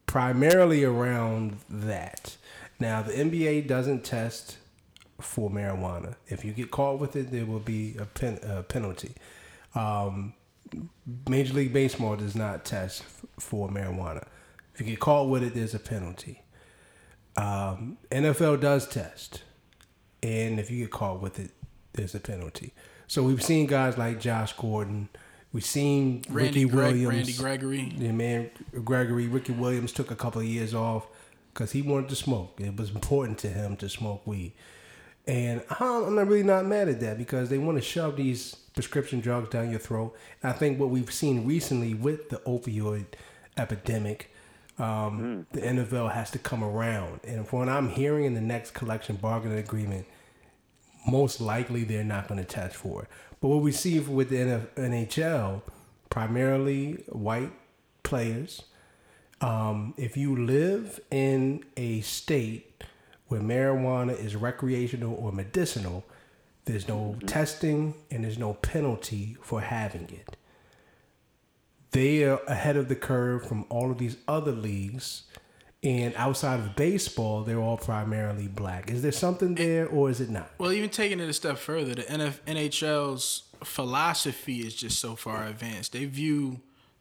primarily 0.07 0.85
around 0.85 1.59
that. 1.71 2.37
Now, 2.79 3.03
the 3.03 3.13
NBA 3.13 3.67
doesn't 3.67 4.05
test 4.05 4.59
for 5.21 5.51
marijuana. 5.51 6.17
If 6.29 6.45
you 6.45 6.53
get 6.53 6.71
caught 6.71 6.99
with 6.99 7.17
it, 7.17 7.31
there 7.31 7.47
will 7.47 7.61
be 7.61 7.97
a, 7.99 8.05
pen, 8.05 8.39
a 8.43 8.63
penalty. 8.63 9.13
Um, 9.75 10.35
Major 11.29 11.55
League 11.55 11.73
Baseball 11.73 12.17
does 12.17 12.35
not 12.35 12.65
test 12.65 13.03
f- 13.03 13.25
for 13.39 13.69
marijuana. 13.69 14.27
If 14.75 14.81
you 14.81 14.87
get 14.87 15.01
caught 15.01 15.29
with 15.29 15.43
it, 15.43 15.55
there's 15.55 15.75
a 15.75 15.79
penalty. 15.79 16.40
Um, 17.37 17.97
NFL 18.11 18.61
does 18.61 18.87
test 18.89 19.43
and 20.23 20.61
if 20.61 20.71
you 20.71 20.79
get 20.85 20.91
caught 20.91 21.21
with 21.21 21.39
it, 21.39 21.51
there's 21.93 22.15
a 22.15 22.21
penalty. 22.21 22.73
So 23.07 23.23
we've 23.23 23.43
seen 23.43 23.67
guys 23.67 23.99
like 23.99 24.21
Josh 24.21 24.53
Gordon, 24.53 25.09
we've 25.53 25.65
seen 25.65 26.23
Randy, 26.29 26.65
Ricky 26.65 26.71
Greg, 26.71 26.93
Williams, 26.93 27.15
Randy 27.15 27.33
Gregory. 27.33 27.95
yeah, 27.97 28.13
man, 28.13 28.51
Gregory, 28.85 29.27
Ricky 29.27 29.53
Williams 29.53 29.93
took 29.93 30.11
a 30.11 30.17
couple 30.17 30.41
of 30.41 30.47
years 30.47 30.75
off 30.75 31.07
because 31.53 31.73
he 31.73 31.83
wanted 31.83 32.09
to 32.11 32.17
smoke. 32.17 32.61
It 32.61 32.77
was 32.77 32.91
important 32.91 33.39
to 33.39 33.49
him 33.49 33.77
to 33.79 33.89
smoke 33.89 34.27
weed, 34.27 34.53
and 35.27 35.63
I'm 35.81 36.05
I'm 36.05 36.15
not 36.15 36.29
really 36.29 36.45
not 36.45 36.67
mad 36.67 36.89
at 36.89 37.01
that 37.01 37.19
because 37.19 37.49
they 37.49 37.59
want 37.59 37.79
to 37.79 37.83
shove 37.83 38.17
these 38.17 38.55
prescription 38.75 39.21
drugs 39.21 39.49
down 39.49 39.71
your 39.71 39.81
throat. 39.81 40.15
And 40.43 40.53
I 40.53 40.55
think 40.55 40.79
what 40.79 40.91
we've 40.91 41.13
seen 41.13 41.47
recently 41.47 41.95
with 41.95 42.29
the 42.29 42.37
opioid 42.39 43.07
epidemic, 43.57 44.30
um, 44.81 45.47
the 45.53 45.61
NFL 45.61 46.13
has 46.13 46.31
to 46.31 46.39
come 46.39 46.65
around. 46.65 47.21
And 47.25 47.47
from 47.47 47.61
what 47.61 47.69
I'm 47.69 47.89
hearing 47.89 48.25
in 48.25 48.35
the 48.35 48.41
next 48.41 48.73
collection 48.73 49.17
bargaining 49.17 49.59
agreement, 49.59 50.07
most 51.07 51.41
likely 51.41 51.85
they're 51.85 52.05
not 52.05 52.29
going 52.29 52.41
to 52.41 52.47
touch 52.47 52.75
for 52.75 53.03
it. 53.03 53.09
But 53.41 53.49
what 53.49 53.63
we 53.63 53.73
see 53.73 53.99
with 54.01 54.31
the 54.31 54.37
NHL, 54.77 55.63
primarily 56.09 57.05
white 57.09 57.53
players, 58.03 58.63
um, 59.41 59.95
if 59.97 60.17
you 60.17 60.37
live 60.37 61.01
in 61.11 61.65
a 61.77 62.01
state 62.03 62.85
where 63.29 63.41
marijuana 63.41 64.19
is 64.19 64.37
recreational 64.37 65.15
or 65.15 65.33
medicinal, 65.33 66.05
there's 66.67 66.87
no 66.89 67.17
testing 67.27 67.95
and 68.11 68.25
there's 68.25 68.39
no 68.39 68.55
penalty 68.55 69.37
for 69.41 69.61
having 69.61 70.09
it. 70.11 70.37
They 71.93 72.25
are 72.25 72.41
ahead 72.47 72.77
of 72.77 72.89
the 72.89 72.95
curve 72.97 73.47
from 73.47 73.65
all 73.69 73.91
of 73.91 73.99
these 73.99 74.17
other 74.29 74.53
leagues. 74.53 75.25
And 75.83 76.15
outside 76.15 76.61
of 76.61 76.77
baseball, 76.77 77.43
they're 77.43 77.61
all 77.61 77.79
primarily 77.79 78.49
black. 78.49 78.91
Is 78.91 79.01
there 79.03 79.13
something 79.13 79.55
there 79.55 79.89
or 79.89 80.11
is 80.11 80.21
it 80.21 80.29
not? 80.29 80.51
Well, 80.59 80.73
even 80.73 80.91
taking 80.91 81.21
it 81.21 81.29
a 81.29 81.33
step 81.33 81.57
further, 81.57 81.95
the 81.95 82.03
NF- 82.03 82.41
NHL's 82.47 83.45
philosophy 83.65 84.61
is 84.61 84.75
just 84.75 84.99
so 84.99 85.17
far 85.17 85.47
advanced. 85.47 85.93
They 85.93 86.05
view 86.05 86.61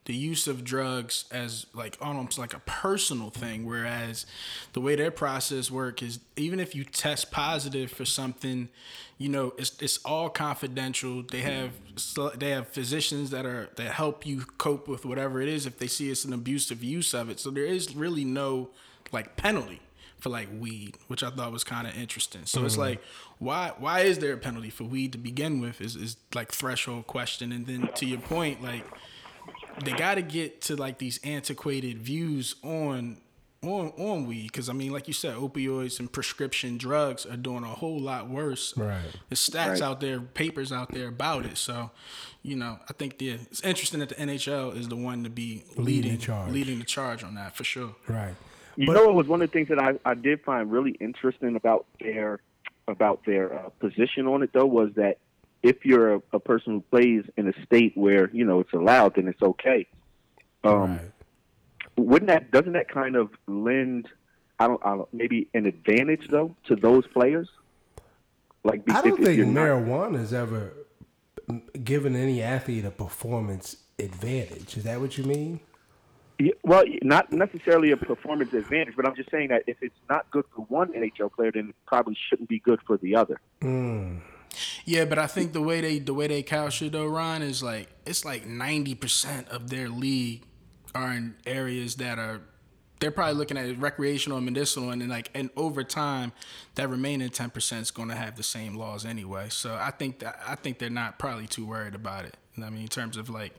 the 0.10 0.16
use 0.16 0.48
of 0.48 0.64
drugs 0.64 1.26
as 1.30 1.68
like 1.72 1.96
almost 2.02 2.40
like 2.40 2.56
a 2.56 2.60
personal 2.62 3.30
thing, 3.30 3.64
whereas 3.64 4.26
the 4.74 4.82
way 4.82 4.96
their 4.96 5.12
process 5.12 5.70
work 5.70 6.02
is 6.02 6.18
even 6.36 6.60
if 6.60 6.74
you 6.74 6.84
test 6.84 7.30
positive 7.30 7.92
for 7.92 8.06
something, 8.06 8.70
you 9.20 9.30
know, 9.30 9.54
it's 9.60 9.80
it's 9.80 10.00
all 10.04 10.28
confidential. 10.28 11.22
They 11.22 11.42
have 11.42 11.74
they 12.40 12.50
have 12.50 12.70
physicians 12.70 13.30
that 13.30 13.46
are 13.46 13.70
that 13.76 13.92
help 13.92 14.26
you 14.26 14.46
cope 14.58 14.88
with 14.88 15.06
whatever 15.06 15.42
it 15.42 15.48
is 15.48 15.68
if 15.68 15.78
they 15.78 15.86
see 15.86 16.10
it's 16.10 16.26
an 16.26 16.34
abusive 16.34 16.84
use 16.84 17.14
of 17.14 17.30
it. 17.30 17.40
So 17.40 17.52
there 17.52 17.66
is 17.66 17.96
really 17.96 18.26
no 18.26 18.72
like 19.12 19.36
penalty 19.36 19.80
for 20.18 20.30
like 20.30 20.50
weed, 20.60 20.98
which 21.08 21.22
I 21.22 21.30
thought 21.30 21.52
was 21.52 21.64
kind 21.64 21.86
of 21.86 21.96
interesting. 21.96 22.42
So 22.46 22.66
it's 22.66 22.78
mm. 22.78 22.80
like, 22.80 23.04
why 23.38 23.74
why 23.78 24.00
is 24.00 24.18
there 24.18 24.34
a 24.34 24.38
penalty 24.38 24.72
for 24.72 24.86
weed 24.86 25.12
to 25.12 25.20
begin 25.20 25.60
with? 25.62 25.82
Is 25.82 25.96
is 25.96 26.18
like 26.34 26.52
threshold 26.52 27.06
question, 27.06 27.52
and 27.52 27.68
then 27.68 27.90
to 27.94 28.08
your 28.08 28.20
point, 28.22 28.64
like 28.64 28.86
they 29.84 29.92
got 29.94 30.16
to 30.16 30.22
get 30.22 30.62
to 30.64 30.76
like 30.76 30.98
these 30.98 31.20
antiquated 31.24 31.98
views 32.00 32.56
on 32.64 33.18
on 33.62 33.92
on 33.98 34.26
weed 34.26 34.44
because 34.48 34.70
I 34.70 34.74
mean, 34.74 34.92
like 34.94 35.08
you 35.08 35.14
said, 35.14 35.36
opioids 35.36 36.00
and 36.00 36.12
prescription 36.12 36.78
drugs 36.78 37.26
are 37.26 37.36
doing 37.36 37.64
a 37.64 37.68
whole 37.68 38.00
lot 38.00 38.30
worse. 38.30 38.76
Right. 38.78 39.02
There's 39.28 39.48
stats 39.50 39.68
Right. 39.72 39.82
out 39.82 40.00
there, 40.00 40.20
papers 40.22 40.72
out 40.72 40.92
there 40.94 41.10
about 41.10 41.46
it. 41.46 41.58
So, 41.58 41.92
you 42.42 42.56
know, 42.56 42.80
I 42.90 42.94
think 42.94 43.18
the 43.18 43.32
it's 43.32 43.62
interesting 43.62 44.00
that 44.00 44.10
the 44.10 44.16
NHL 44.16 44.76
is 44.78 44.88
the 44.88 44.96
one 44.96 45.24
to 45.26 45.30
be 45.30 45.64
Leading 45.76 45.76
the 45.76 45.82
leading 45.82 46.18
charge. 46.20 46.52
leading 46.54 46.80
the 46.80 46.86
charge 46.86 47.24
on 47.24 47.36
that 47.36 47.56
for 47.56 47.64
sure. 47.66 47.96
Right. 48.08 48.36
You 48.78 48.88
But- 48.88 48.94
know, 48.94 49.08
what 49.08 49.16
was 49.16 49.28
one 49.28 49.42
of 49.42 49.50
the 49.50 49.54
things 49.54 49.68
that 49.68 49.80
I, 49.80 49.96
I 50.10 50.14
did 50.14 50.42
find 50.44 50.72
really 50.72 50.92
interesting 51.02 51.56
about 51.58 51.86
their 52.00 52.40
about 52.88 53.24
their 53.26 53.54
uh, 53.54 53.70
position 53.80 54.26
on 54.26 54.42
it, 54.42 54.52
though, 54.54 54.66
was 54.66 54.92
that 54.96 55.18
if 55.64 55.86
you're 55.86 56.16
a, 56.16 56.22
a 56.34 56.40
person 56.40 56.74
who 56.74 56.82
plays 56.82 57.24
in 57.38 57.48
a 57.48 57.66
state 57.66 57.96
where 57.96 58.30
you 58.32 58.46
know 58.46 58.60
it's 58.60 58.74
allowed, 58.74 59.16
then 59.16 59.28
it's 59.28 59.42
okay. 59.42 59.88
Um, 60.64 60.98
right. 60.98 61.12
Wouldn't 61.98 62.28
that 62.28 62.52
doesn't 62.52 62.74
that 62.74 62.90
kind 62.90 63.16
of 63.16 63.30
lend, 63.48 64.08
I 64.60 64.68
don't, 64.68 64.82
I 64.86 64.96
don't 64.96 65.14
maybe 65.14 65.48
an 65.54 65.66
advantage 65.66 66.28
though 66.30 66.56
to 66.66 66.76
those 66.76 67.06
players? 67.08 67.50
Like 68.64 68.84
I 68.90 69.02
don't 69.02 69.20
if 69.20 69.26
think 69.26 69.38
you're 69.38 69.48
marijuana 69.48 70.20
has 70.20 70.34
ever 70.34 70.74
given 71.84 72.16
any 72.16 72.42
athlete 72.42 72.86
a 72.86 72.92
performance 72.92 73.78
advantage. 73.98 74.78
Is 74.78 74.84
that 74.84 75.00
what 75.00 75.18
you 75.18 75.24
mean? 75.24 75.60
Yeah, 76.38 76.54
well, 76.64 76.84
not 77.02 77.34
necessarily 77.34 77.92
a 77.92 77.98
performance 77.98 78.54
advantage, 78.54 78.96
but 78.96 79.06
I'm 79.06 79.16
just 79.16 79.30
saying 79.30 79.50
that 79.50 79.64
if 79.68 79.78
it's 79.82 80.00
not 80.10 80.30
good 80.32 80.46
for 80.56 80.62
one 80.70 80.94
NHL 80.94 81.34
player, 81.34 81.52
then 81.52 81.70
it 81.70 81.76
probably 81.86 82.18
shouldn't 82.30 82.48
be 82.48 82.60
good 82.60 82.80
for 82.88 82.98
the 82.98 83.16
other. 83.16 83.42
Yeah, 84.86 85.06
but 85.06 85.20
I 85.20 85.28
think 85.28 85.54
the 85.54 85.62
way 85.62 85.82
they 85.82 86.00
the 86.00 86.14
way 86.14 86.28
they 86.28 86.44
couch 86.44 86.82
it 86.82 86.92
though, 86.92 87.08
Ron, 87.08 87.42
is 87.42 87.62
like 87.64 87.90
it's 88.06 88.26
like 88.26 88.46
ninety 88.46 88.96
percent 88.96 89.48
of 89.50 89.70
their 89.70 89.90
league 89.90 90.44
are 90.96 91.14
in 91.14 91.36
areas 91.46 91.96
that 91.96 92.18
are 92.18 92.42
they're 93.00 93.12
probably 93.12 93.36
looking 93.36 93.58
at 93.58 93.78
recreational 93.80 94.38
and 94.38 94.46
medicinal, 94.46 94.90
and 94.90 95.02
then 95.02 95.10
like 95.10 95.30
and 95.34 95.50
over 95.56 95.84
time, 95.84 96.32
that 96.76 96.90
remaining 96.90 97.30
ten 97.30 97.50
percent 97.50 97.84
is 97.84 97.92
going 97.92 98.10
to 98.10 98.16
have 98.16 98.36
the 98.36 98.44
same 98.44 98.76
laws 98.76 99.06
anyway. 99.06 99.48
So 99.50 99.76
I 99.76 99.92
think 99.92 100.20
that 100.20 100.40
I 100.46 100.56
think 100.56 100.80
they're 100.80 100.90
not 100.90 101.20
probably 101.20 101.48
too 101.48 101.66
worried 101.66 101.96
about 101.96 102.26
it. 102.26 102.36
I 102.58 102.70
mean, 102.70 102.82
in 102.82 102.88
terms 102.90 103.16
of 103.16 103.30
like, 103.30 103.54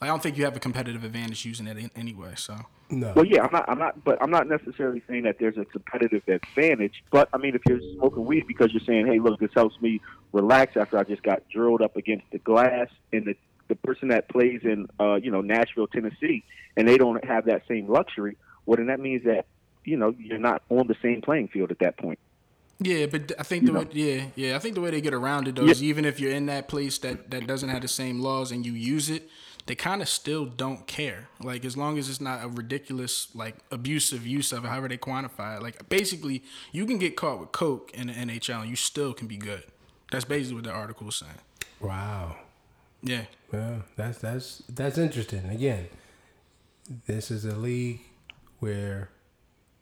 I 0.00 0.06
don't 0.06 0.22
think 0.22 0.36
you 0.36 0.44
have 0.44 0.56
a 0.56 0.60
competitive 0.60 1.04
advantage 1.04 1.44
using 1.44 1.68
it 1.68 1.78
in, 1.78 1.90
anyway. 1.94 2.32
So 2.36 2.56
No. 2.92 3.12
Well, 3.16 3.24
yeah, 3.24 3.42
I'm 3.42 3.52
not, 3.52 3.68
I'm 3.68 3.78
not, 3.78 4.04
but 4.04 4.22
I'm 4.22 4.30
not 4.30 4.46
necessarily 4.48 5.02
saying 5.08 5.22
that 5.22 5.38
there's 5.38 5.56
a 5.56 5.64
competitive 5.64 6.22
advantage. 6.28 7.02
But 7.10 7.30
I 7.32 7.38
mean, 7.38 7.54
if 7.54 7.62
you're 7.66 7.80
smoking 7.96 8.26
weed 8.26 8.46
because 8.46 8.70
you're 8.72 8.84
saying, 8.86 9.06
"Hey, 9.06 9.18
look, 9.18 9.40
this 9.40 9.50
helps 9.54 9.80
me 9.80 10.00
relax 10.32 10.76
after 10.76 10.98
I 10.98 11.04
just 11.04 11.22
got 11.22 11.42
drilled 11.48 11.80
up 11.80 11.96
against 11.96 12.26
the 12.32 12.38
glass," 12.38 12.88
and 13.10 13.24
the 13.24 13.34
the 13.68 13.76
person 13.76 14.08
that 14.08 14.28
plays 14.28 14.60
in, 14.64 14.86
uh, 15.00 15.14
you 15.14 15.30
know, 15.30 15.40
Nashville, 15.40 15.86
Tennessee, 15.86 16.44
and 16.76 16.86
they 16.86 16.98
don't 16.98 17.24
have 17.24 17.46
that 17.46 17.62
same 17.66 17.88
luxury, 17.88 18.36
well, 18.66 18.76
then 18.76 18.88
that 18.88 19.00
means 19.00 19.24
that 19.24 19.46
you 19.84 19.96
know 19.96 20.14
you're 20.18 20.38
not 20.38 20.62
on 20.68 20.86
the 20.86 20.96
same 21.00 21.22
playing 21.22 21.48
field 21.48 21.70
at 21.70 21.78
that 21.78 21.96
point. 21.96 22.18
Yeah, 22.78 23.06
but 23.06 23.32
I 23.38 23.42
think 23.42 23.64
the 23.64 23.72
way, 23.72 23.86
yeah, 23.92 24.24
yeah, 24.34 24.56
I 24.56 24.58
think 24.58 24.74
the 24.74 24.80
way 24.80 24.90
they 24.90 25.00
get 25.00 25.14
around 25.14 25.48
it 25.48 25.54
though 25.54 25.64
is 25.64 25.82
even 25.82 26.04
if 26.04 26.18
you're 26.20 26.32
in 26.32 26.46
that 26.46 26.68
place 26.68 26.98
that 26.98 27.30
that 27.30 27.46
doesn't 27.46 27.68
have 27.68 27.82
the 27.82 27.88
same 27.88 28.20
laws 28.20 28.50
and 28.52 28.66
you 28.66 28.72
use 28.72 29.08
it, 29.08 29.28
they 29.66 29.74
kind 29.74 30.02
of 30.02 30.08
still 30.08 30.44
don't 30.44 30.86
care. 30.86 31.28
Like 31.40 31.64
as 31.64 31.76
long 31.76 31.98
as 31.98 32.08
it's 32.08 32.20
not 32.20 32.44
a 32.44 32.48
ridiculous 32.48 33.28
like 33.34 33.56
abusive 33.70 34.26
use 34.26 34.52
of 34.52 34.64
it, 34.64 34.68
however 34.68 34.88
they 34.88 34.98
quantify 34.98 35.56
it. 35.56 35.62
Like 35.62 35.88
basically, 35.88 36.42
you 36.72 36.86
can 36.86 36.98
get 36.98 37.16
caught 37.16 37.40
with 37.40 37.52
coke 37.52 37.90
in 37.94 38.08
the 38.08 38.12
NHL 38.12 38.62
and 38.62 38.70
you 38.70 38.76
still 38.76 39.12
can 39.12 39.26
be 39.26 39.36
good. 39.36 39.64
That's 40.10 40.24
basically 40.24 40.56
what 40.56 40.64
the 40.64 40.72
article 40.72 41.06
was 41.06 41.16
saying. 41.16 41.32
Wow. 41.80 42.36
Yeah, 43.02 43.24
Yeah, 43.52 43.78
that's 43.96 44.18
that's 44.18 44.62
that's 44.68 44.96
interesting. 44.96 45.48
Again, 45.48 45.88
this 47.06 47.30
is 47.30 47.44
a 47.44 47.56
league 47.56 48.00
where 48.60 49.10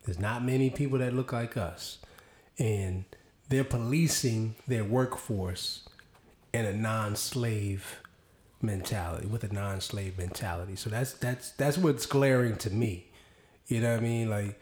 there's 0.05 0.19
not 0.19 0.43
many 0.43 0.71
people 0.71 0.97
that 0.97 1.13
look 1.13 1.31
like 1.31 1.55
us, 1.55 1.99
and 2.57 3.05
they're 3.49 3.63
policing 3.63 4.55
their 4.67 4.83
workforce 4.83 5.87
in 6.51 6.65
a 6.65 6.73
non-slave 6.73 8.00
mentality 8.63 9.27
with 9.27 9.43
a 9.43 9.53
non-slave 9.53 10.17
mentality. 10.17 10.75
So 10.75 10.89
that's 10.89 11.13
that's 11.13 11.51
that's 11.51 11.77
what's 11.77 12.05
glaring 12.05 12.57
to 12.57 12.69
me. 12.69 13.07
You 13.67 13.81
know 13.81 13.91
what 13.91 13.99
I 13.99 14.03
mean? 14.03 14.29
Like 14.29 14.59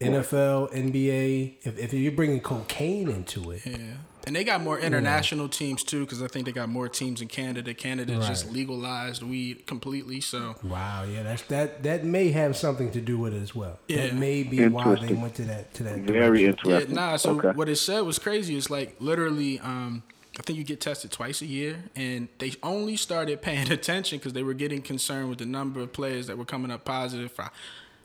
NFL, 0.00 0.72
NBA. 0.72 1.56
If 1.62 1.78
if 1.78 1.92
you're 1.92 2.12
bringing 2.12 2.40
cocaine 2.40 3.08
into 3.08 3.50
it, 3.50 3.66
yeah. 3.66 3.94
And 4.26 4.36
they 4.36 4.44
got 4.44 4.60
more 4.60 4.78
international 4.78 5.48
teams 5.48 5.82
too, 5.82 6.00
because 6.00 6.22
I 6.22 6.26
think 6.26 6.44
they 6.44 6.52
got 6.52 6.68
more 6.68 6.88
teams 6.88 7.22
in 7.22 7.28
Canada. 7.28 7.72
Canada 7.72 8.16
just 8.16 8.52
legalized 8.52 9.22
weed 9.22 9.66
completely, 9.66 10.20
so 10.20 10.56
Wow, 10.62 11.04
yeah, 11.04 11.22
that's 11.22 11.42
that 11.44 11.82
that 11.84 12.04
may 12.04 12.30
have 12.30 12.56
something 12.56 12.90
to 12.92 13.00
do 13.00 13.18
with 13.18 13.34
it 13.34 13.42
as 13.42 13.54
well. 13.54 13.78
Yeah. 13.88 14.08
That 14.08 14.14
may 14.14 14.42
be 14.42 14.68
why 14.68 14.94
they 14.96 15.14
went 15.14 15.34
to 15.36 15.42
that 15.44 15.72
to 15.74 15.82
that. 15.84 16.00
Very 16.00 16.42
direction. 16.42 16.70
Yeah, 16.70 16.76
interesting. 16.76 16.94
nah. 16.94 17.16
So 17.16 17.38
okay. 17.38 17.48
what 17.50 17.68
it 17.68 17.76
said 17.76 18.00
was 18.00 18.18
crazy. 18.18 18.56
It's 18.56 18.68
like 18.70 18.96
literally, 19.00 19.58
um, 19.60 20.02
I 20.40 20.42
think 20.42 20.58
you 20.58 20.64
get 20.64 20.80
tested 20.80 21.12
twice 21.12 21.42
a 21.42 21.46
year, 21.46 21.84
and 21.94 22.28
they 22.38 22.54
only 22.62 22.96
started 22.96 23.42
paying 23.42 23.70
attention 23.78 24.18
because 24.18 24.32
they 24.32 24.42
were 24.42 24.54
getting 24.54 24.80
concerned 24.80 25.28
with 25.28 25.38
the 25.38 25.44
number 25.44 25.80
of 25.80 25.92
players 25.92 26.28
that 26.28 26.38
were 26.38 26.46
coming 26.46 26.70
up 26.70 26.86
positive 26.86 27.30
for 27.30 27.50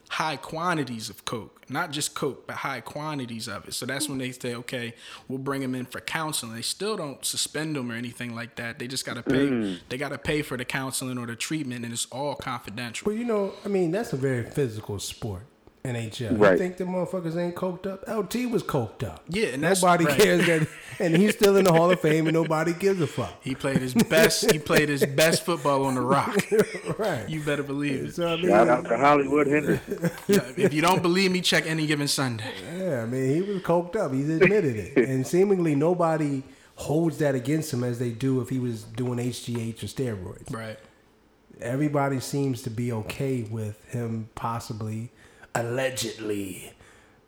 high 0.10 0.36
quantities 0.36 1.10
of 1.10 1.24
coke, 1.24 1.62
not 1.70 1.92
just 1.92 2.14
coke, 2.14 2.46
but 2.46 2.58
high 2.58 2.82
quantities 2.82 3.48
of 3.48 3.70
it. 3.70 3.74
So 3.74 3.86
that's 3.86 4.10
when 4.10 4.18
they 4.18 4.34
say, 4.34 4.54
okay, 4.54 4.96
we'll 5.30 5.40
bring 5.40 5.62
them 5.62 5.76
in 5.76 5.86
for 5.86 6.02
counseling. 6.02 6.54
They 6.54 6.62
still 6.62 6.98
don't 6.98 7.24
suspend 7.24 7.78
them 7.78 7.90
or 7.90 7.96
anything 7.96 8.36
like 8.36 8.58
that. 8.58 8.80
They 8.80 8.88
just 8.88 9.06
got 9.06 9.14
to 9.14 9.24
pay. 9.24 9.48
Mm. 9.48 9.80
They 9.88 9.98
got 9.98 10.10
to 10.10 10.18
pay 10.18 10.42
for 10.42 10.58
the 10.58 10.66
counseling 10.66 11.18
or 11.18 11.28
the 11.28 11.38
treatment, 11.38 11.86
and 11.86 11.94
it's 11.94 12.06
all 12.12 12.36
confidential. 12.36 13.06
Well, 13.08 13.18
you 13.18 13.24
know, 13.24 13.54
I 13.64 13.70
mean, 13.70 13.92
that's 13.92 14.12
a 14.12 14.18
very 14.18 14.44
physical 14.44 15.00
sport. 15.00 15.44
NHL. 15.86 16.32
You 16.32 16.38
Right. 16.38 16.58
think 16.58 16.78
the 16.78 16.84
motherfuckers 16.86 17.36
ain't 17.38 17.56
coked 17.56 17.86
up? 17.86 18.04
LT 18.08 18.46
was 18.48 18.64
coked 18.64 19.04
up. 19.04 19.24
Yeah, 19.30 19.48
and 19.48 19.64
that's- 19.64 19.82
nobody 19.82 20.06
right. 20.06 20.20
cares 20.20 20.46
that, 20.48 20.68
and 21.00 21.16
he's 21.16 21.34
still 21.36 21.56
in 21.58 21.66
the 21.66 21.72
Hall 21.74 21.92
of 21.92 22.00
Fame, 22.00 22.28
and 22.28 22.34
nobody 22.34 22.74
gives 22.74 23.00
a 23.02 23.08
fuck. 23.08 23.34
He 23.42 23.56
played 23.56 23.78
his 23.78 23.94
best. 23.94 24.52
he 24.52 24.60
played 24.60 24.90
his 24.90 25.06
best 25.06 25.44
football 25.46 25.86
on 25.86 25.96
the 25.96 26.02
rock. 26.02 26.36
Right. 26.98 27.28
You 27.30 27.42
better 27.42 27.64
believe 27.64 28.06
it. 28.06 28.16
so 28.16 28.28
I 28.28 28.36
mean, 28.38 28.48
Shout 28.50 28.70
out 28.70 28.86
to 28.88 28.98
Hollywood 28.98 29.48
Henderson. 29.48 30.10
Yeah, 30.28 30.40
if 30.58 30.74
you 30.74 30.82
don't 30.82 31.02
believe 31.02 31.32
me, 31.32 31.42
check 31.42 31.66
any 31.68 31.86
given 31.88 32.08
Sunday. 32.08 32.52
Yeah, 32.78 33.04
I 33.04 33.06
mean, 33.06 33.34
he 33.34 33.42
was 33.42 33.62
coked 33.64 33.96
up. 33.96 34.14
He's 34.14 34.30
admitted 34.30 34.76
it, 34.78 34.98
and 35.10 35.26
seemingly 35.28 35.76
nobody 35.76 36.44
holds 36.76 37.18
that 37.20 37.36
against 37.36 37.74
him 37.74 37.84
as 37.84 38.00
they 38.00 38.12
do 38.12 38.42
if 38.42 38.50
he 38.50 38.60
was 38.60 38.84
doing 38.84 39.18
HGH 39.20 39.84
or 39.84 39.88
steroids. 39.88 40.54
Right. 40.54 40.78
everybody 41.62 42.20
seems 42.20 42.62
to 42.64 42.70
be 42.70 42.92
okay 42.92 43.44
with 43.44 43.84
him 43.86 44.30
possibly 44.36 45.10
allegedly 45.56 46.74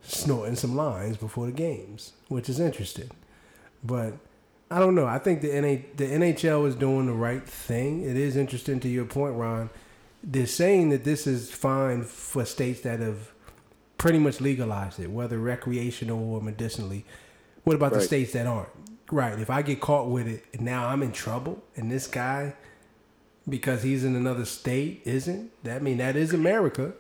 snorting 0.02 0.56
some 0.56 0.76
lines 0.76 1.18
before 1.18 1.48
the 1.48 1.52
games, 1.52 2.14
which 2.28 2.50
is 2.50 2.60
interesting. 2.60 3.10
But 3.84 4.14
I 4.70 4.80
don't 4.80 4.96
know. 4.96 5.06
I 5.06 5.18
think 5.18 5.42
the 5.42 5.50
NA, 5.60 5.82
the 5.96 6.06
NHL 6.06 6.68
is 6.68 6.76
doing 6.76 7.08
the 7.08 7.14
right 7.14 7.48
thing. 7.48 8.04
It 8.04 8.18
is 8.18 8.36
interesting 8.36 8.80
to 8.82 8.90
your 8.90 9.06
point, 9.06 9.36
Ron. 9.36 9.70
They're 10.24 10.46
saying 10.46 10.90
that 10.90 11.04
this 11.04 11.26
is 11.26 11.52
fine 11.52 12.04
for 12.04 12.44
states 12.46 12.82
that 12.82 13.00
have 13.00 13.32
pretty 13.98 14.20
much 14.20 14.42
legalized 14.42 15.00
it, 15.00 15.10
whether 15.10 15.38
recreational 15.38 16.34
or 16.34 16.42
medicinally. 16.42 17.06
What 17.64 17.76
about 17.76 17.94
the 17.94 18.02
states 18.02 18.34
that 18.34 18.46
aren't? 18.46 18.70
Right. 19.12 19.40
If 19.40 19.50
I 19.50 19.62
get 19.62 19.80
caught 19.80 20.10
with 20.10 20.28
it 20.28 20.46
and 20.54 20.62
now 20.62 20.88
I'm 20.88 21.02
in 21.02 21.12
trouble, 21.12 21.64
and 21.76 21.90
this 21.92 22.08
guy, 22.08 22.56
because 23.48 23.84
he's 23.84 24.04
in 24.04 24.16
another 24.16 24.46
state, 24.46 25.02
isn't? 25.06 25.52
That 25.64 25.78
I 25.78 25.80
mean 25.80 25.98
that 25.98 26.16
is 26.16 26.34
America. 26.34 26.94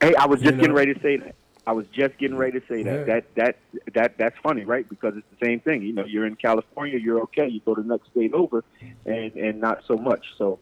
Hey, 0.00 0.14
I 0.14 0.26
was 0.26 0.40
You 0.40 0.50
just 0.50 0.60
getting 0.60 0.74
ready 0.74 0.94
to 0.94 1.00
say 1.00 1.16
that. 1.18 1.34
I 1.66 1.72
was 1.72 1.86
just 1.92 2.16
getting 2.18 2.36
ready 2.36 2.58
to 2.58 2.66
say 2.66 2.82
that. 2.82 2.98
Yeah. 3.00 3.04
That 3.04 3.34
that 3.36 3.58
that 3.94 4.18
that's 4.18 4.36
funny, 4.42 4.64
right? 4.64 4.88
Because 4.88 5.14
it's 5.16 5.26
the 5.38 5.46
same 5.46 5.60
thing. 5.60 5.82
You 5.82 5.92
know, 5.92 6.04
you're 6.04 6.26
in 6.26 6.36
California, 6.36 6.98
you're 6.98 7.20
okay. 7.22 7.48
You 7.48 7.60
go 7.60 7.74
to 7.74 7.82
the 7.82 7.88
next 7.88 8.10
state 8.10 8.32
over, 8.32 8.64
and 9.04 9.32
and 9.34 9.60
not 9.60 9.84
so 9.86 9.96
much. 9.96 10.26
So, 10.38 10.58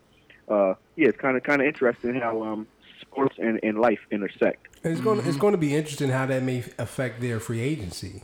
uh, 0.49 0.75
yeah, 0.97 1.09
it's 1.09 1.19
kind 1.19 1.37
of 1.37 1.45
kind 1.45 1.63
of 1.63 1.69
interesting 1.69 2.17
how 2.17 2.43
um, 2.43 2.67
sports 3.01 3.37
and, 3.39 3.61
and 3.63 3.79
life 3.79 4.01
intersect. 4.11 4.67
And 4.83 4.93
it's 4.93 5.01
going 5.01 5.21
to 5.23 5.29
it's 5.29 5.39
going 5.39 5.53
to 5.53 5.59
be 5.59 5.75
interesting 5.75 6.11
how 6.11 6.27
that 6.27 6.43
may 6.43 6.65
affect 6.79 7.21
their 7.21 7.39
free 7.39 7.61
agency. 7.61 8.23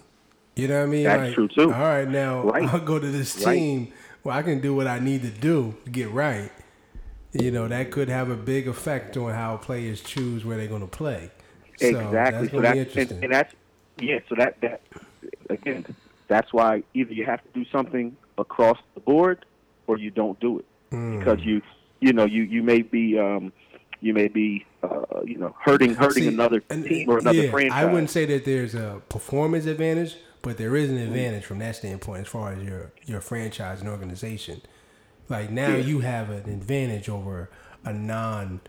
You 0.56 0.68
know 0.68 0.78
what 0.78 0.84
I 0.84 0.86
mean? 0.86 1.04
That's 1.04 1.34
true, 1.34 1.48
too. 1.48 1.72
All 1.72 1.80
right, 1.80 2.08
now 2.08 2.42
Right. 2.42 2.72
I'll 2.72 2.80
go 2.80 2.98
to 2.98 3.06
this 3.06 3.44
Right. 3.44 3.56
team 3.56 3.92
where 4.22 4.36
I 4.36 4.42
can 4.42 4.60
do 4.60 4.74
what 4.74 4.86
I 4.86 4.98
need 5.00 5.22
to 5.22 5.30
do 5.30 5.74
to 5.84 5.90
get 5.90 6.10
right. 6.10 6.50
You 7.34 7.50
know 7.50 7.66
that 7.68 7.90
could 7.90 8.08
have 8.08 8.30
a 8.30 8.36
big 8.36 8.68
effect 8.68 9.16
on 9.16 9.32
how 9.32 9.56
players 9.56 10.00
choose 10.00 10.44
where 10.44 10.56
they're 10.56 10.68
going 10.68 10.80
to 10.82 10.86
play. 10.86 11.30
So 11.78 11.88
exactly. 11.88 12.12
That's 12.12 12.52
so 12.52 12.60
going 12.60 12.64
to 12.64 12.72
be 12.72 12.78
that's 12.78 12.90
and, 12.94 12.98
interesting. 12.98 13.24
and 13.24 13.32
that's 13.32 13.54
yeah. 13.98 14.18
So 14.28 14.34
that 14.36 14.60
that 14.60 14.80
again, 15.50 15.84
that's 16.28 16.52
why 16.52 16.84
either 16.94 17.12
you 17.12 17.24
have 17.26 17.42
to 17.42 17.48
do 17.52 17.64
something 17.70 18.16
across 18.38 18.78
the 18.94 19.00
board 19.00 19.44
or 19.86 19.98
you 19.98 20.10
don't 20.10 20.38
do 20.40 20.60
it 20.60 20.64
Hmm. 20.90 21.18
because 21.18 21.40
you 21.40 21.60
you 22.00 22.12
know 22.12 22.24
you 22.24 22.42
you 22.44 22.62
may 22.62 22.82
be 22.82 23.18
um, 23.18 23.52
you 24.00 24.14
may 24.14 24.28
be 24.28 24.64
uh, 24.84 25.02
you 25.24 25.36
know 25.38 25.54
hurting 25.60 25.94
hurting 25.94 26.24
See, 26.24 26.28
another 26.28 26.62
and- 26.70 26.84
team 26.84 27.08
or 27.10 27.18
another 27.18 27.42
yeah, 27.42 27.50
franchise. 27.50 27.72
I 27.74 27.84
wouldn't 27.86 28.10
say 28.10 28.26
that 28.26 28.44
there's 28.44 28.74
a 28.76 29.02
performance 29.08 29.66
advantage, 29.66 30.16
but 30.42 30.56
there 30.58 30.76
is 30.76 30.88
an 30.90 30.98
advantage 30.98 31.44
from 31.44 31.58
that 31.60 31.74
standpoint 31.76 32.22
as 32.22 32.28
far 32.28 32.52
as 32.52 32.62
your 32.62 32.92
your 33.06 33.20
franchise 33.20 33.80
and 33.80 33.88
organization. 33.88 34.62
Like 35.28 35.50
now, 35.50 35.68
Yeah. 35.70 35.76
you 35.76 36.00
have 36.00 36.30
an 36.30 36.48
advantage 36.50 37.08
over 37.08 37.48
a 37.84 37.92
non 37.92 38.60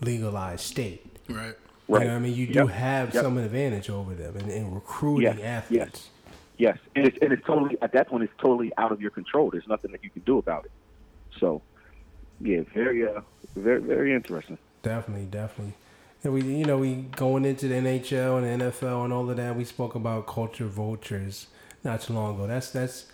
legalized 0.00 0.60
state. 0.64 1.04
Right. 1.28 1.54
Right. 1.88 2.02
You 2.02 2.08
know 2.08 2.14
what 2.14 2.16
I 2.16 2.18
mean? 2.18 2.34
You 2.34 2.46
do 2.46 2.52
Yep. 2.60 2.68
have 2.68 3.14
Yep. 3.14 3.22
some 3.24 3.38
advantage 3.38 3.88
over 3.90 4.14
them 4.14 4.36
in, 4.36 4.50
in 4.50 4.74
recruiting 4.74 5.38
Yes, 5.38 5.40
athletes. 5.64 5.84
yes. 5.84 6.10
Yes, 6.60 6.78
and 6.96 7.06
it's 7.06 7.16
and 7.22 7.32
it's 7.32 7.46
totally 7.46 7.76
at 7.82 7.92
that 7.92 8.08
point 8.08 8.24
it's 8.24 8.32
totally 8.38 8.72
out 8.78 8.90
of 8.90 9.00
your 9.00 9.10
control. 9.12 9.48
There's 9.50 9.68
nothing 9.68 9.92
that 9.92 10.02
you 10.02 10.10
can 10.10 10.22
do 10.22 10.38
about 10.38 10.64
it. 10.64 10.72
So, 11.38 11.62
yeah, 12.40 12.62
very 12.74 13.06
uh, 13.06 13.20
very 13.54 13.80
very 13.80 14.12
interesting. 14.12 14.58
Definitely, 14.82 15.26
definitely. 15.26 15.74
And 16.24 16.32
we, 16.34 16.42
you 16.42 16.64
know, 16.64 16.78
we 16.78 16.94
going 17.14 17.44
into 17.44 17.68
the 17.68 17.76
NHL 17.76 18.42
and 18.42 18.60
the 18.60 18.66
NFL 18.72 19.04
and 19.04 19.12
all 19.12 19.30
of 19.30 19.36
that. 19.36 19.54
We 19.54 19.64
spoke 19.64 19.94
about 19.94 20.26
culture 20.26 20.66
vultures 20.66 21.46
not 21.84 22.00
too 22.00 22.12
long 22.12 22.34
ago. 22.34 22.48
That's 22.48 22.70
that's 22.72 23.06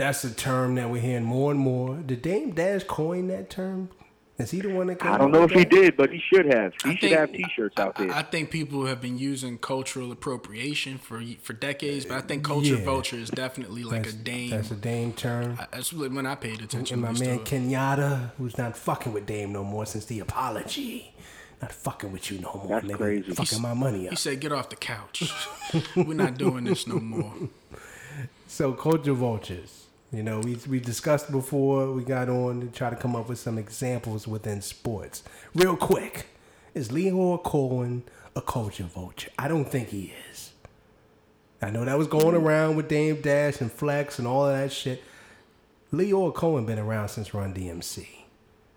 that's 0.00 0.24
a 0.24 0.34
term 0.34 0.74
that 0.76 0.90
we're 0.90 1.00
hearing 1.00 1.24
more 1.24 1.50
and 1.50 1.60
more. 1.60 1.96
Did 1.96 2.22
Dame 2.22 2.52
Dash 2.52 2.84
coin 2.84 3.28
that 3.28 3.50
term? 3.50 3.90
Is 4.38 4.50
he 4.52 4.62
the 4.62 4.70
one 4.70 4.86
that 4.86 4.98
came 4.98 5.12
I 5.12 5.18
don't 5.18 5.32
know 5.32 5.42
if 5.42 5.50
with 5.50 5.58
he 5.58 5.64
did, 5.66 5.98
but 5.98 6.10
he 6.10 6.18
should 6.18 6.46
have. 6.46 6.72
He 6.82 6.90
I 6.90 6.92
should 6.94 7.00
think- 7.00 7.12
have 7.18 7.30
T-shirts 7.32 7.78
out 7.78 7.96
there. 7.96 8.10
I, 8.10 8.22
think 8.22 8.50
people 8.50 8.86
have 8.86 8.98
been 9.02 9.18
using 9.18 9.58
cultural 9.58 10.10
appropriation 10.12 10.96
for 10.96 11.22
for 11.42 11.52
decades, 11.52 12.06
but 12.06 12.16
I 12.16 12.22
think 12.22 12.42
culture 12.42 12.76
Yeah. 12.76 12.84
vulture 12.84 13.16
is 13.16 13.28
definitely 13.28 13.84
like 13.84 14.04
That's, 14.04 14.14
a 14.14 14.18
Dame. 14.18 14.48
That's 14.50 14.70
a 14.70 14.76
Dame 14.76 15.12
term. 15.12 15.58
I- 15.60 15.66
That's 15.72 15.92
really 15.92 16.08
when 16.08 16.24
I 16.24 16.36
paid 16.36 16.62
attention. 16.62 16.94
And 16.94 17.02
my 17.02 17.12
man 17.26 17.36
to 17.40 17.42
it. 17.42 17.44
Kenyatta, 17.44 18.30
who's 18.38 18.56
not 18.56 18.78
fucking 18.78 19.12
with 19.12 19.26
Dame 19.26 19.52
no 19.52 19.62
more 19.62 19.84
since 19.84 20.06
the 20.06 20.20
apology. 20.20 21.14
Not 21.60 21.72
fucking 21.72 22.10
with 22.10 22.30
you 22.30 22.38
no 22.38 22.54
more, 22.66 22.80
That's 22.80 22.86
nigga. 22.86 22.96
crazy. 22.96 23.32
Fucking 23.34 23.60
my 23.60 23.74
money 23.74 24.06
up. 24.06 24.12
He 24.12 24.16
said, 24.16 24.40
"Get 24.40 24.52
off 24.52 24.70
the 24.70 24.76
couch. 24.76 25.30
We're 25.94 26.14
not 26.14 26.38
doing 26.38 26.64
this 26.64 26.86
no 26.86 26.98
more." 26.98 27.34
So 28.46 28.72
culture 28.72 29.12
vultures. 29.12 29.79
You 30.12 30.22
know, 30.24 30.40
we 30.40 30.56
we 30.68 30.80
discussed 30.80 31.30
before 31.30 31.92
we 31.92 32.02
got 32.02 32.28
on 32.28 32.60
to 32.62 32.66
try 32.66 32.90
to 32.90 32.96
come 32.96 33.14
up 33.14 33.28
with 33.28 33.38
some 33.38 33.58
examples 33.58 34.26
within 34.26 34.60
sports. 34.60 35.22
Real 35.54 35.76
quick, 35.76 36.26
is 36.74 36.88
Lyor 36.88 37.42
Cohen 37.42 38.02
a 38.34 38.40
culture 38.42 38.84
vulture? 38.84 39.30
I 39.38 39.46
don't 39.46 39.66
think 39.66 39.88
he 39.90 40.12
is. 40.32 40.52
I 41.62 41.70
know 41.70 41.84
that 41.84 41.96
was 41.98 42.08
going 42.08 42.34
around 42.34 42.74
with 42.76 42.88
Dame 42.88 43.20
Dash 43.20 43.60
and 43.60 43.70
Flex 43.70 44.18
and 44.18 44.26
all 44.26 44.46
of 44.46 44.56
that 44.56 44.72
shit. 44.72 45.02
Lyor 45.92 46.34
Cohen 46.34 46.66
been 46.66 46.78
around 46.78 47.08
since 47.08 47.32
Run 47.34 47.52
DMC. 47.54 48.06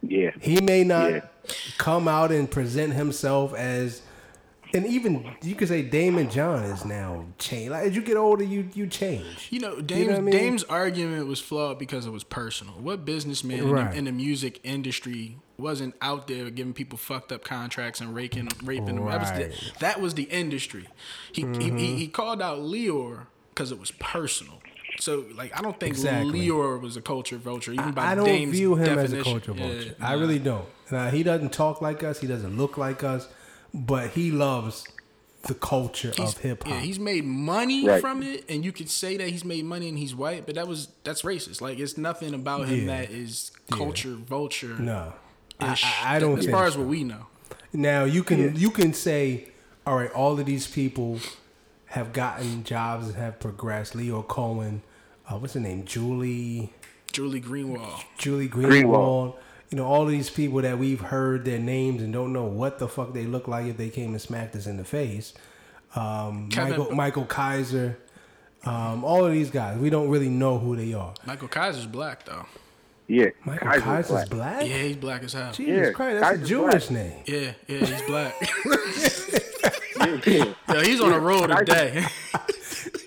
yeah, 0.01 0.31
He 0.41 0.59
may 0.61 0.83
not 0.83 1.11
Yeah. 1.11 1.21
come 1.77 2.07
out 2.07 2.31
and 2.31 2.49
present 2.49 2.93
himself 2.93 3.53
as, 3.55 4.01
and 4.73 4.85
even 4.87 5.35
you 5.43 5.55
could 5.55 5.67
say 5.67 5.87
Daymond 5.87 6.31
John 6.31 6.63
is 6.63 6.83
now 6.83 7.25
changed. 7.37 7.71
Like 7.71 7.85
as 7.87 7.95
you 7.95 8.01
get 8.01 8.17
older, 8.17 8.43
you 8.43 8.69
you 8.73 8.87
change. 8.87 9.47
You 9.51 9.59
know, 9.59 9.81
Dame's, 9.81 10.07
what 10.09 10.17
I 10.17 10.21
mean? 10.21 10.31
Dame's 10.33 10.63
argument 10.63 11.27
was 11.27 11.39
flawed 11.39 11.77
because 11.79 12.05
it 12.05 12.11
was 12.11 12.23
personal. 12.23 12.73
What 12.73 13.05
businessman 13.05 13.59
in, 13.59 13.69
Right. 13.71 13.91
the, 13.91 13.97
in 13.97 14.05
the 14.05 14.11
music 14.11 14.59
industry 14.63 15.37
wasn't 15.57 15.95
out 16.01 16.27
there 16.27 16.49
giving 16.49 16.73
people 16.73 16.97
fucked 16.97 17.31
up 17.31 17.43
contracts 17.43 18.01
and 18.01 18.15
raking, 18.15 18.49
raping 18.63 18.95
them? 18.95 19.05
That 19.05 19.19
was, 19.21 19.31
the, 19.31 19.71
that 19.79 20.01
was 20.01 20.15
the 20.15 20.23
industry. 20.23 20.87
He, 21.31 21.41
he, 21.41 21.47
he, 21.47 21.53
mm-hmm. 21.53 21.77
he 21.77 22.07
called 22.07 22.41
out 22.41 22.59
Lyor 22.59 23.27
because 23.49 23.71
it 23.71 23.79
was 23.79 23.91
personal. 23.91 24.59
So, 24.99 25.25
like, 25.35 25.57
I 25.57 25.61
don't 25.61 25.79
think 25.79 25.91
Exactly. 25.91 26.47
Lyor 26.47 26.79
was 26.81 26.97
a 26.97 27.01
culture 27.01 27.37
vulture, 27.37 27.73
even 27.73 27.91
by 27.93 28.05
I 28.11 28.15
don't 28.15 28.25
Dame's 28.25 28.51
view 28.57 28.75
him 28.75 28.97
as 28.99 29.11
a 29.11 29.17
definition. 29.17 29.23
culture 29.23 29.53
Yeah, 29.55 29.73
vulture. 29.73 29.95
I 29.99 30.15
nah. 30.15 30.21
really 30.21 30.39
don't. 30.39 30.65
Now, 30.91 31.09
he 31.09 31.23
doesn't 31.23 31.51
talk 31.51 31.81
like 31.81 32.03
us. 32.03 32.19
He 32.19 32.27
doesn't 32.27 32.57
look 32.57 32.77
like 32.77 33.03
us, 33.03 33.27
but 33.73 34.11
he 34.11 34.31
loves 34.31 34.85
the 35.43 35.53
culture 35.53 36.13
He's- 36.15 36.33
of 36.35 36.39
hip 36.39 36.63
hop. 36.63 36.71
Yeah, 36.71 36.79
he's 36.79 36.99
made 36.99 37.25
money 37.25 37.85
Right. 37.87 37.99
from 37.99 38.23
it, 38.23 38.45
and 38.49 38.63
you 38.63 38.71
could 38.71 38.89
say 38.89 39.17
that 39.17 39.27
he's 39.29 39.43
made 39.43 39.65
money 39.65 39.89
and 39.89 39.97
he's 39.99 40.15
white, 40.15 40.45
but 40.45 40.55
that 40.55 40.67
was 40.67 40.89
that's 41.03 41.23
racist. 41.23 41.59
Like 41.61 41.79
it's 41.79 41.97
nothing 41.97 42.33
about 42.33 42.67
him 42.69 42.87
Yeah. 42.87 43.01
that 43.01 43.11
is 43.11 43.51
culture 43.71 44.15
vulture. 44.15 44.75
no, 44.79 45.13
I, 45.59 45.77
I, 46.05 46.15
I 46.15 46.19
don't. 46.19 46.39
As 46.39 46.47
far 46.47 46.65
as 46.65 46.73
so. 46.73 46.79
what 46.79 46.87
we 46.87 47.03
know, 47.03 47.25
Now 47.73 48.03
you 48.05 48.23
can 48.23 48.55
you 48.55 48.69
can 48.71 48.93
say, 48.93 49.49
all 49.85 49.97
right, 49.97 50.11
all 50.11 50.39
of 50.39 50.45
these 50.45 50.65
people 50.67 51.19
have 51.87 52.13
gotten 52.13 52.63
jobs 52.63 53.07
and 53.07 53.15
have 53.17 53.39
progressed. 53.39 53.95
Leo 53.95 54.21
Cohen, 54.23 54.81
uh, 55.29 55.35
what's 55.37 55.53
her 55.55 55.59
name, 55.59 55.83
Julie. 55.85 56.71
Julie 57.11 57.41
Greenwald. 57.41 58.01
Julie 58.17 58.47
Greenwald. 58.49 58.71
Greenwald. 58.71 59.35
You 59.73 59.77
know, 59.77 59.87
all 59.87 60.03
of 60.03 60.09
these 60.09 60.29
people 60.29 60.61
that 60.61 60.77
we've 60.77 60.99
heard 61.01 61.45
their 61.45 61.57
names 61.57 62.03
and 62.03 62.13
don't 62.13 62.31
know 62.31 62.43
what 62.43 62.77
the 62.77 62.87
fuck 62.87 63.11
they 63.11 63.25
look 63.25 63.47
like 63.47 63.65
if 63.65 63.75
they 63.75 63.89
came 63.89 64.11
and 64.11 64.21
smacked 64.21 64.55
us 64.55 64.67
in 64.67 64.77
the 64.77 64.83
face. 64.83 65.33
Um, 65.95 66.47
Michael, 66.55 66.91
Michael 66.91 67.25
Kyser. 67.25 67.95
Um, 68.65 69.03
all 69.03 69.25
of 69.25 69.31
these 69.31 69.49
guys, 69.49 69.79
we 69.79 69.89
don't 69.89 70.09
really 70.09 70.29
know 70.29 70.59
who 70.59 70.75
they 70.75 70.93
are. 70.93 71.15
Michael 71.25 71.47
Kyser's 71.47 71.87
black 71.87 72.23
though. 72.23 72.45
yeah. 73.07 73.29
Michael 73.45 73.67
Kyser's 73.67 73.81
Kyser's 73.83 74.07
black. 74.09 74.29
black? 74.29 74.61
Yeah, 74.67 74.77
he's 74.77 74.95
black 74.95 75.23
as 75.23 75.33
hell. 75.33 75.51
Jesus 75.53 75.87
Yeah, 75.87 75.91
Christ, 75.91 76.19
that's 76.21 76.37
Kyser's 76.37 76.43
a 76.43 76.47
Jewish 76.47 76.89
name. 76.91 77.23
Yeah, 77.25 77.51
yeah, 77.67 77.79
he's 77.79 78.01
black. 78.03 78.35
Yeah, 79.97 80.19
yeah. 80.27 80.53
Yo, 80.73 80.81
he's 80.81 81.01
on 81.01 81.13
a 81.13 81.19
roll 81.19 81.47
today. 81.47 82.05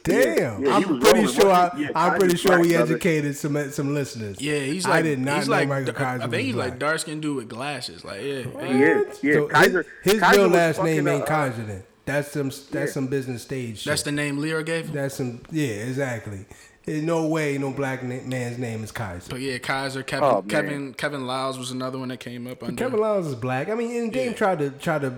Damn, 0.07 0.64
Yeah, 0.64 0.78
he 0.78 0.84
I'm 0.86 1.00
pretty 1.00 1.26
sure. 1.26 1.50
I, 1.50 1.64
wasn't 1.64 1.78
he? 1.78 1.82
Yeah, 1.84 1.90
I'm 1.94 2.18
pretty 2.18 2.36
sure 2.36 2.61
we 2.61 2.68
black, 2.68 2.78
brother. 2.78 2.92
educated 2.94 3.36
some 3.36 3.70
some 3.72 3.94
listeners. 3.94 4.40
yeah, 4.40 4.59
he's 4.61 4.84
like 4.86 4.94
I 4.94 5.02
did 5.02 5.18
not 5.18 5.38
he's 5.38 5.48
know 5.48 5.52
like 5.57 5.68
Michael 5.68 5.90
I 5.90 5.92
Kyser 6.18 6.30
think 6.30 6.42
he's 6.46 6.54
black. 6.54 6.70
like 6.70 6.78
dark 6.78 6.98
skinned 7.00 7.22
dude 7.22 7.36
with 7.36 7.48
glasses. 7.48 8.04
Like 8.04 8.22
yeah, 8.22 8.42
He 8.66 8.82
is. 8.82 9.22
Yeah, 9.22 9.32
So 9.34 9.48
Kyser. 9.48 9.84
his, 10.02 10.12
his 10.14 10.22
Kyser 10.22 10.32
real 10.36 10.48
last 10.48 10.82
name 10.82 11.09
ain't 11.09 11.22
uh, 11.24 11.26
Kyser. 11.26 11.66
Then 11.66 11.82
that's 12.04 12.30
some 12.32 12.48
that's 12.48 12.72
Yeah. 12.72 12.86
some 12.86 13.07
business 13.09 13.42
stage 13.42 13.78
shit. 13.78 13.90
that's 13.90 14.02
the 14.02 14.12
name 14.12 14.38
Leo 14.38 14.62
gave 14.62 14.87
him. 14.87 14.95
That's 14.95 15.16
some 15.16 15.41
yeah, 15.50 15.66
exactly. 15.68 16.46
There's 16.84 17.03
no 17.03 17.26
way 17.26 17.58
no 17.58 17.72
black 17.72 18.04
na- 18.04 18.22
man's 18.24 18.58
name 18.58 18.84
is 18.84 18.92
Kyser. 18.92 19.28
But 19.28 19.41
yeah, 19.41 19.58
Kyser, 19.58 20.07
Kevin, 20.07 20.28
Oh. 20.28 20.42
Kevin, 20.42 20.95
Kevin 20.95 21.26
Liles 21.26 21.58
was 21.58 21.72
another 21.72 21.99
one 21.99 22.08
that 22.11 22.20
came 22.20 22.46
up 22.46 22.62
under. 22.62 22.76
Kevin 22.76 23.00
Liles 23.00 23.26
is 23.26 23.34
black. 23.34 23.68
I 23.68 23.74
mean, 23.74 23.91
and 24.04 24.12
Dame 24.12 24.28
Yeah. 24.30 24.37
tried 24.37 24.58
to 24.61 24.70
try 24.70 25.00
to 25.00 25.14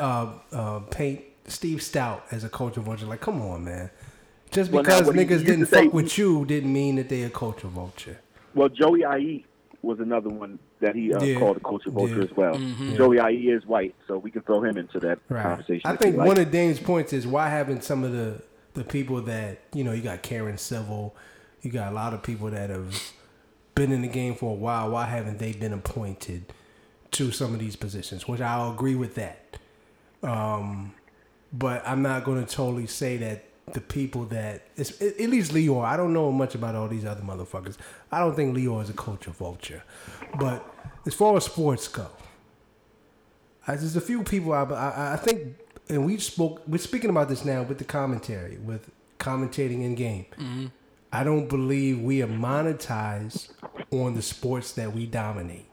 uh, 0.00 0.32
uh, 0.50 0.78
paint 0.90 1.20
Steve 1.46 1.78
Stoute 1.78 2.22
as 2.32 2.42
a 2.42 2.48
culture 2.48 2.80
vulture. 2.80 3.06
Like, 3.06 3.20
come 3.20 3.40
on, 3.40 3.64
man. 3.64 3.88
Just 4.50 4.70
Well, 4.70 4.82
now, 4.82 4.88
because 5.00 5.06
what 5.08 5.16
niggas 5.16 5.44
didn't 5.44 5.60
to 5.60 5.66
say- 5.66 5.84
fuck 5.84 5.94
with 5.94 6.16
you 6.18 6.44
didn't 6.44 6.72
mean 6.72 6.96
that 6.96 7.08
they 7.08 7.22
a 7.22 7.30
culture 7.30 7.68
vulture. 7.68 8.18
Well, 8.54 8.68
Joey 8.68 9.02
IE 9.02 9.44
was 9.82 10.00
another 10.00 10.28
one 10.30 10.58
that 10.80 10.94
he 10.94 11.12
uh, 11.12 11.22
Yeah. 11.22 11.38
called 11.38 11.56
a 11.58 11.60
culture 11.60 11.90
vulture 11.90 12.16
Yeah. 12.18 12.24
as 12.24 12.36
well. 12.36 12.54
Mm-hmm. 12.54 12.96
Joey 12.96 13.18
IE 13.18 13.50
is 13.50 13.66
white, 13.66 13.94
so 14.08 14.18
we 14.18 14.30
can 14.30 14.42
throw 14.42 14.62
him 14.62 14.76
into 14.78 14.98
that 15.00 15.18
Right. 15.28 15.42
conversation. 15.42 15.82
I 15.84 15.96
think 15.96 16.12
you 16.14 16.18
like. 16.18 16.28
one 16.28 16.38
of 16.38 16.50
Dame's 16.50 16.80
points 16.80 17.12
is 17.12 17.26
why 17.26 17.48
haven't 17.48 17.84
some 17.84 18.02
of 18.04 18.12
the 18.12 18.42
the 18.74 18.84
people 18.84 19.22
that 19.22 19.58
you 19.72 19.82
know 19.82 19.92
you 19.92 20.02
got 20.02 20.22
Karen 20.22 20.58
Civil, 20.58 21.14
you 21.62 21.70
got 21.70 21.90
a 21.92 21.94
lot 21.94 22.12
of 22.12 22.22
people 22.22 22.50
that 22.50 22.68
have 22.68 23.12
been 23.74 23.90
in 23.90 24.02
the 24.02 24.08
game 24.08 24.34
for 24.34 24.50
a 24.50 24.54
while. 24.54 24.90
Why 24.90 25.06
haven't 25.06 25.38
they 25.38 25.52
been 25.52 25.72
appointed 25.72 26.52
to 27.12 27.30
some 27.30 27.54
of 27.54 27.60
these 27.60 27.74
positions? 27.76 28.26
Which 28.28 28.40
I'll 28.40 28.72
agree 28.72 28.94
with 28.94 29.14
that. 29.16 29.58
Um, 30.22 30.92
but 31.52 31.82
I'm 31.86 32.02
not 32.02 32.24
going 32.24 32.44
to 32.44 32.50
totally 32.50 32.86
say 32.86 33.16
that 33.18 33.44
the 33.72 33.80
people 33.80 34.24
that 34.26 34.68
it's, 34.76 35.00
at 35.00 35.18
least 35.18 35.52
Lyor. 35.52 35.84
I 35.84 35.96
don't 35.96 36.12
know 36.12 36.30
much 36.30 36.54
about 36.54 36.74
all 36.74 36.88
these 36.88 37.04
other 37.04 37.22
motherfuckers. 37.22 37.76
I 38.12 38.20
don't 38.20 38.34
think 38.34 38.56
Lyor 38.56 38.82
is 38.82 38.90
a 38.90 38.94
culture 38.94 39.30
vulture, 39.30 39.82
but 40.38 40.64
as 41.06 41.14
far 41.14 41.36
as 41.36 41.44
sports 41.44 41.88
go, 41.88 42.08
I, 43.66 43.76
there's 43.76 43.96
a 43.96 44.00
few 44.00 44.22
people 44.22 44.52
I, 44.52 44.64
I 44.64 45.12
I 45.14 45.16
think, 45.16 45.56
and 45.88 46.06
we 46.06 46.18
spoke. 46.18 46.62
We're 46.66 46.78
speaking 46.78 47.10
about 47.10 47.28
this 47.28 47.44
now 47.44 47.62
with 47.62 47.78
the 47.78 47.84
commentary, 47.84 48.58
with 48.58 48.90
commentating 49.18 49.82
in 49.82 49.94
game. 49.94 50.26
Mm-hmm. 50.38 50.66
I 51.12 51.24
don't 51.24 51.48
believe 51.48 52.00
we 52.00 52.22
are 52.22 52.28
monetized 52.28 53.48
on 53.90 54.14
the 54.14 54.22
sports 54.22 54.72
that 54.72 54.92
we 54.92 55.06
dominate. 55.06 55.66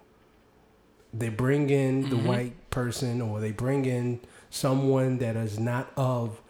They 1.14 1.30
bring 1.30 1.70
in 1.70 2.10
the 2.10 2.16
mm-hmm. 2.16 2.28
white 2.28 2.70
person 2.70 3.22
or 3.22 3.40
they 3.40 3.52
bring 3.52 3.86
in 3.86 4.22
someone 4.50 5.18
that 5.18 5.36
is 5.36 5.60
not 5.60 5.92
of 5.96 6.42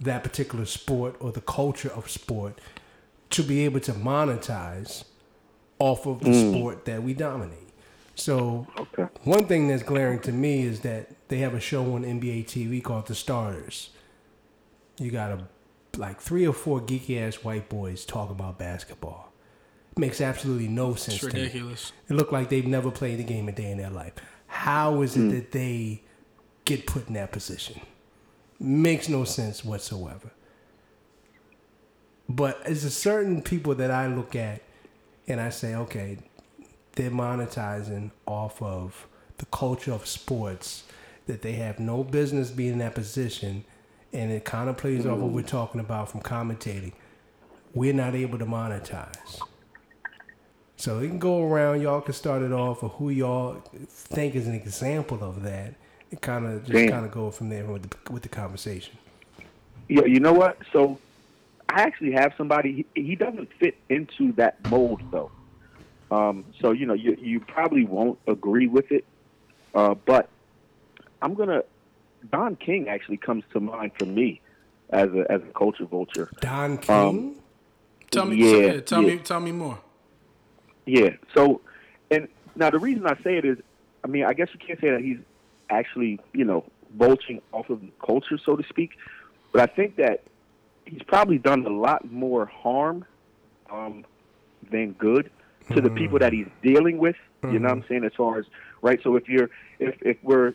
that 0.00 0.22
particular 0.22 0.64
sport 0.64 1.16
or 1.20 1.32
the 1.32 1.40
culture 1.40 1.90
of 1.90 2.10
sport 2.10 2.60
to 3.30 3.42
be 3.42 3.64
able 3.64 3.80
to 3.80 3.92
monetize 3.92 5.04
off 5.78 6.06
of 6.06 6.20
the 6.20 6.30
hmm. 6.30 6.52
sport 6.52 6.84
that 6.84 7.02
we 7.02 7.14
dominate. 7.14 7.58
So 8.14 8.66
Okay. 8.78 9.06
one 9.24 9.46
thing 9.46 9.68
that's 9.68 9.82
glaring 9.82 10.20
to 10.20 10.32
me 10.32 10.62
is 10.62 10.80
that 10.80 11.10
they 11.28 11.38
have 11.38 11.54
a 11.54 11.60
show 11.60 11.94
on 11.94 12.02
NBA 12.04 12.44
TV 12.46 12.82
called 12.82 13.06
The 13.06 13.14
Starters. 13.14 13.90
You 14.98 15.10
got 15.10 15.32
a 15.32 15.48
like 15.98 16.20
three 16.20 16.46
or 16.46 16.52
four 16.52 16.80
geeky 16.80 17.20
ass 17.20 17.36
white 17.36 17.68
boys 17.68 18.04
talk 18.04 18.30
about 18.30 18.58
basketball. 18.58 19.32
It 19.92 19.98
makes 19.98 20.20
absolutely 20.20 20.68
no 20.68 20.94
sense 20.94 21.22
It's 21.22 21.26
to 21.26 21.34
me. 21.34 21.42
ridiculous. 21.42 21.92
It 22.08 22.14
looked 22.14 22.32
like 22.32 22.48
they've 22.50 22.66
never 22.66 22.90
played 22.90 23.18
a 23.18 23.22
game 23.22 23.48
a 23.48 23.52
day 23.52 23.70
in 23.70 23.78
their 23.78 23.90
life. 23.90 24.12
How 24.46 25.00
is 25.02 25.16
it 25.16 25.20
hmm. 25.20 25.30
that 25.30 25.52
they 25.52 26.02
get 26.64 26.86
put 26.86 27.08
in 27.08 27.14
that 27.14 27.32
position? 27.32 27.80
Makes 28.58 29.08
no 29.08 29.24
sense 29.24 29.64
whatsoever. 29.64 30.30
But 32.28 32.64
there's 32.64 32.84
a 32.84 32.90
certain 32.90 33.42
people 33.42 33.74
that 33.76 33.90
I 33.90 34.08
look 34.08 34.34
at 34.34 34.62
and 35.28 35.40
I 35.40 35.50
say, 35.50 35.74
okay, 35.74 36.18
they're 36.94 37.10
monetizing 37.10 38.10
off 38.26 38.62
of 38.62 39.06
the 39.38 39.46
culture 39.46 39.92
of 39.92 40.06
sports 40.06 40.84
that 41.26 41.42
they 41.42 41.52
have 41.52 41.78
no 41.78 42.02
business 42.02 42.50
being 42.50 42.74
in 42.74 42.78
that 42.78 42.94
position 42.94 43.64
and 44.12 44.32
it 44.32 44.44
kind 44.44 44.68
of 44.70 44.76
plays 44.76 45.04
off 45.04 45.18
what 45.18 45.30
we're 45.30 45.42
talking 45.42 45.80
about 45.80 46.10
from 46.10 46.20
commentating. 46.20 46.92
We're 47.74 47.92
not 47.92 48.14
able 48.14 48.38
to 48.38 48.46
monetize. 48.46 49.40
So 50.76 51.00
it 51.00 51.08
can 51.08 51.18
go 51.18 51.42
around. 51.42 51.82
Y'all 51.82 52.00
can 52.00 52.14
start 52.14 52.42
it 52.42 52.52
off 52.52 52.82
of 52.82 52.92
who 52.92 53.10
y'all 53.10 53.62
think 53.88 54.34
is 54.34 54.46
an 54.46 54.54
example 54.54 55.22
of 55.22 55.42
that. 55.42 55.74
It 56.10 56.20
kind 56.22 56.46
of 56.46 56.64
just 56.64 56.88
kind 56.88 57.04
of 57.04 57.10
go 57.10 57.30
from 57.30 57.48
there 57.48 57.64
with 57.64 57.90
the, 57.90 58.12
with 58.12 58.22
the 58.22 58.28
conversation. 58.28 58.96
Yeah, 59.88 60.04
you 60.04 60.20
know 60.20 60.32
what? 60.32 60.58
So 60.72 60.98
I 61.68 61.82
actually 61.82 62.12
have 62.12 62.32
somebody. 62.36 62.86
He, 62.94 63.02
he 63.02 63.14
doesn't 63.16 63.48
fit 63.58 63.76
into 63.88 64.32
that 64.32 64.68
mold 64.70 65.02
though. 65.10 65.30
Um, 66.10 66.44
so 66.60 66.70
you 66.72 66.86
know, 66.86 66.94
you 66.94 67.16
you 67.20 67.40
probably 67.40 67.84
won't 67.84 68.18
agree 68.28 68.68
with 68.68 68.92
it, 68.92 69.04
uh, 69.74 69.94
but 69.94 70.28
I'm 71.22 71.34
gonna. 71.34 71.62
Don 72.32 72.56
King 72.56 72.88
actually 72.88 73.18
comes 73.18 73.44
to 73.52 73.60
mind 73.60 73.92
for 73.98 74.06
me 74.06 74.40
as 74.90 75.08
a 75.10 75.30
as 75.30 75.42
a 75.42 75.52
culture 75.58 75.84
vulture. 75.84 76.30
Don 76.40 76.78
King. 76.78 77.36
Tell 78.12 78.24
me, 78.24 78.36
Yeah, 78.36 78.56
yeah, 78.74 78.80
tell 78.80 79.02
yeah. 79.02 79.14
me, 79.14 79.18
tell 79.18 79.40
me 79.40 79.50
more. 79.50 79.78
Yeah. 80.86 81.10
So, 81.34 81.60
and 82.10 82.28
now 82.54 82.70
the 82.70 82.78
reason 82.78 83.04
I 83.06 83.16
say 83.24 83.36
it 83.36 83.44
is, 83.44 83.58
I 84.04 84.06
mean, 84.06 84.24
I 84.24 84.32
guess 84.32 84.48
you 84.52 84.60
can't 84.64 84.80
say 84.80 84.90
that 84.90 85.00
he's 85.00 85.18
actually, 85.70 86.20
you 86.32 86.44
know, 86.44 86.64
vulturing 86.96 87.40
off 87.52 87.70
of 87.70 87.80
the 87.80 87.90
culture, 88.04 88.38
so 88.38 88.56
to 88.56 88.66
speak. 88.68 88.92
But 89.52 89.68
I 89.70 89.72
think 89.72 89.96
that 89.96 90.22
he's 90.84 91.02
probably 91.02 91.38
done 91.38 91.66
a 91.66 91.70
lot 91.70 92.10
more 92.10 92.46
harm 92.46 93.04
um, 93.70 94.04
than 94.70 94.92
good 94.92 95.30
to 95.72 95.80
the 95.80 95.90
people 95.90 96.18
that 96.20 96.32
he's 96.32 96.48
dealing 96.62 96.98
with. 96.98 97.16
You 97.42 97.58
know 97.58 97.68
what 97.68 97.78
I'm 97.78 97.84
saying? 97.88 98.04
As 98.04 98.12
far 98.16 98.38
as 98.38 98.46
right. 98.82 99.00
So 99.02 99.16
if 99.16 99.28
you're, 99.28 99.50
if 99.78 99.96
if 100.02 100.16
we're 100.22 100.54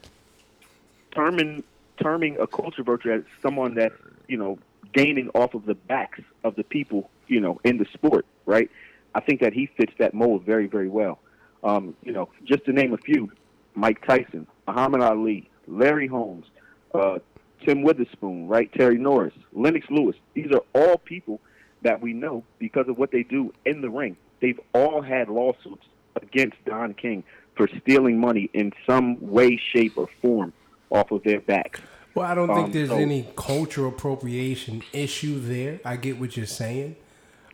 terming 1.12 1.64
terming 2.02 2.38
a 2.40 2.48
culture 2.48 2.84
vulture 2.84 3.12
as 3.12 3.24
someone 3.42 3.76
that 3.76 3.94
you 4.28 4.38
know 4.38 4.60
gaining 4.94 5.30
off 5.30 5.54
of 5.54 5.66
the 5.66 5.76
backs 5.76 6.20
of 6.44 6.56
the 6.56 6.64
people 6.64 7.10
you 7.28 7.40
know 7.40 7.60
in 7.64 7.78
the 7.78 7.86
sport, 7.94 8.26
right? 8.46 8.70
I 9.14 9.20
think 9.20 9.42
that 9.42 9.54
he 9.54 9.68
fits 9.68 9.94
that 10.00 10.14
mold 10.14 10.44
very 10.44 10.68
very 10.68 10.90
well. 10.90 11.20
Um, 11.64 11.96
you 12.04 12.12
know, 12.12 12.30
just 12.44 12.66
to 12.66 12.74
name 12.74 12.94
a 12.94 12.98
few: 12.98 13.32
Mike 13.76 14.06
Tyson, 14.06 14.48
Muhammad 14.68 15.02
Ali, 15.02 15.50
Larry 15.68 16.08
Holmes, 16.08 16.46
uh, 16.94 17.20
Tim 17.66 17.84
Witherspoon, 17.84 18.48
right? 18.48 18.72
Terry 18.74 18.98
Norris, 18.98 19.34
Lennox 19.54 19.86
Lewis. 19.90 20.16
These 20.34 20.52
are 20.52 20.64
all 20.74 20.98
people 20.98 21.40
that 21.84 22.02
we 22.02 22.14
know 22.14 22.44
because 22.60 22.88
of 22.88 22.98
what 22.98 23.12
they 23.12 23.24
do 23.24 23.54
in 23.66 23.82
the 23.82 23.90
ring. 23.90 24.18
They've 24.42 24.60
all 24.74 25.02
had 25.02 25.30
lawsuits 25.30 25.86
against 26.22 26.64
Don 26.66 26.94
King 26.96 27.24
for 27.56 27.68
stealing 27.82 28.20
money 28.20 28.50
in 28.54 28.72
some 28.88 29.18
way, 29.22 29.58
shape, 29.74 29.98
or 29.98 30.08
form 30.22 30.54
off 30.90 31.12
of 31.12 31.24
their 31.24 31.40
backs. 31.42 31.80
Well, 32.16 32.26
I 32.26 32.36
don't 32.36 32.48
think 32.48 32.66
Um, 32.68 32.72
there's 32.72 32.90
so- 32.90 32.98
any 32.98 33.28
cultural 33.36 33.90
appropriation 33.90 34.82
issue 34.92 35.40
there. 35.40 35.80
I 35.86 35.96
get 35.96 36.20
what 36.20 36.36
you're 36.36 36.46
saying. 36.46 36.96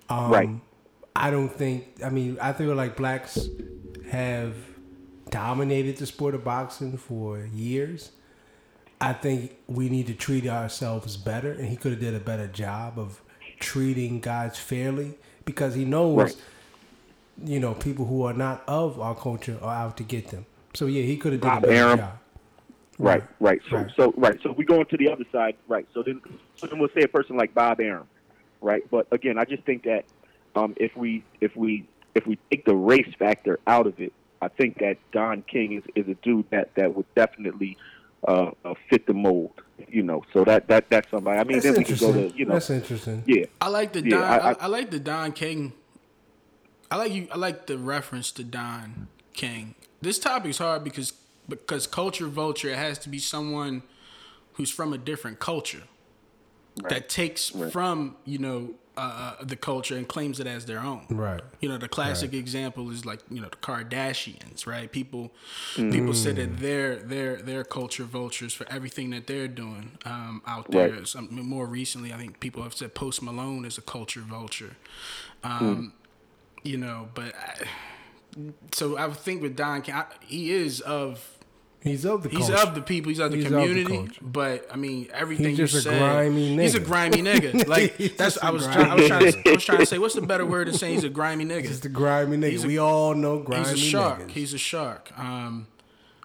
Um, 0.09 0.31
Right. 0.31 0.49
I 1.15 1.29
don't 1.31 1.49
think. 1.49 1.85
I 2.03 2.09
mean, 2.09 2.37
I 2.41 2.53
feel 2.53 2.73
like 2.75 2.95
blacks 2.95 3.49
have 4.11 4.55
dominated 5.29 5.97
the 5.97 6.05
sport 6.05 6.35
of 6.35 6.43
boxing 6.43 6.97
for 6.97 7.45
years. 7.45 8.11
I 8.99 9.13
think 9.13 9.55
we 9.67 9.89
need 9.89 10.07
to 10.07 10.13
treat 10.15 10.47
ourselves 10.47 11.17
better, 11.17 11.51
and 11.51 11.67
he 11.67 11.75
could 11.75 11.91
have 11.91 12.01
did 12.01 12.15
a 12.15 12.19
better 12.19 12.47
job 12.47 12.97
of 12.97 13.21
treating 13.59 14.19
guys 14.19 14.57
fairly 14.57 15.15
because 15.45 15.75
he 15.75 15.85
knows, 15.85 16.17
Right. 16.17 16.35
you 17.43 17.59
know, 17.59 17.73
people 17.75 18.05
who 18.05 18.23
are 18.23 18.33
not 18.33 18.63
of 18.67 18.99
our 18.99 19.15
culture 19.15 19.59
are 19.61 19.75
out 19.75 19.97
to 19.97 20.03
get 20.03 20.29
them. 20.29 20.45
So 20.73 20.87
yeah, 20.87 21.03
he 21.03 21.17
could 21.17 21.33
have 21.33 21.41
did 21.41 21.47
Bob 21.47 21.63
a 21.63 21.67
better 21.67 21.77
Arum. 21.77 21.97
job. 21.99 22.19
Right, 22.99 23.23
right. 23.39 23.61
So, 23.69 23.77
Right. 23.77 23.91
so, 23.95 24.13
right. 24.17 24.39
So, 24.41 24.51
we 24.53 24.65
go 24.65 24.79
into 24.79 24.97
the 24.97 25.11
other 25.11 25.25
side, 25.31 25.55
right? 25.67 25.87
So 25.93 26.01
then, 26.01 26.19
so 26.55 26.65
then 26.65 26.79
we'll 26.79 26.89
say 26.95 27.03
a 27.03 27.07
person 27.07 27.37
like 27.37 27.53
Bob 27.53 27.79
Arum, 27.79 28.07
right? 28.59 28.81
But 28.89 29.07
again, 29.11 29.37
I 29.37 29.45
just 29.45 29.63
think 29.65 29.83
that 29.83 30.05
um, 30.55 30.73
if 30.77 30.95
we, 30.97 31.23
if 31.39 31.55
we, 31.55 31.87
if 32.15 32.25
we 32.25 32.39
take 32.51 32.65
the 32.65 32.75
race 32.75 33.13
factor 33.19 33.59
out 33.67 33.85
of 33.85 33.99
it, 33.99 34.13
I 34.41 34.47
think 34.47 34.79
that 34.79 34.97
Don 35.11 35.41
King 35.43 35.73
is, 35.73 35.83
is 35.95 36.07
a 36.07 36.15
dude 36.15 36.49
that 36.51 36.75
that 36.75 36.95
would 36.95 37.05
definitely 37.15 37.77
uh, 38.27 38.51
uh, 38.63 38.73
fit 38.89 39.05
the 39.07 39.13
mold, 39.13 39.53
you 39.87 40.03
know. 40.03 40.23
So 40.33 40.43
that 40.43 40.67
that 40.67 40.89
that's 40.89 41.09
somebody. 41.09 41.39
I 41.39 41.43
mean, 41.43 41.59
That's 41.59 41.65
then 41.65 41.77
we 41.77 41.83
can 41.83 41.95
go 41.97 42.13
to, 42.13 42.37
you 42.37 42.45
know, 42.45 42.53
That's 42.53 42.69
interesting. 42.69 43.23
yeah, 43.25 43.45
I 43.61 43.69
like 43.69 43.93
the 43.93 44.03
Yeah, 44.03 44.09
Don. 44.17 44.23
I, 44.23 44.37
I- 44.37 44.55
I, 44.61 44.67
like 44.67 44.91
the 44.91 44.99
Don 44.99 45.31
King. 45.31 45.73
I 46.89 46.97
like 46.97 47.11
you. 47.11 47.27
I 47.31 47.37
like 47.37 47.67
the 47.67 47.77
reference 47.77 48.31
to 48.33 48.43
Don 48.43 49.07
King. 49.33 49.75
This 50.01 50.19
topic's 50.19 50.59
hard 50.59 50.83
because 50.83 51.13
because 51.49 51.87
culture 51.87 52.27
vulture 52.27 52.69
it 52.69 52.77
has 52.77 52.97
to 52.99 53.09
be 53.09 53.19
someone 53.19 53.83
who's 54.53 54.69
from 54.69 54.93
a 54.93 54.97
different 54.97 55.39
culture 55.39 55.83
that 56.89 57.09
takes 57.09 57.49
from 57.71 58.15
you 58.25 58.37
know 58.37 58.75
uh, 58.97 59.35
uh, 59.39 59.43
the 59.43 59.55
culture 59.55 59.95
and 59.95 60.07
claims 60.07 60.39
it 60.39 60.47
as 60.47 60.65
their 60.65 60.79
own. 60.79 61.05
Right. 61.09 61.41
You 61.61 61.69
know, 61.69 61.77
the 61.77 61.87
classic 61.87 62.33
example 62.33 62.89
is 62.91 63.05
like 63.05 63.19
you 63.29 63.39
know 63.41 63.49
the 63.49 63.57
Kardashians, 63.57 64.65
right? 64.65 64.91
People 64.91 65.31
people 65.75 66.13
say 66.13 66.33
that 66.33 66.57
they're 66.57 66.95
they're 66.97 67.37
they're 67.37 67.63
culture 67.63 68.03
vultures 68.03 68.53
for 68.53 68.67
everything 68.69 69.11
that 69.11 69.27
they're 69.27 69.47
doing 69.47 69.97
um, 70.05 70.41
out 70.45 70.71
there. 70.71 70.89
Right. 70.91 71.07
Some, 71.07 71.29
more 71.31 71.67
recently, 71.67 72.11
I 72.11 72.17
think 72.17 72.39
people 72.39 72.63
have 72.63 72.73
said 72.73 72.93
Post 72.95 73.21
Malone 73.21 73.63
is 73.65 73.77
a 73.77 73.81
culture 73.81 74.21
vulture. 74.21 74.75
Um, 75.43 75.93
You 76.63 76.77
know, 76.77 77.07
but 77.13 77.33
I, 77.35 77.63
so 78.73 78.97
I 78.97 79.05
would 79.07 79.17
think 79.17 79.41
with 79.41 79.55
Don, 79.55 79.81
King, 79.83 79.95
I, 79.95 80.05
he 80.21 80.51
is 80.51 80.81
of. 80.81 81.36
He's 81.81 82.05
of 82.05 82.23
the 82.23 82.29
He's 82.29 82.47
culture. 82.49 82.55
of 82.67 82.75
the 82.75 82.81
people. 82.81 83.09
He's 83.09 83.19
of 83.19 83.31
the 83.31 83.37
He's 83.37 83.45
of 83.45 83.51
the 83.51 83.57
community. 83.65 84.09
but 84.21 84.67
I 84.71 84.75
mean, 84.75 85.07
everything 85.13 85.49
He's 85.55 85.57
just 85.57 85.73
you 85.73 85.79
a 85.79 85.81
said. 85.83 85.99
grimy 85.99 86.57
He's 86.57 86.75
a 86.75 86.79
grimy 86.79 87.21
nigga. 87.21 87.67
Like 87.67 87.97
that's. 88.17 88.35
just 88.35 88.43
I 88.43 88.49
a 88.49 88.53
was. 88.53 88.65
Trying, 88.65 88.91
I 88.91 88.95
was 88.95 89.07
trying. 89.07 89.31
To, 89.31 89.49
I 89.49 89.53
was 89.53 89.63
trying 89.65 89.77
to 89.79 89.85
say, 89.85 89.97
what's 89.99 90.15
the 90.15 90.21
better 90.21 90.45
word 90.45 90.65
to 90.67 90.73
say? 90.73 90.91
he's 90.93 91.03
a 91.03 91.09
grimy 91.09 91.45
nigga? 91.45 91.61
He's 91.61 91.79
the 91.79 91.89
grimy 91.89 92.37
nigga. 92.37 92.63
A- 92.63 92.67
we 92.67 92.77
all 92.77 93.13
know 93.15 93.39
grimy 93.39 93.63
He's 93.69 93.73
a 93.73 93.77
shark. 93.77 94.19
niggas. 94.21 94.31
He's 94.31 94.53
a 94.53 94.57
shark. 94.57 95.17
Um, 95.17 95.67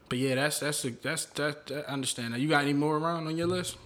but 0.08 0.18
yeah, 0.18 0.34
that's 0.36 0.58
that's 0.60 0.84
a, 0.84 0.90
that's 0.90 1.26
that, 1.26 1.66
that. 1.68 1.84
I 1.88 1.92
understand. 1.92 2.30
Now, 2.32 2.38
you 2.38 2.48
got 2.48 2.62
any 2.64 2.72
more 2.72 2.96
around 2.96 3.26
on 3.26 3.36
your 3.36 3.46
list? 3.46 3.76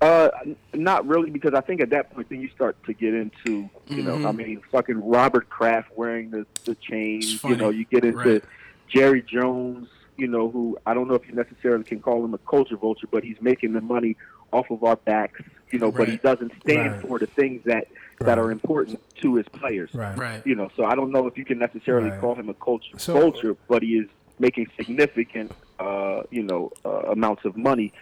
Uh, 0.00 0.28
not 0.74 1.06
really, 1.06 1.30
because 1.30 1.54
I 1.54 1.60
think 1.62 1.80
at 1.80 1.90
that 1.90 2.12
point 2.14 2.28
then 2.28 2.40
you 2.40 2.48
start 2.50 2.76
to 2.84 2.92
get 2.92 3.14
into, 3.14 3.70
you 3.88 4.02
know, 4.02 4.26
I 4.28 4.32
mean, 4.32 4.60
fucking 4.70 5.02
Robert 5.08 5.48
Kraft 5.48 5.90
wearing 5.96 6.30
the 6.30 6.46
the 6.64 6.74
chain. 6.74 7.22
You 7.44 7.56
know, 7.56 7.70
you 7.70 7.84
get 7.84 8.04
into 8.04 8.18
Right. 8.18 8.44
Jerry 8.88 9.22
Jones. 9.22 9.88
You 10.16 10.28
know, 10.28 10.50
who 10.50 10.78
I 10.86 10.94
don't 10.94 11.08
know 11.08 11.14
if 11.14 11.26
you 11.28 11.34
necessarily 11.34 11.84
can 11.84 12.00
call 12.00 12.24
him 12.24 12.34
a 12.34 12.38
culture 12.38 12.76
vulture, 12.76 13.08
but 13.10 13.24
he's 13.24 13.40
making 13.40 13.72
the 13.72 13.80
money 13.80 14.16
off 14.52 14.70
of 14.70 14.84
our 14.84 14.96
backs. 14.96 15.40
You 15.70 15.78
know, 15.80 15.90
but 15.90 16.08
he 16.08 16.18
doesn't 16.18 16.52
stand 16.62 16.92
Right. 16.92 17.00
for 17.02 17.18
the 17.18 17.26
things 17.26 17.62
that 17.64 17.88
that 18.20 18.38
are 18.38 18.52
important 18.52 19.00
to 19.22 19.34
his 19.34 19.48
players. 19.48 19.92
right. 19.92 20.16
Right. 20.16 20.46
You 20.46 20.54
know, 20.54 20.70
so 20.76 20.84
I 20.84 20.94
don't 20.94 21.10
know 21.10 21.26
if 21.26 21.36
you 21.36 21.44
can 21.44 21.58
necessarily 21.58 22.10
Right. 22.10 22.20
call 22.20 22.36
him 22.36 22.48
a 22.48 22.54
culture 22.54 22.96
So- 22.96 23.14
vulture, 23.14 23.56
but 23.66 23.82
he 23.82 23.98
is 23.98 24.08
making 24.38 24.68
significant, 24.76 25.50
uh, 25.80 26.22
you 26.30 26.44
know, 26.44 26.70
uh, 26.84 27.10
amounts 27.10 27.44
of 27.44 27.56
money 27.56 27.92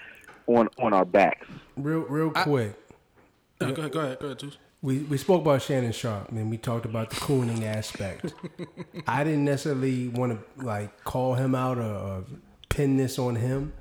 on 0.46 0.68
on 0.78 0.92
our 0.92 1.06
backs. 1.06 1.46
Real, 1.76 2.00
real 2.00 2.30
quick. 2.30 2.74
No, 3.60 3.72
go 3.72 3.80
ahead, 3.82 3.92
go 3.92 4.00
ahead, 4.00 4.18
go 4.20 4.26
ahead, 4.26 4.38
Toots. 4.38 4.58
We, 4.82 4.98
we 4.98 5.16
spoke 5.16 5.42
about 5.42 5.62
Shannon 5.62 5.92
Sharpe 5.92 6.30
and 6.30 6.50
we 6.50 6.58
talked 6.58 6.84
about 6.84 7.10
the 7.10 7.16
cooning 7.16 7.62
aspect. 7.62 8.34
I 9.06 9.22
didn't 9.22 9.44
necessarily 9.44 10.08
want 10.08 10.32
to 10.32 10.64
like 10.64 11.04
call 11.04 11.34
him 11.34 11.54
out 11.54 11.78
or, 11.78 11.82
or 11.82 12.24
pin 12.68 12.96
this 12.96 13.18
on 13.18 13.36
him, 13.36 13.72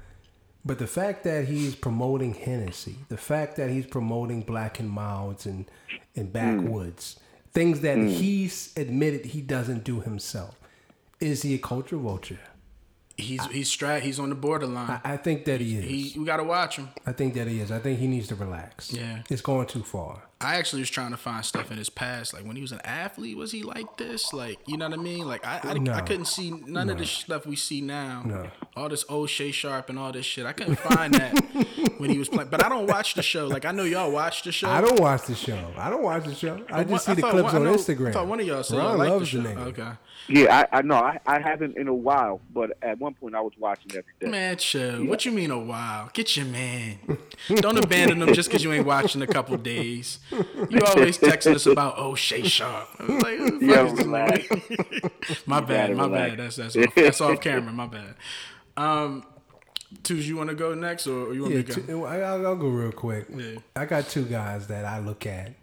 but 0.63 0.77
the 0.77 0.87
fact 0.87 1.23
that 1.23 1.45
he's 1.45 1.73
promoting 1.75 2.33
Hennessy, 2.33 2.97
the 3.09 3.17
fact 3.17 3.55
that 3.55 3.69
he's 3.69 3.87
promoting 3.87 4.41
Black 4.41 4.79
and 4.79 4.89
Milds 4.89 5.45
and 5.45 5.65
and 6.15 6.27
hmm. 6.27 6.33
backwoods, 6.33 7.19
things 7.51 7.81
that 7.81 7.97
hmm. 7.97 8.07
he's 8.07 8.73
admitted 8.77 9.25
he 9.25 9.41
doesn't 9.41 9.83
do 9.83 10.01
himself, 10.01 10.59
is 11.19 11.41
he 11.41 11.55
a 11.55 11.57
culture 11.57 11.97
vulture? 11.97 12.39
He's 13.17 13.43
he's 13.47 13.69
straight. 13.69 14.03
He's 14.03 14.19
on 14.19 14.29
the 14.29 14.35
borderline. 14.35 14.99
I, 15.03 15.13
I 15.13 15.17
think 15.17 15.45
that 15.45 15.61
he 15.61 15.77
is. 15.77 15.85
He 16.13 16.19
we 16.19 16.25
gotta 16.25 16.43
watch 16.43 16.77
him. 16.77 16.89
I 17.05 17.11
think 17.11 17.33
that 17.35 17.47
he 17.47 17.59
is. 17.59 17.71
I 17.71 17.79
think 17.79 17.99
he 17.99 18.07
needs 18.07 18.27
to 18.27 18.35
relax. 18.35 18.93
Yeah. 18.93 19.23
it's 19.29 19.41
going 19.41 19.67
too 19.67 19.83
far. 19.83 20.23
I 20.43 20.55
actually 20.55 20.81
was 20.81 20.89
trying 20.89 21.11
to 21.11 21.17
find 21.17 21.43
stuff 21.45 21.71
in 21.71 21.77
his 21.77 21.89
past, 21.89 22.33
like 22.33 22.43
when 22.45 22.55
he 22.55 22.61
was 22.61 22.71
an 22.71 22.81
athlete. 22.83 23.37
Was 23.37 23.51
he 23.51 23.63
like 23.63 23.97
this? 23.97 24.33
Like 24.33 24.59
you 24.67 24.77
know 24.77 24.89
what 24.89 24.99
I 24.99 25.01
mean? 25.01 25.27
Like 25.27 25.45
I 25.45 25.59
I, 25.63 25.73
No. 25.75 25.93
I 25.93 26.01
couldn't 26.01 26.25
see 26.25 26.51
none 26.51 26.89
of 26.89 26.97
the 26.97 27.05
stuff 27.05 27.45
we 27.45 27.55
see 27.55 27.81
now. 27.81 28.23
No. 28.25 28.47
All 28.75 28.89
this 28.89 29.05
old 29.09 29.29
Shay 29.29 29.51
Sharpe 29.51 29.89
and 29.89 29.99
all 29.99 30.11
this 30.11 30.25
shit. 30.25 30.45
I 30.45 30.53
couldn't 30.53 30.77
find 30.77 31.13
that 31.13 31.33
when 31.97 32.09
he 32.09 32.17
was 32.17 32.29
playing. 32.29 32.49
But 32.49 32.63
I 32.65 32.69
don't 32.69 32.87
watch 32.87 33.13
the 33.15 33.23
show. 33.23 33.47
Like 33.47 33.65
I 33.65 33.71
know 33.71 33.83
y'all 33.83 34.11
watch 34.11 34.43
the 34.43 34.51
show. 34.51 34.69
I 34.69 34.81
don't 34.81 34.99
watch 34.99 35.25
the 35.27 35.35
show. 35.35 35.71
I 35.77 35.89
don't 35.89 36.03
watch 36.03 36.25
the 36.25 36.35
show. 36.35 36.63
I 36.71 36.83
just 36.83 37.05
see 37.05 37.13
the 37.13 37.21
clips 37.21 37.43
one- 37.43 37.55
on 37.55 37.61
I 37.61 37.65
know- 37.71 37.75
Instagram. 37.77 38.07
I 38.09 38.11
thought 38.11 38.27
one 38.27 38.39
of 38.39 38.47
y'all 38.47 38.63
said 38.63 38.75
y'all 38.77 38.89
Ron 38.97 38.97
liked 38.99 39.19
the 39.19 39.25
show. 39.25 39.41
the 39.41 39.49
nigga. 39.49 39.57
Okay. 39.67 39.91
Yeah, 40.27 40.65
I, 40.71 40.77
I 40.77 40.81
know. 40.83 40.95
I, 40.95 41.19
I 41.25 41.39
haven't 41.39 41.77
in 41.77 41.87
a 41.87 41.93
while, 41.93 42.41
but 42.53 42.77
at 42.83 42.99
one 42.99 43.15
point 43.15 43.33
I 43.35 43.41
was 43.41 43.53
watching 43.57 43.91
every 43.91 44.03
day. 44.19 44.27
Man, 44.29 44.55
chill. 44.57 45.03
What 45.05 45.25
you 45.25 45.31
mean 45.31 45.49
a 45.49 45.59
while? 45.59 46.09
Get 46.13 46.37
your 46.37 46.45
man. 46.45 46.99
Don't 47.55 47.77
abandon 47.83 48.21
him 48.21 48.33
just 48.33 48.47
because 48.47 48.63
you 48.63 48.71
ain't 48.71 48.85
watching 48.85 49.21
a 49.23 49.27
couple 49.27 49.57
days. 49.57 50.19
You 50.31 50.81
always 50.85 51.17
texting 51.17 51.55
us 51.55 51.65
about 51.65 51.95
oh 51.97 52.15
Shay 52.15 52.43
Sharpe. 52.43 52.87
Like, 52.99 53.39
Yo, 53.39 53.47
fuck 53.49 53.87
is 53.87 53.93
this 53.93 54.05
relax. 54.05 54.47
nigga? 54.47 55.11
my 55.47 55.61
bad, 55.61 55.95
my 55.95 56.03
relax. 56.05 56.29
bad. 56.29 56.39
That's 56.39 56.55
that's 56.55 56.75
off, 56.77 56.95
that's 56.95 57.21
off 57.21 57.41
camera. 57.41 57.71
My 57.73 57.87
bad. 57.87 58.15
Um, 58.77 59.25
Tuz, 60.03 60.27
you 60.27 60.37
want 60.37 60.49
to 60.49 60.55
go 60.55 60.73
next, 60.73 61.05
or, 61.07 61.27
or 61.27 61.33
you 61.33 61.41
want 61.41 61.53
Yeah, 61.53 61.59
me 61.59 61.63
to 61.65 61.81
go? 61.81 61.85
two, 61.87 62.05
I- 62.05 62.21
I'll, 62.21 62.47
I'll 62.47 62.55
go 62.55 62.69
real 62.69 62.91
quick. 62.93 63.27
Yeah. 63.35 63.55
I 63.75 63.85
got 63.85 64.07
two 64.07 64.23
guys 64.23 64.67
that 64.67 64.85
I 64.85 64.99
look 64.99 65.25
at, 65.25 65.53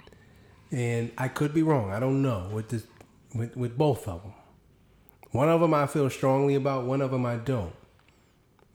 and 0.70 1.10
I 1.16 1.28
could 1.28 1.54
be 1.54 1.62
wrong. 1.62 1.90
I 1.90 1.98
don't 1.98 2.20
know 2.20 2.50
with 2.52 2.68
this, 2.68 2.86
with, 3.34 3.56
with 3.56 3.78
both 3.78 4.06
of 4.06 4.22
them. 4.22 4.34
One 5.30 5.48
of 5.48 5.60
them 5.62 5.72
I 5.72 5.86
feel 5.86 6.10
strongly 6.10 6.54
about. 6.56 6.84
One 6.84 7.00
of 7.00 7.10
them 7.10 7.24
I 7.24 7.36
don't. 7.36 7.72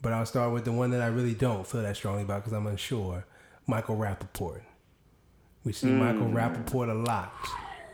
But 0.02 0.12
I'll 0.14 0.26
start 0.26 0.52
with 0.54 0.66
the 0.66 0.72
one 0.72 0.90
that 0.92 1.02
I 1.02 1.08
really 1.08 1.34
don't 1.36 1.66
feel 1.66 1.82
that 1.84 1.96
strongly 1.96 2.24
about 2.24 2.42
because 2.42 2.54
I'm 2.54 2.68
unsure. 2.68 3.26
Michael 3.68 3.96
Rappaport. 3.96 4.62
We 5.64 5.72
see 5.74 5.88
Michael 5.88 6.28
mm. 6.28 6.34
Rappaport 6.34 6.90
a 6.90 6.94
lot 6.94 7.34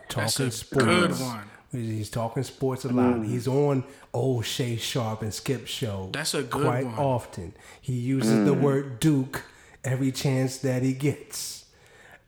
talking 0.09 0.23
That's 0.23 0.39
a 0.39 0.51
sports. 0.51 0.85
good 0.85 1.11
one. 1.19 1.49
He's 1.71 2.09
talking 2.09 2.43
sports 2.43 2.83
a 2.85 2.89
lot. 2.89 3.15
Mm. 3.17 3.27
He's 3.27 3.47
on 3.47 3.83
old 4.13 4.45
Shay 4.45 4.75
Sharpe 4.75 5.21
and 5.21 5.33
Skip 5.33 5.67
show. 5.67 6.09
That's 6.11 6.33
a 6.33 6.41
good 6.41 6.63
quite 6.63 6.85
one. 6.85 6.95
often. 6.97 7.53
He 7.79 7.93
uses 7.93 8.45
the 8.45 8.55
mm. 8.55 8.61
word 8.61 8.99
Duke 8.99 9.43
every 9.83 10.11
chance 10.11 10.57
that 10.59 10.81
he 10.81 10.93
gets. 10.93 11.65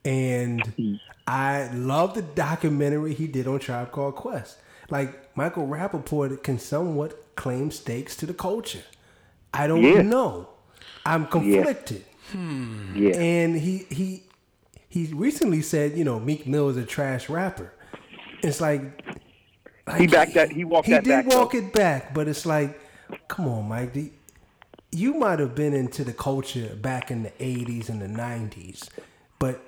And 0.06 1.00
I 1.28 1.70
love 1.74 2.14
the 2.14 2.22
documentary 2.22 3.14
he 3.14 3.28
did 3.28 3.48
on 3.48 3.60
Tribe 3.60 3.92
Called 3.92 4.16
Quest. 4.16 4.58
Like 4.90 5.36
Michael 5.36 5.68
Rappaport 5.68 6.44
can 6.44 6.60
somewhat 6.60 7.36
claim 7.36 7.72
stakes 7.72 8.16
to 8.18 8.26
the 8.28 8.34
culture. 8.34 8.84
I 9.54 9.68
don't 9.68 9.82
Yeah. 9.84 10.02
know. 10.04 10.50
I'm 11.06 11.26
conflicted. 11.26 12.06
Hmm. 12.32 12.96
Yeah, 12.96 13.16
And 13.18 13.56
he 13.58 13.86
he 13.90 14.24
he 14.92 15.06
recently 15.14 15.62
said, 15.62 15.98
you 15.98 16.04
know, 16.04 16.20
Meek 16.20 16.46
Mill 16.46 16.68
is 16.70 16.76
a 16.78 16.84
trash 16.86 17.30
rapper. 17.30 17.74
It's 18.44 18.60
like, 18.60 18.82
like 19.88 20.02
He 20.02 20.08
backed 20.08 20.34
that- 20.34 20.52
he 20.52 20.66
walked 20.66 20.88
He 20.88 20.94
did 20.96 21.06
back, 21.06 21.26
walk 21.28 21.54
though. 21.54 21.60
it 21.60 21.72
back, 21.74 22.14
but 22.14 22.28
it's 22.28 22.46
like, 22.46 22.78
come 23.30 23.48
on, 23.48 23.70
Mike. 23.70 23.96
You 24.92 25.14
might 25.14 25.40
have 25.40 25.56
been 25.56 25.74
into 25.74 26.04
the 26.04 26.12
culture 26.12 26.76
back 26.76 27.10
in 27.10 27.24
the 27.24 27.32
'80s 27.40 27.88
and 27.88 28.02
the 28.02 28.08
'90s, 28.08 28.90
but 29.40 29.62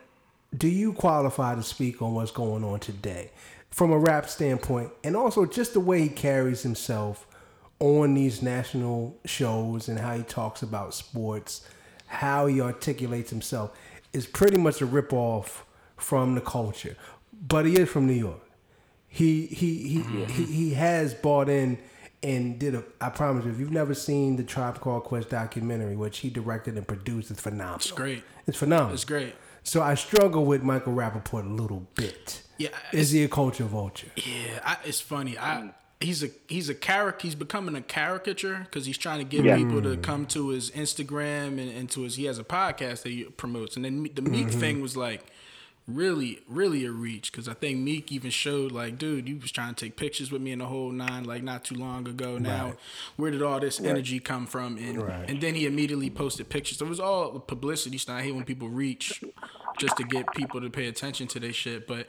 do 0.55 0.67
you 0.67 0.91
qualify 0.91 1.55
to 1.55 1.63
speak 1.63 2.01
on 2.01 2.13
what's 2.13 2.31
going 2.31 2.65
on 2.65 2.81
today 2.81 3.31
from 3.69 3.91
a 3.93 3.97
rap 3.97 4.27
standpoint, 4.29 4.91
and 5.05 5.15
also 5.15 5.45
just 5.45 5.71
the 5.73 5.79
way 5.79 6.01
he 6.01 6.09
carries 6.09 6.61
himself 6.63 7.25
on 7.79 8.13
these 8.13 8.41
national 8.41 9.15
shows 9.25 9.87
and 9.87 9.97
how 9.99 10.15
he 10.17 10.23
talks 10.23 10.61
about 10.61 10.93
sports, 10.93 11.65
how 12.07 12.45
he 12.47 12.59
articulates 12.59 13.29
himself 13.29 13.71
is 14.13 14.25
pretty 14.25 14.57
much 14.57 14.81
a 14.81 14.87
ripoff 14.87 15.63
from 15.97 16.35
the 16.35 16.41
culture. 16.41 16.95
But 17.45 17.65
he 17.65 17.79
is 17.79 17.89
from 17.89 18.07
New 18.07 18.13
York. 18.13 18.39
He 19.07 19.47
he 19.47 19.99
mm-hmm. 19.99 20.25
he, 20.25 20.43
he 20.43 20.45
he 20.45 20.73
has 20.73 21.13
bought 21.13 21.49
in 21.49 21.77
and 22.23 22.57
did 22.57 22.75
a. 22.75 22.83
I 23.01 23.09
promise 23.09 23.45
you, 23.45 23.51
if 23.51 23.59
you've 23.59 23.71
never 23.71 23.93
seen 23.93 24.37
the 24.37 24.43
Tribe 24.43 24.79
Called 24.79 25.03
Quest 25.03 25.29
documentary, 25.29 25.95
which 25.95 26.19
he 26.19 26.29
directed 26.29 26.77
and 26.77 26.87
produced, 26.87 27.29
it's 27.29 27.41
phenomenal. 27.41 27.75
It's 27.75 27.91
great. 27.91 28.23
It's 28.47 28.57
phenomenal. 28.57 28.93
It's 28.93 29.05
great. 29.05 29.35
So 29.63 29.81
I 29.81 29.95
struggle 29.95 30.45
with 30.45 30.63
Michael 30.63 30.93
Rappaport 30.93 31.45
a 31.45 31.49
little 31.49 31.87
bit. 31.95 32.41
Yeah, 32.57 32.69
Is 32.91 33.11
he 33.11 33.23
a 33.23 33.27
culture 33.27 33.63
vulture? 33.63 34.09
Yeah, 34.15 34.59
I, 34.63 34.77
it's 34.85 34.99
funny. 35.01 35.37
I 35.37 35.55
mm. 35.55 35.73
He's 35.99 36.23
a 36.23 36.29
he's 36.47 36.69
a 36.69 36.75
character. 36.75 37.27
He's 37.27 37.35
becoming 37.35 37.75
a 37.75 37.81
caricature 37.81 38.59
because 38.65 38.85
he's 38.85 38.97
trying 38.97 39.19
to 39.19 39.25
get 39.25 39.45
Yeah. 39.45 39.57
people 39.57 39.81
to 39.81 39.97
mm. 39.97 40.01
come 40.01 40.25
to 40.27 40.49
his 40.49 40.71
Instagram 40.71 41.59
and, 41.59 41.69
and 41.69 41.89
to 41.91 42.01
his. 42.01 42.15
He 42.15 42.25
has 42.25 42.39
a 42.39 42.43
podcast 42.43 43.03
that 43.03 43.09
he 43.09 43.23
promotes, 43.23 43.75
and 43.75 43.85
then 43.85 44.09
the 44.13 44.21
Meek 44.21 44.47
mm-hmm. 44.47 44.59
thing 44.59 44.81
was 44.81 44.95
like 44.97 45.25
really 45.85 46.39
really 46.47 46.85
a 46.85 46.91
reach 46.91 47.29
because 47.29 47.49
I 47.49 47.53
think 47.53 47.79
Meek 47.79 48.09
even 48.11 48.31
showed 48.31 48.71
like, 48.71 48.97
dude, 48.97 49.27
you 49.27 49.37
was 49.37 49.51
trying 49.51 49.75
to 49.75 49.85
take 49.85 49.97
pictures 49.97 50.31
with 50.31 50.41
me 50.41 50.53
in 50.53 50.59
the 50.59 50.65
whole 50.65 50.91
nine 50.91 51.25
like 51.25 51.43
not 51.43 51.65
too 51.65 51.75
long 51.75 52.07
ago. 52.07 52.37
Now, 52.37 52.67
Right. 52.67 52.75
where 53.17 53.31
did 53.31 53.41
all 53.41 53.59
this 53.59 53.81
energy 53.81 54.19
come 54.21 54.45
from? 54.45 54.77
And 54.77 55.01
Right. 55.01 55.29
and 55.29 55.41
then 55.41 55.55
he 55.55 55.65
immediately 55.65 56.09
posted 56.09 56.47
pictures. 56.49 56.77
so 56.77 56.85
It 56.85 56.89
was 56.89 57.01
all 57.01 57.37
publicity 57.39 57.97
stunt. 57.97 58.19
I 58.19 58.23
hate 58.23 58.35
when 58.35 58.45
people 58.45 58.69
reach 58.69 59.21
just 59.77 59.97
to 59.97 60.03
get 60.03 60.31
people 60.35 60.61
to 60.61 60.69
pay 60.69 60.87
attention 60.87 61.27
to 61.27 61.39
their 61.39 61.53
shit. 61.53 61.85
But 61.85 62.07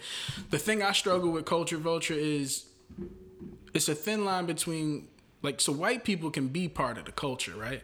the 0.51 0.59
thing 0.59 0.83
I 0.83 0.93
struggle 0.93 1.31
with 1.33 1.45
culture 1.45 1.79
vulture 1.79 2.15
is 2.15 2.67
it's 3.75 3.89
a 3.89 3.95
thin 3.95 4.25
line 4.25 4.47
between 4.47 5.09
like 5.43 5.61
so 5.61 5.73
white 5.73 6.05
people 6.05 6.31
can 6.31 6.49
be 6.49 6.69
part 6.69 6.97
of 6.97 7.05
the 7.05 7.13
culture, 7.13 7.53
right? 7.55 7.83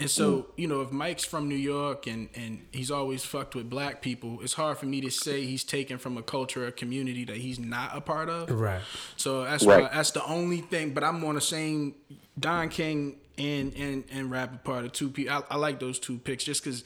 And 0.00 0.08
so, 0.08 0.32
mm. 0.32 0.46
you 0.56 0.66
know, 0.66 0.80
if 0.80 0.90
Mike's 0.90 1.26
from 1.26 1.46
New 1.46 1.54
York 1.56 2.06
and, 2.06 2.30
and 2.34 2.66
he's 2.72 2.90
always 2.90 3.22
fucked 3.22 3.54
with 3.54 3.68
black 3.68 4.00
people, 4.00 4.38
it's 4.40 4.54
hard 4.54 4.78
for 4.78 4.86
me 4.86 5.02
to 5.02 5.10
say 5.10 5.44
he's 5.44 5.62
taken 5.62 5.98
from 5.98 6.16
a 6.16 6.22
culture 6.22 6.66
or 6.66 6.70
community 6.70 7.26
that 7.26 7.36
he's 7.36 7.58
not 7.58 7.94
a 7.94 8.00
part 8.00 8.30
of. 8.30 8.50
Right. 8.50 8.80
So 9.16 9.44
that's 9.44 9.64
Right. 9.66 9.82
why 9.82 9.90
that's 9.92 10.12
the 10.12 10.24
only 10.24 10.62
thing. 10.62 10.94
But 10.94 11.04
I'm 11.04 11.22
on 11.24 11.34
the 11.34 11.40
same 11.42 11.94
Don 12.38 12.70
King 12.70 13.16
and 13.36 13.74
and 13.76 14.04
and 14.10 14.30
Rappaport, 14.30 14.82
the 14.82 14.88
two 14.88 15.10
people. 15.10 15.34
I, 15.34 15.54
I 15.54 15.56
like 15.58 15.80
those 15.80 15.98
two 15.98 16.16
picks 16.16 16.44
just 16.44 16.64
because 16.64 16.82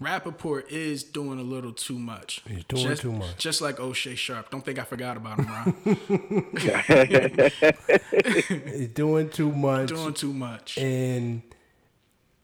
Rappaport 0.00 0.64
is 0.70 1.04
doing 1.04 1.38
a 1.38 1.42
little 1.42 1.72
too 1.72 1.98
much. 1.98 2.42
He's 2.48 2.64
doing 2.64 2.82
just, 2.88 3.02
too 3.02 3.12
much. 3.12 3.36
Just 3.36 3.60
like 3.60 3.78
O'Shea 3.78 4.14
Sharpe. 4.16 4.50
Don't 4.50 4.64
think 4.64 4.78
I 4.78 4.84
forgot 4.84 5.16
about 5.16 5.38
him, 5.38 5.46
Ron. 5.46 5.74
He's 8.66 8.88
doing 8.88 9.28
too 9.30 9.52
much. 9.52 9.88
doing 9.90 10.14
too 10.14 10.32
much. 10.32 10.78
And 10.78 11.42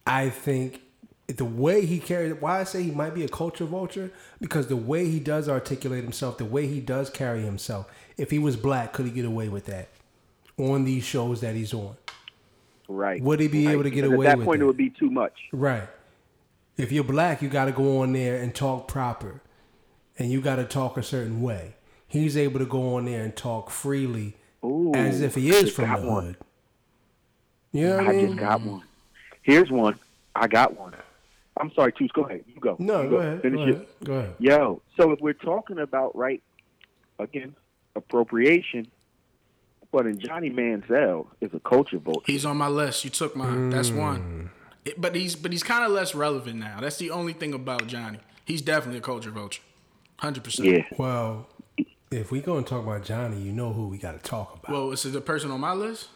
I 0.07 0.31
think 0.31 0.83
the 1.27 1.45
way 1.45 1.85
he 1.85 1.99
carries 1.99 2.35
why 2.35 2.61
I 2.61 2.65
say 2.65 2.83
he 2.83 2.91
might 2.91 3.15
be 3.15 3.25
a 3.25 3.29
culture 3.29 3.65
vulture, 3.65 4.11
because 4.41 4.69
the 4.69 4.77
way 4.77 5.09
he 5.09 5.19
does 5.19 5.49
articulate 5.49 6.05
himself, 6.05 6.39
the 6.39 6.45
way 6.45 6.66
he 6.66 6.81
does 6.81 7.11
carry 7.11 7.43
himself, 7.43 7.91
if 8.16 8.31
he 8.31 8.39
was 8.39 8.57
black, 8.57 8.93
could 8.93 9.07
he 9.07 9.12
get 9.12 9.25
away 9.25 9.49
with 9.49 9.66
that 9.66 9.89
on 10.59 10.85
these 10.85 11.05
shows 11.05 11.41
that 11.41 11.55
he's 11.55 11.75
on? 11.75 11.97
right. 12.89 13.20
Would 13.23 13.41
he 13.41 13.49
be 13.49 13.66
Right. 13.66 13.73
able 13.73 13.83
to 13.83 13.91
get 13.91 14.03
Because 14.03 14.15
away 14.15 14.27
At 14.29 14.39
that 14.39 14.45
point, 14.45 14.61
it? 14.61 14.65
it 14.65 14.66
would 14.69 14.77
be 14.79 14.91
too 14.91 15.11
much. 15.11 15.35
Right. 15.53 15.89
If 16.78 16.92
you're 16.92 17.05
black, 17.05 17.42
you 17.42 17.48
got 17.48 17.64
to 17.66 17.72
go 17.72 18.00
on 18.00 18.12
there 18.12 18.36
and 18.40 18.55
talk 18.55 18.86
proper, 18.88 19.40
and 20.18 20.30
you 20.30 20.40
got 20.40 20.56
to 20.56 20.64
talk 20.64 20.96
a 20.96 21.02
certain 21.02 21.42
way. 21.42 21.74
He's 22.06 22.36
able 22.36 22.60
to 22.60 22.66
go 22.66 22.94
on 22.94 23.05
there 23.05 23.22
and 23.24 23.36
talk 23.36 23.68
freely, 23.70 24.36
Ooh, 24.64 24.92
as 24.94 25.20
if 25.20 25.34
he 25.34 25.50
is 25.50 25.72
from 25.72 25.86
got 25.86 26.00
the 26.02 26.06
one. 26.09 26.24
hood. 26.24 26.36
You 27.72 27.88
know 27.88 27.96
what 27.96 28.06
I 28.06 28.10
I 28.10 28.12
mean? 28.12 28.26
just 28.28 28.38
got 28.38 28.60
one. 28.62 28.82
Here's 29.42 29.70
one. 29.70 29.98
I 30.34 30.46
got 30.46 30.78
one. 30.78 30.94
I'm 31.60 31.72
sorry, 31.74 31.92
Toots. 31.92 32.12
Go 32.12 32.22
ahead. 32.22 32.44
You 32.46 32.60
go. 32.60 32.76
No, 32.78 33.02
You 33.02 33.10
go 33.10 33.16
ahead. 33.16 33.42
Finish 33.42 33.56
Go 33.59 33.62
it. 33.66 33.74
ahead. 33.74 33.86
Go 34.05 34.12
ahead. 34.14 34.34
Yo, 34.38 34.82
so 34.96 35.10
if 35.10 35.20
we're 35.20 35.32
talking 35.32 35.80
about 35.80 36.16
right 36.16 36.42
again 37.18 37.56
appropriation, 37.96 38.86
but 39.90 40.06
in 40.06 40.20
Johnny 40.20 40.50
Manziel 40.50 41.26
is 41.40 41.50
a 41.52 41.60
culture 41.60 41.98
vote. 41.98 42.22
He's 42.26 42.46
on 42.46 42.56
my 42.56 42.68
list. 42.68 43.02
You 43.05 43.10
took 43.10 43.34
mine. 43.34 43.70
That's 43.70 43.88
Hmm. 43.88 43.98
one. 43.98 44.50
It- 44.89 45.01
but 45.01 45.15
he's 45.15 45.35
but 45.36 45.52
he's 45.52 45.62
kind 45.62 45.85
of 45.85 45.90
less 45.93 46.15
relevant 46.15 46.59
now. 46.60 46.78
That's 46.81 46.97
the 46.98 47.10
only 47.10 47.32
thing 47.32 47.55
about 47.55 47.86
Johnny. 47.86 48.19
He's 48.44 48.62
definitely 48.62 48.98
a 48.98 49.02
culture 49.02 49.31
vulture. 49.31 49.62
Hundred 50.19 50.44
percent. 50.44 50.69
Yeah, 50.69 50.85
Well, 50.97 51.47
if 52.10 52.32
we 52.32 52.40
go 52.40 52.56
and 52.56 52.66
talk 52.66 52.82
about 52.85 53.05
Johnny, 53.05 53.40
you 53.40 53.52
know 53.52 53.73
who 53.73 53.89
we 53.89 53.98
got 53.98 54.12
to 54.12 54.19
talk 54.31 54.59
about. 54.62 54.73
Well, 54.74 54.90
is 54.93 55.05
it 55.05 55.10
the 55.10 55.20
person 55.20 55.51
on 55.51 55.60
my 55.60 55.73
list? 55.74 56.09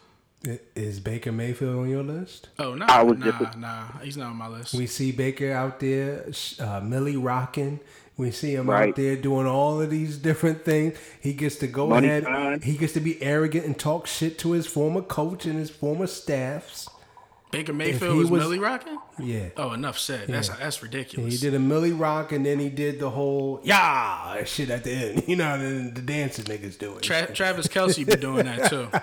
Is 0.74 0.98
Baker 0.98 1.30
Mayfield 1.30 1.76
on 1.78 1.88
your 1.88 2.02
list? 2.02 2.48
Oh 2.58 2.74
no, 2.74 2.84
I 2.88 3.02
was 3.02 3.18
nah, 3.18 3.38
just- 3.38 3.58
nah. 3.58 3.86
He's 4.02 4.16
not 4.16 4.30
on 4.30 4.36
my 4.36 4.48
list. 4.48 4.74
We 4.74 4.86
see 4.86 5.12
Baker 5.12 5.52
out 5.52 5.78
there, 5.78 6.26
uh, 6.58 6.80
Millie 6.80 7.16
rocking, 7.16 7.78
We 8.18 8.30
see 8.30 8.54
him 8.54 8.68
Right. 8.68 8.90
out 8.90 8.96
there 8.96 9.16
doing 9.16 9.46
all 9.46 9.80
of 9.80 9.88
these 9.88 10.18
different 10.18 10.64
things. 10.66 10.98
He 11.20 11.32
gets 11.32 11.56
to 11.56 11.66
go 11.66 11.86
Money 11.88 12.08
ahead. 12.08 12.24
sign. 12.24 12.60
He 12.60 12.76
gets 12.76 12.92
to 12.92 13.00
be 13.00 13.20
arrogant 13.22 13.64
and 13.64 13.76
talk 13.78 14.06
shit 14.06 14.38
to 14.40 14.52
his 14.52 14.66
former 14.66 15.00
coach 15.00 15.46
and 15.46 15.58
his 15.58 15.70
former 15.70 16.06
staffs. 16.06 16.88
Baker 17.52 17.72
Mayfield 17.72 18.16
was, 18.16 18.30
was- 18.30 18.40
Millie 18.42 18.58
rocking. 18.58 18.98
Yeah. 19.20 19.50
Oh, 19.56 19.72
enough 19.72 19.98
said. 19.98 20.26
That's 20.26 20.48
that's 20.48 20.82
ridiculous. 20.82 21.34
He 21.34 21.38
did 21.38 21.54
a 21.54 21.60
Millie 21.60 21.92
Rock 21.92 22.32
and 22.32 22.44
then 22.44 22.58
he 22.58 22.68
did 22.70 22.98
the 22.98 23.10
whole 23.10 23.60
yeah 23.62 24.42
shit 24.44 24.70
at 24.70 24.82
the 24.82 24.90
end. 24.90 25.24
You 25.28 25.36
know, 25.36 25.54
and 25.54 25.94
the 25.94 26.02
dancing 26.02 26.46
niggas 26.46 26.78
do 26.78 26.96
it. 26.96 27.02
Tra- 27.02 27.32
Travis 27.32 27.68
Kelce 27.68 28.04
be 28.04 28.16
doing 28.16 28.46
that 28.46 28.68
too. 28.68 28.88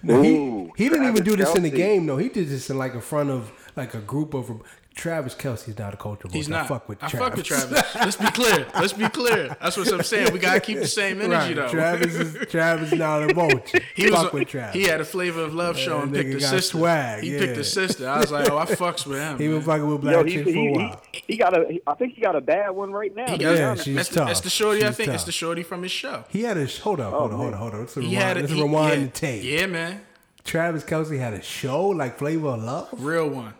No, 0.00 0.22
he, 0.22 0.36
Ooh, 0.36 0.72
he 0.76 0.88
didn't 0.88 1.08
even 1.08 1.24
do 1.24 1.34
this 1.34 1.56
in 1.56 1.64
the 1.64 1.70
game 1.70 2.06
though. 2.06 2.18
He 2.18 2.28
did 2.28 2.48
this 2.48 2.70
in 2.70 2.78
like 2.78 2.94
in 2.94 3.00
front 3.00 3.30
of 3.30 3.50
like 3.74 3.94
a 3.94 4.00
group 4.00 4.32
of 4.32 4.62
Travis 4.98 5.32
Kelce's 5.36 5.78
not 5.78 5.94
a 5.94 5.96
coach 5.96 6.24
of 6.24 6.32
He's 6.32 6.48
I 6.50 6.58
not. 6.58 6.66
fuck 6.66 6.88
with 6.88 7.00
I 7.00 7.06
Travis. 7.06 7.28
fuck 7.28 7.36
with 7.36 7.46
Travis. 7.46 7.94
Let's 7.94 8.16
be 8.16 8.26
clear. 8.32 8.66
Let's 8.74 8.92
be 8.92 9.08
clear. 9.08 9.56
That's 9.62 9.76
what 9.76 9.92
I'm 9.92 10.02
saying. 10.02 10.32
We 10.32 10.40
gotta 10.40 10.58
keep 10.58 10.78
the 10.80 10.88
same 10.88 11.20
energy 11.22 11.54
right. 11.54 11.54
though. 11.54 11.68
Travis 11.68 12.14
is 12.16 12.46
Travis 12.50 12.92
not 12.92 13.30
a 13.30 13.32
vulture. 13.32 13.78
He 13.94 14.08
fuck 14.10 14.24
was. 14.24 14.32
with 14.32 14.48
Travis. 14.48 14.74
He 14.74 14.82
had 14.88 15.00
a 15.00 15.04
flavor 15.04 15.40
of 15.42 15.54
love 15.54 15.78
show 15.78 16.00
and 16.00 16.12
picked 16.12 16.32
the 16.32 16.40
got 16.40 16.50
sister. 16.50 16.78
swag, 16.78 17.22
he 17.22 17.32
yeah. 17.32 17.38
picked 17.38 17.54
the 17.54 17.62
sister. 17.62 18.08
I 18.08 18.18
was 18.18 18.32
like, 18.32 18.50
oh, 18.50 18.58
I 18.58 18.66
fucks 18.66 19.06
with 19.06 19.20
him. 19.20 19.38
he 19.38 19.44
been 19.46 19.52
man. 19.58 19.62
fucking 19.62 19.86
with 19.86 20.02
Yo, 20.02 20.10
black 20.10 20.26
he, 20.26 20.32
chick 20.34 20.46
he, 20.48 20.52
for 20.52 20.58
a 20.58 20.62
he, 20.62 20.68
while. 20.70 21.02
he 21.12 21.36
got 21.36 21.56
a. 21.56 21.80
I 21.86 21.94
think 21.94 22.14
he 22.14 22.20
got 22.20 22.34
a 22.34 22.40
bad 22.40 22.70
one 22.70 22.90
right 22.90 23.14
now. 23.14 23.30
He 23.30 23.38
got- 23.38 23.56
Yeah, 23.56 23.68
honest. 23.70 23.84
she's 23.84 23.94
that's, 23.94 24.08
the, 24.08 24.14
tough. 24.16 24.26
that's 24.26 24.40
the 24.40 24.50
shorty. 24.50 24.82
I 24.82 24.88
She's 24.88 24.96
think 24.96 25.12
it's 25.12 25.22
the 25.24 25.30
shorty 25.32 25.62
from 25.62 25.84
his 25.84 25.92
show. 25.92 26.24
He 26.28 26.42
had 26.42 26.56
a 26.56 26.66
hold 26.66 26.98
on, 26.98 27.14
oh, 27.14 27.18
hold 27.20 27.30
on, 27.32 27.38
hold 27.38 27.52
on, 27.54 27.58
hold 27.60 27.74
on. 27.74 27.80
Let's 27.82 27.94
He 27.94 28.00
rewind, 28.00 28.16
had 28.18 28.36
a, 28.36 28.40
let's 28.40 28.52
he- 28.52 28.62
rewind 28.62 29.02
the 29.04 29.08
tape. 29.12 29.44
Yeah, 29.44 29.66
man, 29.66 30.00
Travis 30.44 30.82
Kelce 30.82 31.18
had 31.20 31.34
a 31.34 31.42
show 31.42 31.86
like 31.86 32.18
Flavor 32.18 32.48
of 32.48 32.62
Love, 32.64 32.88
real 32.98 33.28
one. 33.28 33.54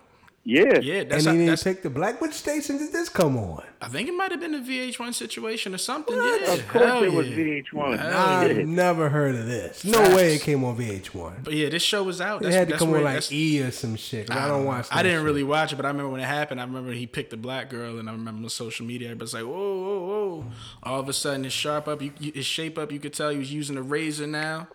Yeah. 0.50 0.78
Yeah, 0.80 0.94
and 1.02 1.10
that's, 1.10 1.24
he 1.24 1.28
how, 1.28 1.32
didn't 1.36 1.46
that's 1.48 1.62
pick 1.62 1.82
the 1.82 1.90
black. 1.90 2.22
Which 2.22 2.32
station 2.32 2.78
did 2.78 2.90
this 2.90 3.10
come 3.10 3.36
on? 3.36 3.62
I 3.82 3.88
think 3.88 4.08
it 4.08 4.12
might 4.14 4.30
have 4.30 4.40
been 4.40 4.54
a 4.54 4.60
VH1 4.60 5.12
situation 5.12 5.74
or 5.74 5.78
something. 5.78 6.16
What? 6.16 6.40
Yeah, 6.40 6.54
Of 6.54 6.68
course 6.68 6.84
hell 6.86 7.02
it 7.02 7.12
was 7.12 7.28
yeah. 7.28 7.36
VH1. 7.36 7.98
Hell 7.98 8.16
I've 8.18 8.56
Yeah. 8.56 8.64
never 8.64 9.10
heard 9.10 9.34
of 9.34 9.44
this. 9.44 9.84
No 9.84 9.98
Facts. 9.98 10.14
way 10.14 10.34
it 10.36 10.40
came 10.40 10.64
on 10.64 10.74
VH1. 10.78 11.44
But 11.44 11.52
yeah, 11.52 11.68
this 11.68 11.82
show 11.82 12.02
was 12.02 12.22
out. 12.22 12.40
It 12.40 12.44
That's, 12.44 12.56
had 12.56 12.68
to 12.68 12.72
that's 12.72 12.82
come 12.82 12.94
on 12.94 13.04
like 13.04 13.30
E 13.30 13.62
or 13.62 13.70
some 13.70 13.94
shit. 13.96 14.30
I 14.30 14.48
don't 14.48 14.64
watch. 14.64 14.86
I 14.90 15.02
didn't 15.02 15.18
shit. 15.18 15.26
really 15.26 15.42
watch 15.44 15.74
it, 15.74 15.76
but 15.76 15.84
I 15.84 15.88
remember 15.88 16.12
when 16.12 16.22
it 16.22 16.24
happened. 16.26 16.62
I 16.62 16.64
remember 16.64 16.92
he 16.92 17.06
picked 17.06 17.34
a 17.34 17.36
black 17.36 17.68
girl, 17.68 17.98
and 17.98 18.08
I 18.08 18.12
remember 18.12 18.42
on 18.44 18.48
social 18.48 18.86
media, 18.86 19.08
everybody's 19.08 19.34
like, 19.34 19.44
"Whoa, 19.44 19.52
whoa, 19.52 20.06
whoa!" 20.06 20.44
All 20.82 21.00
of 21.00 21.10
a 21.10 21.12
sudden, 21.12 21.44
his 21.44 21.52
sharp 21.52 21.88
up, 21.88 22.00
you, 22.00 22.12
you, 22.18 22.32
his 22.34 22.46
shape 22.46 22.78
up. 22.78 22.90
You 22.90 23.00
could 23.00 23.12
tell 23.12 23.28
he 23.28 23.36
was 23.36 23.52
using 23.52 23.76
a 23.76 23.82
razor 23.82 24.26
now. 24.26 24.68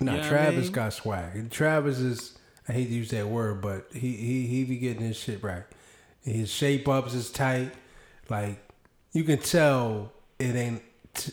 No, 0.00 0.12
You 0.12 0.16
know 0.16 0.22
what 0.22 0.26
I 0.26 0.28
Travis 0.30 0.64
mean? 0.64 0.72
got 0.72 0.92
swag. 0.94 1.50
Travis 1.50 1.98
is. 1.98 2.38
I 2.70 2.72
hate 2.72 2.84
to 2.86 2.94
use 2.94 3.10
that 3.10 3.26
word, 3.26 3.60
but 3.62 3.88
he 3.92 4.12
he 4.14 4.46
he 4.46 4.62
be 4.62 4.76
getting 4.76 5.02
his 5.02 5.16
shit 5.16 5.42
right. 5.42 5.64
His 6.22 6.48
shape 6.48 6.86
ups 6.86 7.14
is 7.14 7.28
tight. 7.28 7.72
Like 8.28 8.60
you 9.12 9.24
can 9.24 9.38
tell 9.38 10.12
it 10.38 10.54
ain't 10.54 10.80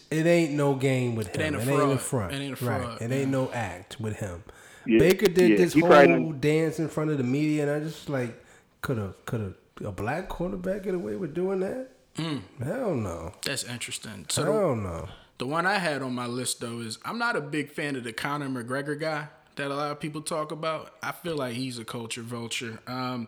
it 0.09 0.25
ain't 0.25 0.53
no 0.53 0.73
game 0.73 1.15
with 1.15 1.35
him. 1.35 1.41
It 1.41 1.45
ain't 1.45 1.55
a 1.55 1.59
It 1.59 1.83
ain't 1.83 1.91
a 1.93 1.97
front. 1.99 2.33
It 2.33 2.37
aina 2.37 2.49
Right. 2.49 2.57
fraud, 2.57 3.01
It 3.03 3.11
ain't 3.11 3.29
no 3.29 3.51
act 3.51 3.99
with 3.99 4.15
him. 4.15 4.43
Yeah, 4.87 4.97
Baker 4.97 5.27
did 5.27 5.51
yeah, 5.51 5.57
this 5.57 5.73
he 5.73 5.81
whole 5.81 5.89
probably 5.89 6.31
dance 6.39 6.79
in 6.79 6.87
front 6.87 7.11
of 7.11 7.19
the 7.19 7.23
media, 7.23 7.67
and 7.67 7.71
I 7.71 7.87
just 7.87 8.09
like 8.09 8.43
could 8.81 8.97
have 8.97 9.23
could 9.25 9.41
have 9.41 9.53
a 9.85 9.91
black 9.91 10.29
quarterback 10.29 10.85
get 10.85 10.95
away 10.95 11.17
with 11.17 11.35
doing 11.35 11.59
that? 11.59 11.89
Mm. 12.15 12.41
Hell 12.63 12.95
no. 12.95 13.33
That's 13.45 13.63
interesting. 13.63 14.25
So 14.29 14.43
the, 14.43 14.51
Hell 14.51 14.75
no. 14.75 15.09
the 15.37 15.45
one 15.45 15.67
I 15.67 15.77
had 15.77 16.01
on 16.01 16.15
my 16.15 16.25
list 16.25 16.61
though 16.61 16.79
is 16.79 16.97
I'm 17.05 17.19
not 17.19 17.35
a 17.35 17.41
big 17.41 17.69
fan 17.69 17.95
of 17.95 18.03
the 18.03 18.11
Conor 18.11 18.49
McGregor 18.49 18.99
guy 18.99 19.27
that 19.57 19.71
a 19.71 19.75
lot 19.75 19.91
of 19.91 19.99
people 19.99 20.21
talk 20.21 20.51
about. 20.51 20.93
I 21.03 21.11
feel 21.11 21.35
like 21.35 21.53
he's 21.53 21.77
a 21.77 21.85
culture 21.85 22.21
vulture. 22.21 22.79
Um, 22.87 23.27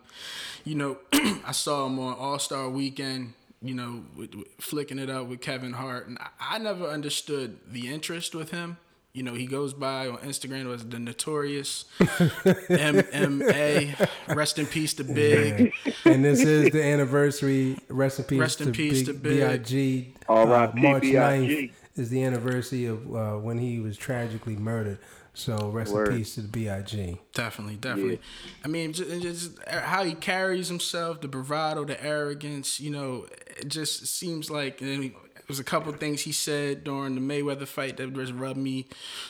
you 0.64 0.76
know, 0.76 0.98
I 1.14 1.52
saw 1.52 1.86
him 1.86 2.00
on 2.00 2.18
All 2.18 2.40
Star 2.40 2.70
Weekend. 2.70 3.34
You 3.62 3.74
know, 3.74 4.06
with, 4.16 4.36
with, 4.36 4.48
flicking 4.62 5.00
it 5.00 5.10
up 5.10 5.28
with 5.28 5.42
Kevin 5.42 5.74
Hart, 5.74 6.08
and 6.08 6.18
I, 6.18 6.56
I 6.56 6.58
never 6.60 6.86
understood 6.86 7.58
the 7.70 7.90
interest 7.90 8.34
with 8.34 8.52
him. 8.52 8.78
You 9.12 9.24
know, 9.24 9.34
he 9.34 9.48
goes 9.48 9.74
by 9.74 10.08
on 10.08 10.20
Instagram 10.20 10.74
as 10.74 10.88
the 10.88 10.98
notorious 10.98 11.84
MMA. 12.00 14.08
Rest 14.34 14.60
in 14.60 14.66
peace 14.66 14.94
to 14.94 15.04
Big. 15.04 15.74
and 16.06 16.24
this 16.24 16.40
is 16.40 16.72
the 16.72 16.82
anniversary. 16.82 17.78
Rest 17.90 18.20
in 18.20 18.26
peace 18.26 18.40
Rest 18.40 18.62
in 18.62 18.68
to 18.68 18.72
peace 18.72 19.00
Big, 19.00 19.06
to 19.08 19.14
Big. 19.14 19.38
B.I.G. 19.40 20.14
R.I.P. 20.30 20.82
March 20.82 21.02
B.I.G.. 21.02 21.54
9th 21.54 21.72
is 22.00 22.10
the 22.10 22.24
anniversary 22.24 22.86
of 22.86 23.14
uh, 23.14 23.34
when 23.34 23.58
he 23.58 23.80
was 23.80 23.98
tragically 23.98 24.56
murdered. 24.56 24.98
So 25.34 25.70
rest 25.70 25.94
Word. 25.94 26.10
in 26.10 26.18
peace 26.18 26.36
to 26.36 26.42
the 26.42 26.48
B.I.G. 26.48 27.18
Definitely, 27.34 27.76
definitely. 27.76 28.20
I 28.64 28.68
mean, 28.68 28.94
just, 28.94 29.22
just 29.22 29.64
how 29.68 30.04
he 30.04 30.14
carries 30.14 30.68
himself, 30.68 31.22
the 31.22 31.28
bravado, 31.28 31.86
the 31.86 32.04
arrogance. 32.04 32.80
You 32.80 32.92
know, 32.92 33.28
it 33.58 33.68
just 33.68 34.08
seems 34.08 34.50
like. 34.50 34.82
And 34.82 34.90
then 34.90 35.14
there's 35.48 35.60
a 35.60 35.64
couple 35.64 35.92
things 35.94 36.22
he 36.22 36.32
said 36.32 36.84
during 36.84 37.16
the 37.16 37.22
Mayweather 37.22 37.68
fight 37.68 37.98
that 37.98 38.14
just 38.14 38.34
rubbed 38.34 38.60
me 38.60 38.86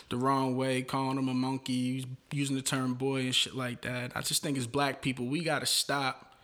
the 0.10 0.18
wrong 0.18 0.58
way, 0.58 0.82
calling 0.82 1.18
him 1.18 1.30
a 1.30 1.34
monkey, 1.34 2.06
using 2.32 2.58
the 2.58 2.62
term 2.62 2.94
boy 2.94 3.22
and 3.22 3.36
shit 3.36 3.56
like 3.56 3.84
that. 3.84 4.12
I 4.16 4.22
just 4.22 4.44
think 4.44 4.58
as 4.58 4.68
black 4.68 5.02
people, 5.02 5.28
we 5.28 5.44
got 5.44 5.60
to 5.60 5.66
stop 5.66 6.36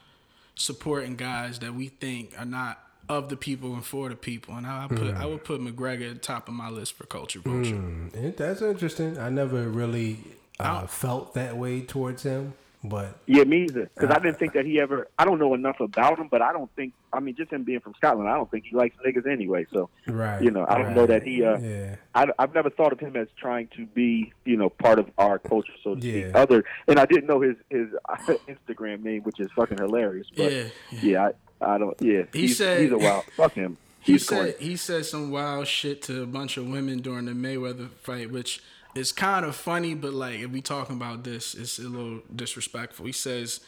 supporting 0.56 1.18
guys 1.18 1.60
that 1.60 1.73
we 1.73 1.90
think 1.90 2.34
are 2.40 2.45
not 2.45 2.84
of 3.10 3.30
the 3.30 3.38
people 3.38 3.73
and 3.73 3.84
for 3.86 4.10
the 4.10 4.15
people. 4.15 4.56
And 4.56 4.65
I 4.65 4.88
put 4.88 5.14
I 5.15 5.26
would 5.26 5.44
put 5.44 5.61
McGregor 5.61 6.07
at 6.10 6.14
the 6.15 6.19
top 6.19 6.48
of 6.48 6.53
my 6.53 6.69
list 6.69 6.94
for 6.94 7.06
culture 7.06 7.40
vulture. 7.40 7.76
Mm, 7.76 8.36
that's 8.36 8.61
interesting. 8.61 9.18
I 9.18 9.30
never 9.30 9.68
really 9.69 10.19
uh, 10.60 10.88
felt 10.88 11.34
that 11.34 11.57
way 11.57 11.82
towards 11.82 12.23
him, 12.23 12.53
but 12.84 13.18
Yeah, 13.26 13.44
me 13.44 13.64
either. 13.65 13.90
Because 13.94 14.10
I 14.10 14.19
didn't 14.19 14.40
think 14.40 14.53
that 14.53 14.65
he 14.65 14.80
ever. 14.80 15.07
I 15.19 15.26
don't 15.26 15.38
know 15.40 15.53
enough 15.53 15.80
about 15.80 16.18
him, 16.18 16.27
but 16.30 16.41
I 16.41 16.52
don't 16.53 16.73
think. 16.76 16.94
I 17.11 17.19
mean, 17.19 17.36
just 17.36 17.52
him 17.52 17.64
being 17.64 17.80
from 17.80 17.94
Scotland, 17.95 18.30
I 18.30 18.36
don't 18.36 18.49
think 18.52 18.65
he 18.69 18.76
likes 18.76 18.95
niggas 19.06 19.26
anyway. 19.30 19.65
So, 19.72 19.90
right. 20.07 20.41
you 20.41 20.52
know, 20.52 20.65
I 20.68 20.77
don't 20.77 20.95
know 20.95 21.06
that 21.06 21.23
he. 21.23 21.44
Uh, 21.44 21.57
yeah. 21.60 21.95
I, 22.14 22.27
I've 22.40 22.53
never 22.53 22.69
thought 22.69 22.91
of 22.94 22.99
him 22.99 23.15
as 23.15 23.27
trying 23.38 23.68
to 23.77 23.86
be, 23.86 24.34
you 24.45 24.57
know, 24.57 24.69
part 24.69 24.99
of 24.99 25.10
our 25.18 25.40
culture, 25.40 25.73
so 25.84 25.95
to 25.95 26.02
Yeah. 26.06 26.23
speak. 26.26 26.36
Other, 26.36 26.64
and 26.88 26.99
I 26.99 27.06
didn't 27.06 27.27
know 27.27 27.40
his 27.41 27.56
his 27.69 27.88
Instagram 28.48 29.03
name, 29.03 29.23
which 29.23 29.40
is 29.40 29.49
fucking 29.56 29.77
hilarious. 29.77 30.27
But 30.36 30.52
Yeah, 30.52 30.64
yeah, 31.02 31.26
I, 31.27 31.32
I 31.61 31.77
don't. 31.77 31.95
Yeah, 32.02 32.23
He 32.34 32.41
he's, 32.41 32.57
said- 32.57 32.82
he's 32.82 32.91
a 32.91 32.98
wild. 32.98 33.23
Fuck 33.36 33.53
him. 33.53 33.77
He 34.06 34.11
He's 34.14 34.27
said 34.27 34.36
corny. 34.36 34.53
he 34.69 34.76
said 34.76 35.03
some 35.03 35.32
wild 35.32 35.65
shit 35.68 36.03
to 36.03 36.22
a 36.22 36.26
bunch 36.27 36.57
of 36.57 36.68
women 36.68 36.99
during 36.99 37.26
the 37.26 37.32
Mayweather 37.32 37.90
fight, 38.03 38.30
which 38.32 38.61
is 38.94 39.11
kind 39.11 39.44
of 39.44 39.56
funny, 39.56 39.95
but 39.95 40.14
like 40.14 40.41
if 40.41 40.52
we 40.52 40.61
talking 40.61 40.95
about 40.95 41.23
this, 41.23 41.56
it's 41.56 41.80
a 41.80 41.90
little 41.90 42.19
disrespectful. 42.36 43.07
He 43.07 43.11
says 43.11 43.61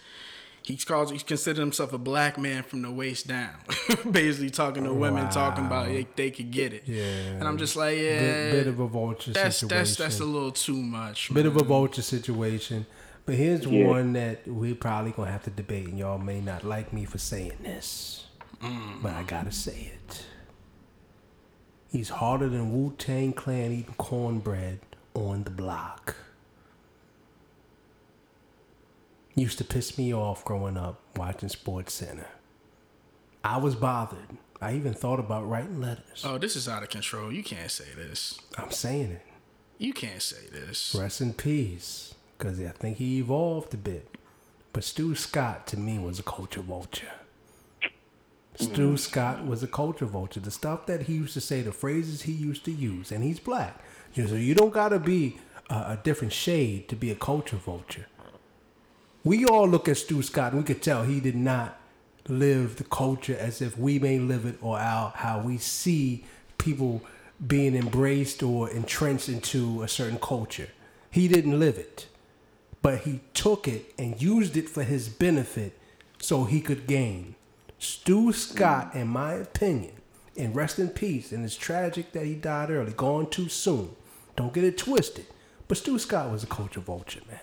he 0.61 0.77
calls 0.77 1.09
he 1.09 1.17
considered 1.17 1.59
himself 1.59 1.91
a 1.91 1.97
black 1.97 2.37
man 2.37 2.61
from 2.61 2.83
the 2.83 2.91
waist 2.91 3.25
down, 3.27 3.55
basically 4.11 4.51
talking 4.51 4.83
to 4.83 4.93
women, 4.93 5.27
talking 5.29 5.65
about 5.65 5.87
Wow. 5.87 5.93
they, 5.93 6.07
they 6.15 6.29
could 6.29 6.51
get 6.51 6.71
it. 6.71 6.83
Yeah. 6.85 7.03
and 7.03 7.43
I'm 7.47 7.57
just 7.57 7.75
like, 7.75 7.97
yeah, 7.97 8.19
Bit, 8.19 8.51
bit 8.51 8.67
of 8.67 8.79
a 8.79 8.87
vulture 8.87 9.31
that's 9.31 9.57
situation. 9.57 9.77
that's 9.79 9.95
that's 9.95 10.19
a 10.19 10.25
little 10.25 10.51
too 10.51 10.77
much. 10.77 11.33
bit 11.33 11.47
of 11.47 11.57
a 11.57 11.63
vulture 11.63 12.03
situation. 12.03 12.85
But 13.27 13.35
here's 13.35 13.65
Yeah. 13.65 13.87
one 13.87 14.13
that 14.13 14.47
we're 14.47 14.73
probably 14.73 15.11
gonna 15.11 15.31
have 15.31 15.43
to 15.43 15.49
debate, 15.51 15.87
and 15.89 15.99
y'all 15.99 16.17
may 16.17 16.39
not 16.41 16.63
like 16.63 16.91
me 16.93 17.03
for 17.05 17.17
saying 17.19 17.57
this, 17.61 18.25
Mm. 18.61 19.03
but 19.03 19.13
I 19.13 19.23
gotta 19.23 19.51
say 19.51 19.91
it. 19.93 20.25
He's 21.91 22.07
harder 22.09 22.47
than 22.49 22.71
Wu 22.71 22.95
Tang 22.97 23.33
Clan 23.33 23.71
eating 23.73 23.93
cornbread 23.97 24.79
on 25.13 25.43
the 25.43 25.49
block. 25.51 26.15
Used 29.35 29.57
to 29.59 29.63
piss 29.65 29.97
me 29.97 30.13
off 30.13 30.43
growing 30.45 30.77
up 30.77 30.99
watching 31.15 31.49
Sports 31.49 31.93
Center. 31.93 32.27
I 33.43 33.57
was 33.57 33.75
bothered. 33.75 34.37
I 34.61 34.73
even 34.75 34.93
thought 34.93 35.19
about 35.19 35.47
writing 35.47 35.79
letters. 35.79 36.23
Oh, 36.25 36.37
this 36.37 36.55
is 36.55 36.67
out 36.67 36.81
of 36.81 36.89
control. 36.89 37.31
You 37.31 37.43
can't 37.43 37.69
say 37.69 37.85
this. 37.95 38.39
I'm 38.57 38.71
saying 38.71 39.11
it. 39.11 39.21
You 39.77 39.93
can't 39.93 40.21
say 40.21 40.47
this. 40.51 40.95
Rest 40.97 41.21
in 41.21 41.33
peace, 41.33 42.15
because 42.37 42.59
I 42.59 42.69
think 42.69 42.97
he 42.97 43.19
evolved 43.19 43.73
a 43.73 43.77
bit. 43.77 44.07
But 44.73 44.83
Stu 44.83 45.15
Scott 45.15 45.65
to 45.67 45.77
me 45.77 45.97
was 45.97 46.19
a 46.19 46.23
culture 46.23 46.61
vulture. 46.61 47.11
Stu 48.55 48.93
mm. 48.93 48.99
Scott 48.99 49.45
was 49.45 49.61
a 49.61 49.67
culture 49.67 50.05
vulture. 50.05 50.39
The 50.39 50.51
stuff 50.51 50.85
that 50.87 51.03
he 51.03 51.13
used 51.13 51.33
to 51.35 51.41
say, 51.41 51.61
the 51.61 51.71
phrases 51.71 52.23
he 52.23 52.31
used 52.31 52.65
to 52.65 52.71
use, 52.71 53.11
and 53.11 53.23
he's 53.23 53.39
black. 53.39 53.83
So 54.15 54.35
you 54.35 54.55
don't 54.55 54.73
gotta 54.73 54.99
be 54.99 55.37
a, 55.69 55.73
a 55.73 55.99
different 56.03 56.33
shade 56.33 56.89
to 56.89 56.95
be 56.95 57.11
a 57.11 57.15
culture 57.15 57.57
vulture. 57.57 58.07
We 59.23 59.45
all 59.45 59.67
look 59.67 59.87
at 59.87 59.97
Stu 59.97 60.23
Scott 60.23 60.53
and 60.53 60.61
we 60.61 60.65
could 60.65 60.81
tell 60.81 61.03
he 61.03 61.19
did 61.19 61.35
not 61.35 61.79
live 62.27 62.77
the 62.77 62.83
culture 62.83 63.37
as 63.37 63.61
if 63.61 63.77
we 63.77 63.99
may 63.99 64.19
live 64.19 64.45
it 64.45 64.57
or 64.61 64.79
our, 64.79 65.11
how 65.15 65.39
we 65.39 65.57
see 65.57 66.25
people 66.57 67.01
being 67.45 67.75
embraced 67.75 68.41
or 68.41 68.69
entrenched 68.69 69.29
into 69.29 69.83
a 69.83 69.87
certain 69.87 70.17
culture. 70.19 70.69
He 71.11 71.27
didn't 71.27 71.59
live 71.59 71.77
it, 71.77 72.07
but 72.81 72.99
he 72.99 73.21
took 73.33 73.67
it 73.67 73.93
and 73.97 74.21
used 74.21 74.55
it 74.57 74.69
for 74.69 74.83
his 74.83 75.09
benefit 75.09 75.77
so 76.19 76.45
he 76.45 76.61
could 76.61 76.87
gain. 76.87 77.35
Stu 77.79 78.31
Scott, 78.33 78.95
in 78.95 79.07
my 79.07 79.33
opinion, 79.33 79.93
and 80.35 80.55
rest 80.55 80.79
in 80.79 80.89
peace, 80.89 81.31
and 81.31 81.43
it's 81.45 81.55
tragic 81.55 82.11
that 82.13 82.25
he 82.25 82.35
died 82.35 82.69
early, 82.69 82.93
gone 82.93 83.29
too 83.29 83.49
soon. 83.49 83.89
Don't 84.35 84.53
get 84.53 84.63
it 84.63 84.77
twisted. 84.77 85.25
But 85.67 85.77
Stu 85.77 85.99
Scott 85.99 86.31
was 86.31 86.43
a 86.43 86.47
culture 86.47 86.79
vulture, 86.79 87.21
man. 87.29 87.39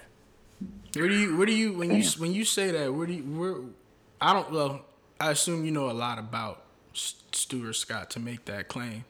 Where 0.94 1.08
do 1.08 1.16
you 1.16 1.36
where 1.36 1.46
do 1.46 1.52
you 1.52 1.72
when 1.72 1.90
you 1.90 2.04
when 2.18 2.32
you 2.32 2.44
say 2.44 2.70
that 2.70 2.94
where 2.94 3.06
do 3.06 3.14
you 3.14 3.22
where 3.22 3.56
I 4.20 4.32
don't 4.32 4.50
well 4.52 4.84
I 5.18 5.32
assume 5.32 5.64
you 5.64 5.72
know 5.72 5.90
a 5.90 5.92
lot 5.92 6.18
about 6.20 6.62
Stuart 6.92 7.74
Scott 7.74 8.10
to 8.10 8.20
make 8.20 8.44
that 8.44 8.68
claim. 8.68 9.04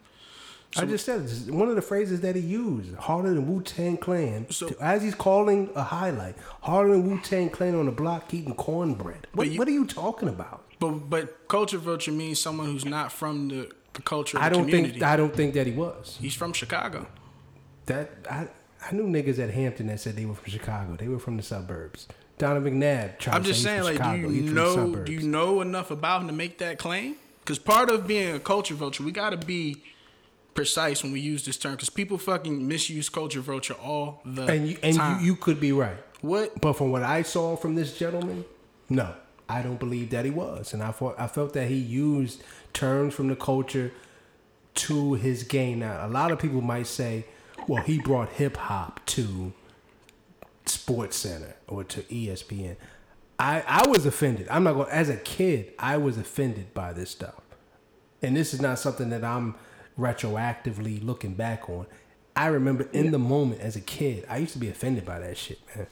I 0.77 0.85
just 0.85 1.05
said 1.05 1.21
it's 1.21 1.41
one 1.45 1.69
of 1.69 1.75
the 1.75 1.81
phrases 1.81 2.21
that 2.21 2.35
he 2.35 2.41
used, 2.41 2.93
harder 2.95 3.33
than 3.33 3.47
Wu 3.47 3.61
Tang 3.61 3.97
Clan. 3.97 4.47
So- 4.49 4.69
to- 4.69 4.81
as 4.83 5.03
he's 5.03 5.15
calling 5.15 5.69
a 5.75 5.83
highlight, 5.83 6.35
harder 6.61 6.91
than 6.93 7.09
Wu 7.09 7.19
Tang 7.21 7.49
Clan 7.49 7.75
on 7.75 7.85
the 7.85 7.91
block 7.91 8.33
eating 8.33 8.53
cornbread. 8.55 9.27
What, 9.33 9.49
you- 9.49 9.59
what 9.59 9.67
are 9.67 9.71
you 9.71 9.85
talking 9.85 10.27
about? 10.29 10.63
But 10.79 11.09
but 11.09 11.47
culture 11.47 11.77
vulture 11.77 12.11
means 12.11 12.41
someone 12.41 12.67
who's 12.67 12.83
not 12.85 13.11
from 13.11 13.47
the, 13.47 13.71
the 13.93 14.01
culture 14.01 14.37
of 14.37 14.43
I 14.43 14.49
the 14.49 14.55
don't 14.55 14.65
community. 14.65 14.93
think 14.99 15.03
I 15.03 15.15
don't 15.15 15.33
think 15.33 15.53
that 15.53 15.65
he 15.67 15.73
was. 15.73 16.17
He's 16.19 16.35
from 16.35 16.51
Chicago. 16.51 17.07
That 17.85 18.09
I 18.29 18.47
I 18.87 18.91
knew 18.93 19.05
niggas 19.07 19.39
at 19.39 19.51
Hampton 19.51 19.87
that 19.87 19.99
said 20.01 20.15
they 20.15 20.25
were 20.25 20.35
from 20.35 20.51
Chicago. 20.51 20.95
They 20.97 21.07
were 21.07 21.19
from 21.19 21.37
the 21.37 21.43
suburbs. 21.43 22.07
Donovan 22.37 22.81
McNabb 22.81 23.17
tried 23.19 23.35
I'm 23.37 23.43
to 23.43 23.47
just 23.47 23.63
say 23.63 23.69
saying, 23.69 23.77
he's 23.79 23.85
like, 23.85 23.95
Chicago. 23.95 24.27
do 24.27 24.33
you 24.33 24.45
from 24.47 24.53
know 24.55 24.95
do 25.05 25.11
you 25.13 25.21
know 25.21 25.61
enough 25.61 25.91
about 25.91 26.21
him 26.21 26.27
to 26.27 26.33
make 26.33 26.57
that 26.57 26.77
claim? 26.77 27.15
Because 27.39 27.57
part 27.59 27.89
of 27.89 28.05
being 28.05 28.35
a 28.35 28.39
culture 28.39 28.73
vulture, 28.73 29.03
we 29.03 29.11
got 29.13 29.29
to 29.29 29.37
be 29.37 29.81
precise 30.55 31.03
when 31.03 31.11
we 31.11 31.19
use 31.19 31.45
this 31.45 31.57
term. 31.57 31.73
Because 31.73 31.91
people 31.91 32.17
fucking 32.17 32.67
misuse 32.67 33.09
culture 33.09 33.41
vulture 33.41 33.75
all 33.75 34.21
the 34.25 34.45
and 34.45 34.69
you, 34.69 34.77
and 34.81 34.95
time. 34.95 35.19
you, 35.19 35.27
you 35.27 35.35
could 35.35 35.59
be 35.59 35.71
right. 35.71 35.97
what? 36.21 36.59
But 36.59 36.73
from 36.73 36.91
what 36.91 37.03
I 37.03 37.21
saw 37.21 37.55
from 37.55 37.75
this 37.75 37.95
gentleman, 37.95 38.45
no, 38.89 39.13
I 39.47 39.61
don't 39.61 39.79
believe 39.79 40.09
that 40.09 40.25
he 40.25 40.31
was, 40.31 40.73
and 40.73 40.81
I 40.81 40.91
thought 40.91 41.15
I 41.19 41.27
felt 41.27 41.53
that 41.53 41.67
he 41.67 41.75
used 41.75 42.41
terms 42.73 43.13
from 43.13 43.27
the 43.27 43.35
culture 43.35 43.91
to 44.75 45.13
his 45.13 45.43
game. 45.43 45.79
Now, 45.79 46.05
a 46.05 46.09
lot 46.09 46.31
of 46.31 46.39
people 46.39 46.61
might 46.61 46.87
say, 46.87 47.25
"Well, 47.67 47.83
he 47.83 47.99
brought 47.99 48.29
hip 48.29 48.57
hop 48.57 49.05
to 49.07 49.53
Sports 50.65 51.17
Center 51.17 51.55
or 51.67 51.83
to 51.83 52.01
ESPN." 52.03 52.77
I 53.37 53.63
I 53.67 53.87
was 53.87 54.05
offended. 54.05 54.47
I'm 54.49 54.63
not 54.63 54.73
going. 54.73 54.89
As 54.89 55.09
a 55.09 55.17
kid, 55.17 55.73
I 55.77 55.97
was 55.97 56.17
offended 56.17 56.73
by 56.73 56.93
this 56.93 57.11
stuff, 57.11 57.41
and 58.21 58.35
this 58.35 58.53
is 58.53 58.61
not 58.61 58.79
something 58.79 59.09
that 59.09 59.23
I'm 59.23 59.55
retroactively 59.99 61.03
looking 61.03 61.33
back 61.33 61.69
on. 61.69 61.85
I 62.35 62.47
remember 62.47 62.89
in 62.91 63.11
the 63.11 63.19
moment 63.19 63.61
as 63.61 63.75
a 63.75 63.81
kid, 63.81 64.25
I 64.29 64.37
used 64.37 64.53
to 64.53 64.59
be 64.59 64.67
offended 64.67 65.05
by 65.05 65.19
that 65.19 65.37
shit, 65.37 65.59
man. 65.75 65.87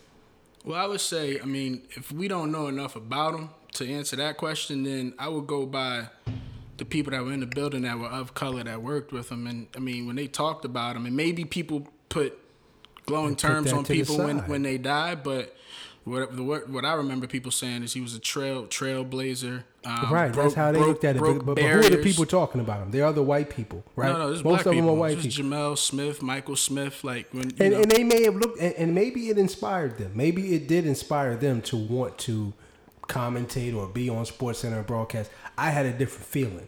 Well, 0.65 0.77
I 0.81 0.87
would 0.87 1.01
say, 1.01 1.39
I 1.39 1.45
mean, 1.45 1.83
if 1.91 2.11
we 2.11 2.27
don't 2.27 2.51
know 2.51 2.67
enough 2.67 2.95
about 2.95 3.33
them 3.33 3.49
to 3.73 3.89
answer 3.89 4.15
that 4.17 4.37
question, 4.37 4.83
then 4.83 5.13
I 5.19 5.27
would 5.27 5.47
go 5.47 5.65
by 5.65 6.07
the 6.77 6.85
people 6.85 7.11
that 7.11 7.23
were 7.23 7.33
in 7.33 7.39
the 7.39 7.45
building 7.45 7.83
that 7.83 7.99
were 7.99 8.07
of 8.07 8.33
color 8.33 8.63
that 8.63 8.81
worked 8.81 9.11
with 9.11 9.29
them. 9.29 9.47
And 9.47 9.67
I 9.75 9.79
mean, 9.79 10.07
when 10.07 10.15
they 10.15 10.27
talked 10.27 10.65
about 10.65 10.93
them, 10.93 11.05
and 11.05 11.15
maybe 11.15 11.45
people 11.45 11.87
put 12.09 12.37
glowing 13.05 13.35
terms 13.35 13.71
on 13.73 13.85
people 13.85 14.17
when, 14.17 14.39
when 14.39 14.63
they 14.63 14.77
die, 14.77 15.15
but 15.15 15.55
what, 16.05 16.35
the, 16.35 16.43
what 16.43 16.69
what 16.69 16.83
I 16.85 16.93
remember 16.93 17.27
people 17.27 17.51
saying 17.51 17.83
is 17.83 17.93
he 17.93 18.01
was 18.01 18.13
a 18.13 18.19
trail 18.19 18.65
trailblazer. 18.67 19.63
Um, 19.85 20.11
Right, 20.11 20.31
broke- 20.31 20.45
that's 20.45 20.53
how 20.55 20.71
they 20.71 20.77
broke- 20.79 20.87
looked 20.89 21.03
at 21.05 21.15
it. 21.15 21.19
But, 21.21 21.45
but, 21.45 21.55
but 21.55 21.63
who 21.63 21.79
are 21.79 21.83
the 21.89 21.97
people 21.97 22.25
talking 22.25 22.61
about 22.61 22.81
him? 22.81 22.91
They 22.91 23.01
are 23.01 23.11
the 23.13 23.23
white 23.23 23.49
people, 23.49 23.83
right? 23.95 24.11
No, 24.11 24.17
no, 24.17 24.29
Most 24.29 24.43
black 24.43 24.65
of 24.65 24.71
people. 24.73 24.87
them 24.87 24.95
are 24.95 24.99
white 24.99 25.17
people. 25.19 25.43
Jemele 25.45 25.77
Smith, 25.77 26.21
Michael 26.21 26.55
Smith. 26.55 27.03
Like 27.03 27.27
when 27.31 27.49
you 27.49 27.55
And, 27.59 27.73
know, 27.73 27.81
and 27.81 27.91
they 27.91 28.03
may 28.03 28.23
have 28.23 28.35
looked, 28.35 28.59
and, 28.59 28.73
and 28.75 28.95
maybe 28.95 29.29
it 29.29 29.37
inspired 29.37 29.97
them. 29.97 30.11
Maybe 30.15 30.53
it 30.55 30.67
did 30.67 30.85
inspire 30.85 31.35
them 31.35 31.61
to 31.63 31.77
want 31.77 32.17
to 32.19 32.53
commentate 33.03 33.75
or 33.75 33.87
be 33.87 34.09
on 34.09 34.25
Sports 34.25 34.59
Center 34.59 34.77
and 34.77 34.87
broadcast. 34.87 35.29
I 35.57 35.69
had 35.71 35.85
a 35.85 35.91
different 35.91 36.25
feeling. 36.25 36.67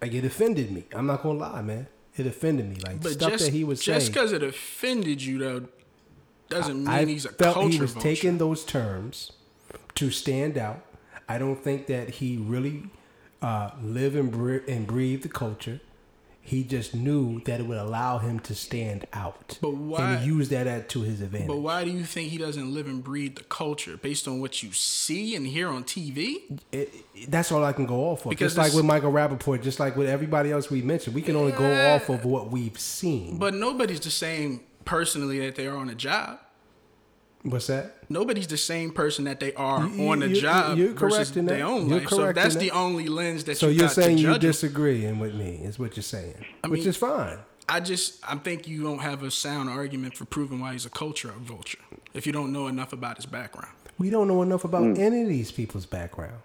Like 0.00 0.12
it 0.14 0.24
offended 0.24 0.70
me. 0.70 0.84
I'm 0.94 1.06
not 1.06 1.22
gonna 1.22 1.38
lie, 1.38 1.62
man. 1.62 1.86
It 2.16 2.26
offended 2.26 2.68
me. 2.68 2.76
Like 2.84 3.02
but 3.02 3.12
stuff 3.12 3.32
just 3.32 3.44
that 3.46 3.52
he 3.52 3.64
was 3.64 3.80
just 3.80 4.12
because 4.12 4.32
it 4.32 4.42
offended 4.42 5.22
you 5.22 5.38
though 5.38 5.66
doesn't 6.48 6.78
mean 6.78 6.88
I 6.88 7.04
he's 7.04 7.24
a 7.24 7.30
felt 7.30 7.54
culture 7.54 7.70
he 7.70 7.80
was 7.80 7.92
vulture. 7.92 8.08
taking 8.08 8.38
those 8.38 8.64
terms 8.64 9.32
to 9.96 10.10
stand 10.10 10.56
out. 10.58 10.84
I 11.28 11.38
don't 11.38 11.62
think 11.62 11.86
that 11.86 12.10
he 12.10 12.36
really 12.36 12.84
uh, 13.42 13.70
live 13.82 14.14
and, 14.16 14.30
bre- 14.30 14.68
and 14.68 14.86
breathe 14.86 15.22
the 15.22 15.28
culture. 15.28 15.80
He 16.46 16.62
just 16.62 16.94
knew 16.94 17.40
that 17.46 17.60
it 17.60 17.66
would 17.66 17.78
allow 17.78 18.18
him 18.18 18.38
to 18.40 18.54
stand 18.54 19.06
out. 19.14 19.58
But 19.62 19.70
why- 19.76 20.16
he 20.16 20.26
used 20.26 20.50
that 20.50 20.66
at, 20.66 20.90
to 20.90 21.00
his 21.00 21.22
advantage. 21.22 21.48
But 21.48 21.56
why 21.60 21.84
do 21.84 21.90
you 21.90 22.04
think 22.04 22.28
he 22.30 22.36
doesn't 22.36 22.74
live 22.74 22.86
and 22.86 23.02
breathe 23.02 23.36
the 23.36 23.44
culture 23.44 23.96
based 23.96 24.28
on 24.28 24.40
what 24.40 24.62
you 24.62 24.70
see 24.72 25.34
and 25.34 25.46
hear 25.46 25.68
on 25.70 25.84
TV? 25.84 26.42
It- 26.70 26.92
it- 27.14 27.30
that's 27.30 27.50
all 27.50 27.64
I 27.64 27.72
can 27.72 27.86
go 27.86 28.10
off 28.10 28.26
of. 28.26 28.30
Because 28.30 28.54
just 28.54 28.58
like 28.58 28.74
with 28.74 28.84
Michael 28.84 29.10
Rappaport, 29.10 29.62
just 29.62 29.80
like 29.80 29.96
with 29.96 30.06
everybody 30.10 30.52
else 30.52 30.68
we 30.70 30.82
mentioned, 30.82 31.14
we 31.16 31.22
can 31.22 31.34
only 31.36 31.52
go 31.52 31.94
off 31.94 32.10
of 32.10 32.26
what 32.26 32.50
we've 32.50 32.78
seen. 32.78 33.38
But 33.38 33.54
nobody's 33.54 34.00
the 34.00 34.10
same 34.10 34.60
personally 34.84 35.40
that 35.40 35.56
they 35.56 35.66
are 35.66 35.76
on 35.76 35.88
a 35.88 35.94
job. 35.94 36.38
What's 37.42 37.66
that? 37.66 37.96
Nobody's 38.08 38.46
the 38.46 38.56
same 38.56 38.90
person 38.90 39.24
that 39.24 39.38
they 39.38 39.52
are 39.54 39.86
You- 39.86 40.08
on 40.08 40.22
a 40.22 40.26
you- 40.28 40.40
job 40.40 40.78
you're 40.78 40.94
versus 40.94 41.18
correct 41.18 41.36
in 41.36 41.44
that. 41.46 41.54
their 41.56 41.66
own 41.66 41.88
You're 41.90 41.98
life. 42.00 42.08
So 42.08 42.16
correct 42.18 42.36
that's 42.36 42.54
in 42.54 42.60
the 42.60 42.70
only 42.70 43.06
lens 43.08 43.44
that 43.44 43.58
So 43.58 43.66
you 43.68 43.74
you're 43.80 43.86
got 43.88 43.94
saying 43.94 44.16
to 44.16 44.22
you 44.22 44.28
judge 44.28 44.44
'em. 44.44 44.50
disagreeing 44.50 45.18
with 45.18 45.34
me, 45.34 45.60
is 45.62 45.78
what 45.78 45.94
you're 45.96 46.02
saying, 46.02 46.42
which 46.66 46.80
mean- 46.80 46.88
is 46.88 46.96
fine. 46.96 47.38
I 47.68 47.80
just 47.80 48.18
I 48.26 48.36
think 48.36 48.66
you 48.68 48.82
don't 48.82 48.98
have 49.00 49.22
a 49.22 49.30
sound 49.30 49.68
argument 49.68 50.16
for 50.16 50.24
proving 50.26 50.60
why 50.60 50.72
he's 50.72 50.84
a 50.86 50.90
culture 50.90 51.32
vulture 51.38 51.78
if 52.14 52.26
you 52.26 52.32
don't 52.32 52.52
know 52.52 52.66
enough 52.66 52.92
about 52.92 53.16
his 53.16 53.26
background. 53.26 53.72
We 53.98 54.10
don't 54.10 54.26
know 54.28 54.42
enough 54.42 54.64
about 54.64 54.82
mm. 54.82 54.98
any 54.98 55.22
of 55.22 55.28
these 55.28 55.50
people's 55.52 55.86
background. 55.86 56.40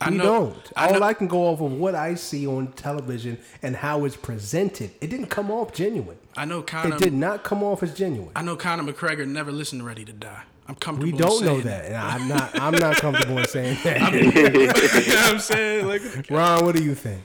I 0.00 0.10
we 0.10 0.16
know- 0.18 0.24
don't. 0.24 0.72
I 0.76 0.88
All 0.88 1.00
know- 1.00 1.06
I 1.06 1.14
can 1.14 1.28
go 1.28 1.44
off 1.46 1.60
of 1.60 1.72
what 1.72 1.94
I 1.94 2.14
see 2.14 2.46
on 2.46 2.68
television 2.72 3.38
and 3.62 3.76
how 3.76 4.04
it's 4.04 4.16
presented. 4.16 4.90
It 5.00 5.08
didn't 5.08 5.28
come 5.28 5.50
off 5.50 5.72
genuine. 5.72 6.18
I 6.36 6.44
know 6.44 6.64
It 6.66 6.98
did 6.98 7.12
not 7.12 7.44
come 7.44 7.62
off 7.62 7.82
as 7.82 7.94
genuine. 7.94 8.32
I 8.34 8.42
know 8.42 8.56
Conor 8.56 8.82
McGregor 8.92 9.26
never 9.26 9.52
listened 9.52 9.82
to 9.82 9.86
Ready 9.86 10.04
to 10.04 10.12
Die. 10.12 10.42
I'm 10.66 10.74
comfortable. 10.76 11.12
We 11.12 11.18
don't 11.18 11.40
know 11.44 11.60
saying 11.60 11.62
that, 11.64 11.84
and 11.86 11.96
I'm 11.96 12.26
not. 12.28 12.58
I'm 12.58 12.74
not 12.74 12.96
comfortable 12.96 13.38
in 13.38 13.46
saying 13.46 13.78
that. 13.84 14.12
you 15.06 15.14
know 15.14 15.22
I'm 15.22 15.38
saying? 15.38 15.86
Like, 15.86 16.02
Ron, 16.30 16.64
what 16.64 16.74
do 16.74 16.82
you 16.82 16.94
think? 16.94 17.22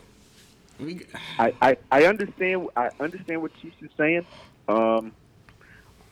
I, 1.40 1.54
I, 1.62 1.78
I 1.92 2.06
understand 2.06 2.68
I 2.76 2.90
understand 3.00 3.42
what 3.42 3.52
she's 3.62 3.72
saying. 3.98 4.26
Um, 4.68 5.14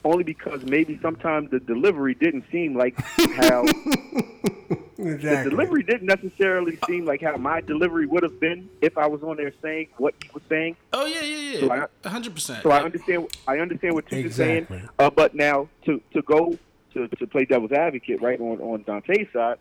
only 0.08 0.24
because 0.24 0.64
maybe 0.64 0.98
sometimes 1.02 1.52
the 1.52 1.60
delivery 1.60 2.14
didn't 2.16 2.46
seem 2.52 2.76
like 2.78 2.98
how 3.36 3.64
the 4.98 5.48
delivery 5.50 5.84
didn't 5.84 6.08
necessarily 6.08 6.78
seem 6.88 7.06
like 7.06 7.22
how 7.22 7.36
my 7.38 7.62
delivery 7.62 8.06
would 8.06 8.24
have 8.24 8.40
been 8.40 8.70
if 8.82 8.98
I 8.98 9.08
was 9.08 9.22
on 9.22 9.38
there 9.38 9.52
saying 9.62 9.90
what 9.98 10.16
he 10.24 10.30
was 10.34 10.44
saying. 10.48 10.76
oh 10.94 11.06
yeah, 11.06 11.22
yeah, 11.22 11.60
yeah, 11.60 11.86
I- 12.06 12.10
hundred 12.10 12.34
percent. 12.36 12.64
So 12.64 12.72
I 12.72 12.82
understand. 12.84 13.28
I 13.48 13.60
understand 13.60 13.94
what 13.96 14.10
you're 14.12 14.22
Exactly. 14.22 14.78
saying. 14.78 14.90
Uh, 14.98 15.10
but 15.10 15.36
now 15.36 15.68
to 15.86 16.02
to 16.14 16.22
go 16.22 16.58
to, 16.94 17.08
to 17.08 17.28
play 17.28 17.46
devil's 17.46 17.72
advocate, 17.74 18.22
right 18.22 18.40
on 18.40 18.60
on 18.62 18.84
Dante's 18.84 19.28
side, 19.34 19.58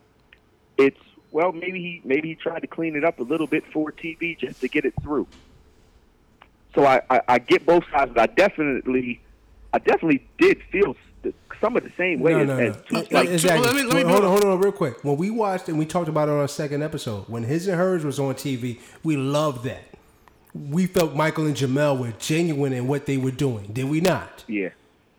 it's 0.77 0.99
well 1.31 1.51
maybe 1.51 1.79
he 1.79 2.01
maybe 2.05 2.29
he 2.29 2.35
tried 2.35 2.61
to 2.61 2.67
clean 2.67 2.95
it 2.95 3.03
up 3.03 3.19
a 3.19 3.23
little 3.23 3.47
bit 3.47 3.63
for 3.73 3.91
TV 3.91 4.37
just 4.39 4.61
to 4.61 4.67
get 4.69 4.85
it 4.85 4.93
through. 5.01 5.27
So 6.73 6.85
I, 6.85 7.01
I, 7.09 7.21
I 7.27 7.39
get 7.39 7.65
both 7.65 7.83
sides. 7.91 8.11
But 8.13 8.29
I 8.29 8.33
definitely 8.33 9.19
I 9.73 9.79
definitely 9.79 10.25
did 10.37 10.61
feel 10.71 10.95
some 11.59 11.75
of 11.75 11.83
the 11.83 11.91
same 11.97 12.19
way 12.19 12.31
No, 12.33 12.39
as, 12.39 12.47
no, 12.47 12.57
as 12.57 12.75
no. 12.91 13.01
two- 13.03 13.15
like 13.15 13.29
exactly. 13.29 13.65
let 13.65 13.75
me- 13.75 13.83
let 13.83 13.95
me 14.05 14.11
hold 14.11 14.23
on, 14.23 14.29
hold 14.29 14.43
on, 14.45 14.59
real 14.59 14.71
quick. 14.71 15.03
When 15.03 15.17
we 15.17 15.29
watched 15.29 15.67
and 15.67 15.77
we 15.77 15.85
talked 15.85 16.07
about 16.07 16.29
it 16.29 16.31
on 16.31 16.39
our 16.39 16.47
second 16.47 16.83
episode, 16.83 17.25
when 17.27 17.43
his 17.43 17.67
and 17.67 17.77
hers 17.77 18.05
was 18.05 18.19
on 18.19 18.35
TV, 18.35 18.79
we 19.03 19.17
loved 19.17 19.63
that. 19.65 19.83
We 20.53 20.85
felt 20.85 21.15
Michael 21.15 21.45
and 21.45 21.55
Jemele 21.55 21.99
were 21.99 22.13
genuine 22.19 22.73
in 22.73 22.87
what 22.87 23.05
they 23.05 23.17
were 23.17 23.31
doing. 23.31 23.71
Did 23.73 23.89
we 23.89 23.99
not? 24.01 24.43
yeah, 24.47 24.69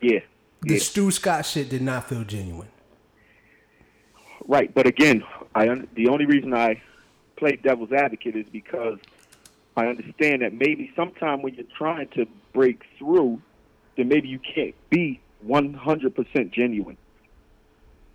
yeah, 0.01 0.21
The 0.63 0.75
yeah. 0.75 0.81
Stu 0.81 1.11
Scott 1.11 1.45
shit 1.45 1.69
did 1.69 1.83
not 1.83 2.09
feel 2.09 2.25
genuine. 2.25 2.69
Right, 4.47 4.73
but 4.73 4.87
again, 4.87 5.25
I 5.55 5.69
un- 5.69 5.89
the 5.95 6.09
only 6.09 6.25
reason 6.27 6.55
I 6.55 6.81
play 7.37 7.57
devil's 7.63 7.93
advocate 7.93 8.35
is 8.37 8.47
because 8.49 8.99
I 9.77 9.87
understand 9.87 10.43
that 10.43 10.53
maybe 10.55 10.91
sometime 10.97 11.43
when 11.43 11.55
you're 11.55 11.67
trying 11.77 12.09
to 12.11 12.27
break 12.53 12.83
through, 12.99 13.41
then 13.99 14.09
maybe 14.09 14.29
you 14.29 14.39
can't 14.39 14.75
be 14.89 15.21
100% 15.47 16.51
genuine. 16.51 16.97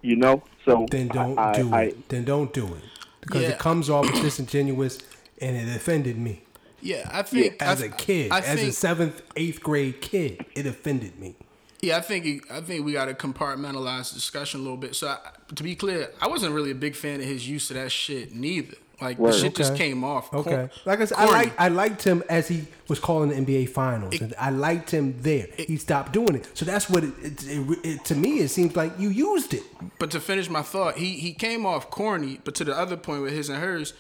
You 0.02 0.16
know, 0.18 0.44
so 0.66 0.86
Then 0.90 1.08
don't 1.08 1.38
I, 1.40 1.54
do 1.54 1.74
I, 1.74 1.82
it. 1.84 2.10
then 2.10 2.26
don't 2.26 2.52
do 2.52 2.66
it 2.66 2.84
because 3.22 3.44
Yeah. 3.44 3.50
it 3.50 3.60
comes 3.60 3.90
off 3.90 4.12
as 4.12 4.20
disingenuous 4.20 5.00
and 5.40 5.56
it 5.56 5.74
offended 5.74 6.18
me 6.18 6.42
yeah, 6.84 7.10
I 7.12 7.22
think 7.22 7.62
as 7.62 7.82
I, 7.82 7.86
a 7.86 7.90
kid, 7.90 8.32
I 8.32 8.40
as 8.40 8.60
think, 8.60 8.70
a 8.70 8.72
seventh, 8.74 9.22
eighth 9.38 9.64
grade 9.64 10.02
kid. 10.02 10.46
It 10.54 10.66
offended 10.66 11.18
me. 11.18 11.36
Yeah, 11.82 11.98
I 11.98 12.02
think 12.02 12.52
I 12.52 12.60
think 12.62 12.86
we 12.86 12.92
got 12.94 13.06
to 13.06 13.14
compartmentalize 13.14 14.10
the 14.10 14.16
discussion 14.16 14.60
a 14.60 14.64
little 14.64 14.78
bit. 14.78 14.94
So, 14.96 15.08
I, 15.08 15.20
to 15.56 15.64
be 15.64 15.76
clear, 15.76 16.12
I 16.22 16.28
wasn't 16.28 16.54
really 16.54 16.72
a 16.72 16.76
big 16.76 16.96
fan 16.96 17.22
of 17.22 17.26
his 17.26 17.48
use 17.48 17.70
of 17.72 17.78
that 17.78 17.92
shit 17.92 18.34
neither. 18.36 18.76
Like 19.04 19.18
the 19.18 19.24
Word. 19.24 19.36
shit 19.36 19.56
just 19.56 19.76
came 19.76 20.04
off. 20.04 20.34
Okay, 20.34 20.50
cor- 20.50 20.72
like 20.86 21.02
I 21.02 21.06
said, 21.06 21.18
I 21.18 21.26
corny. 21.26 21.38
like 21.44 21.60
I 21.60 21.68
liked 21.68 22.04
him 22.04 22.24
as 22.30 22.48
he 22.48 22.66
was 22.88 23.00
calling 23.00 23.30
the 23.30 23.36
NBA 23.36 23.70
Finals, 23.70 24.20
and 24.20 24.34
I 24.40 24.50
liked 24.50 24.92
him 24.92 25.16
there. 25.22 25.48
he 25.58 25.78
stopped 25.78 26.14
doing 26.14 26.36
it, 26.36 26.50
so 26.54 26.66
that's 26.66 26.90
what 26.90 27.04
it, 27.04 27.14
it, 27.22 27.44
it, 27.46 27.80
it. 27.84 28.06
To 28.06 28.16
me, 28.16 28.40
it 28.40 28.50
seems 28.50 28.76
like 28.76 28.98
you 28.98 29.10
used 29.10 29.54
it. 29.54 29.64
But 30.00 30.12
to 30.12 30.20
finish 30.20 30.50
my 30.50 30.62
thought, 30.62 30.98
he 30.98 31.20
he 31.20 31.34
came 31.34 31.66
off 31.66 31.90
corny. 31.90 32.40
But 32.44 32.56
to 32.56 32.64
the 32.64 32.78
other 32.78 32.98
point 32.98 33.22
with 33.22 33.34
his 33.34 33.50
and 33.50 33.62
hers, 33.62 33.94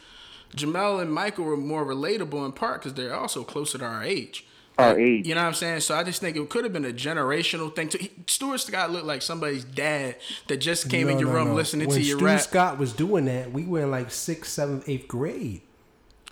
Jemele 0.55 1.01
and 1.01 1.13
Michael 1.13 1.45
were 1.45 1.57
more 1.57 1.85
relatable 1.85 2.45
in 2.45 2.51
part 2.53 2.81
because 2.81 2.93
they're 2.93 3.15
also 3.15 3.43
closer 3.43 3.77
to 3.77 3.85
our 3.85 4.03
age. 4.03 4.45
Our 4.77 4.99
age. 4.99 5.27
You 5.27 5.35
know 5.35 5.41
what 5.41 5.47
I'm 5.49 5.53
saying? 5.53 5.81
So 5.81 5.95
I 5.95 6.03
just 6.03 6.19
think 6.19 6.35
it 6.35 6.49
could 6.49 6.63
have 6.63 6.73
been 6.73 6.85
a 6.85 6.91
generational 6.91 7.73
thing. 7.75 7.89
To 7.89 7.97
he, 7.97 8.11
Stuart 8.27 8.59
Scott 8.59 8.91
looked 8.91 9.05
like 9.05 9.21
somebody's 9.21 9.63
dad 9.63 10.15
that 10.47 10.57
just 10.57 10.89
came 10.89 11.09
in 11.09 11.19
your 11.19 11.29
no, 11.29 11.35
room 11.35 11.47
no. 11.49 11.53
listening 11.53 11.87
when 11.89 11.99
to 11.99 12.03
your 12.03 12.17
Stu 12.17 12.25
rap. 12.25 12.41
Scott 12.41 12.77
was 12.79 12.91
doing 12.93 13.25
that, 13.25 13.51
we 13.51 13.65
were 13.65 13.81
in 13.83 13.91
like 13.91 14.09
sixth, 14.11 14.51
seventh, 14.51 14.89
eighth 14.89 15.07
grade. 15.07 15.61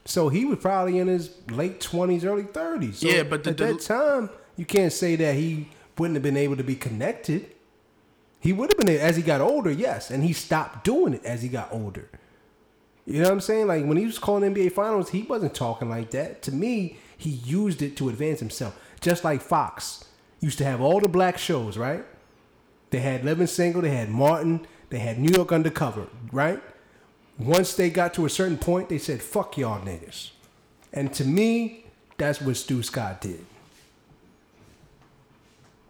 So 0.05 0.29
he 0.29 0.45
was 0.45 0.57
probably 0.57 0.97
in 0.97 1.07
his 1.07 1.29
late 1.51 1.79
twenties, 1.79 2.25
early 2.25 2.43
thirties. 2.43 2.99
So 2.99 3.07
Yeah, 3.07 3.23
but 3.23 3.43
the- 3.43 3.51
at 3.51 3.57
the- 3.57 3.65
that 3.65 3.81
time, 3.81 4.29
you 4.57 4.65
can't 4.65 4.91
say 4.91 5.15
that 5.17 5.35
he 5.35 5.69
wouldn't 5.97 6.15
have 6.15 6.23
been 6.23 6.37
able 6.37 6.57
to 6.57 6.63
be 6.63 6.75
connected. 6.75 7.45
He 8.39 8.53
would 8.53 8.71
have 8.71 8.77
been 8.79 8.89
as 8.89 9.15
he 9.17 9.21
got 9.21 9.39
older, 9.41 9.69
yes, 9.69 10.09
and 10.09 10.23
he 10.23 10.33
stopped 10.33 10.83
doing 10.83 11.13
it 11.13 11.23
as 11.23 11.43
he 11.43 11.47
got 11.47 11.69
older. 11.71 12.09
You 13.05 13.19
know 13.19 13.25
what 13.25 13.33
I'm 13.33 13.41
saying? 13.41 13.67
Like 13.67 13.85
when 13.85 13.97
he 13.97 14.05
was 14.07 14.17
calling 14.17 14.43
NBA 14.43 14.71
finals, 14.71 15.11
he 15.11 15.21
wasn't 15.23 15.53
talking 15.53 15.89
like 15.89 16.09
that. 16.11 16.41
To 16.43 16.51
me, 16.51 16.97
he 17.21 17.29
used 17.29 17.81
it 17.81 17.95
to 17.97 18.09
advance 18.09 18.39
himself. 18.39 18.79
Just 18.99 19.23
like 19.23 19.41
Fox 19.41 20.05
used 20.39 20.57
to 20.57 20.63
have 20.63 20.81
all 20.81 20.99
the 20.99 21.07
black 21.07 21.37
shows, 21.37 21.77
right? 21.77 22.03
They 22.89 22.99
had 22.99 23.23
Living 23.23 23.47
Single, 23.47 23.83
they 23.83 23.91
had 23.91 24.09
Martin, 24.09 24.65
they 24.89 24.99
had 24.99 25.19
New 25.19 25.31
York 25.31 25.51
Undercover, 25.51 26.07
right? 26.31 26.61
Once 27.37 27.75
they 27.75 27.89
got 27.89 28.13
to 28.15 28.25
a 28.25 28.29
certain 28.29 28.57
point, 28.57 28.89
they 28.89 28.97
said, 28.97 29.21
fuck 29.21 29.57
y'all 29.57 29.79
niggas. 29.85 30.31
And 30.91 31.13
to 31.13 31.23
me, 31.23 31.85
that's 32.17 32.41
what 32.41 32.57
Stu 32.57 32.81
Scott 32.83 33.21
did. 33.21 33.45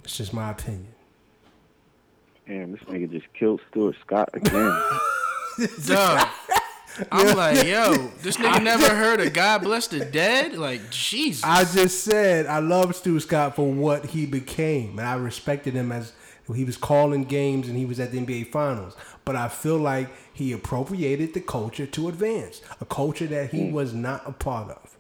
It's 0.04 0.18
just 0.18 0.34
my 0.34 0.52
opinion. 0.52 0.88
Damn, 2.48 2.74
this 2.74 2.82
nigga 2.82 3.10
just 3.10 3.32
killed 3.34 3.62
Stuart 3.70 3.96
Scott 4.02 4.30
again. 4.34 4.82
Duh. 5.86 6.30
I'm 7.12 7.36
like, 7.36 7.66
yo, 7.66 8.10
this 8.22 8.38
nigga 8.38 8.64
never 8.64 8.90
heard 8.90 9.22
of 9.22 9.34
God 9.34 9.64
Bless 9.64 9.88
the 9.88 10.04
Dead? 10.06 10.54
Like, 10.54 10.90
Jesus. 10.90 11.44
I 11.44 11.64
just 11.64 12.04
said 12.04 12.46
I 12.46 12.60
love 12.60 12.96
Stu 12.96 13.20
Scott 13.20 13.56
for 13.56 13.72
what 13.72 14.08
he 14.08 14.26
became, 14.26 15.00
and 15.00 15.08
I 15.08 15.16
respected 15.16 15.74
him 15.74 15.92
as 15.92 16.14
he 16.54 16.66
was 16.66 16.78
calling 16.78 17.24
games 17.24 17.68
and 17.68 17.78
he 17.78 17.86
was 17.86 18.00
at 18.00 18.12
the 18.12 18.20
NBA 18.20 18.52
Finals. 18.52 18.96
But 19.26 19.36
I 19.36 19.48
feel 19.48 19.78
like 19.78 20.10
he 20.34 20.52
appropriated 20.52 21.34
the 21.34 21.42
culture 21.42 21.86
to 21.86 22.10
advance, 22.10 22.62
a 22.80 22.86
culture 22.86 23.28
that 23.28 23.52
he 23.52 23.62
mm. 23.62 23.72
was 23.72 23.94
not 23.94 24.24
a 24.28 24.32
part 24.32 24.70
of. 24.70 24.98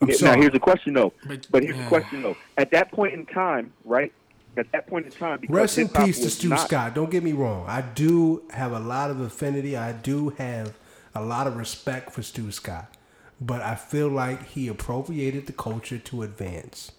I'm 0.00 0.08
now 0.08 0.14
sorry. 0.14 0.40
here's 0.40 0.52
the 0.52 0.58
question 0.58 0.94
though. 0.94 1.12
But- 1.26 1.46
But, 1.50 1.62
here's 1.62 1.76
yeah. 1.76 1.84
the 1.84 1.88
question 1.88 2.22
though. 2.22 2.36
At 2.56 2.70
that 2.72 2.90
point 2.90 3.14
in 3.14 3.26
time, 3.26 3.72
right? 3.84 4.12
At 4.56 4.70
that 4.72 4.86
point 4.86 5.06
in 5.06 5.12
time, 5.12 5.40
because 5.40 5.54
Rest 5.54 5.78
in 5.78 5.88
peace 5.88 6.18
to 6.20 6.28
Stu 6.28 6.48
not- 6.50 6.60
Scott. 6.60 6.94
Don't 6.94 7.10
get 7.10 7.22
me 7.22 7.32
wrong. 7.32 7.64
I 7.66 7.80
do 7.80 8.42
have 8.50 8.72
a 8.72 8.78
lot 8.78 9.10
of 9.10 9.18
affinity. 9.20 9.76
I 9.76 9.92
do 9.92 10.30
have 10.30 10.74
a 11.14 11.22
lot 11.24 11.46
of 11.46 11.56
respect 11.56 12.10
for 12.12 12.22
Stu 12.22 12.50
Scott. 12.52 12.94
But 13.40 13.62
I 13.62 13.74
feel 13.74 14.08
like 14.08 14.48
he 14.48 14.68
appropriated 14.68 15.46
the 15.46 15.52
culture 15.54 15.98
to 15.98 16.22
advance. 16.22 16.92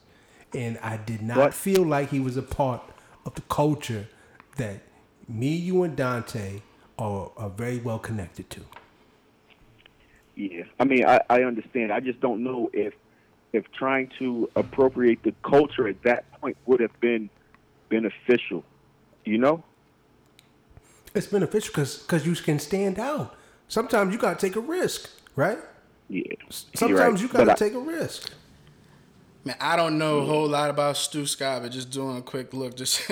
And 0.53 0.77
I 0.81 0.97
did 0.97 1.21
not 1.21 1.37
What? 1.37 1.53
feel 1.53 1.83
like 1.83 2.09
he 2.09 2.19
was 2.19 2.37
a 2.37 2.41
part 2.41 2.81
of 3.25 3.35
the 3.35 3.41
culture 3.41 4.07
that 4.57 4.81
me, 5.27 5.55
you, 5.55 5.83
and 5.83 5.95
Dante 5.95 6.61
are, 6.97 7.31
are 7.37 7.49
very 7.49 7.77
well 7.77 7.99
connected 7.99 8.49
to. 8.49 8.61
Yeah, 10.35 10.63
I 10.79 10.83
mean, 10.85 11.05
I, 11.05 11.21
I 11.29 11.43
understand. 11.43 11.91
I 11.93 11.99
just 11.99 12.19
don't 12.19 12.43
know 12.43 12.69
if 12.73 12.93
if 13.53 13.71
trying 13.71 14.09
to 14.17 14.49
appropriate 14.55 15.21
the 15.21 15.33
culture 15.43 15.87
at 15.87 16.01
that 16.01 16.25
point 16.41 16.57
would 16.65 16.79
have 16.79 16.99
been 16.99 17.29
beneficial. 17.93 18.63
You 19.25 19.37
know? 19.37 19.63
It's 21.15 21.27
beneficial 21.27 21.71
because 21.71 22.03
cause 22.03 22.25
you 22.25 22.35
can 22.35 22.59
stand 22.59 22.99
out. 22.99 23.35
Sometimes 23.67 24.13
you 24.13 24.19
got 24.19 24.39
to 24.39 24.45
take 24.45 24.55
a 24.55 24.59
risk, 24.59 25.09
right? 25.35 25.59
Yeah. 26.09 26.23
Sometimes 26.49 26.99
right. 26.99 27.21
you 27.21 27.27
got 27.27 27.45
to 27.45 27.51
I- 27.51 27.55
take 27.55 27.73
a 27.73 27.79
risk. 27.79 28.31
Man, 29.45 29.57
I 29.59 29.75
don't 29.75 29.97
know 29.97 30.19
a 30.19 30.25
whole 30.25 30.47
lot 30.47 30.69
about 30.69 30.95
Stu 30.95 31.25
Scott, 31.25 31.63
but 31.63 31.71
just 31.73 31.91
doing 31.91 32.17
a 32.17 32.21
quick 32.21 32.53
look, 32.53 32.77
just 32.77 33.11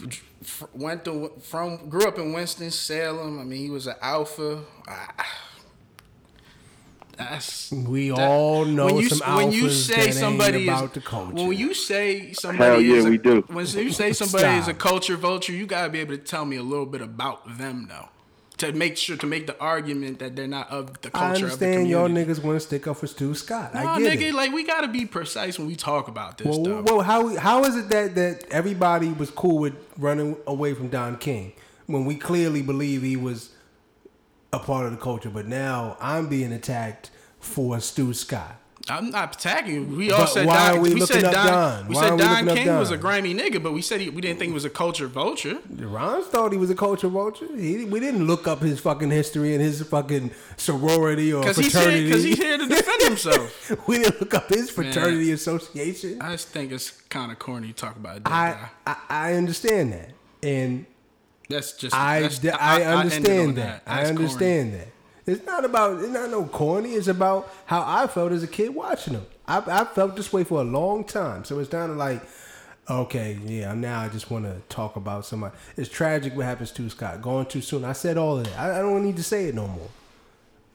went 0.74 1.06
to 1.06 1.32
from 1.40 1.88
grew 1.88 2.06
up 2.06 2.18
in 2.18 2.34
Winston 2.34 2.70
Salem. 2.70 3.40
I 3.40 3.44
mean, 3.44 3.60
he 3.60 3.70
was 3.70 3.86
an 3.86 3.94
alpha. 4.02 4.60
Ah, 4.86 5.26
That's 7.16 7.70
We 7.70 8.08
that- 8.10 8.18
all 8.18 8.64
know 8.64 8.86
when 8.86 8.96
you, 8.96 9.08
some 9.10 9.36
when 9.36 9.52
you 9.52 9.70
say 9.70 9.96
that 9.96 10.06
ain't 10.06 10.14
somebody 10.14 10.64
about 10.68 10.84
is, 10.86 10.90
the 10.92 11.00
culture. 11.00 11.34
When 11.46 11.52
you 11.56 11.74
say 11.74 12.32
somebody 12.32 12.84
yeah, 12.84 12.94
is 12.96 13.04
a, 13.04 13.10
we 13.10 13.18
do. 13.18 13.42
When 13.48 13.66
you 13.66 13.92
say 13.92 14.12
somebody 14.12 14.58
is 14.58 14.68
a 14.68 14.74
culture 14.74 15.16
vulture, 15.16 15.52
you 15.52 15.66
gotta 15.66 15.90
be 15.90 16.00
able 16.00 16.16
to 16.16 16.22
tell 16.22 16.44
me 16.44 16.56
a 16.56 16.62
little 16.62 16.86
bit 16.86 17.00
about 17.02 17.58
them, 17.58 17.86
though, 17.88 18.08
to 18.58 18.72
make 18.72 18.96
sure 18.96 19.16
to 19.18 19.26
make 19.26 19.46
the 19.46 19.58
argument 19.60 20.20
that 20.20 20.36
they're 20.36 20.46
not 20.46 20.70
of 20.70 21.00
the 21.02 21.10
culture 21.10 21.46
I 21.46 21.48
of 21.48 21.58
the 21.58 21.66
community. 21.66 21.66
I 21.66 21.66
understand 21.68 21.88
y'all 21.90 22.06
community. 22.06 22.32
niggas 22.32 22.42
want 22.44 22.56
to 22.60 22.66
stick 22.66 22.86
up 22.86 22.96
for 22.96 23.06
Stu 23.06 23.34
Scott. 23.34 23.74
No, 23.74 23.86
I 23.86 23.98
get 24.00 24.18
nigga, 24.18 24.28
it. 24.28 24.34
like 24.34 24.52
we 24.52 24.64
gotta 24.64 24.88
be 24.88 25.04
precise 25.04 25.58
when 25.58 25.68
we 25.68 25.76
talk 25.76 26.08
about 26.08 26.38
this, 26.38 26.46
Well, 26.46 26.62
though. 26.62 26.82
well, 26.82 27.00
how 27.02 27.36
how 27.36 27.64
is 27.64 27.76
it 27.76 27.88
that 27.90 28.14
that 28.14 28.44
everybody 28.50 29.08
was 29.12 29.30
cool 29.30 29.58
with 29.58 29.74
running 29.98 30.36
away 30.46 30.72
from 30.74 30.88
Don 30.88 31.16
King 31.18 31.52
when 31.86 32.04
we 32.06 32.14
clearly 32.14 32.62
believe 32.62 33.02
he 33.02 33.16
was 33.16 33.50
a 34.54 34.58
part 34.58 34.84
of 34.84 34.92
the 34.92 34.98
culture, 34.98 35.30
but 35.30 35.46
now 35.46 35.96
I'm 35.98 36.28
being 36.28 36.52
attacked 36.52 37.10
for 37.40 37.80
Stu 37.80 38.12
Scott. 38.12 38.56
I'm 38.88 39.10
not 39.10 39.36
attacking 39.36 39.74
you. 39.74 39.96
We 39.96 40.10
all 40.10 40.18
But 40.22 40.26
said 40.28 40.44
why 40.46 40.68
Don, 40.70 40.76
are 40.78 40.80
we 40.82 40.92
we 40.94 41.00
looking 41.00 41.24
up 41.24 41.32
Don, 41.32 41.46
Don? 41.46 41.88
We 41.88 41.94
Why 41.94 42.08
said 42.08 42.18
Don 42.18 42.46
King 42.56 42.66
was 42.78 42.90
a 42.90 42.96
grimy 42.98 43.32
nigga, 43.32 43.62
but 43.62 43.72
we 43.72 43.80
said 43.80 44.00
he, 44.00 44.10
we 44.10 44.20
didn't 44.20 44.40
think 44.40 44.48
he 44.50 44.54
was 44.54 44.64
a 44.64 44.70
culture 44.70 45.06
vulture. 45.06 45.58
Ron 45.70 46.22
thought 46.24 46.50
he 46.52 46.58
was 46.58 46.68
a 46.68 46.74
culture 46.74 47.06
vulture. 47.08 47.46
He, 47.56 47.84
we 47.84 48.00
didn't 48.00 48.26
look 48.26 48.46
up 48.48 48.58
his 48.60 48.80
fucking 48.80 49.10
history 49.10 49.54
and 49.54 49.62
his 49.62 49.80
fucking 49.84 50.32
sorority 50.56 51.32
or 51.32 51.42
Because 51.42 51.56
he's 51.58 51.72
here, 51.72 51.82
fraternity. 51.82 52.04
because 52.06 52.22
he's 52.24 52.38
here 52.38 52.58
to 52.58 52.66
defend 52.66 53.02
himself. 53.04 53.88
we 53.88 53.98
didn't 53.98 54.20
look 54.20 54.34
up 54.34 54.48
his 54.48 54.68
fraternity 54.68 55.30
association. 55.30 56.20
I 56.20 56.32
just 56.32 56.48
think 56.48 56.72
it's 56.72 56.90
kind 56.90 57.30
of 57.32 57.38
corny 57.38 57.68
to 57.68 57.72
talk 57.74 57.94
about 57.96 58.22
I, 58.26 58.50
guy. 58.50 58.68
I 58.86 58.96
I 59.08 59.32
understand 59.34 59.92
that, 59.92 60.10
and 60.42 60.86
That's 61.52 61.72
just 61.72 61.94
I, 61.94 62.20
that's, 62.20 62.38
d- 62.38 62.50
I 62.50 62.82
understand 62.82 63.56
that. 63.56 63.82
I 63.86 63.96
That's 63.96 64.10
corny. 64.10 64.24
understand 64.24 64.74
that. 64.74 64.88
It's 65.24 65.46
not 65.46 65.64
about 65.64 66.00
it's 66.00 66.08
not 66.08 66.30
no 66.30 66.44
corny. 66.46 66.94
It's 66.94 67.06
about 67.08 67.52
how 67.66 67.84
I 67.86 68.06
felt 68.08 68.32
as 68.32 68.42
a 68.42 68.48
kid 68.48 68.74
watching 68.74 69.12
them. 69.14 69.26
I, 69.46 69.62
I 69.66 69.84
felt 69.84 70.16
this 70.16 70.32
way 70.32 70.44
for 70.44 70.60
a 70.60 70.64
long 70.64 71.04
time. 71.04 71.44
So 71.44 71.58
it's 71.58 71.70
kind 71.70 71.90
of 71.92 71.96
like, 71.96 72.22
okay, 72.88 73.38
yeah. 73.44 73.72
Now 73.74 74.00
I 74.00 74.08
just 74.08 74.30
want 74.30 74.44
to 74.46 74.60
talk 74.68 74.96
about 74.96 75.24
somebody. 75.24 75.54
It's 75.76 75.88
tragic 75.88 76.34
what 76.36 76.46
happens 76.46 76.72
to 76.72 76.88
Scott. 76.90 77.22
Going 77.22 77.46
too 77.46 77.60
soon. 77.60 77.84
I 77.84 77.92
said 77.92 78.16
all 78.16 78.38
of 78.38 78.44
that. 78.44 78.58
I, 78.58 78.78
I 78.78 78.82
don't 78.82 79.04
need 79.04 79.16
to 79.16 79.22
say 79.22 79.46
it 79.46 79.54
no 79.54 79.68
more. 79.68 79.88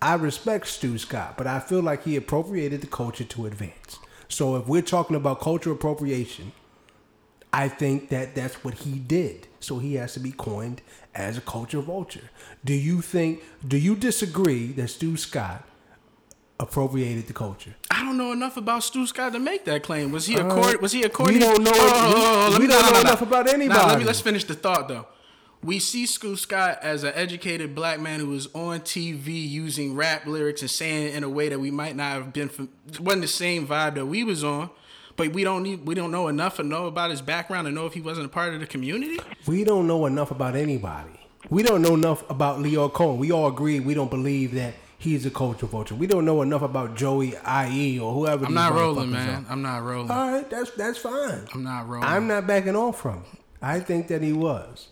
I 0.02 0.14
respect 0.14 0.68
Stu 0.68 0.98
Scott, 0.98 1.38
but 1.38 1.48
I 1.48 1.60
feel 1.60 1.82
like 1.82 2.04
he 2.04 2.16
appropriated 2.16 2.82
the 2.82 2.88
culture 2.88 3.24
to 3.24 3.46
advance. 3.48 4.00
So 4.30 4.56
if 4.58 4.68
we're 4.68 4.82
talking 4.84 5.16
about 5.16 5.40
culture 5.42 5.72
appropriation, 5.72 6.52
I 7.58 7.70
think 7.70 8.10
that 8.10 8.36
that's 8.36 8.64
what 8.64 8.76
he 8.76 9.00
did. 9.00 9.48
So 9.60 9.80
he 9.80 9.96
has 9.96 10.14
to 10.14 10.20
be 10.20 10.32
coined 10.32 10.82
as 11.16 11.38
a 11.38 11.42
culture 11.42 11.82
vulture. 11.82 12.30
Do 12.64 12.74
you 12.74 13.02
think? 13.02 13.42
Do 13.68 13.78
you 13.78 13.96
disagree 13.96 14.68
that 14.74 14.90
Stu 14.90 15.18
Scott 15.18 15.64
appropriated 16.60 17.26
the 17.28 17.34
culture? 17.34 17.74
I 17.90 18.04
don't 18.04 18.18
know 18.18 18.32
enough 18.32 18.58
about 18.58 18.84
Stu 18.84 19.08
Scott 19.08 19.34
to 19.34 19.40
make 19.40 19.66
that 19.66 19.82
claim. 19.84 20.12
Was 20.12 20.28
he 20.28 20.36
a 20.36 20.46
Uh, 20.46 20.54
court? 20.54 20.82
Was 20.82 20.92
he 20.92 21.02
a 21.04 21.10
court? 21.10 21.32
we 21.32 21.40
don't 21.40 21.64
know- 21.64 21.72
we- 22.52 22.60
we 22.60 22.68
don't 22.68 22.94
know 22.94 23.00
enough 23.02 23.22
about 23.24 23.48
anybody. 23.48 23.80
Nah, 23.80 23.88
let 23.88 24.00
me 24.00 24.06
let's 24.06 24.22
finish 24.22 24.44
the 24.44 24.54
thought 24.56 24.88
though. 24.88 25.08
We 25.64 25.80
see 25.80 26.06
Stu 26.06 26.36
Scott 26.36 26.78
as 26.84 27.04
an 27.04 27.14
educated 27.16 27.74
black 27.74 28.00
man 28.00 28.20
who 28.20 28.28
was 28.28 28.48
on 28.54 28.82
TV 28.82 29.32
using 29.48 29.96
rap 29.96 30.28
lyrics 30.28 30.62
and 30.62 30.70
saying 30.70 31.08
it 31.08 31.16
in 31.16 31.24
a 31.24 31.30
way 31.30 31.50
that 31.50 31.60
we 31.60 31.72
might 31.72 31.96
not 31.96 32.12
have 32.14 32.32
been. 32.34 32.50
From, 32.50 32.70
wasn't 33.00 33.24
the 33.24 33.28
same 33.28 33.68
vibe 33.68 33.96
that 33.96 34.06
we 34.06 34.24
was 34.24 34.44
on. 34.44 34.70
But 35.18 35.34
we 35.34 35.44
don't 35.44 35.64
need. 35.64 35.86
We 35.86 35.96
don't 35.96 36.12
know 36.12 36.28
enough 36.28 36.58
to 36.58 36.64
know 36.64 36.86
about 36.86 37.10
his 37.10 37.22
background 37.22 37.66
to 37.66 37.72
know 37.72 37.86
if 37.88 37.94
he 37.94 38.02
wasn't 38.02 38.28
a 38.28 38.30
part 38.30 38.54
of 38.54 38.60
the 38.60 38.68
community. 38.68 39.20
We 39.48 39.64
don't 39.64 39.88
know 39.88 40.06
enough 40.06 40.32
about 40.32 40.56
anybody. 40.56 41.20
We 41.50 41.64
don't 41.64 41.82
know 41.82 41.96
enough 41.96 42.30
about 42.30 42.60
Lyor 42.60 42.92
Cohen. 42.94 43.18
We 43.18 43.32
all 43.32 43.48
agree 43.48 43.80
we 43.80 43.94
don't 43.94 44.12
believe 44.12 44.54
that 44.54 44.76
he's 44.98 45.26
a 45.26 45.32
culture 45.32 45.66
vulture. 45.66 45.96
We 45.96 46.08
don't 46.08 46.26
know 46.26 46.42
enough 46.42 46.62
about 46.62 46.96
Joey 46.96 47.34
IE 47.46 48.00
or 48.00 48.14
whoever. 48.14 48.46
I'm 48.46 48.54
not 48.54 48.74
rolling, 48.74 49.12
man. 49.12 49.46
are. 49.46 49.52
I'm 49.52 49.62
not 49.62 49.84
rolling. 49.84 50.12
All 50.12 50.32
right, 50.32 50.50
that's 50.50 50.72
that's 50.72 51.00
fine. 51.00 51.48
I'm 51.54 51.64
not 51.64 51.88
rolling. 51.88 52.08
I'm 52.08 52.28
not 52.28 52.46
backing 52.46 52.76
off 52.76 53.00
from 53.02 53.16
him. 53.24 53.38
I 53.62 53.80
think 53.80 54.08
that 54.10 54.22
he 54.22 54.34
was. 54.34 54.90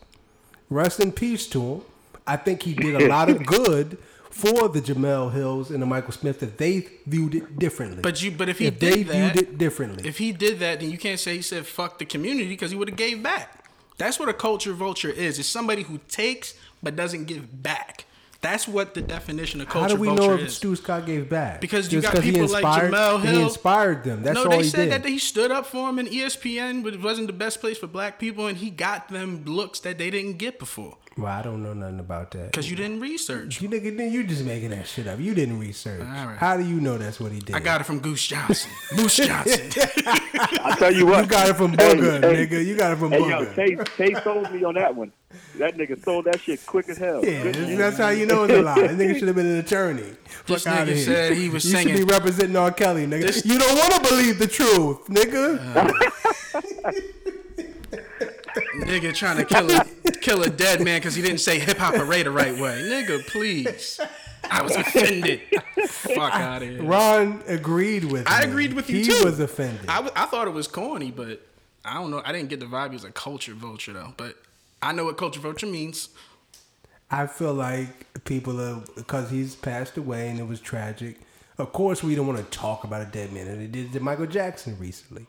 Rest 0.69 0.99
in 0.99 1.11
peace 1.11 1.47
to 1.49 1.61
him. 1.61 1.81
I 2.26 2.38
think 2.38 2.64
he 2.64 2.73
did 2.73 2.99
a 2.99 3.07
lot 3.07 3.30
of 3.30 3.45
good 3.45 3.99
for 4.36 4.68
the 4.68 4.82
Jemele 4.82 5.32
Hills 5.32 5.72
and 5.72 5.82
the 5.82 5.86
Michael 5.86 6.12
Smith 6.12 6.41
that 6.41 6.57
they 6.57 6.86
viewed 7.07 7.36
it 7.36 7.57
differently. 7.57 8.02
But 8.02 8.22
you, 8.22 8.32
but 8.32 8.49
if 8.49 8.60
he 8.60 8.66
if 8.66 8.78
did 8.80 8.94
they 8.94 9.03
that, 9.03 9.34
viewed 9.34 9.48
it 9.48 9.57
differently, 9.57 10.06
if 10.06 10.18
he 10.18 10.34
did 10.34 10.60
that, 10.60 10.82
then 10.82 10.91
you 10.91 10.98
can't 10.98 11.22
say 11.22 11.38
he 11.38 11.41
said 11.41 11.66
fuck 11.66 11.99
the 11.99 12.06
community 12.06 12.49
because 12.49 12.70
he 12.70 12.76
would 12.76 12.90
have 12.90 12.98
gave 12.98 13.24
back. 13.24 13.64
That's 13.98 14.20
what 14.20 14.28
a 14.28 14.34
culture 14.34 14.74
vulture 14.74 15.10
is. 15.10 15.40
It's 15.40 15.48
somebody 15.48 15.84
who 15.84 16.02
takes 16.10 16.53
but 16.84 16.98
doesn't 16.98 17.26
give 17.26 17.64
back. 17.64 18.03
That's 18.41 18.68
what 18.68 18.94
the 18.94 19.02
definition 19.02 19.62
of 19.62 19.70
culture 19.70 19.90
how 19.90 19.95
do 19.95 20.02
we 20.02 20.14
know 20.14 20.34
if 20.34 20.41
is. 20.41 20.57
Stu 20.57 20.76
Scott 20.76 21.06
gave 21.06 21.30
back? 21.30 21.62
Because 21.62 21.91
you 21.94 22.02
Just 22.02 22.14
got 22.14 22.22
people 22.22 22.45
like 22.49 22.66
Jamel 22.66 23.26
He 23.26 23.41
inspired 23.41 24.03
them. 24.03 24.22
That's 24.22 24.36
no, 24.36 24.44
all 24.44 24.49
they 24.49 24.57
he 24.57 24.64
said 24.64 24.90
did. 24.90 25.03
that 25.03 25.10
he 25.10 25.18
stood 25.18 25.49
up 25.49 25.66
for 25.66 25.90
him 25.90 25.98
in 25.98 26.07
ESPN, 26.07 26.84
but 26.84 26.94
it 26.94 27.02
wasn't 27.02 27.28
the 27.28 27.34
best 27.34 27.62
place 27.62 27.78
for 27.78 27.88
black 27.88 28.20
people, 28.20 28.48
and 28.48 28.57
he 28.57 28.70
got 28.70 29.07
them 29.07 29.45
looks 29.45 29.80
that 29.80 29.98
they 29.98 30.12
didn't 30.12 30.40
get 30.40 30.60
before. 30.60 30.98
Well, 31.18 31.32
I 31.32 31.42
don't 31.42 31.64
know 31.64 31.74
nothing 31.74 32.02
about 32.02 32.32
that. 32.32 32.52
Because 32.52 32.70
you 32.70 32.76
didn't 32.76 33.00
research. 33.00 33.62
You 33.62 33.70
nigga, 33.70 33.96
then 33.96 34.12
you 34.12 34.26
just 34.26 34.44
making 34.44 34.72
that 34.72 34.86
shit 34.86 35.08
up. 35.08 35.18
You 35.18 35.34
didn't 35.34 35.60
research. 35.60 36.02
All 36.02 36.08
right. 36.08 36.38
How 36.38 36.58
do 36.58 36.64
you 36.66 36.82
know 36.82 36.98
that's 36.98 37.22
what 37.22 37.32
he 37.32 37.40
did? 37.40 37.56
I 37.56 37.60
got 37.62 37.80
it 37.80 37.86
from 37.86 38.00
Goose 38.00 38.28
Johnson. 38.28 38.70
Goose 38.98 39.16
Johnson. 39.16 39.72
I 40.06 40.76
tell 40.78 40.94
you 40.94 41.06
what, 41.06 41.24
You 41.24 41.30
got 41.30 41.48
it 41.50 41.56
from 41.56 41.70
Hey, 41.72 41.96
Booger, 41.96 42.22
hey, 42.22 42.46
nigga. 42.48 42.66
You 42.66 42.76
got 42.76 42.92
it 42.92 42.98
from 42.98 43.12
Hey, 43.12 43.20
yo, 43.20 43.46
Booger. 43.46 43.56
Tay, 43.56 43.76
Tay 44.14 44.22
sold 44.24 44.52
me 44.52 44.66
on 44.66 44.74
that 44.74 44.94
one. 44.94 45.14
That 45.58 45.78
nigga 45.78 46.04
sold 46.04 46.26
that 46.26 46.42
shit 46.42 46.66
quick 46.66 46.90
as 46.90 46.98
hell. 46.98 47.24
yeah, 47.24 47.44
Good 47.44 47.56
that's, 47.56 47.68
shit. 47.68 47.78
that's 47.78 47.98
how 47.98 48.10
you 48.10 48.26
know 48.26 48.44
it's 48.44 48.54
a 48.54 48.62
lie. 48.62 48.76
That 48.88 48.92
nigga 48.98 49.18
should 49.18 49.28
have 49.30 49.36
been 49.38 49.46
an 49.46 49.60
attorney. 49.60 50.14
This 50.48 50.64
Fuck 50.66 50.74
outta 50.74 50.92
nigga 50.92 50.96
here. 50.96 51.06
said 51.06 51.38
he 51.38 51.48
was 51.48 51.64
you 51.64 51.72
singing- 51.72 51.96
should 51.96 52.08
be 52.08 52.12
representing 52.14 52.58
R. 52.58 52.72
Kelly, 52.72 53.06
nigga. 53.08 53.22
This- 53.22 53.46
you 53.46 53.58
don't 53.58 53.78
want 53.78 53.94
to 54.04 54.10
believe 54.10 54.38
the 54.38 54.48
truth, 54.48 55.06
nigga. 55.08 55.60
Uh. 55.76 56.92
Nigga 58.81 59.14
trying 59.14 59.38
to 59.38 59.45
kill 59.45 59.72
a 59.72 59.85
kill 60.22 60.43
a 60.43 60.49
dead 60.49 60.81
man 60.84 60.99
because 60.99 61.15
he 61.15 61.22
didn't 61.22 61.39
say 61.39 61.60
hip 61.60 61.77
hop 61.77 61.95
array 61.95 62.23
the 62.23 62.31
right 62.31 62.53
way. 62.53 62.81
Nigga, 62.84 63.26
please. 63.27 63.99
I 64.49 64.61
was 64.61 64.76
offended. 64.76 65.41
Fuck 65.88 66.34
out 66.35 66.61
of 66.61 66.69
here. 66.69 66.84
Ron 66.84 67.41
agreed 67.47 68.06
with. 68.06 68.26
I 68.27 68.41
me. 68.45 68.52
agreed 68.52 68.73
with 68.73 68.89
you 68.89 68.97
he 68.97 69.06
too. 69.06 69.26
was 69.26 69.39
offended. 69.39 69.88
I, 69.89 69.95
w- 69.95 70.14
I 70.15 70.26
thought 70.27 70.47
it 70.47 70.53
was 70.53 70.68
corny, 70.68 71.10
but 71.11 71.41
I 71.84 71.95
don't 71.95 72.11
know. 72.11 72.22
I 72.23 72.31
didn't 72.31 72.49
get 72.49 72.60
the 72.60 72.68
vibe 72.68 72.89
he 72.89 72.93
was 72.95 73.03
a 73.06 73.11
culture 73.11 73.53
vulture 73.53 73.93
though. 73.93 74.14
But 74.18 74.35
I 74.84 74.91
know 74.91 75.06
what 75.06 75.18
culture 75.18 75.39
vulture 75.39 75.65
means. 75.68 76.10
I 77.10 77.27
feel 77.27 77.53
like 77.53 78.23
people 78.23 78.60
are 78.60 78.84
because 78.95 79.30
he's 79.30 79.56
passed 79.56 79.97
away 79.97 80.30
and 80.30 80.39
it 80.39 80.47
was 80.47 80.60
tragic. 80.60 81.19
Of 81.57 81.72
course, 81.72 82.03
we 82.03 82.15
don't 82.15 82.27
want 82.27 82.39
to 82.39 82.57
talk 82.57 82.84
about 82.84 83.02
a 83.02 83.06
dead 83.06 83.31
man, 83.31 83.47
and 83.47 83.61
they 83.61 83.68
did 83.68 83.93
to 83.93 83.99
Michael 83.99 84.26
Jackson 84.26 84.77
recently. 84.80 85.26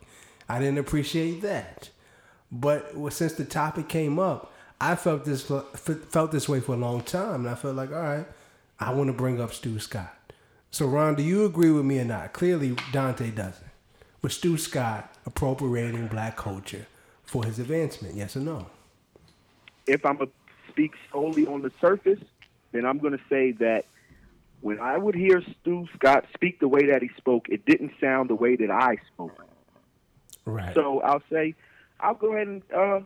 I 0.49 0.59
didn't 0.59 0.77
appreciate 0.77 1.41
that, 1.41 1.89
but 2.51 2.93
since 3.11 3.33
the 3.33 3.45
topic 3.45 3.89
came 3.89 4.19
up, 4.19 4.53
I 4.79 4.95
felt 4.95 5.25
this 5.25 5.49
uh, 5.49 5.61
felt 5.61 6.31
this 6.31 6.47
way 6.47 6.59
for 6.59 6.73
a 6.73 6.77
long 6.77 7.01
time, 7.01 7.41
and 7.41 7.49
I 7.49 7.55
felt 7.55 7.75
like, 7.75 7.91
all 7.91 8.01
right, 8.01 8.25
I 8.79 8.93
want 8.93 9.07
to 9.07 9.13
bring 9.13 9.41
up 9.41 9.53
Stu 9.53 9.79
Scott. 9.79 10.13
So, 10.69 10.85
Ron, 10.85 11.15
do 11.15 11.23
you 11.23 11.45
agree 11.45 11.71
with 11.71 11.85
me 11.85 11.99
or 11.99 12.05
not? 12.05 12.33
Clearly, 12.33 12.75
Dante 12.91 13.31
doesn't. 13.31 13.65
With 14.21 14.33
Stu 14.33 14.57
Scott 14.57 15.13
appropriating 15.25 16.07
black 16.07 16.35
culture 16.35 16.85
for 17.23 17.45
his 17.45 17.59
advancement, 17.59 18.15
yes 18.15 18.35
or 18.35 18.41
no? 18.41 18.67
if 19.87 20.05
I'm 20.05 20.17
going 20.17 20.29
to 20.29 20.71
speak 20.71 20.93
solely 21.11 21.47
on 21.47 21.61
the 21.61 21.71
surface, 21.81 22.19
then 22.71 22.85
I'm 22.85 22.99
going 22.99 23.13
to 23.13 23.23
say 23.29 23.53
that 23.53 23.85
when 24.61 24.79
I 24.79 24.97
would 24.97 25.15
hear 25.15 25.41
Stu 25.61 25.87
Scott 25.95 26.25
speak 26.33 26.59
the 26.59 26.67
way 26.67 26.87
that 26.87 27.01
he 27.01 27.09
spoke, 27.17 27.47
it 27.49 27.65
didn't 27.65 27.93
sound 27.99 28.29
the 28.29 28.35
way 28.35 28.55
that 28.57 28.69
I 28.69 28.97
spoke. 29.13 29.43
Right. 30.45 30.75
So 30.75 31.01
I'll 31.01 31.23
say, 31.31 31.55
I'll 31.99 32.13
go 32.15 32.33
ahead 32.33 32.47
and, 32.47 32.61
uh, 32.75 32.99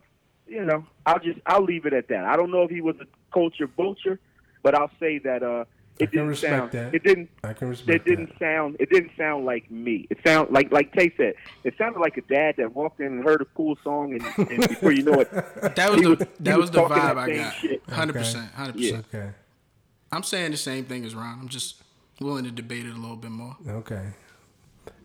you 0.48 0.64
know, 0.66 0.86
I'll 1.06 1.20
just, 1.20 1.40
I'll 1.46 1.64
leave 1.64 1.86
it 1.86 1.94
at 1.94 2.08
that. 2.10 2.26
I 2.26 2.36
don't 2.36 2.52
know 2.52 2.64
if 2.64 2.70
he 2.72 2.82
was 2.82 2.96
a 3.02 3.06
culture 3.34 3.68
vulture, 3.68 4.20
but 4.64 4.76
I'll 4.76 4.92
say 5.00 5.18
that 5.20 5.44
uh, 5.44 5.66
I 6.00 6.04
it 6.04 6.08
can 6.08 6.12
didn't 6.12 6.28
respect 6.28 6.52
sound, 6.54 6.72
that. 6.72 6.94
it 6.96 7.04
didn't, 7.04 7.30
I 7.44 7.54
can 7.54 7.70
respect 7.70 7.96
it 8.08 8.10
didn't 8.10 8.30
that. 8.30 8.40
sound, 8.40 8.76
it 8.80 8.90
didn't 8.90 9.12
sound 9.18 9.46
like 9.46 9.70
me. 9.72 10.08
It 10.10 10.18
sound 10.26 10.52
like, 10.52 10.72
like 10.72 10.94
Tay 10.94 11.14
said, 11.16 11.36
it 11.64 11.74
sounded 11.78 12.00
like 12.00 12.18
a 12.18 12.22
dad 12.22 12.56
that 12.58 12.76
walked 12.76 13.00
in 13.00 13.08
and 13.08 13.24
heard 13.24 13.42
a 13.42 13.46
cool 13.56 13.78
song, 13.84 14.14
and, 14.14 14.50
and 14.50 14.68
before 14.68 14.92
you 14.92 15.04
know 15.04 15.20
it, 15.22 15.32
That 15.76 15.92
was 15.92 16.02
the 16.02 16.10
was- 16.10 16.20
that 16.40 16.58
was 16.58 16.70
was 16.70 16.72
the 16.72 16.82
vibe 16.82 17.18
I 17.18 17.36
got. 17.36 17.94
Hundred 17.96 18.14
percent, 18.14 18.52
hundred 18.54 18.74
percent. 18.78 19.06
Okay. 19.14 19.30
I'm 20.12 20.24
saying 20.24 20.52
the 20.52 20.58
same 20.58 20.84
thing 20.86 21.06
as 21.06 21.16
Ron. 21.16 21.40
I'm 21.42 21.48
just 21.50 21.82
willing 22.20 22.44
to 22.44 22.52
debate 22.52 22.86
it 22.86 22.94
a 22.94 22.98
little 23.00 23.16
bit 23.16 23.32
more. 23.32 23.56
Okay. 23.68 24.08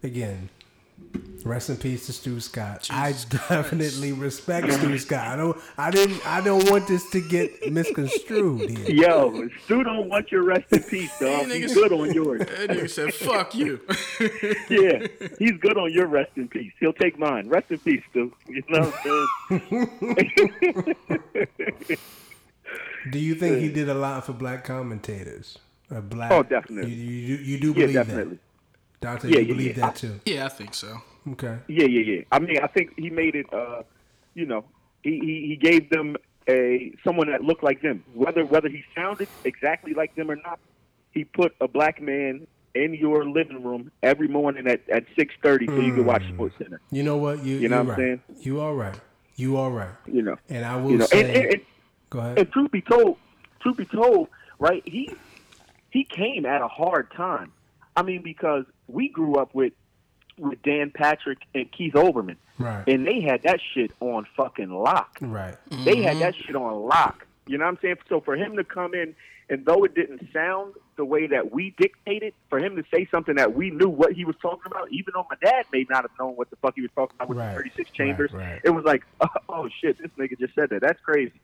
Again, 0.02 0.48
rest 1.44 1.70
in 1.70 1.76
peace 1.76 2.06
to 2.06 2.12
Stu 2.12 2.40
Scott. 2.40 2.82
Jesus 2.82 2.96
I 2.96 3.12
definitely 3.48 4.12
respect 4.12 4.72
Stu 4.72 4.98
Scott. 4.98 5.28
I 5.28 5.36
don't. 5.36 5.56
I 5.78 5.90
didn't. 5.92 6.26
I 6.26 6.40
don't 6.40 6.68
want 6.70 6.88
this 6.88 7.08
to 7.10 7.20
get 7.20 7.70
misconstrued 7.72 8.68
here. 8.70 8.90
Yo, 8.90 9.48
Stu 9.64 9.84
don't 9.84 10.08
want 10.08 10.32
your 10.32 10.42
rest 10.42 10.72
in 10.72 10.82
peace, 10.82 11.16
dog. 11.20 11.46
Hey, 11.46 11.60
He's 11.60 11.74
good 11.74 11.92
on 11.92 12.12
yours. 12.12 12.40
That 12.40 12.70
nigga 12.70 12.90
said, 12.90 13.14
"Fuck 13.14 13.54
you." 13.54 13.80
Yeah, 14.68 15.06
he's 15.38 15.52
good 15.60 15.78
on 15.78 15.92
your 15.92 16.06
rest 16.06 16.32
in 16.36 16.48
peace. 16.48 16.72
He'll 16.80 16.92
take 16.92 17.16
mine. 17.18 17.48
Rest 17.48 17.70
in 17.70 17.78
peace, 17.78 18.02
Stu. 18.10 18.32
You 18.48 18.62
know 18.68 18.80
what 18.80 19.06
I'm 19.50 19.60
saying? 19.60 19.88
Do 23.10 23.18
you 23.20 23.34
think 23.36 23.58
he 23.58 23.68
did 23.68 23.88
a 23.88 23.94
lot 23.94 24.26
for 24.26 24.32
black 24.32 24.64
commentators? 24.64 25.58
Uh, 25.94 26.00
black. 26.00 26.32
Oh, 26.32 26.42
definitely. 26.42 26.92
You, 26.92 27.14
you, 27.14 27.36
you 27.36 27.60
do 27.60 27.68
Yeah, 27.68 27.72
believe 27.74 27.94
definitely. 27.94 28.34
that, 28.34 28.40
Dante. 29.00 29.28
Yeah, 29.28 29.38
you 29.38 29.40
yeah, 29.42 29.52
believe 29.52 29.76
yeah. 29.76 29.86
that 29.86 29.96
too. 29.96 30.20
yeah, 30.24 30.46
I 30.46 30.48
think 30.48 30.74
so. 30.74 31.00
Okay. 31.32 31.58
Yeah, 31.68 31.86
yeah, 31.86 32.00
yeah. 32.00 32.22
I 32.30 32.38
mean, 32.38 32.58
I 32.62 32.66
think 32.66 32.92
he 32.98 33.10
made 33.10 33.34
it. 33.34 33.52
Uh, 33.52 33.82
you 34.34 34.46
know, 34.46 34.64
he, 35.02 35.18
he 35.18 35.48
he 35.48 35.56
gave 35.56 35.90
them 35.90 36.16
a 36.48 36.92
someone 37.04 37.30
that 37.30 37.42
looked 37.42 37.62
like 37.62 37.82
them. 37.82 38.04
Whether 38.14 38.44
whether 38.44 38.68
he 38.68 38.84
sounded 38.94 39.28
exactly 39.44 39.94
like 39.94 40.14
them 40.14 40.30
or 40.30 40.36
not, 40.36 40.58
he 41.12 41.24
put 41.24 41.54
a 41.60 41.68
black 41.68 42.00
man 42.00 42.46
in 42.74 42.94
your 42.94 43.24
living 43.24 43.62
room 43.64 43.90
every 44.02 44.28
morning 44.28 44.66
at 44.66 44.88
at 44.88 45.04
six 45.18 45.34
thirty 45.42 45.66
so 45.66 45.80
you 45.80 45.94
could 45.94 46.06
watch 46.06 46.22
SportsCenter. 46.22 46.78
You 46.90 47.02
know 47.02 47.16
what? 47.16 47.44
You. 47.44 47.56
You 47.56 47.68
know 47.68 47.76
you're 47.76 47.84
what 47.84 47.98
I'm 47.98 48.10
right. 48.10 48.20
You 48.40 48.60
all 48.60 48.74
right. 48.74 49.00
You 49.36 49.56
all 49.58 49.70
right. 49.70 49.90
You 50.06 50.22
know, 50.22 50.36
And 50.48 50.64
I 50.64 50.76
will 50.76 50.92
you 50.92 50.98
know, 50.98 51.06
say. 51.06 51.20
and, 51.20 51.30
and, 51.30 51.52
and, 51.52 51.62
go 52.08 52.18
ahead. 52.20 52.38
and 52.38 52.52
truth 52.52 52.70
be 52.70 52.80
told, 52.80 53.18
truth 53.60 53.76
be 53.76 53.84
told, 53.84 54.28
right? 54.58 54.82
He 54.86 55.10
he 55.90 56.04
came 56.04 56.46
at 56.46 56.62
a 56.62 56.68
hard 56.68 57.10
time. 57.12 57.52
I 57.96 58.02
mean, 58.02 58.22
because 58.22 58.64
we 58.88 59.08
grew 59.08 59.36
up 59.36 59.54
with 59.54 59.72
with 60.38 60.60
Dan 60.62 60.90
Patrick 60.94 61.38
and 61.54 61.70
Keith 61.72 61.94
Olbermann, 61.94 62.36
Right. 62.58 62.86
and 62.86 63.06
they 63.06 63.22
had 63.22 63.42
that 63.44 63.58
shit 63.72 63.90
on 64.00 64.26
fucking 64.36 64.70
lock. 64.70 65.16
right. 65.22 65.56
They 65.70 66.02
had 66.02 66.12
mm-hmm. 66.12 66.18
that 66.20 66.34
shit 66.34 66.54
on 66.54 66.74
lock. 66.86 67.26
You 67.46 67.56
know 67.56 67.64
what 67.64 67.70
I'm 67.70 67.78
saying? 67.80 67.96
So 68.10 68.20
for 68.20 68.36
him 68.36 68.56
to 68.56 68.64
come 68.64 68.92
in, 68.92 69.14
and 69.48 69.64
though 69.64 69.84
it 69.84 69.94
didn't 69.94 70.28
sound 70.34 70.74
the 70.96 71.04
way 71.06 71.26
that 71.28 71.52
we 71.52 71.74
dictated, 71.78 72.34
for 72.50 72.58
him 72.58 72.76
to 72.76 72.82
say 72.92 73.06
something 73.10 73.36
that 73.36 73.54
we 73.54 73.70
knew 73.70 73.88
what 73.88 74.12
he 74.12 74.24
was 74.26 74.36
talking 74.42 74.66
about, 74.66 74.90
even 74.90 75.12
though 75.14 75.26
my 75.30 75.36
dad 75.42 75.64
may 75.72 75.86
not 75.88 76.02
have 76.02 76.10
known 76.18 76.34
what 76.34 76.50
the 76.50 76.56
fuck 76.56 76.74
he 76.74 76.82
was 76.82 76.90
talking 76.94 77.14
about 77.16 77.28
with 77.30 77.38
Right. 77.38 77.52
the 77.54 77.62
36 77.62 77.90
chambers, 77.92 78.32
Right, 78.32 78.50
right. 78.52 78.60
it 78.64 78.70
was 78.70 78.84
like, 78.84 79.04
oh 79.48 79.68
shit, 79.80 79.96
this 79.98 80.10
nigga 80.18 80.38
just 80.38 80.54
said 80.54 80.68
that. 80.70 80.82
That's 80.82 81.00
crazy. 81.00 81.40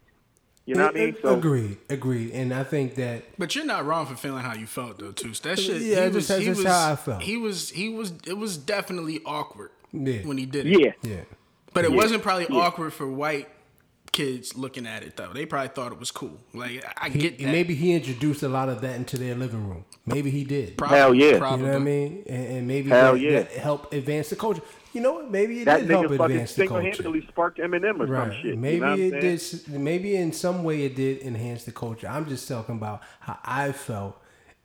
You 0.65 0.77
know 0.77 0.87
what 0.87 0.97
I 0.97 0.99
mean? 1.07 1.17
So 1.21 1.37
agreed. 1.37 1.79
Agreed. 1.91 2.31
And 2.33 2.55
I 2.55 2.63
think 2.63 2.95
that 2.95 3.25
But 3.37 3.55
you're 3.57 3.65
not 3.65 3.85
wrong 3.85 4.07
for 4.07 4.15
feeling 4.15 4.43
how 4.45 4.55
you 4.55 4.67
felt 4.67 4.99
though, 4.99 5.11
too. 5.13 5.33
That 5.43 5.59
shit. 5.59 5.83
Yeah, 5.83 6.07
he 6.07 6.13
just- 6.13 6.15
was, 6.15 6.29
that's 6.29 6.41
he 6.41 6.47
just 6.47 6.59
was, 6.59 6.67
how 6.67 6.93
I 6.93 6.97
felt. 6.97 7.23
He 7.23 7.37
was. 7.37 7.71
He 7.71 7.89
was. 7.89 8.13
It 8.27 8.37
was 8.39 8.57
definitely 8.57 9.21
awkward 9.27 9.71
Yeah. 9.93 10.19
when 10.23 10.39
he 10.39 10.47
did 10.47 10.67
it. 10.67 10.81
yeah, 10.81 10.93
yeah. 11.03 11.23
But 11.75 11.85
it 11.85 11.91
Yeah. 11.91 11.97
wasn't 11.97 12.23
probably 12.23 12.47
Yeah. 12.49 12.61
awkward 12.61 12.93
for 12.93 13.09
white 13.09 13.49
kids 14.13 14.57
looking 14.59 14.87
at 14.87 15.03
it 15.03 15.17
though. 15.17 15.33
They 15.33 15.47
probably 15.47 15.71
thought 15.71 15.91
it 15.91 15.99
was 15.99 16.11
cool. 16.11 16.39
Like 16.53 16.85
I 16.99 17.09
He, 17.09 17.19
get 17.19 17.39
that. 17.39 17.47
maybe 17.47 17.75
he 17.75 17.95
introduced 17.95 18.43
a 18.43 18.49
lot 18.49 18.69
of 18.69 18.83
that 18.83 18.95
into 18.97 19.17
their 19.17 19.35
living 19.35 19.67
room. 19.67 19.85
Maybe 20.05 20.31
he 20.31 20.45
did. 20.45 20.77
Probably, 20.77 20.99
Hell 20.99 21.15
yeah. 21.15 21.25
You 21.27 21.33
know 21.33 21.39
Probably. 21.39 21.59
You 21.61 21.67
know 21.67 21.73
what 21.79 21.81
I 21.81 21.85
mean? 21.85 22.23
And, 22.29 22.47
and 22.59 22.69
maybe 22.69 22.91
Hell 22.91 23.15
that, 23.15 23.21
yeah. 23.21 23.31
that 23.43 23.53
helped 23.53 23.95
advance 23.95 24.29
the 24.29 24.37
culture. 24.37 24.61
You 24.93 25.01
know 25.01 25.13
what? 25.15 25.31
Maybe 25.31 25.61
it 25.63 25.65
that 25.67 25.81
did 25.81 25.91
help 25.91 26.07
nigga 26.07 26.17
fucking 26.19 26.33
advance 26.37 26.55
the 26.55 26.67
culture. 26.67 26.83
single-handedly 26.93 27.27
sparked 27.29 27.59
Eminem 27.59 28.01
or 28.01 28.07
Right. 28.07 28.33
some 28.33 28.43
shit. 28.43 28.59
Maybe 28.59 28.75
you 28.77 28.81
know 28.81 28.93
it 28.95 29.11
saying? 29.23 29.63
did. 29.73 29.81
Maybe 29.81 30.17
in 30.17 30.33
some 30.33 30.65
way 30.65 30.85
it 30.85 30.95
did 30.97 31.23
enhance 31.23 31.65
the 31.65 31.73
culture. 31.73 32.07
I'm 32.09 32.29
just 32.29 32.47
talking 32.47 32.77
about 32.77 33.01
how 33.21 33.39
I 33.45 33.73
felt, 33.73 34.21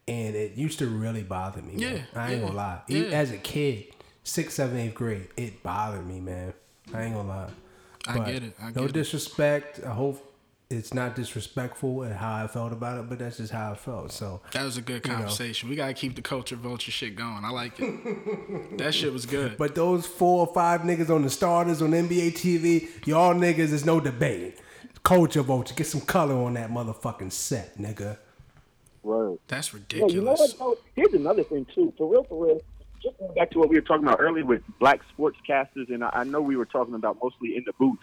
and 0.07 0.35
it 0.35 0.55
used 0.55 0.79
to 0.79 0.87
really 0.87 1.23
bother 1.23 1.61
me. 1.61 1.73
man. 1.73 1.79
Yeah, 1.79 2.01
I 2.21 2.31
ain't 2.33 2.41
yeah, 2.41 2.47
gonna 2.47 2.57
lie. 2.57 2.81
E- 2.89 3.05
yeah. 3.05 3.15
As 3.15 3.31
a 3.31 3.37
kid, 3.37 3.85
sixth, 4.23 4.55
seventh, 4.57 4.79
eighth 4.79 4.95
grade, 4.95 5.27
it 5.37 5.63
bothered 5.63 6.05
me, 6.05 6.19
man. 6.19 6.53
I 6.93 7.03
ain't 7.03 7.15
gonna 7.15 7.27
lie. 7.27 7.49
I 8.07 8.19
get 8.19 8.43
it. 8.43 8.53
I 8.61 8.67
no 8.67 8.81
get 8.81 8.89
it. 8.89 8.93
disrespect. 8.93 9.81
I 9.85 9.89
hope 9.91 10.26
it's 10.69 10.93
not 10.93 11.15
disrespectful 11.15 12.03
and 12.03 12.13
how 12.13 12.43
I 12.43 12.47
felt 12.47 12.73
about 12.73 12.99
it, 12.99 13.07
but 13.09 13.19
that's 13.19 13.37
just 13.37 13.53
how 13.53 13.71
I 13.71 13.75
felt. 13.75 14.11
So 14.11 14.41
That 14.51 14.63
was 14.63 14.75
a 14.77 14.81
good 14.81 15.01
conversation. 15.03 15.69
We 15.69 15.75
gotta 15.77 15.93
keep 15.93 16.15
the 16.15 16.21
culture 16.21 16.57
vulture 16.57 16.91
shit 16.91 17.15
going. 17.15 17.45
I 17.45 17.49
like 17.51 17.79
it. 17.79 18.77
that 18.77 18.93
shit 18.93 19.13
was 19.13 19.25
good. 19.25 19.57
But 19.57 19.75
those 19.75 20.05
four 20.05 20.45
or 20.45 20.53
five 20.53 20.81
niggas 20.81 21.09
on 21.09 21.21
the 21.21 21.29
starters 21.29 21.81
on 21.81 21.91
NBA 21.91 22.33
TV, 22.33 23.05
y'all 23.07 23.33
niggas 23.33 23.69
there's 23.69 23.85
no 23.85 23.99
debating. 24.01 24.53
Culture 25.03 25.41
vulture, 25.41 25.73
get 25.73 25.87
some 25.87 26.01
color 26.01 26.35
on 26.35 26.55
that 26.55 26.69
motherfucking 26.69 27.31
set, 27.31 27.77
nigga. 27.77 28.17
Right. 29.03 29.37
That's 29.47 29.73
Yeah, 29.73 29.79
you 29.89 30.21
know 30.21 30.31
ridiculous. 30.31 30.39
what? 30.39 30.59
though? 30.59 30.77
Here's 30.95 31.13
another 31.13 31.43
thing 31.43 31.65
too. 31.73 31.93
For 31.97 32.11
real, 32.11 32.25
for 32.25 32.45
real. 32.45 32.61
Just 33.01 33.17
going 33.19 33.33
back 33.35 33.51
to 33.51 33.59
what 33.59 33.69
we 33.69 33.75
were 33.75 33.81
talking 33.83 34.05
about 34.05 34.19
earlier 34.19 34.43
with 34.43 34.63
black 34.79 34.99
sportscasters, 35.17 35.87
and 35.93 36.03
I, 36.03 36.09
I 36.11 36.23
know 36.25 36.41
we 36.41 36.57
were 36.57 36.65
talking 36.65 36.93
about 36.95 37.17
mostly 37.23 37.55
in 37.55 37.63
the 37.65 37.71
booth. 37.79 37.99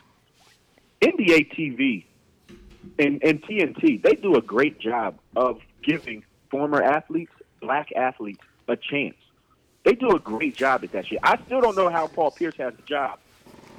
NBA 1.03 1.53
TV 1.55 2.05
and, 2.98 3.23
and 3.23 3.43
TNT, 3.43 4.02
they 4.02 4.15
do 4.15 4.36
a 4.36 4.43
great 4.43 4.78
job 4.78 5.19
of 5.36 5.61
giving 5.82 6.24
former 6.51 6.82
athletes, 6.82 7.32
black 7.61 7.93
athletes, 7.97 8.40
a 8.69 8.77
chance. 8.77 9.16
They 9.85 9.93
do 9.93 10.11
a 10.11 10.19
great 10.19 10.56
job 10.56 10.85
at 10.85 10.93
that 10.93 11.06
shit. 11.06 11.19
I 11.23 11.39
still 11.44 11.61
don't 11.61 11.77
know 11.77 11.90
how 11.90 12.06
Paul 12.06 12.31
Pierce 12.31 12.56
has 12.56 12.73
a 12.78 12.89
job, 12.89 13.19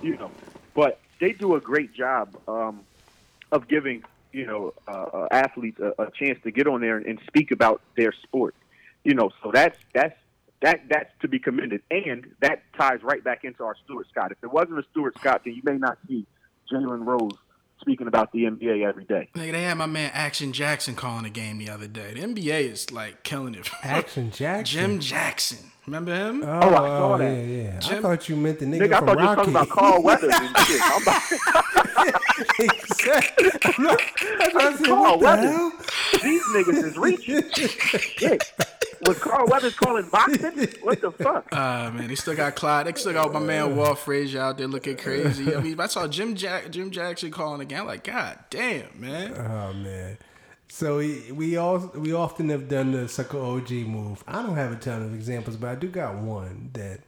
you 0.04 0.18
know, 0.18 0.32
but 0.76 1.00
they 1.20 1.32
do 1.32 1.56
a 1.56 1.60
great 1.60 1.94
job 1.94 2.38
um, 2.48 2.82
of 3.52 3.68
giving 3.68 4.04
you 4.32 4.46
know 4.46 4.74
uh, 4.88 4.92
uh, 4.92 5.28
athletes 5.32 5.80
a, 5.80 5.94
a 6.02 6.12
chance 6.12 6.38
to 6.44 6.52
get 6.52 6.68
on 6.68 6.82
there 6.82 6.98
and 6.98 7.20
speak 7.28 7.52
about 7.52 7.82
their 7.96 8.14
sport. 8.24 8.54
You 9.04 9.16
know, 9.16 9.32
so 9.42 9.52
that's 9.52 9.80
that's 9.94 10.16
that 10.62 10.82
that's 10.90 11.12
to 11.22 11.28
be 11.28 11.40
commended, 11.40 11.82
and 11.90 12.28
that 12.42 12.64
ties 12.78 13.02
right 13.02 13.24
back 13.24 13.44
into 13.44 13.64
our 13.64 13.76
Stuart 13.86 14.08
Scott. 14.10 14.32
If 14.32 14.38
it 14.44 14.52
wasn't 14.52 14.80
a 14.80 14.84
Stuart 14.92 15.18
Scott, 15.20 15.42
then 15.46 15.56
you 15.56 15.62
may 15.64 15.78
not 15.78 15.98
see 16.08 16.26
Jalen 16.72 17.06
Rose 17.06 17.38
speaking 17.82 18.08
about 18.08 18.32
the 18.32 18.44
NBA 18.46 18.84
every 18.88 19.04
day. 19.06 19.30
Nigga, 19.36 19.52
they 19.52 19.64
had 19.64 19.78
my 19.78 19.86
man 19.86 20.12
Action 20.14 20.54
Jackson 20.54 20.96
calling 20.96 21.24
the 21.24 21.30
game 21.30 21.58
the 21.58 21.70
other 21.70 21.88
day. 21.88 22.14
The 22.14 22.22
NBA 22.22 22.72
is 22.72 22.92
like 22.92 23.24
killing 23.24 23.56
it. 23.56 23.70
Action 23.84 24.32
Jackson. 24.32 24.66
Jim 24.80 25.00
Jackson. 25.00 25.72
Remember 25.86 26.16
him? 26.16 26.42
Oh, 26.44 26.48
oh, 26.48 26.70
I 26.70 26.88
saw 26.88 27.14
oh, 27.14 27.18
that. 27.20 27.26
yeah, 27.32 27.80
yeah. 27.80 27.98
I 27.98 28.02
thought 28.02 28.28
you 28.28 28.36
meant 28.36 28.58
the 28.58 28.66
nigga, 28.66 28.88
Nigga, 28.88 28.94
I 28.94 28.98
from 28.98 29.08
thought 29.08 29.20
you 29.20 29.26
Rocky. 29.26 29.30
were 29.30 29.36
talking 29.36 29.54
about 29.54 29.70
Carl 29.70 30.02
Weathers 30.04 30.34
and 30.34 30.58
shit. 30.58 30.82
I'm 30.84 31.02
about, 31.04 31.22
exactly. 32.60 33.50
I'm 33.66 33.84
not- 33.84 34.02
I 34.56 34.70
was 34.72 34.80
like, 34.82 34.90
Carl 34.90 35.20
what 35.20 35.20
the 35.20 35.26
Weathers. 35.26 35.52
hell? 35.52 35.72
these 36.24 36.44
niggas 36.44 36.84
is 36.86 36.98
reaching. 36.98 37.44
Shit. 38.00 38.52
Was 39.02 39.20
Carl 39.20 39.48
Weathers 39.48 39.76
calling 39.76 40.08
boxing? 40.10 40.68
What 40.82 41.02
the 41.02 41.12
fuck? 41.12 41.48
Uh 41.52 41.92
man, 41.94 42.08
they 42.08 42.16
still 42.16 42.36
got 42.36 42.56
Clyde. 42.56 42.88
They 42.88 42.94
still 42.94 43.14
got 43.14 43.34
my 43.34 43.40
man 43.40 43.76
Walt 43.76 44.00
Frazier 44.00 44.42
out 44.42 44.58
there 44.58 44.68
looking 44.68 44.98
crazy. 44.98 45.56
I 45.56 45.62
mean, 45.62 45.80
I 45.80 45.88
saw 45.88 46.08
Jim 46.08 46.36
Jack 46.36 46.72
Jim 46.72 46.92
Jackson 46.92 47.32
calling 47.32 47.62
again. 47.62 47.82
I'm 47.82 47.88
like, 47.88 48.04
God 48.04 48.40
damn, 48.50 49.00
man. 49.00 49.34
Oh 49.34 49.74
man. 49.74 50.18
So 50.68 50.98
we 50.98 51.32
we 51.32 51.58
all 51.58 51.92
we 51.96 52.14
often 52.14 52.50
have 52.50 52.68
done 52.68 52.92
the 52.92 53.08
sucker 53.08 53.40
OG 53.40 53.72
move. 53.72 54.24
I 54.28 54.42
don't 54.42 54.56
have 54.56 54.72
a 54.72 54.76
ton 54.76 55.02
of 55.02 55.14
examples, 55.14 55.56
but 55.58 55.70
I 55.70 55.76
do 55.76 55.88
got 55.88 56.16
one 56.16 56.72
that 56.74 57.02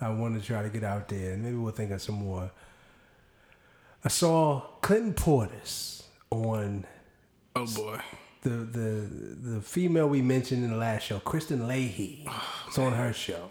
I 0.00 0.10
want 0.10 0.40
to 0.40 0.46
try 0.46 0.62
to 0.62 0.68
get 0.68 0.84
out 0.84 1.08
there, 1.08 1.32
and 1.32 1.42
maybe 1.42 1.56
we'll 1.56 1.72
think 1.72 1.90
of 1.90 2.02
some 2.02 2.16
more. 2.16 2.50
I 4.04 4.08
saw 4.08 4.60
Clinton 4.82 5.14
Portis 5.14 6.02
on 6.30 6.84
Oh 7.56 7.66
boy. 7.66 8.00
The 8.48 8.78
the 8.78 9.50
the 9.56 9.60
female 9.60 10.08
we 10.08 10.22
mentioned 10.22 10.64
in 10.64 10.70
the 10.70 10.76
last 10.76 11.04
show, 11.04 11.18
Kristen 11.18 11.66
Leahy. 11.66 12.28
It's 12.66 12.78
on 12.78 12.92
her 12.92 13.12
show, 13.12 13.50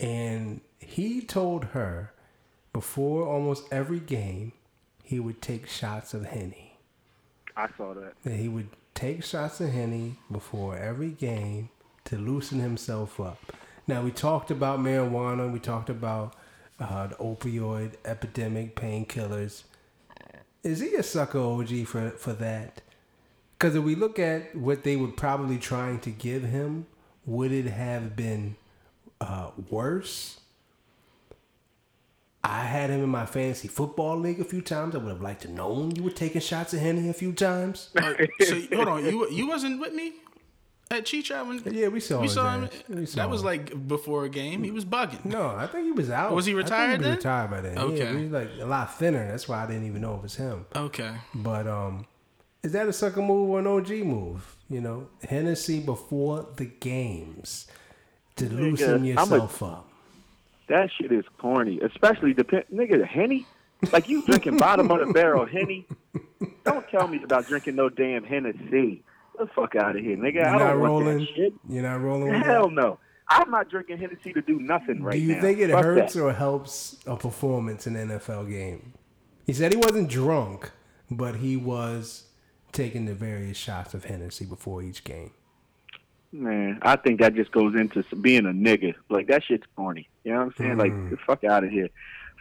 and 0.00 0.60
he 0.78 1.20
told 1.20 1.66
her 1.66 2.12
before 2.72 3.26
almost 3.26 3.72
every 3.72 4.00
game 4.00 4.52
he 5.02 5.20
would 5.20 5.40
take 5.40 5.68
shots 5.68 6.14
of 6.14 6.26
henny. 6.26 6.78
I 7.56 7.68
saw 7.76 7.94
that. 7.94 8.14
that 8.24 8.34
he 8.34 8.48
would 8.48 8.68
take 8.94 9.24
shots 9.24 9.60
of 9.60 9.70
Henny 9.70 10.16
before 10.30 10.76
every 10.76 11.10
game 11.10 11.68
to 12.04 12.16
loosen 12.16 12.60
himself 12.60 13.20
up. 13.20 13.38
Now, 13.86 14.02
we 14.02 14.10
talked 14.10 14.50
about 14.50 14.80
marijuana, 14.80 15.52
we 15.52 15.58
talked 15.58 15.90
about 15.90 16.34
uh, 16.80 17.08
the 17.08 17.14
opioid 17.16 17.94
epidemic, 18.04 18.76
painkillers. 18.76 19.64
Is 20.62 20.80
he 20.80 20.94
a 20.94 21.02
sucker 21.02 21.38
OG 21.38 21.86
for, 21.86 22.10
for 22.10 22.32
that? 22.34 22.80
Because 23.64 23.76
if 23.76 23.82
we 23.82 23.94
look 23.94 24.18
at 24.18 24.54
what 24.54 24.84
they 24.84 24.94
were 24.94 25.08
probably 25.08 25.56
trying 25.56 25.98
to 26.00 26.10
give 26.10 26.42
him, 26.42 26.84
would 27.24 27.50
it 27.50 27.64
have 27.64 28.14
been 28.14 28.56
uh, 29.22 29.52
worse? 29.70 30.38
I 32.44 32.64
had 32.64 32.90
him 32.90 33.02
in 33.02 33.08
my 33.08 33.24
fantasy 33.24 33.68
football 33.68 34.18
league 34.18 34.38
a 34.38 34.44
few 34.44 34.60
times. 34.60 34.94
I 34.94 34.98
would 34.98 35.08
have 35.08 35.22
liked 35.22 35.44
to 35.44 35.50
known 35.50 35.96
you 35.96 36.02
were 36.02 36.10
taking 36.10 36.42
shots 36.42 36.74
at 36.74 36.80
Henny 36.80 37.08
a 37.08 37.14
few 37.14 37.32
times. 37.32 37.88
Uh, 37.96 38.12
so 38.40 38.60
hold 38.74 38.88
on, 38.88 39.04
you 39.06 39.30
you 39.30 39.46
wasn't 39.46 39.80
with 39.80 39.94
me 39.94 40.12
at 40.90 41.06
Chicha 41.06 41.42
when 41.42 41.62
Yeah, 41.74 41.88
we 41.88 42.00
saw 42.00 42.20
we 42.20 42.28
saw 42.28 42.58
him. 42.58 42.68
We 42.90 43.06
saw 43.06 43.22
that 43.22 43.30
was 43.30 43.42
like 43.42 43.88
before 43.88 44.26
a 44.26 44.28
game. 44.28 44.62
He 44.62 44.72
was 44.72 44.84
bugging. 44.84 45.24
No, 45.24 45.46
I 45.56 45.66
think 45.68 45.86
he 45.86 45.92
was 45.92 46.10
out. 46.10 46.34
Was 46.34 46.44
he 46.44 46.52
I 46.52 46.56
think 46.56 46.64
retired 46.66 46.90
he 46.90 46.96
was 46.98 47.06
then? 47.06 47.16
retired 47.16 47.50
by 47.50 47.60
then. 47.62 47.78
Okay. 47.78 47.96
Yeah, 47.96 48.12
he 48.18 48.24
was 48.24 48.30
like 48.32 48.50
a 48.60 48.66
lot 48.66 48.94
thinner. 48.98 49.26
That's 49.26 49.48
why 49.48 49.64
I 49.64 49.66
didn't 49.66 49.86
even 49.86 50.02
know 50.02 50.16
it 50.16 50.22
was 50.22 50.36
him. 50.36 50.66
Okay. 50.76 51.14
But 51.34 51.66
um, 51.66 52.04
is 52.64 52.72
that 52.72 52.88
a 52.88 52.92
sucker 52.92 53.22
move 53.22 53.50
or 53.50 53.60
an 53.60 53.66
OG 53.68 53.90
move? 54.04 54.56
You 54.68 54.80
know, 54.80 55.08
Hennessy 55.28 55.78
before 55.80 56.48
the 56.56 56.64
games 56.64 57.66
to 58.36 58.48
loosen 58.48 58.94
I'm 58.94 59.04
a- 59.04 59.06
yourself 59.06 59.62
up. 59.62 59.88
That 60.68 60.90
shit 60.98 61.12
is 61.12 61.24
corny, 61.38 61.78
especially 61.80 62.32
depend 62.32 62.64
nigga 62.72 63.06
Henny. 63.06 63.46
Like 63.92 64.08
you 64.08 64.24
drinking 64.24 64.56
bottom 64.56 64.90
of 64.90 65.06
the 65.06 65.12
barrel 65.12 65.44
Henny. 65.44 65.86
Don't 66.64 66.88
tell 66.88 67.06
me 67.06 67.22
about 67.22 67.46
drinking 67.46 67.76
no 67.76 67.90
damn 67.90 68.24
Hennessy. 68.24 69.02
Get 69.36 69.38
the 69.38 69.46
fuck 69.54 69.76
out 69.76 69.94
of 69.96 70.02
here, 70.02 70.16
nigga. 70.16 70.34
You're 70.36 70.46
I 70.46 70.52
not 70.52 70.58
don't 70.58 70.80
want 70.80 70.90
rolling. 71.04 71.18
that 71.18 71.28
shit. 71.36 71.52
You're 71.68 71.82
not 71.82 72.00
rolling 72.00 72.32
with 72.32 72.42
Hell 72.42 72.70
no. 72.70 72.98
I'm 73.28 73.50
not 73.50 73.68
drinking 73.68 73.98
Hennessy 73.98 74.32
to 74.32 74.40
do 74.40 74.58
nothing 74.58 75.02
right 75.02 75.18
now. 75.18 75.20
Do 75.20 75.26
you 75.26 75.34
now. 75.36 75.40
think 75.42 75.58
it 75.58 75.70
Fuck 75.70 75.84
hurts 75.84 76.14
that. 76.14 76.22
or 76.22 76.32
helps 76.32 76.96
a 77.06 77.16
performance 77.16 77.86
in 77.86 77.96
an 77.96 78.08
NFL 78.08 78.48
game? 78.50 78.94
He 79.46 79.52
said 79.52 79.70
he 79.72 79.76
wasn't 79.76 80.08
drunk, 80.08 80.70
but 81.10 81.36
he 81.36 81.56
was 81.58 82.23
taking 82.74 83.06
the 83.06 83.14
various 83.14 83.56
shots 83.56 83.94
of 83.94 84.04
Hennessy 84.04 84.44
before 84.44 84.82
each 84.82 85.04
game. 85.04 85.30
Man, 86.32 86.80
I 86.82 86.96
think 86.96 87.20
that 87.20 87.34
just 87.34 87.52
goes 87.52 87.74
into 87.76 88.02
being 88.16 88.44
a 88.44 88.50
nigga. 88.50 88.94
Like 89.08 89.28
that 89.28 89.44
shit's 89.44 89.66
corny. 89.76 90.08
You 90.24 90.32
know 90.32 90.38
what 90.38 90.44
I'm 90.46 90.54
saying? 90.58 90.76
Like 90.78 90.92
Mm. 90.92 91.10
the 91.10 91.16
fuck 91.16 91.44
out 91.44 91.62
of 91.64 91.70
here. 91.70 91.88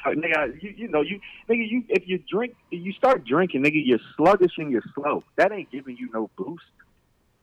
Fuck, 0.04 0.16
nigga, 0.16 0.62
you, 0.62 0.74
you 0.76 0.88
know 0.90 1.02
you 1.02 1.20
nigga 1.48 1.70
you 1.70 1.84
if 1.90 2.08
you 2.08 2.18
drink 2.30 2.56
you 2.72 2.92
start 2.94 3.24
drinking, 3.24 3.64
nigga, 3.64 3.82
you're 3.86 4.00
sluggish 4.18 4.58
and 4.58 4.72
you're 4.72 4.84
slow. 4.96 5.24
That 5.38 5.52
ain't 5.52 5.72
giving 5.72 5.96
you 5.96 6.10
no 6.12 6.30
boost. 6.36 6.64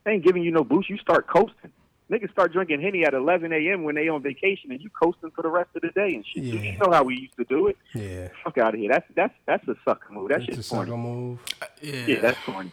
That 0.05 0.11
ain't 0.11 0.25
giving 0.25 0.43
you 0.43 0.51
no 0.51 0.65
boost. 0.65 0.91
You 0.91 0.99
start 0.99 1.29
coasting. 1.29 1.73
Niggas 2.11 2.33
start 2.33 2.53
drinking 2.53 2.81
henny 2.81 3.05
at 3.05 3.15
11 3.15 3.53
a.m. 3.53 3.85
when 3.85 3.95
they 3.95 4.09
on 4.09 4.21
vacation, 4.23 4.73
and 4.73 4.81
you 4.81 4.91
coasting 4.91 5.31
for 5.31 5.43
the 5.43 5.49
rest 5.49 5.71
of 5.77 5.83
the 5.83 5.91
day 5.91 6.15
and 6.15 6.27
shit. 6.27 6.43
Yeah. 6.43 6.73
You 6.73 6.79
know 6.79 6.91
how 6.91 7.05
we 7.05 7.17
used 7.17 7.37
to 7.37 7.45
do 7.45 7.69
it. 7.69 7.77
Yeah, 7.95 8.29
Fuck 8.43 8.59
out 8.59 8.75
of 8.75 8.81
here. 8.81 8.91
That's 8.91 9.07
that's 9.15 9.35
that's 9.47 9.69
a 9.69 9.77
sucker 9.85 10.13
move. 10.13 10.29
That's 10.29 10.43
it's 10.43 10.49
a 10.49 10.55
shit's 10.57 10.69
sucker 10.69 10.87
corny. 10.87 11.03
move. 11.03 11.39
Yeah. 11.81 12.07
Yeah, 12.07 12.21
that's 12.21 12.39
corny. 12.45 12.73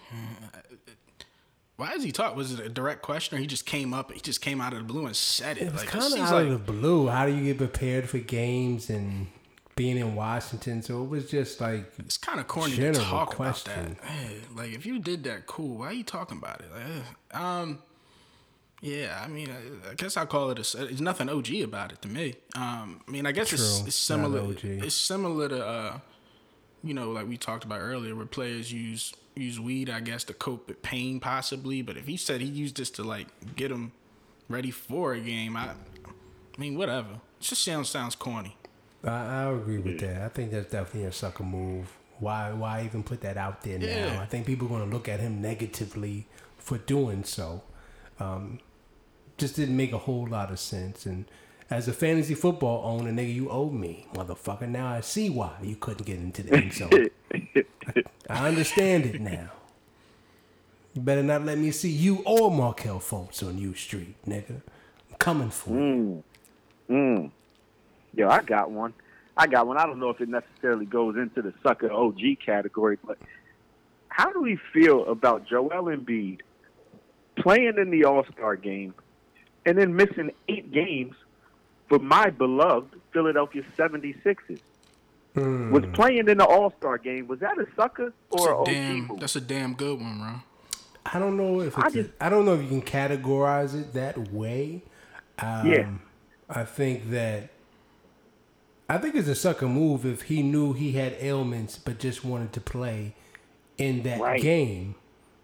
Why 1.76 1.92
is 1.94 2.04
he 2.04 2.12
talk? 2.12 2.36
Was 2.36 2.54
it 2.54 2.66
a 2.66 2.70
direct 2.70 3.04
question 3.04 3.38
or 3.38 3.42
he 3.42 3.46
just 3.46 3.68
came 3.68 3.94
up? 3.94 4.12
He 4.12 4.20
just 4.20 4.42
came 4.42 4.60
out 4.60 4.74
of 4.74 4.80
the 4.80 4.86
blue 4.86 5.06
and 5.06 5.16
said 5.16 5.58
it. 5.58 5.64
It 5.68 5.72
was 5.72 5.82
like, 5.82 5.90
kind 5.90 6.12
of 6.12 6.20
out 6.20 6.32
like 6.32 6.48
of 6.48 6.66
the 6.66 6.72
blue. 6.72 7.08
How 7.08 7.28
do 7.28 7.36
you 7.36 7.44
get 7.44 7.60
prepared 7.60 8.10
for 8.10 8.18
games 8.18 8.90
and 8.90 9.28
being 9.76 9.98
in 9.98 10.16
Washington? 10.16 10.82
So 10.82 11.04
it 11.04 11.10
was 11.10 11.30
just 11.30 11.62
like 11.62 11.94
it's 12.00 12.18
kind 12.18 12.40
of 12.40 12.48
corny 12.48 12.72
to 12.72 12.78
general 12.78 13.06
talk 13.06 13.36
question. 13.36 13.72
about 13.74 14.02
that. 14.02 14.08
Hey, 14.08 14.38
like 14.56 14.74
if 14.74 14.88
you 14.88 14.98
did 14.98 15.24
that, 15.26 15.46
cool. 15.46 15.78
Why 15.78 15.88
are 15.88 15.94
you 15.94 16.04
talking 16.04 16.40
about 16.40 16.62
it? 16.62 16.72
Like, 16.74 16.84
eh, 16.84 17.40
um, 17.40 17.78
yeah. 18.82 19.22
I 19.24 19.28
mean, 19.28 19.50
I, 19.50 19.92
I 19.92 19.94
guess 19.96 20.18
I 20.18 20.26
call 20.26 20.52
it 20.52 20.58
a. 20.58 20.84
It's 20.86 21.02
nothing 21.02 21.30
OG 21.30 21.54
about 21.64 21.92
it 21.92 22.02
to 22.04 22.08
me. 22.08 22.36
Um, 22.56 23.02
I 23.08 23.12
mean, 23.12 23.26
I 23.26 23.32
guess 23.32 23.54
it's, 23.54 23.86
it's 23.86 23.96
similar. 23.96 24.54
It's 24.64 24.96
similar 24.96 25.50
to, 25.50 25.66
uh, 25.66 26.00
you 26.84 26.94
know, 26.94 27.12
like 27.12 27.28
we 27.28 27.38
talked 27.38 27.64
about 27.64 27.80
earlier, 27.80 28.16
where 28.16 28.26
players 28.26 28.72
use 28.72 29.14
use 29.36 29.60
weed. 29.60 29.90
I 29.90 30.00
guess 30.00 30.24
to 30.26 30.34
cope 30.34 30.68
with 30.68 30.82
pain, 30.82 31.20
possibly. 31.20 31.82
But 31.82 31.98
if 31.98 32.06
he 32.06 32.18
said 32.18 32.42
he 32.42 32.48
used 32.48 32.78
this 32.78 32.90
to 32.92 33.04
like 33.04 33.28
get 33.56 33.72
him 33.72 33.92
ready 34.50 34.72
for 34.72 35.14
a 35.14 35.20
game, 35.20 35.56
I, 35.56 35.70
I 35.70 36.60
mean, 36.60 36.78
whatever. 36.78 37.14
It 37.40 37.42
just 37.42 37.64
sounds 37.64 37.90
sounds 37.90 38.16
corny. 38.16 38.58
I, 39.04 39.10
I 39.10 39.52
agree 39.52 39.80
with 39.80 40.00
that. 40.00 40.22
I 40.22 40.30
think 40.30 40.52
that's 40.52 40.72
definitely 40.72 41.06
a 41.08 41.12
sucker 41.12 41.44
move. 41.44 41.88
Why 42.20 42.52
why 42.52 42.84
even 42.84 43.04
put 43.04 43.22
that 43.22 43.38
out 43.38 43.62
there 43.62 43.78
now? 43.78 44.22
I 44.22 44.26
think 44.26 44.46
people 44.46 44.68
are 44.68 44.70
going 44.70 44.90
to 44.90 44.96
look 44.96 45.08
at 45.08 45.20
him 45.20 45.42
negatively 45.42 46.28
for 46.58 46.78
doing 46.80 47.24
so. 47.24 47.64
Um, 48.20 48.60
just 49.38 49.56
didn't 49.56 49.78
make 49.78 49.94
a 49.94 49.98
whole 49.98 50.28
lot 50.28 50.52
of 50.52 50.60
sense. 50.60 51.06
And 51.06 51.26
as 51.70 51.88
a 51.88 51.94
fantasy 51.94 52.34
football 52.34 52.84
owner, 52.86 53.12
nigga, 53.12 53.34
you 53.34 53.50
owe 53.50 53.70
me, 53.70 54.08
motherfucker. 54.14 54.68
Now 54.68 54.88
I 54.88 55.02
see 55.02 55.30
why 55.30 55.52
you 55.62 55.76
couldn't 55.76 56.06
get 56.06 56.18
into 56.18 56.44
the 56.44 56.56
end 56.56 56.74
zone. 56.74 57.10
I 58.30 58.48
understand 58.48 59.06
it 59.06 59.22
now. 59.22 59.52
You 60.94 61.02
better 61.02 61.24
not 61.24 61.46
let 61.46 61.58
me 61.58 61.72
see 61.72 61.92
you 61.92 62.24
or 62.26 62.50
Markelle 62.50 63.00
Fultz 63.00 63.48
on 63.48 63.58
U 63.60 63.76
Street, 63.76 64.16
nigga. 64.26 64.62
I'm 65.12 65.18
coming 65.20 65.50
for 65.52 65.70
you. 65.70 66.24
Mm. 66.90 67.32
Yo, 68.16 68.30
I 68.30 68.42
got 68.42 68.72
one. 68.72 68.94
I 69.36 69.46
got 69.46 69.68
one. 69.68 69.78
I 69.78 69.86
don't 69.86 70.00
know 70.00 70.10
if 70.10 70.20
it 70.20 70.30
necessarily 70.30 70.86
goes 70.86 71.16
into 71.16 71.44
the 71.44 71.54
sucker 71.62 71.92
OG 71.92 72.40
category, 72.44 72.98
but 73.06 73.20
how 74.10 74.32
do 74.32 74.42
we 74.42 74.58
feel 74.74 75.06
about 75.06 75.46
Joel 75.46 75.70
Embiid 75.70 76.40
playing 77.36 77.76
in 77.78 77.92
the 77.92 78.06
All 78.06 78.26
Star 78.34 78.56
game 78.56 78.96
and 79.68 79.78
then 79.78 79.96
missing 79.96 80.32
eight 80.48 80.72
games 80.72 81.16
for 81.90 82.00
my 82.00 82.30
beloved 82.32 82.96
Philadelphia 83.12 83.64
76ers? 83.78 84.60
Hmm. 85.36 85.70
Was 85.72 85.84
playing 85.94 86.28
in 86.30 86.38
the 86.40 86.46
All 86.46 86.74
Star 86.80 86.98
game, 86.98 87.28
was 87.28 87.40
that 87.42 87.60
a 87.60 87.68
sucker 87.76 88.12
That's 88.32 88.44
or 88.44 88.64
a 88.64 88.66
damn. 88.66 89.08
move? 89.08 89.20
That's 89.20 89.36
a 89.36 89.42
damn 89.42 89.76
good 89.76 90.00
one, 90.02 90.18
bro. 90.20 90.34
I 91.06 91.20
don't 91.20 91.38
know 91.38 91.62
if 91.62 91.78
I 91.78 91.86
it's 91.88 91.96
a- 91.96 92.04
just- 92.04 92.16
I 92.20 92.30
don't 92.30 92.46
know 92.46 92.56
if 92.56 92.62
you 92.64 92.68
can 92.70 92.82
categorize 92.82 93.80
it 93.80 93.94
that 93.94 94.18
way. 94.32 94.82
Um, 95.40 95.68
Yeah. 95.68 95.90
I 96.50 96.64
think 96.64 97.12
that 97.12 97.50
I 98.90 98.98
think 98.98 99.16
it's 99.16 99.28
a 99.28 99.36
sucker 99.36 99.68
move 99.68 100.06
if 100.06 100.24
he 100.24 100.42
knew 100.42 100.72
he 100.72 100.94
had 100.94 101.14
ailments 101.20 101.78
but 101.78 102.00
just 102.00 102.24
wanted 102.24 102.54
to 102.54 102.62
play 102.62 103.14
in 103.78 104.04
that 104.04 104.20
Right. 104.22 104.42
game 104.42 104.96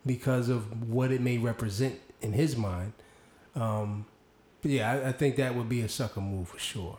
because 0.06 0.48
of 0.50 0.90
what 0.90 1.12
it 1.12 1.20
may 1.22 1.38
represent 1.38 2.00
in 2.22 2.32
his 2.34 2.56
mind. 2.56 2.94
Um, 3.54 4.06
but 4.64 4.72
yeah, 4.72 4.92
I, 4.92 5.10
I 5.10 5.12
think 5.12 5.36
that 5.36 5.54
would 5.56 5.70
be 5.70 5.82
a 5.82 5.90
sucker 5.90 6.22
move 6.22 6.48
for 6.50 6.58
sure. 6.58 6.98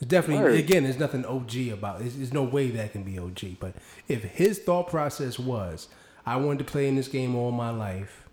It's 0.00 0.08
definitely 0.10 0.44
Word. 0.44 0.54
again, 0.58 0.82
there's 0.84 0.98
nothing 0.98 1.24
OG 1.24 1.56
about. 1.72 1.96
it. 1.96 2.00
There's, 2.00 2.16
there's 2.16 2.32
no 2.34 2.42
way 2.42 2.70
that 2.72 2.92
can 2.92 3.04
be 3.04 3.18
OG. 3.18 3.58
But 3.60 3.74
if 4.08 4.22
his 4.24 4.58
thought 4.58 4.88
process 4.90 5.38
was, 5.38 5.88
I 6.26 6.36
wanted 6.36 6.58
to 6.58 6.64
play 6.64 6.88
in 6.88 6.96
this 6.96 7.08
game 7.08 7.34
all 7.34 7.52
my 7.52 7.70
life. 7.70 8.26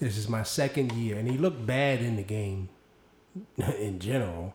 This 0.00 0.16
is 0.16 0.28
my 0.28 0.42
second 0.42 0.92
year, 0.92 1.16
and 1.16 1.30
he 1.30 1.38
looked 1.38 1.64
bad 1.66 2.00
in 2.00 2.16
the 2.16 2.22
game 2.22 2.68
in 3.78 3.98
general. 3.98 4.54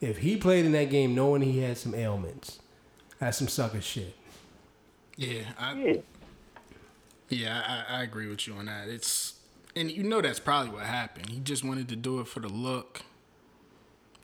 If 0.00 0.18
he 0.18 0.36
played 0.36 0.64
in 0.66 0.72
that 0.72 0.90
game 0.90 1.14
knowing 1.14 1.42
he 1.42 1.58
had 1.60 1.78
some 1.78 1.94
ailments, 1.94 2.60
that's 3.18 3.38
some 3.38 3.48
sucker 3.48 3.80
shit. 3.80 4.14
Yeah, 5.16 5.40
I, 5.58 5.74
Yeah. 5.74 5.96
yeah, 7.28 7.84
I, 7.88 7.98
I 7.98 8.02
agree 8.04 8.28
with 8.28 8.46
you 8.46 8.54
on 8.54 8.66
that. 8.66 8.88
It's 8.88 9.34
and 9.78 9.90
you 9.90 10.02
know 10.02 10.20
that's 10.20 10.40
probably 10.40 10.72
what 10.72 10.82
happened. 10.84 11.30
He 11.30 11.38
just 11.40 11.64
wanted 11.64 11.88
to 11.88 11.96
do 11.96 12.20
it 12.20 12.28
for 12.28 12.40
the 12.40 12.48
look. 12.48 13.02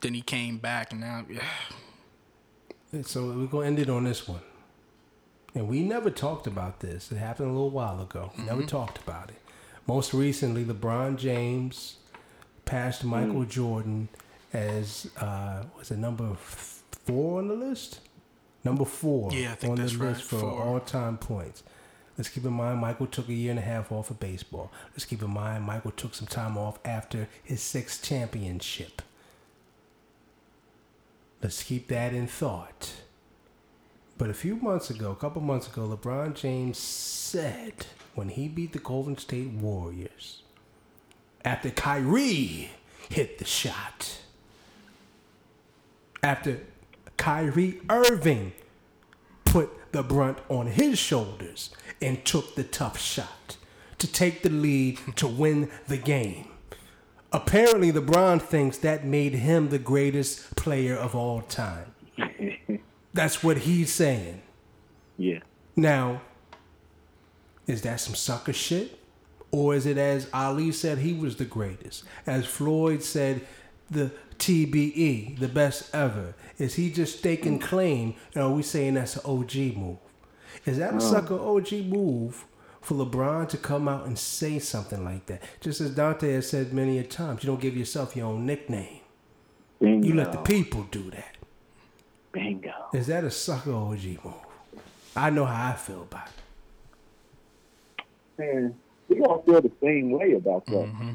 Then 0.00 0.14
he 0.14 0.20
came 0.20 0.58
back, 0.58 0.92
and 0.92 1.00
now, 1.00 1.24
yeah, 1.30 3.02
So 3.02 3.30
we're 3.30 3.46
gonna 3.46 3.66
end 3.66 3.78
it 3.78 3.88
on 3.88 4.04
this 4.04 4.28
one. 4.28 4.40
And 5.54 5.68
we 5.68 5.82
never 5.82 6.10
talked 6.10 6.46
about 6.46 6.80
this. 6.80 7.10
It 7.12 7.16
happened 7.16 7.48
a 7.48 7.52
little 7.52 7.70
while 7.70 8.00
ago. 8.00 8.32
We 8.36 8.44
Never 8.44 8.64
talked 8.64 8.98
about 8.98 9.30
it. 9.30 9.36
Most 9.86 10.12
recently, 10.12 10.64
LeBron 10.64 11.16
James 11.16 11.96
passed 12.64 13.04
Michael 13.04 13.44
Jordan 13.44 14.08
as 14.52 15.10
uh, 15.20 15.62
was 15.78 15.90
it 15.90 15.98
number 15.98 16.34
four 16.34 17.38
on 17.38 17.48
the 17.48 17.54
list? 17.54 18.00
Number 18.64 18.84
four 18.84 19.30
Yeah, 19.32 19.52
I 19.52 19.54
think 19.54 19.72
on 19.72 19.76
that's 19.78 19.92
the 19.92 19.98
right, 19.98 20.08
list 20.10 20.22
for 20.24 20.40
four. 20.40 20.62
all-time 20.62 21.18
points. 21.18 21.62
Let's 22.16 22.28
keep 22.28 22.44
in 22.44 22.52
mind 22.52 22.80
Michael 22.80 23.08
took 23.08 23.28
a 23.28 23.32
year 23.32 23.50
and 23.50 23.58
a 23.58 23.62
half 23.62 23.90
off 23.90 24.10
of 24.10 24.20
baseball. 24.20 24.70
Let's 24.92 25.04
keep 25.04 25.22
in 25.22 25.30
mind 25.30 25.64
Michael 25.64 25.90
took 25.90 26.14
some 26.14 26.28
time 26.28 26.56
off 26.56 26.78
after 26.84 27.28
his 27.42 27.60
sixth 27.60 28.04
championship. 28.04 29.02
Let's 31.42 31.62
keep 31.62 31.88
that 31.88 32.14
in 32.14 32.26
thought. 32.26 32.92
But 34.16 34.30
a 34.30 34.34
few 34.34 34.54
months 34.56 34.90
ago, 34.90 35.10
a 35.10 35.16
couple 35.16 35.42
months 35.42 35.66
ago, 35.66 35.88
LeBron 35.88 36.34
James 36.34 36.78
said 36.78 37.86
when 38.14 38.28
he 38.28 38.46
beat 38.46 38.72
the 38.72 38.78
Golden 38.78 39.18
State 39.18 39.50
Warriors, 39.50 40.42
after 41.44 41.70
Kyrie 41.70 42.70
hit 43.08 43.38
the 43.38 43.44
shot, 43.44 44.20
after 46.22 46.60
Kyrie 47.16 47.80
Irving 47.90 48.52
put 49.44 49.92
the 49.92 50.02
brunt 50.02 50.38
on 50.48 50.68
his 50.68 50.98
shoulders 50.98 51.70
and 52.00 52.24
took 52.24 52.54
the 52.54 52.64
tough 52.64 52.98
shot 52.98 53.56
to 53.98 54.06
take 54.10 54.42
the 54.42 54.50
lead 54.50 54.98
to 55.16 55.26
win 55.26 55.70
the 55.88 55.96
game. 55.96 56.48
Apparently, 57.32 57.90
LeBron 57.90 58.40
thinks 58.40 58.78
that 58.78 59.04
made 59.04 59.34
him 59.34 59.70
the 59.70 59.78
greatest 59.78 60.54
player 60.56 60.96
of 60.96 61.14
all 61.14 61.40
time. 61.42 61.92
That's 63.14 63.42
what 63.42 63.58
he's 63.58 63.92
saying. 63.92 64.42
Yeah. 65.16 65.40
Now, 65.74 66.22
is 67.66 67.82
that 67.82 68.00
some 68.00 68.14
sucker 68.14 68.52
shit? 68.52 69.00
Or 69.50 69.74
is 69.74 69.86
it 69.86 69.98
as 69.98 70.28
Ali 70.32 70.72
said 70.72 70.98
he 70.98 71.12
was 71.12 71.36
the 71.36 71.44
greatest? 71.44 72.04
As 72.26 72.44
Floyd 72.44 73.02
said, 73.02 73.46
the 73.90 74.10
TBE, 74.38 75.38
the 75.38 75.48
best 75.48 75.94
ever. 75.94 76.34
Is 76.58 76.74
he 76.74 76.90
just 76.90 77.18
staking 77.18 77.58
claim? 77.58 78.14
And 78.34 78.44
are 78.44 78.50
we 78.50 78.62
saying 78.62 78.94
that's 78.94 79.16
an 79.16 79.22
OG 79.24 79.54
move? 79.76 79.98
Is 80.66 80.78
that 80.78 80.94
a 80.94 81.00
sucker 81.00 81.38
OG 81.38 81.72
move 81.86 82.46
for 82.80 82.94
LeBron 82.94 83.48
to 83.50 83.56
come 83.56 83.88
out 83.88 84.06
and 84.06 84.18
say 84.18 84.58
something 84.58 85.04
like 85.04 85.26
that? 85.26 85.42
Just 85.60 85.80
as 85.80 85.90
Dante 85.90 86.32
has 86.32 86.48
said 86.48 86.72
many 86.72 86.98
a 86.98 87.04
times, 87.04 87.42
you 87.42 87.48
don't 87.48 87.60
give 87.60 87.76
yourself 87.76 88.16
your 88.16 88.26
own 88.26 88.46
nickname. 88.46 89.00
Bingo. 89.80 90.06
You 90.06 90.14
let 90.14 90.32
the 90.32 90.38
people 90.38 90.86
do 90.90 91.10
that. 91.10 91.36
Bingo. 92.32 92.72
Is 92.92 93.06
that 93.08 93.24
a 93.24 93.30
sucker 93.30 93.72
OG 93.72 94.04
move? 94.24 94.34
I 95.16 95.30
know 95.30 95.44
how 95.44 95.70
I 95.70 95.74
feel 95.74 96.02
about 96.02 96.28
it. 96.28 98.04
Man, 98.38 98.74
we 99.08 99.20
all 99.20 99.42
feel 99.42 99.60
the 99.60 99.70
same 99.82 100.10
way 100.10 100.32
about 100.32 100.66
that. 100.66 100.86
Mm-hmm. 100.86 101.12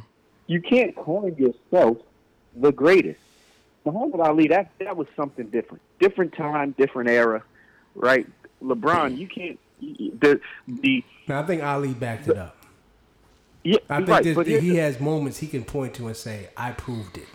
You 0.48 0.62
can't 0.62 0.96
coin 0.96 1.36
yourself 1.36 1.98
the 2.56 2.72
greatest. 2.72 3.20
Muhammad 3.86 4.20
Ali, 4.22 4.48
that 4.48 4.72
that 4.80 4.96
was 4.96 5.08
something 5.16 5.48
different. 5.48 5.82
Different 6.00 6.34
time, 6.34 6.76
different 6.78 7.10
era, 7.10 7.44
right? 7.96 8.28
LeBron, 8.64 9.18
you 9.18 9.28
can't 9.28 9.60
the 9.80 10.40
the 10.68 11.04
Now 11.28 11.42
I 11.42 11.46
think 11.46 11.64
Ali 11.64 11.94
backed 11.94 12.28
it 12.28 12.38
up. 12.38 12.58
yeah, 13.64 13.78
I 13.90 13.98
think 13.98 14.10
right, 14.10 14.24
that 14.24 14.48
he 14.48 14.76
has 14.76 15.00
moments 15.00 15.38
he 15.40 15.48
can 15.48 15.64
point 15.64 15.94
to 15.96 16.08
and 16.08 16.18
say, 16.18 16.50
"I 16.58 16.72
proved 16.72 17.18
it." 17.18 17.28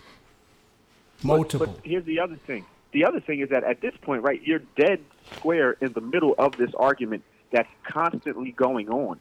Multiple. 1.23 1.67
But 1.67 1.85
here's 1.85 2.05
the 2.05 2.19
other 2.19 2.37
thing. 2.47 2.65
The 2.91 3.05
other 3.05 3.19
thing 3.19 3.39
is 3.41 3.49
that 3.49 3.63
at 3.63 3.81
this 3.81 3.93
point, 4.01 4.23
right, 4.23 4.41
you're 4.43 4.61
dead 4.77 5.01
square 5.35 5.71
in 5.81 5.91
the 5.93 6.01
middle 6.01 6.35
of 6.37 6.55
this 6.55 6.69
argument 6.77 7.23
that's 7.51 7.69
constantly 7.83 8.51
going 8.51 8.89
on. 8.89 9.19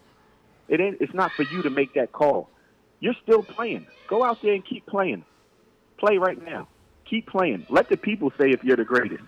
It 0.69 0.81
ain't, 0.81 0.99
it's 1.01 1.15
not 1.15 1.33
for 1.33 1.43
you 1.43 1.63
to 1.63 1.71
make 1.71 1.95
that 1.95 2.13
call. 2.13 2.49
You're 3.01 3.17
still 3.23 3.43
playing. 3.43 3.87
Go 4.09 4.25
out 4.25 4.41
there 4.43 4.55
and 4.55 4.65
keep 4.65 4.87
playing. 4.87 5.25
Play 5.99 6.19
right 6.19 6.43
now. 6.45 6.69
Keep 7.05 7.27
playing. 7.27 7.67
Let 7.69 7.89
the 7.89 7.97
people 7.97 8.33
say 8.39 8.51
if 8.51 8.63
you're 8.65 8.77
the 8.77 8.85
greatest. 8.85 9.25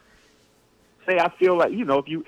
Say 1.07 1.19
I 1.19 1.31
feel 1.39 1.57
like 1.57 1.73
you 1.73 1.85
know 1.85 1.99
if 1.99 2.09
you 2.09 2.25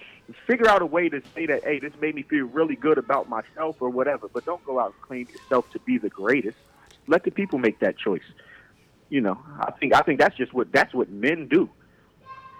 figure 0.46 0.68
out 0.68 0.82
a 0.82 0.86
way 0.86 1.08
to 1.08 1.22
say 1.34 1.46
that 1.46 1.64
hey 1.64 1.78
this 1.78 1.92
made 2.00 2.14
me 2.14 2.22
feel 2.22 2.46
really 2.46 2.76
good 2.76 2.98
about 2.98 3.28
myself 3.28 3.76
or 3.80 3.90
whatever, 3.90 4.28
but 4.28 4.44
don't 4.44 4.64
go 4.64 4.78
out 4.78 4.92
and 4.92 5.02
claim 5.02 5.26
yourself 5.32 5.70
to 5.72 5.78
be 5.80 5.98
the 5.98 6.10
greatest. 6.10 6.58
Let 7.06 7.24
the 7.24 7.30
people 7.30 7.58
make 7.58 7.80
that 7.80 7.96
choice 7.96 8.22
you 9.08 9.20
know, 9.20 9.38
I 9.60 9.70
think 9.72 9.94
I 9.94 10.00
think 10.02 10.20
that's 10.20 10.36
just 10.36 10.52
what 10.52 10.70
that's 10.72 10.92
what 10.92 11.08
men 11.10 11.48
do. 11.48 11.68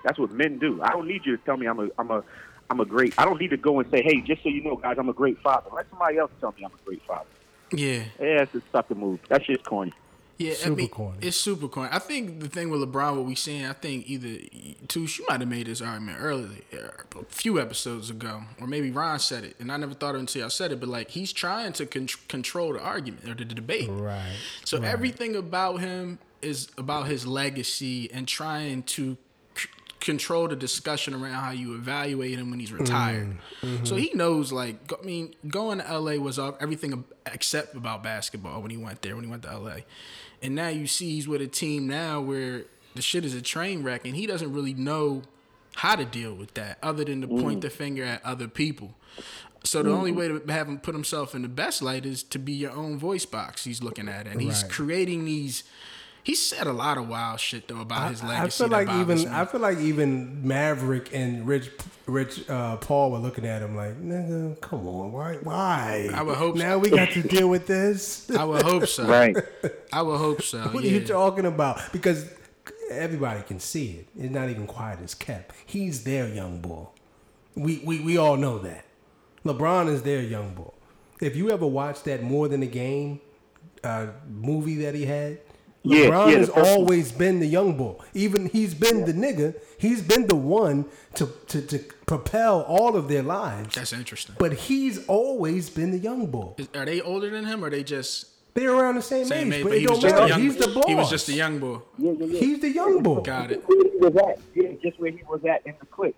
That's 0.05 0.19
what 0.19 0.31
men 0.31 0.59
do. 0.59 0.81
I 0.83 0.91
don't 0.91 1.07
need 1.07 1.27
you 1.27 1.37
to 1.37 1.45
tell 1.45 1.57
me 1.57 1.67
I'm 1.67 1.79
a 1.79 1.89
I'm 1.99 2.11
a 2.11 2.25
I'm 2.71 2.81
a 2.81 2.85
great. 2.85 3.15
I 3.19 3.25
don't 3.25 3.41
need 3.41 3.51
to 3.51 3.57
go 3.57 3.81
and 3.81 3.91
say, 3.91 4.03
hey, 4.03 4.21
just 4.21 4.43
so 4.43 4.49
you 4.49 4.63
know, 4.63 4.77
guys, 4.77 4.97
I'm 4.99 5.09
a 5.09 5.15
great 5.15 5.39
father. 5.41 5.71
Let 5.73 5.89
somebody 5.91 6.19
else 6.19 6.31
tell 6.41 6.53
me 6.53 6.65
I'm 6.65 6.73
a 6.73 6.85
great 6.85 7.03
father. 7.07 7.29
yeah, 7.73 8.05
Yeah, 8.21 8.43
it's 8.43 8.55
a 8.55 8.63
sucker 8.73 8.95
move. 8.95 9.21
That's 9.29 9.47
just 9.47 9.65
corny. 9.65 9.93
Yeah, 10.39 10.55
I 10.65 10.69
mean, 10.69 10.89
corny. 10.89 11.19
it's 11.21 11.37
super 11.37 11.67
corny. 11.67 11.91
I 11.93 11.99
think 11.99 12.39
the 12.39 12.49
thing 12.49 12.71
with 12.71 12.81
LeBron, 12.81 13.17
what 13.17 13.25
we 13.25 13.35
seeing, 13.35 13.67
I 13.67 13.73
think 13.73 14.09
either 14.09 14.39
Touche, 14.87 15.19
you 15.19 15.27
might 15.29 15.41
have 15.41 15.49
made 15.49 15.67
this 15.67 15.83
argument 15.83 16.19
earlier, 16.21 16.95
a 17.19 17.25
few 17.25 17.61
episodes 17.61 18.09
ago, 18.09 18.43
or 18.61 18.69
maybe 18.69 18.93
Ron 18.93 19.19
said 19.19 19.43
it, 19.43 19.57
and 19.59 19.73
I 19.73 19.77
never 19.77 19.95
thought 19.95 20.15
of 20.15 20.17
it 20.17 20.21
until 20.21 20.45
I 20.45 20.49
said 20.49 20.71
it. 20.71 20.79
But 20.79 20.91
like, 20.91 21.11
he's 21.11 21.33
trying 21.33 21.73
to 21.75 21.87
con- 21.87 22.07
control 22.29 22.73
the 22.73 22.81
argument 22.81 23.25
or 23.29 23.35
the, 23.35 23.45
the 23.45 23.55
debate. 23.55 23.89
Right. 23.91 24.37
So 24.65 24.81
everything 24.81 25.35
about 25.35 25.81
him 25.81 26.21
is 26.41 26.69
about 26.79 27.09
his 27.09 27.27
legacy 27.27 28.09
and 28.13 28.29
trying 28.29 28.85
to 28.85 29.17
c- 29.57 29.69
control 29.99 30.47
the 30.47 30.55
discussion 30.55 31.15
around 31.15 31.33
how 31.33 31.51
you 31.51 31.75
evaluate 31.75 32.39
him 32.39 32.51
when 32.51 32.61
he's 32.61 32.71
mm-hmm, 32.71 32.83
retired. 32.83 33.37
So 33.61 33.67
mm-hmm. 33.67 33.97
he 33.97 34.13
knows, 34.15 34.53
like, 34.53 34.77
I 34.93 35.05
mean, 35.05 35.35
going 35.49 35.81
to 35.81 35.99
LA 35.99 36.13
was 36.13 36.39
all- 36.39 36.57
everything 36.61 37.03
except 37.27 37.75
about 37.75 38.05
basketball 38.05 38.63
when 38.63 38.71
he 38.71 38.77
went 38.77 39.03
there, 39.03 39.17
when 39.17 39.25
he 39.25 39.31
went 39.31 39.43
to 39.43 39.59
LA. 39.59 39.79
And 40.43 40.55
now 40.55 40.69
you 40.69 40.87
see 40.87 41.11
he's 41.11 41.29
with 41.29 41.41
a 41.43 41.47
team 41.47 41.87
now 41.87 42.21
where 42.21 42.65
the 42.95 43.03
shit 43.03 43.25
is 43.25 43.35
a 43.35 43.43
train 43.43 43.83
wreck 43.83 44.05
and 44.05 44.15
he 44.17 44.27
doesn't 44.27 44.53
really 44.53 44.75
know 44.75 45.23
how 45.77 45.95
to 45.95 46.05
deal 46.05 46.35
with 46.35 46.55
that 46.55 46.79
other 46.83 47.05
than 47.05 47.21
to 47.21 47.29
point 47.29 47.59
mm. 47.59 47.63
the 47.63 47.71
finger 47.71 48.05
at 48.05 48.25
other 48.25 48.49
people. 48.49 48.95
So 49.65 49.83
the 49.83 49.91
only 49.91 50.13
mm. 50.13 50.17
way 50.17 50.29
to 50.29 50.53
have 50.53 50.69
him 50.69 50.79
put 50.79 50.95
himself 50.95 51.35
in 51.35 51.43
the 51.43 51.49
best 51.49 51.83
light 51.83 52.07
is 52.07 52.23
to 52.25 52.39
be 52.39 52.53
your 52.53 52.73
own 52.73 52.99
voice 52.99 53.27
box 53.27 53.65
he's 53.65 53.83
looking 53.83 54.09
at. 54.09 54.27
And 54.27 54.41
he's 54.41 54.63
Right. 54.63 54.73
creating 54.73 55.25
these 55.25 55.65
he 56.29 56.35
said 56.35 56.67
a 56.67 56.75
lot 56.75 56.99
of 56.99 57.09
wild 57.09 57.41
shit 57.41 57.69
though 57.69 57.81
about 57.81 58.11
his 58.11 58.23
legacy. 58.23 58.35
I 58.35 58.39
legacy. 58.39 58.59
feel 58.59 58.69
that 58.69 58.87
like 58.87 59.01
even 59.01 59.19
me. 59.19 59.27
I 59.29 59.45
feel 59.47 59.61
like 59.63 59.79
even 59.79 60.47
Maverick 60.47 61.15
and 61.15 61.49
Rich 61.49 61.71
Rich 62.05 62.51
uh, 62.51 62.77
Paul 62.77 63.13
were 63.13 63.19
looking 63.19 63.47
at 63.47 63.63
him 63.63 63.75
like, 63.75 63.99
nigga, 63.99 64.61
come 64.61 64.87
on, 64.87 65.11
why? 65.11 65.37
Why? 65.37 66.11
I 66.13 66.21
would 66.21 66.37
hope 66.37 66.59
so. 66.59 66.63
Now 66.63 66.77
we 66.77 66.91
got 66.91 67.13
to 67.13 67.23
deal 67.23 67.49
with 67.49 67.67
this. 67.67 68.31
I 68.31 68.45
would 68.45 68.61
hope 68.61 68.87
so. 68.89 69.07
Right. 69.09 69.39
I 69.91 70.03
would 70.03 70.19
hope 70.19 70.43
so. 70.43 70.61
What 70.65 70.85
yeah. 70.85 70.91
are 70.91 70.95
you 70.97 71.07
talking 71.07 71.47
about? 71.47 71.81
Because 71.93 72.31
everybody 72.91 73.41
can 73.41 73.59
see 73.59 73.93
it. 73.93 74.09
It's 74.19 74.35
not 74.35 74.51
even 74.51 74.67
quiet 74.67 75.01
as 75.03 75.15
kept. 75.15 75.55
He's 75.65 76.05
their 76.05 76.29
young 76.29 76.61
boy. 76.61 76.89
We, 77.55 77.81
we 77.83 78.01
we 78.01 78.19
all 78.19 78.37
know 78.37 78.59
that. 78.59 78.85
LeBron 79.47 79.89
is 79.89 80.03
their 80.03 80.21
young 80.21 80.53
boy. 80.53 80.73
If 81.23 81.37
you 81.37 81.49
ever 81.51 81.67
watched 81.67 82.05
that 82.05 82.23
More 82.23 82.49
Than 82.49 82.63
a 82.63 82.67
Game 82.67 83.23
uh, 83.83 84.09
movie 84.29 84.77
that 84.83 84.95
he 84.95 85.07
had, 85.07 85.39
Yeah, 85.85 86.07
LeBron 86.07 86.27
yeah, 86.27 86.33
the 86.33 86.39
has 86.39 86.49
first 86.49 86.57
one. 86.57 86.67
always 86.67 87.13
been 87.13 87.41
the 87.41 87.47
young 87.47 87.77
boy. 87.77 87.95
Even 88.13 88.47
he's 88.49 88.75
been 88.75 89.05
the 89.07 89.13
nigga. 89.13 89.55
He's 89.79 90.03
been 90.03 90.27
the 90.27 90.35
one 90.35 90.87
to, 91.15 91.29
to, 91.49 91.63
to 91.63 91.79
propel 92.05 92.63
all 92.63 92.97
of 92.97 93.09
their 93.09 93.23
lives. 93.23 93.75
That's 93.77 93.93
interesting. 93.93 94.35
But 94.39 94.53
he's 94.55 95.07
always 95.07 95.71
been 95.71 95.91
the 95.93 95.99
young 95.99 96.27
boy. 96.27 96.55
Is- 96.59 96.69
are 96.75 96.85
they 96.85 97.01
older 97.01 97.31
than 97.31 97.45
him 97.47 97.63
or 97.65 97.69
are 97.69 97.71
they 97.71 97.85
just 97.85 98.27
They're 98.55 98.73
around 98.73 98.97
the 98.97 99.03
same, 99.03 99.23
age. 99.23 99.29
same 99.29 99.53
age, 99.53 99.59
age? 99.61 99.63
but, 99.63 99.69
But 99.71 99.77
it 99.77 99.81
he 99.81 99.87
was 99.87 99.99
don't 99.99 100.03
just 100.03 100.15
matter. 100.17 100.29
young 100.29 100.41
He's 100.43 100.57
the 100.57 100.69
boss. 100.69 100.85
He 100.87 100.95
was 100.97 101.11
just 101.11 101.29
a 101.29 101.33
young 101.33 101.59
boy. 101.61 101.79
Yeah, 101.97 102.13
yeah, 102.13 102.27
yeah. 102.27 102.41
He's 102.41 102.61
the 102.61 102.71
young 102.71 103.03
boy. 103.03 103.21
Got 103.21 103.53
it. 103.53 103.69
Where 103.69 103.83
he 103.85 103.97
was 103.99 104.17
at, 104.17 104.39
yeah, 104.55 104.69
just 104.83 104.99
where 105.01 105.11
he 105.13 105.23
was 105.29 105.45
at 105.45 105.65
in 105.67 105.75
the 105.79 105.87
clique. 105.87 106.17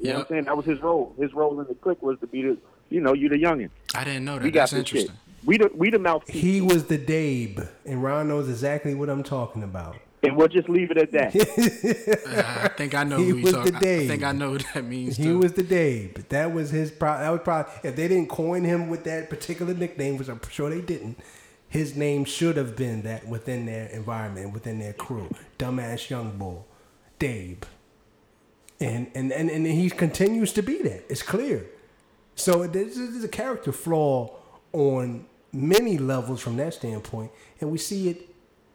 You 0.00 0.08
know 0.08 0.14
what 0.14 0.20
I'm 0.22 0.28
saying? 0.28 0.44
That 0.44 0.56
was 0.56 0.66
his 0.66 0.80
role. 0.82 1.14
His 1.18 1.32
role 1.32 1.60
in 1.60 1.66
the 1.68 1.74
clique 1.76 2.02
was 2.02 2.18
to 2.18 2.26
be 2.26 2.42
the, 2.42 2.58
you 2.90 3.00
know, 3.00 3.12
you 3.14 3.28
the 3.28 3.36
youngin. 3.36 3.70
I 3.94 4.02
didn't 4.02 4.24
know 4.24 4.34
that. 4.34 4.42
We 4.42 4.50
got 4.50 4.62
That's 4.62 4.72
interesting. 4.72 5.10
shit. 5.12 5.16
We 5.44 5.58
the 5.58 5.70
we 5.74 5.90
the 5.90 5.98
mouthpiece, 5.98 6.40
He 6.40 6.60
was 6.60 6.84
the 6.84 6.98
Dabe, 6.98 7.68
and 7.84 8.02
Ron 8.02 8.28
knows 8.28 8.48
exactly 8.48 8.94
what 8.94 9.08
I'm 9.10 9.22
talking 9.24 9.62
about. 9.64 9.96
and 10.22 10.36
we'll 10.36 10.46
just 10.48 10.68
leave 10.68 10.90
it 10.92 10.98
at 10.98 11.10
that. 11.12 11.34
I 12.64 12.68
think 12.68 12.94
I 12.94 13.02
know 13.04 13.16
He 13.18 13.28
who 13.28 13.36
you 13.38 13.42
was 13.44 13.52
talking. 13.54 13.72
the 13.72 13.78
I 14.04 14.06
think 14.06 14.22
I 14.22 14.30
know 14.32 14.52
what 14.52 14.64
that 14.74 14.84
means. 14.84 15.16
He 15.16 15.24
too. 15.24 15.38
was 15.38 15.52
the 15.54 15.64
Dabe. 15.64 16.28
That 16.28 16.52
was 16.52 16.70
his. 16.70 16.90
Pro- 16.92 17.18
that 17.18 17.30
was 17.30 17.40
probably 17.42 17.72
if 17.82 17.96
they 17.96 18.06
didn't 18.08 18.28
coin 18.28 18.62
him 18.64 18.88
with 18.88 19.02
that 19.04 19.28
particular 19.30 19.74
nickname, 19.74 20.16
which 20.16 20.28
I'm 20.28 20.40
sure 20.50 20.70
they 20.70 20.80
didn't. 20.80 21.18
His 21.68 21.96
name 21.96 22.24
should 22.24 22.56
have 22.58 22.76
been 22.76 23.02
that 23.02 23.26
within 23.26 23.64
their 23.66 23.86
environment, 23.86 24.52
within 24.52 24.78
their 24.78 24.92
crew. 24.92 25.28
Dumbass 25.58 26.08
young 26.10 26.36
boy, 26.36 26.58
Dabe. 27.18 27.62
And 28.78 29.10
and 29.14 29.32
and 29.32 29.50
and 29.50 29.66
he 29.66 29.90
continues 29.90 30.52
to 30.52 30.62
be 30.62 30.82
that. 30.82 31.04
It's 31.10 31.22
clear. 31.22 31.66
So 32.34 32.66
there's, 32.66 32.96
there's 32.96 33.24
a 33.24 33.28
character 33.28 33.72
flaw 33.72 34.36
on 34.72 35.26
many 35.52 35.98
levels 35.98 36.40
from 36.40 36.56
that 36.56 36.74
standpoint, 36.74 37.30
and 37.60 37.70
we 37.70 37.78
see 37.78 38.08
it 38.08 38.28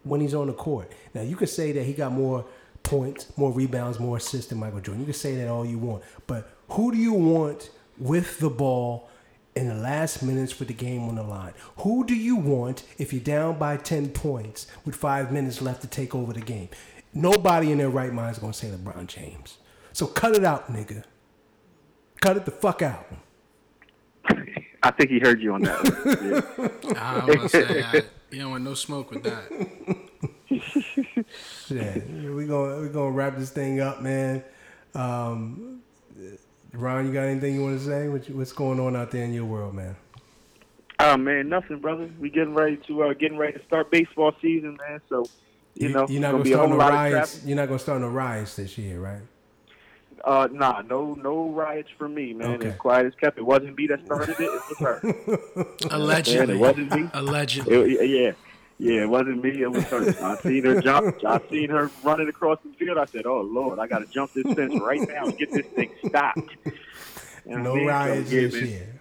when 0.03 0.21
he's 0.21 0.33
on 0.33 0.47
the 0.47 0.53
court. 0.53 0.91
Now 1.13 1.21
you 1.21 1.35
could 1.35 1.49
say 1.49 1.71
that 1.71 1.83
he 1.83 1.93
got 1.93 2.11
more 2.11 2.45
points, 2.83 3.35
more 3.37 3.51
rebounds, 3.51 3.99
more 3.99 4.17
assists 4.17 4.49
than 4.49 4.59
Michael 4.59 4.79
Jordan. 4.79 5.01
You 5.01 5.05
can 5.05 5.13
say 5.13 5.35
that 5.35 5.47
all 5.47 5.65
you 5.65 5.77
want, 5.77 6.03
but 6.27 6.49
who 6.69 6.91
do 6.91 6.97
you 6.97 7.13
want 7.13 7.69
with 7.97 8.39
the 8.39 8.49
ball 8.49 9.09
in 9.55 9.67
the 9.67 9.75
last 9.75 10.21
minutes 10.21 10.59
with 10.59 10.67
the 10.67 10.73
game 10.73 11.03
on 11.09 11.15
the 11.15 11.23
line? 11.23 11.53
Who 11.77 12.05
do 12.05 12.15
you 12.15 12.35
want 12.35 12.83
if 12.97 13.11
you're 13.11 13.21
down 13.21 13.57
by 13.57 13.77
ten 13.77 14.09
points 14.09 14.67
with 14.85 14.95
five 14.95 15.31
minutes 15.31 15.61
left 15.61 15.81
to 15.81 15.87
take 15.87 16.13
over 16.13 16.31
the 16.31 16.41
game? 16.41 16.69
Nobody 17.13 17.71
in 17.71 17.79
their 17.79 17.89
right 17.89 18.13
mind 18.13 18.35
is 18.35 18.39
gonna 18.39 18.53
say 18.53 18.69
LeBron 18.69 19.07
James. 19.07 19.57
So 19.93 20.05
cut 20.05 20.35
it 20.35 20.45
out, 20.45 20.71
nigga. 20.71 21.03
Cut 22.21 22.37
it 22.37 22.45
the 22.45 22.51
fuck 22.51 22.81
out. 22.81 23.07
I 24.83 24.91
think 24.91 25.09
he 25.09 25.19
heard 25.19 25.41
you 25.41 25.53
on 25.53 25.61
that. 25.63 26.77
Yeah. 26.87 27.21
I 27.21 27.25
was 27.25 27.35
gonna 27.35 27.49
say 27.49 27.83
I, 27.83 27.93
you 28.31 28.39
don't 28.39 28.51
want 28.51 28.63
no 28.63 28.73
smoke 28.73 29.11
with 29.11 29.23
that. 29.23 30.05
Yeah, 31.69 31.97
we 32.33 32.45
gonna 32.45 32.81
we 32.81 32.87
gonna 32.87 33.11
wrap 33.11 33.35
this 33.37 33.49
thing 33.49 33.81
up, 33.81 34.01
man. 34.01 34.43
Um, 34.95 35.81
Ron, 36.73 37.05
you 37.05 37.13
got 37.13 37.23
anything 37.23 37.55
you 37.55 37.63
want 37.63 37.79
to 37.79 37.85
say? 37.85 38.07
What, 38.07 38.29
what's 38.29 38.53
going 38.53 38.79
on 38.79 38.95
out 38.95 39.11
there 39.11 39.23
in 39.25 39.33
your 39.33 39.45
world, 39.45 39.73
man? 39.73 39.95
Oh 40.99 41.17
man, 41.17 41.49
nothing, 41.49 41.79
brother. 41.79 42.09
We 42.19 42.29
getting 42.29 42.53
ready 42.53 42.77
to 42.87 43.03
uh, 43.03 43.13
getting 43.13 43.37
ready 43.37 43.59
to 43.59 43.65
start 43.65 43.91
baseball 43.91 44.33
season, 44.41 44.77
man. 44.77 45.01
So 45.09 45.25
you, 45.75 45.89
know, 45.89 46.07
you're 46.07 46.21
not 46.21 46.31
gonna 46.31 46.43
gonna 46.43 46.43
be 46.43 46.51
a 46.51 46.55
start 46.55 46.69
whole 46.69 46.77
no 46.77 46.83
lot 46.83 46.93
of 46.93 46.95
riots. 46.95 47.31
traffic. 47.31 47.47
You're 47.47 47.57
not 47.57 47.67
gonna 47.67 47.79
start 47.79 48.01
no 48.01 48.07
riots 48.07 48.55
this 48.55 48.77
year, 48.77 48.99
right? 48.99 49.21
Uh, 50.23 50.47
nah, 50.51 50.81
no, 50.81 51.13
no 51.15 51.49
riots 51.49 51.89
for 51.97 52.07
me, 52.09 52.33
man. 52.33 52.55
Okay. 52.55 52.69
As 52.69 52.75
quiet 52.77 53.05
as 53.05 53.13
kept. 53.15 53.37
It 53.37 53.45
wasn't 53.45 53.77
me 53.77 53.87
that 53.87 54.05
started 54.05 54.39
it. 54.39 54.41
It 54.41 54.61
was 54.69 54.77
her. 54.79 54.99
Man, 55.03 55.67
Allegedly. 55.91 56.55
it 56.55 56.59
wasn't 56.59 56.93
me. 56.93 57.09
Allegedly. 57.13 57.95
It, 57.95 58.09
yeah, 58.09 58.31
yeah, 58.79 59.01
it 59.03 59.09
wasn't 59.09 59.43
me. 59.43 59.61
It 59.61 59.71
was 59.71 59.83
her. 59.85 60.09
I 60.23 60.35
seen 60.37 60.63
her 60.65 60.81
jump. 60.81 61.23
I 61.25 61.39
seen 61.49 61.69
her 61.69 61.89
running 62.03 62.27
across 62.29 62.59
the 62.63 62.71
field. 62.77 62.97
I 62.97 63.05
said, 63.05 63.25
"Oh 63.25 63.41
Lord, 63.41 63.79
I 63.79 63.87
got 63.87 63.99
to 63.99 64.05
jump 64.07 64.33
this 64.33 64.51
fence 64.53 64.79
right 64.81 65.07
now 65.07 65.25
and 65.25 65.37
get 65.37 65.51
this 65.51 65.65
thing 65.67 65.91
stopped." 66.07 66.55
You 67.45 67.57
know 67.57 67.63
No 67.63 67.71
what 67.71 67.77
I 67.77 67.77
mean? 67.77 67.85
So, 67.85 67.91
riots 67.91 68.29
this 68.29 68.53
year. 68.69 68.96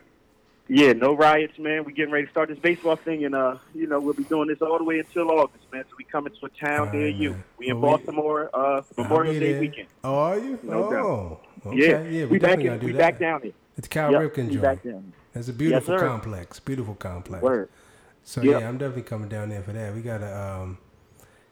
Yeah, 0.68 0.92
no 0.94 1.14
riots, 1.14 1.58
man. 1.58 1.84
We're 1.84 1.92
getting 1.92 2.12
ready 2.12 2.26
to 2.26 2.30
start 2.32 2.48
this 2.48 2.58
baseball 2.58 2.96
thing, 2.96 3.24
and 3.24 3.34
uh, 3.36 3.58
you 3.72 3.86
know, 3.86 4.00
we'll 4.00 4.14
be 4.14 4.24
doing 4.24 4.48
this 4.48 4.60
all 4.60 4.78
the 4.78 4.84
way 4.84 4.98
until 4.98 5.30
August, 5.30 5.64
man. 5.72 5.84
So 5.88 5.94
we 5.96 6.04
coming 6.04 6.32
to 6.40 6.46
a 6.46 6.48
town 6.48 6.88
All 6.88 6.92
near 6.94 7.04
right, 7.06 7.14
you. 7.14 7.36
We 7.56 7.68
in 7.68 7.80
Baltimore, 7.80 8.50
uh, 8.52 8.82
Memorial 8.96 9.34
Day 9.34 9.52
there. 9.52 9.60
weekend. 9.60 9.88
Oh, 10.02 10.14
are 10.16 10.38
you? 10.38 10.58
No 10.64 10.90
doubt. 10.90 11.04
oh, 11.04 11.40
okay. 11.66 11.76
Yeah, 11.78 12.02
yeah. 12.02 12.24
we, 12.26 12.38
back 12.40 12.58
definitely 12.58 12.78
in, 12.80 12.84
we 12.84 12.92
that. 12.92 12.98
back 12.98 13.18
down 13.20 13.42
here. 13.42 13.52
It's 13.76 13.86
Cal 13.86 14.10
Yep, 14.10 14.20
Ripken 14.22 14.46
we 14.48 14.54
joint. 14.54 14.62
back 14.62 14.82
down. 14.82 15.12
That's 15.34 15.48
a 15.48 15.52
beautiful 15.52 15.98
sir. 15.98 16.08
complex. 16.08 16.58
Beautiful 16.58 16.94
complex. 16.96 17.42
Word. 17.44 17.68
So 18.24 18.42
Yep. 18.42 18.60
yeah, 18.60 18.68
I'm 18.68 18.78
definitely 18.78 19.02
coming 19.02 19.28
down 19.28 19.50
there 19.50 19.62
for 19.62 19.72
that. 19.72 19.94
We 19.94 20.00
gotta 20.00 20.36
um, 20.36 20.78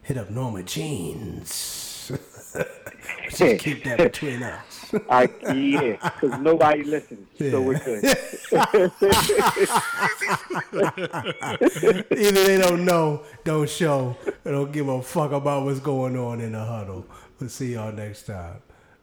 hit 0.02 0.16
up 0.16 0.28
Norma 0.30 0.64
Jeans. 0.64 2.10
Just 3.30 3.58
keep 3.62 3.84
that 3.84 3.98
between 3.98 4.42
us. 4.42 4.83
I, 5.08 5.28
yeah, 5.52 5.96
because 6.02 6.38
nobody 6.40 6.84
listens, 6.84 7.28
so 7.38 7.60
we're 7.60 7.78
good. 7.78 8.04
Either 12.16 12.44
they 12.44 12.58
don't 12.58 12.84
know, 12.84 13.22
don't 13.44 13.68
show, 13.68 14.16
or 14.44 14.52
don't 14.52 14.72
give 14.72 14.88
a 14.88 15.02
fuck 15.02 15.32
about 15.32 15.64
what's 15.64 15.80
going 15.80 16.16
on 16.16 16.40
in 16.40 16.52
the 16.52 16.64
huddle. 16.64 17.06
We'll 17.38 17.50
see 17.50 17.74
y'all 17.74 17.92
next 17.92 18.24
time. 18.24 18.62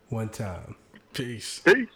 One 0.09 0.29
time. 0.29 0.75
Peace. 1.13 1.61
Peace. 1.63 1.87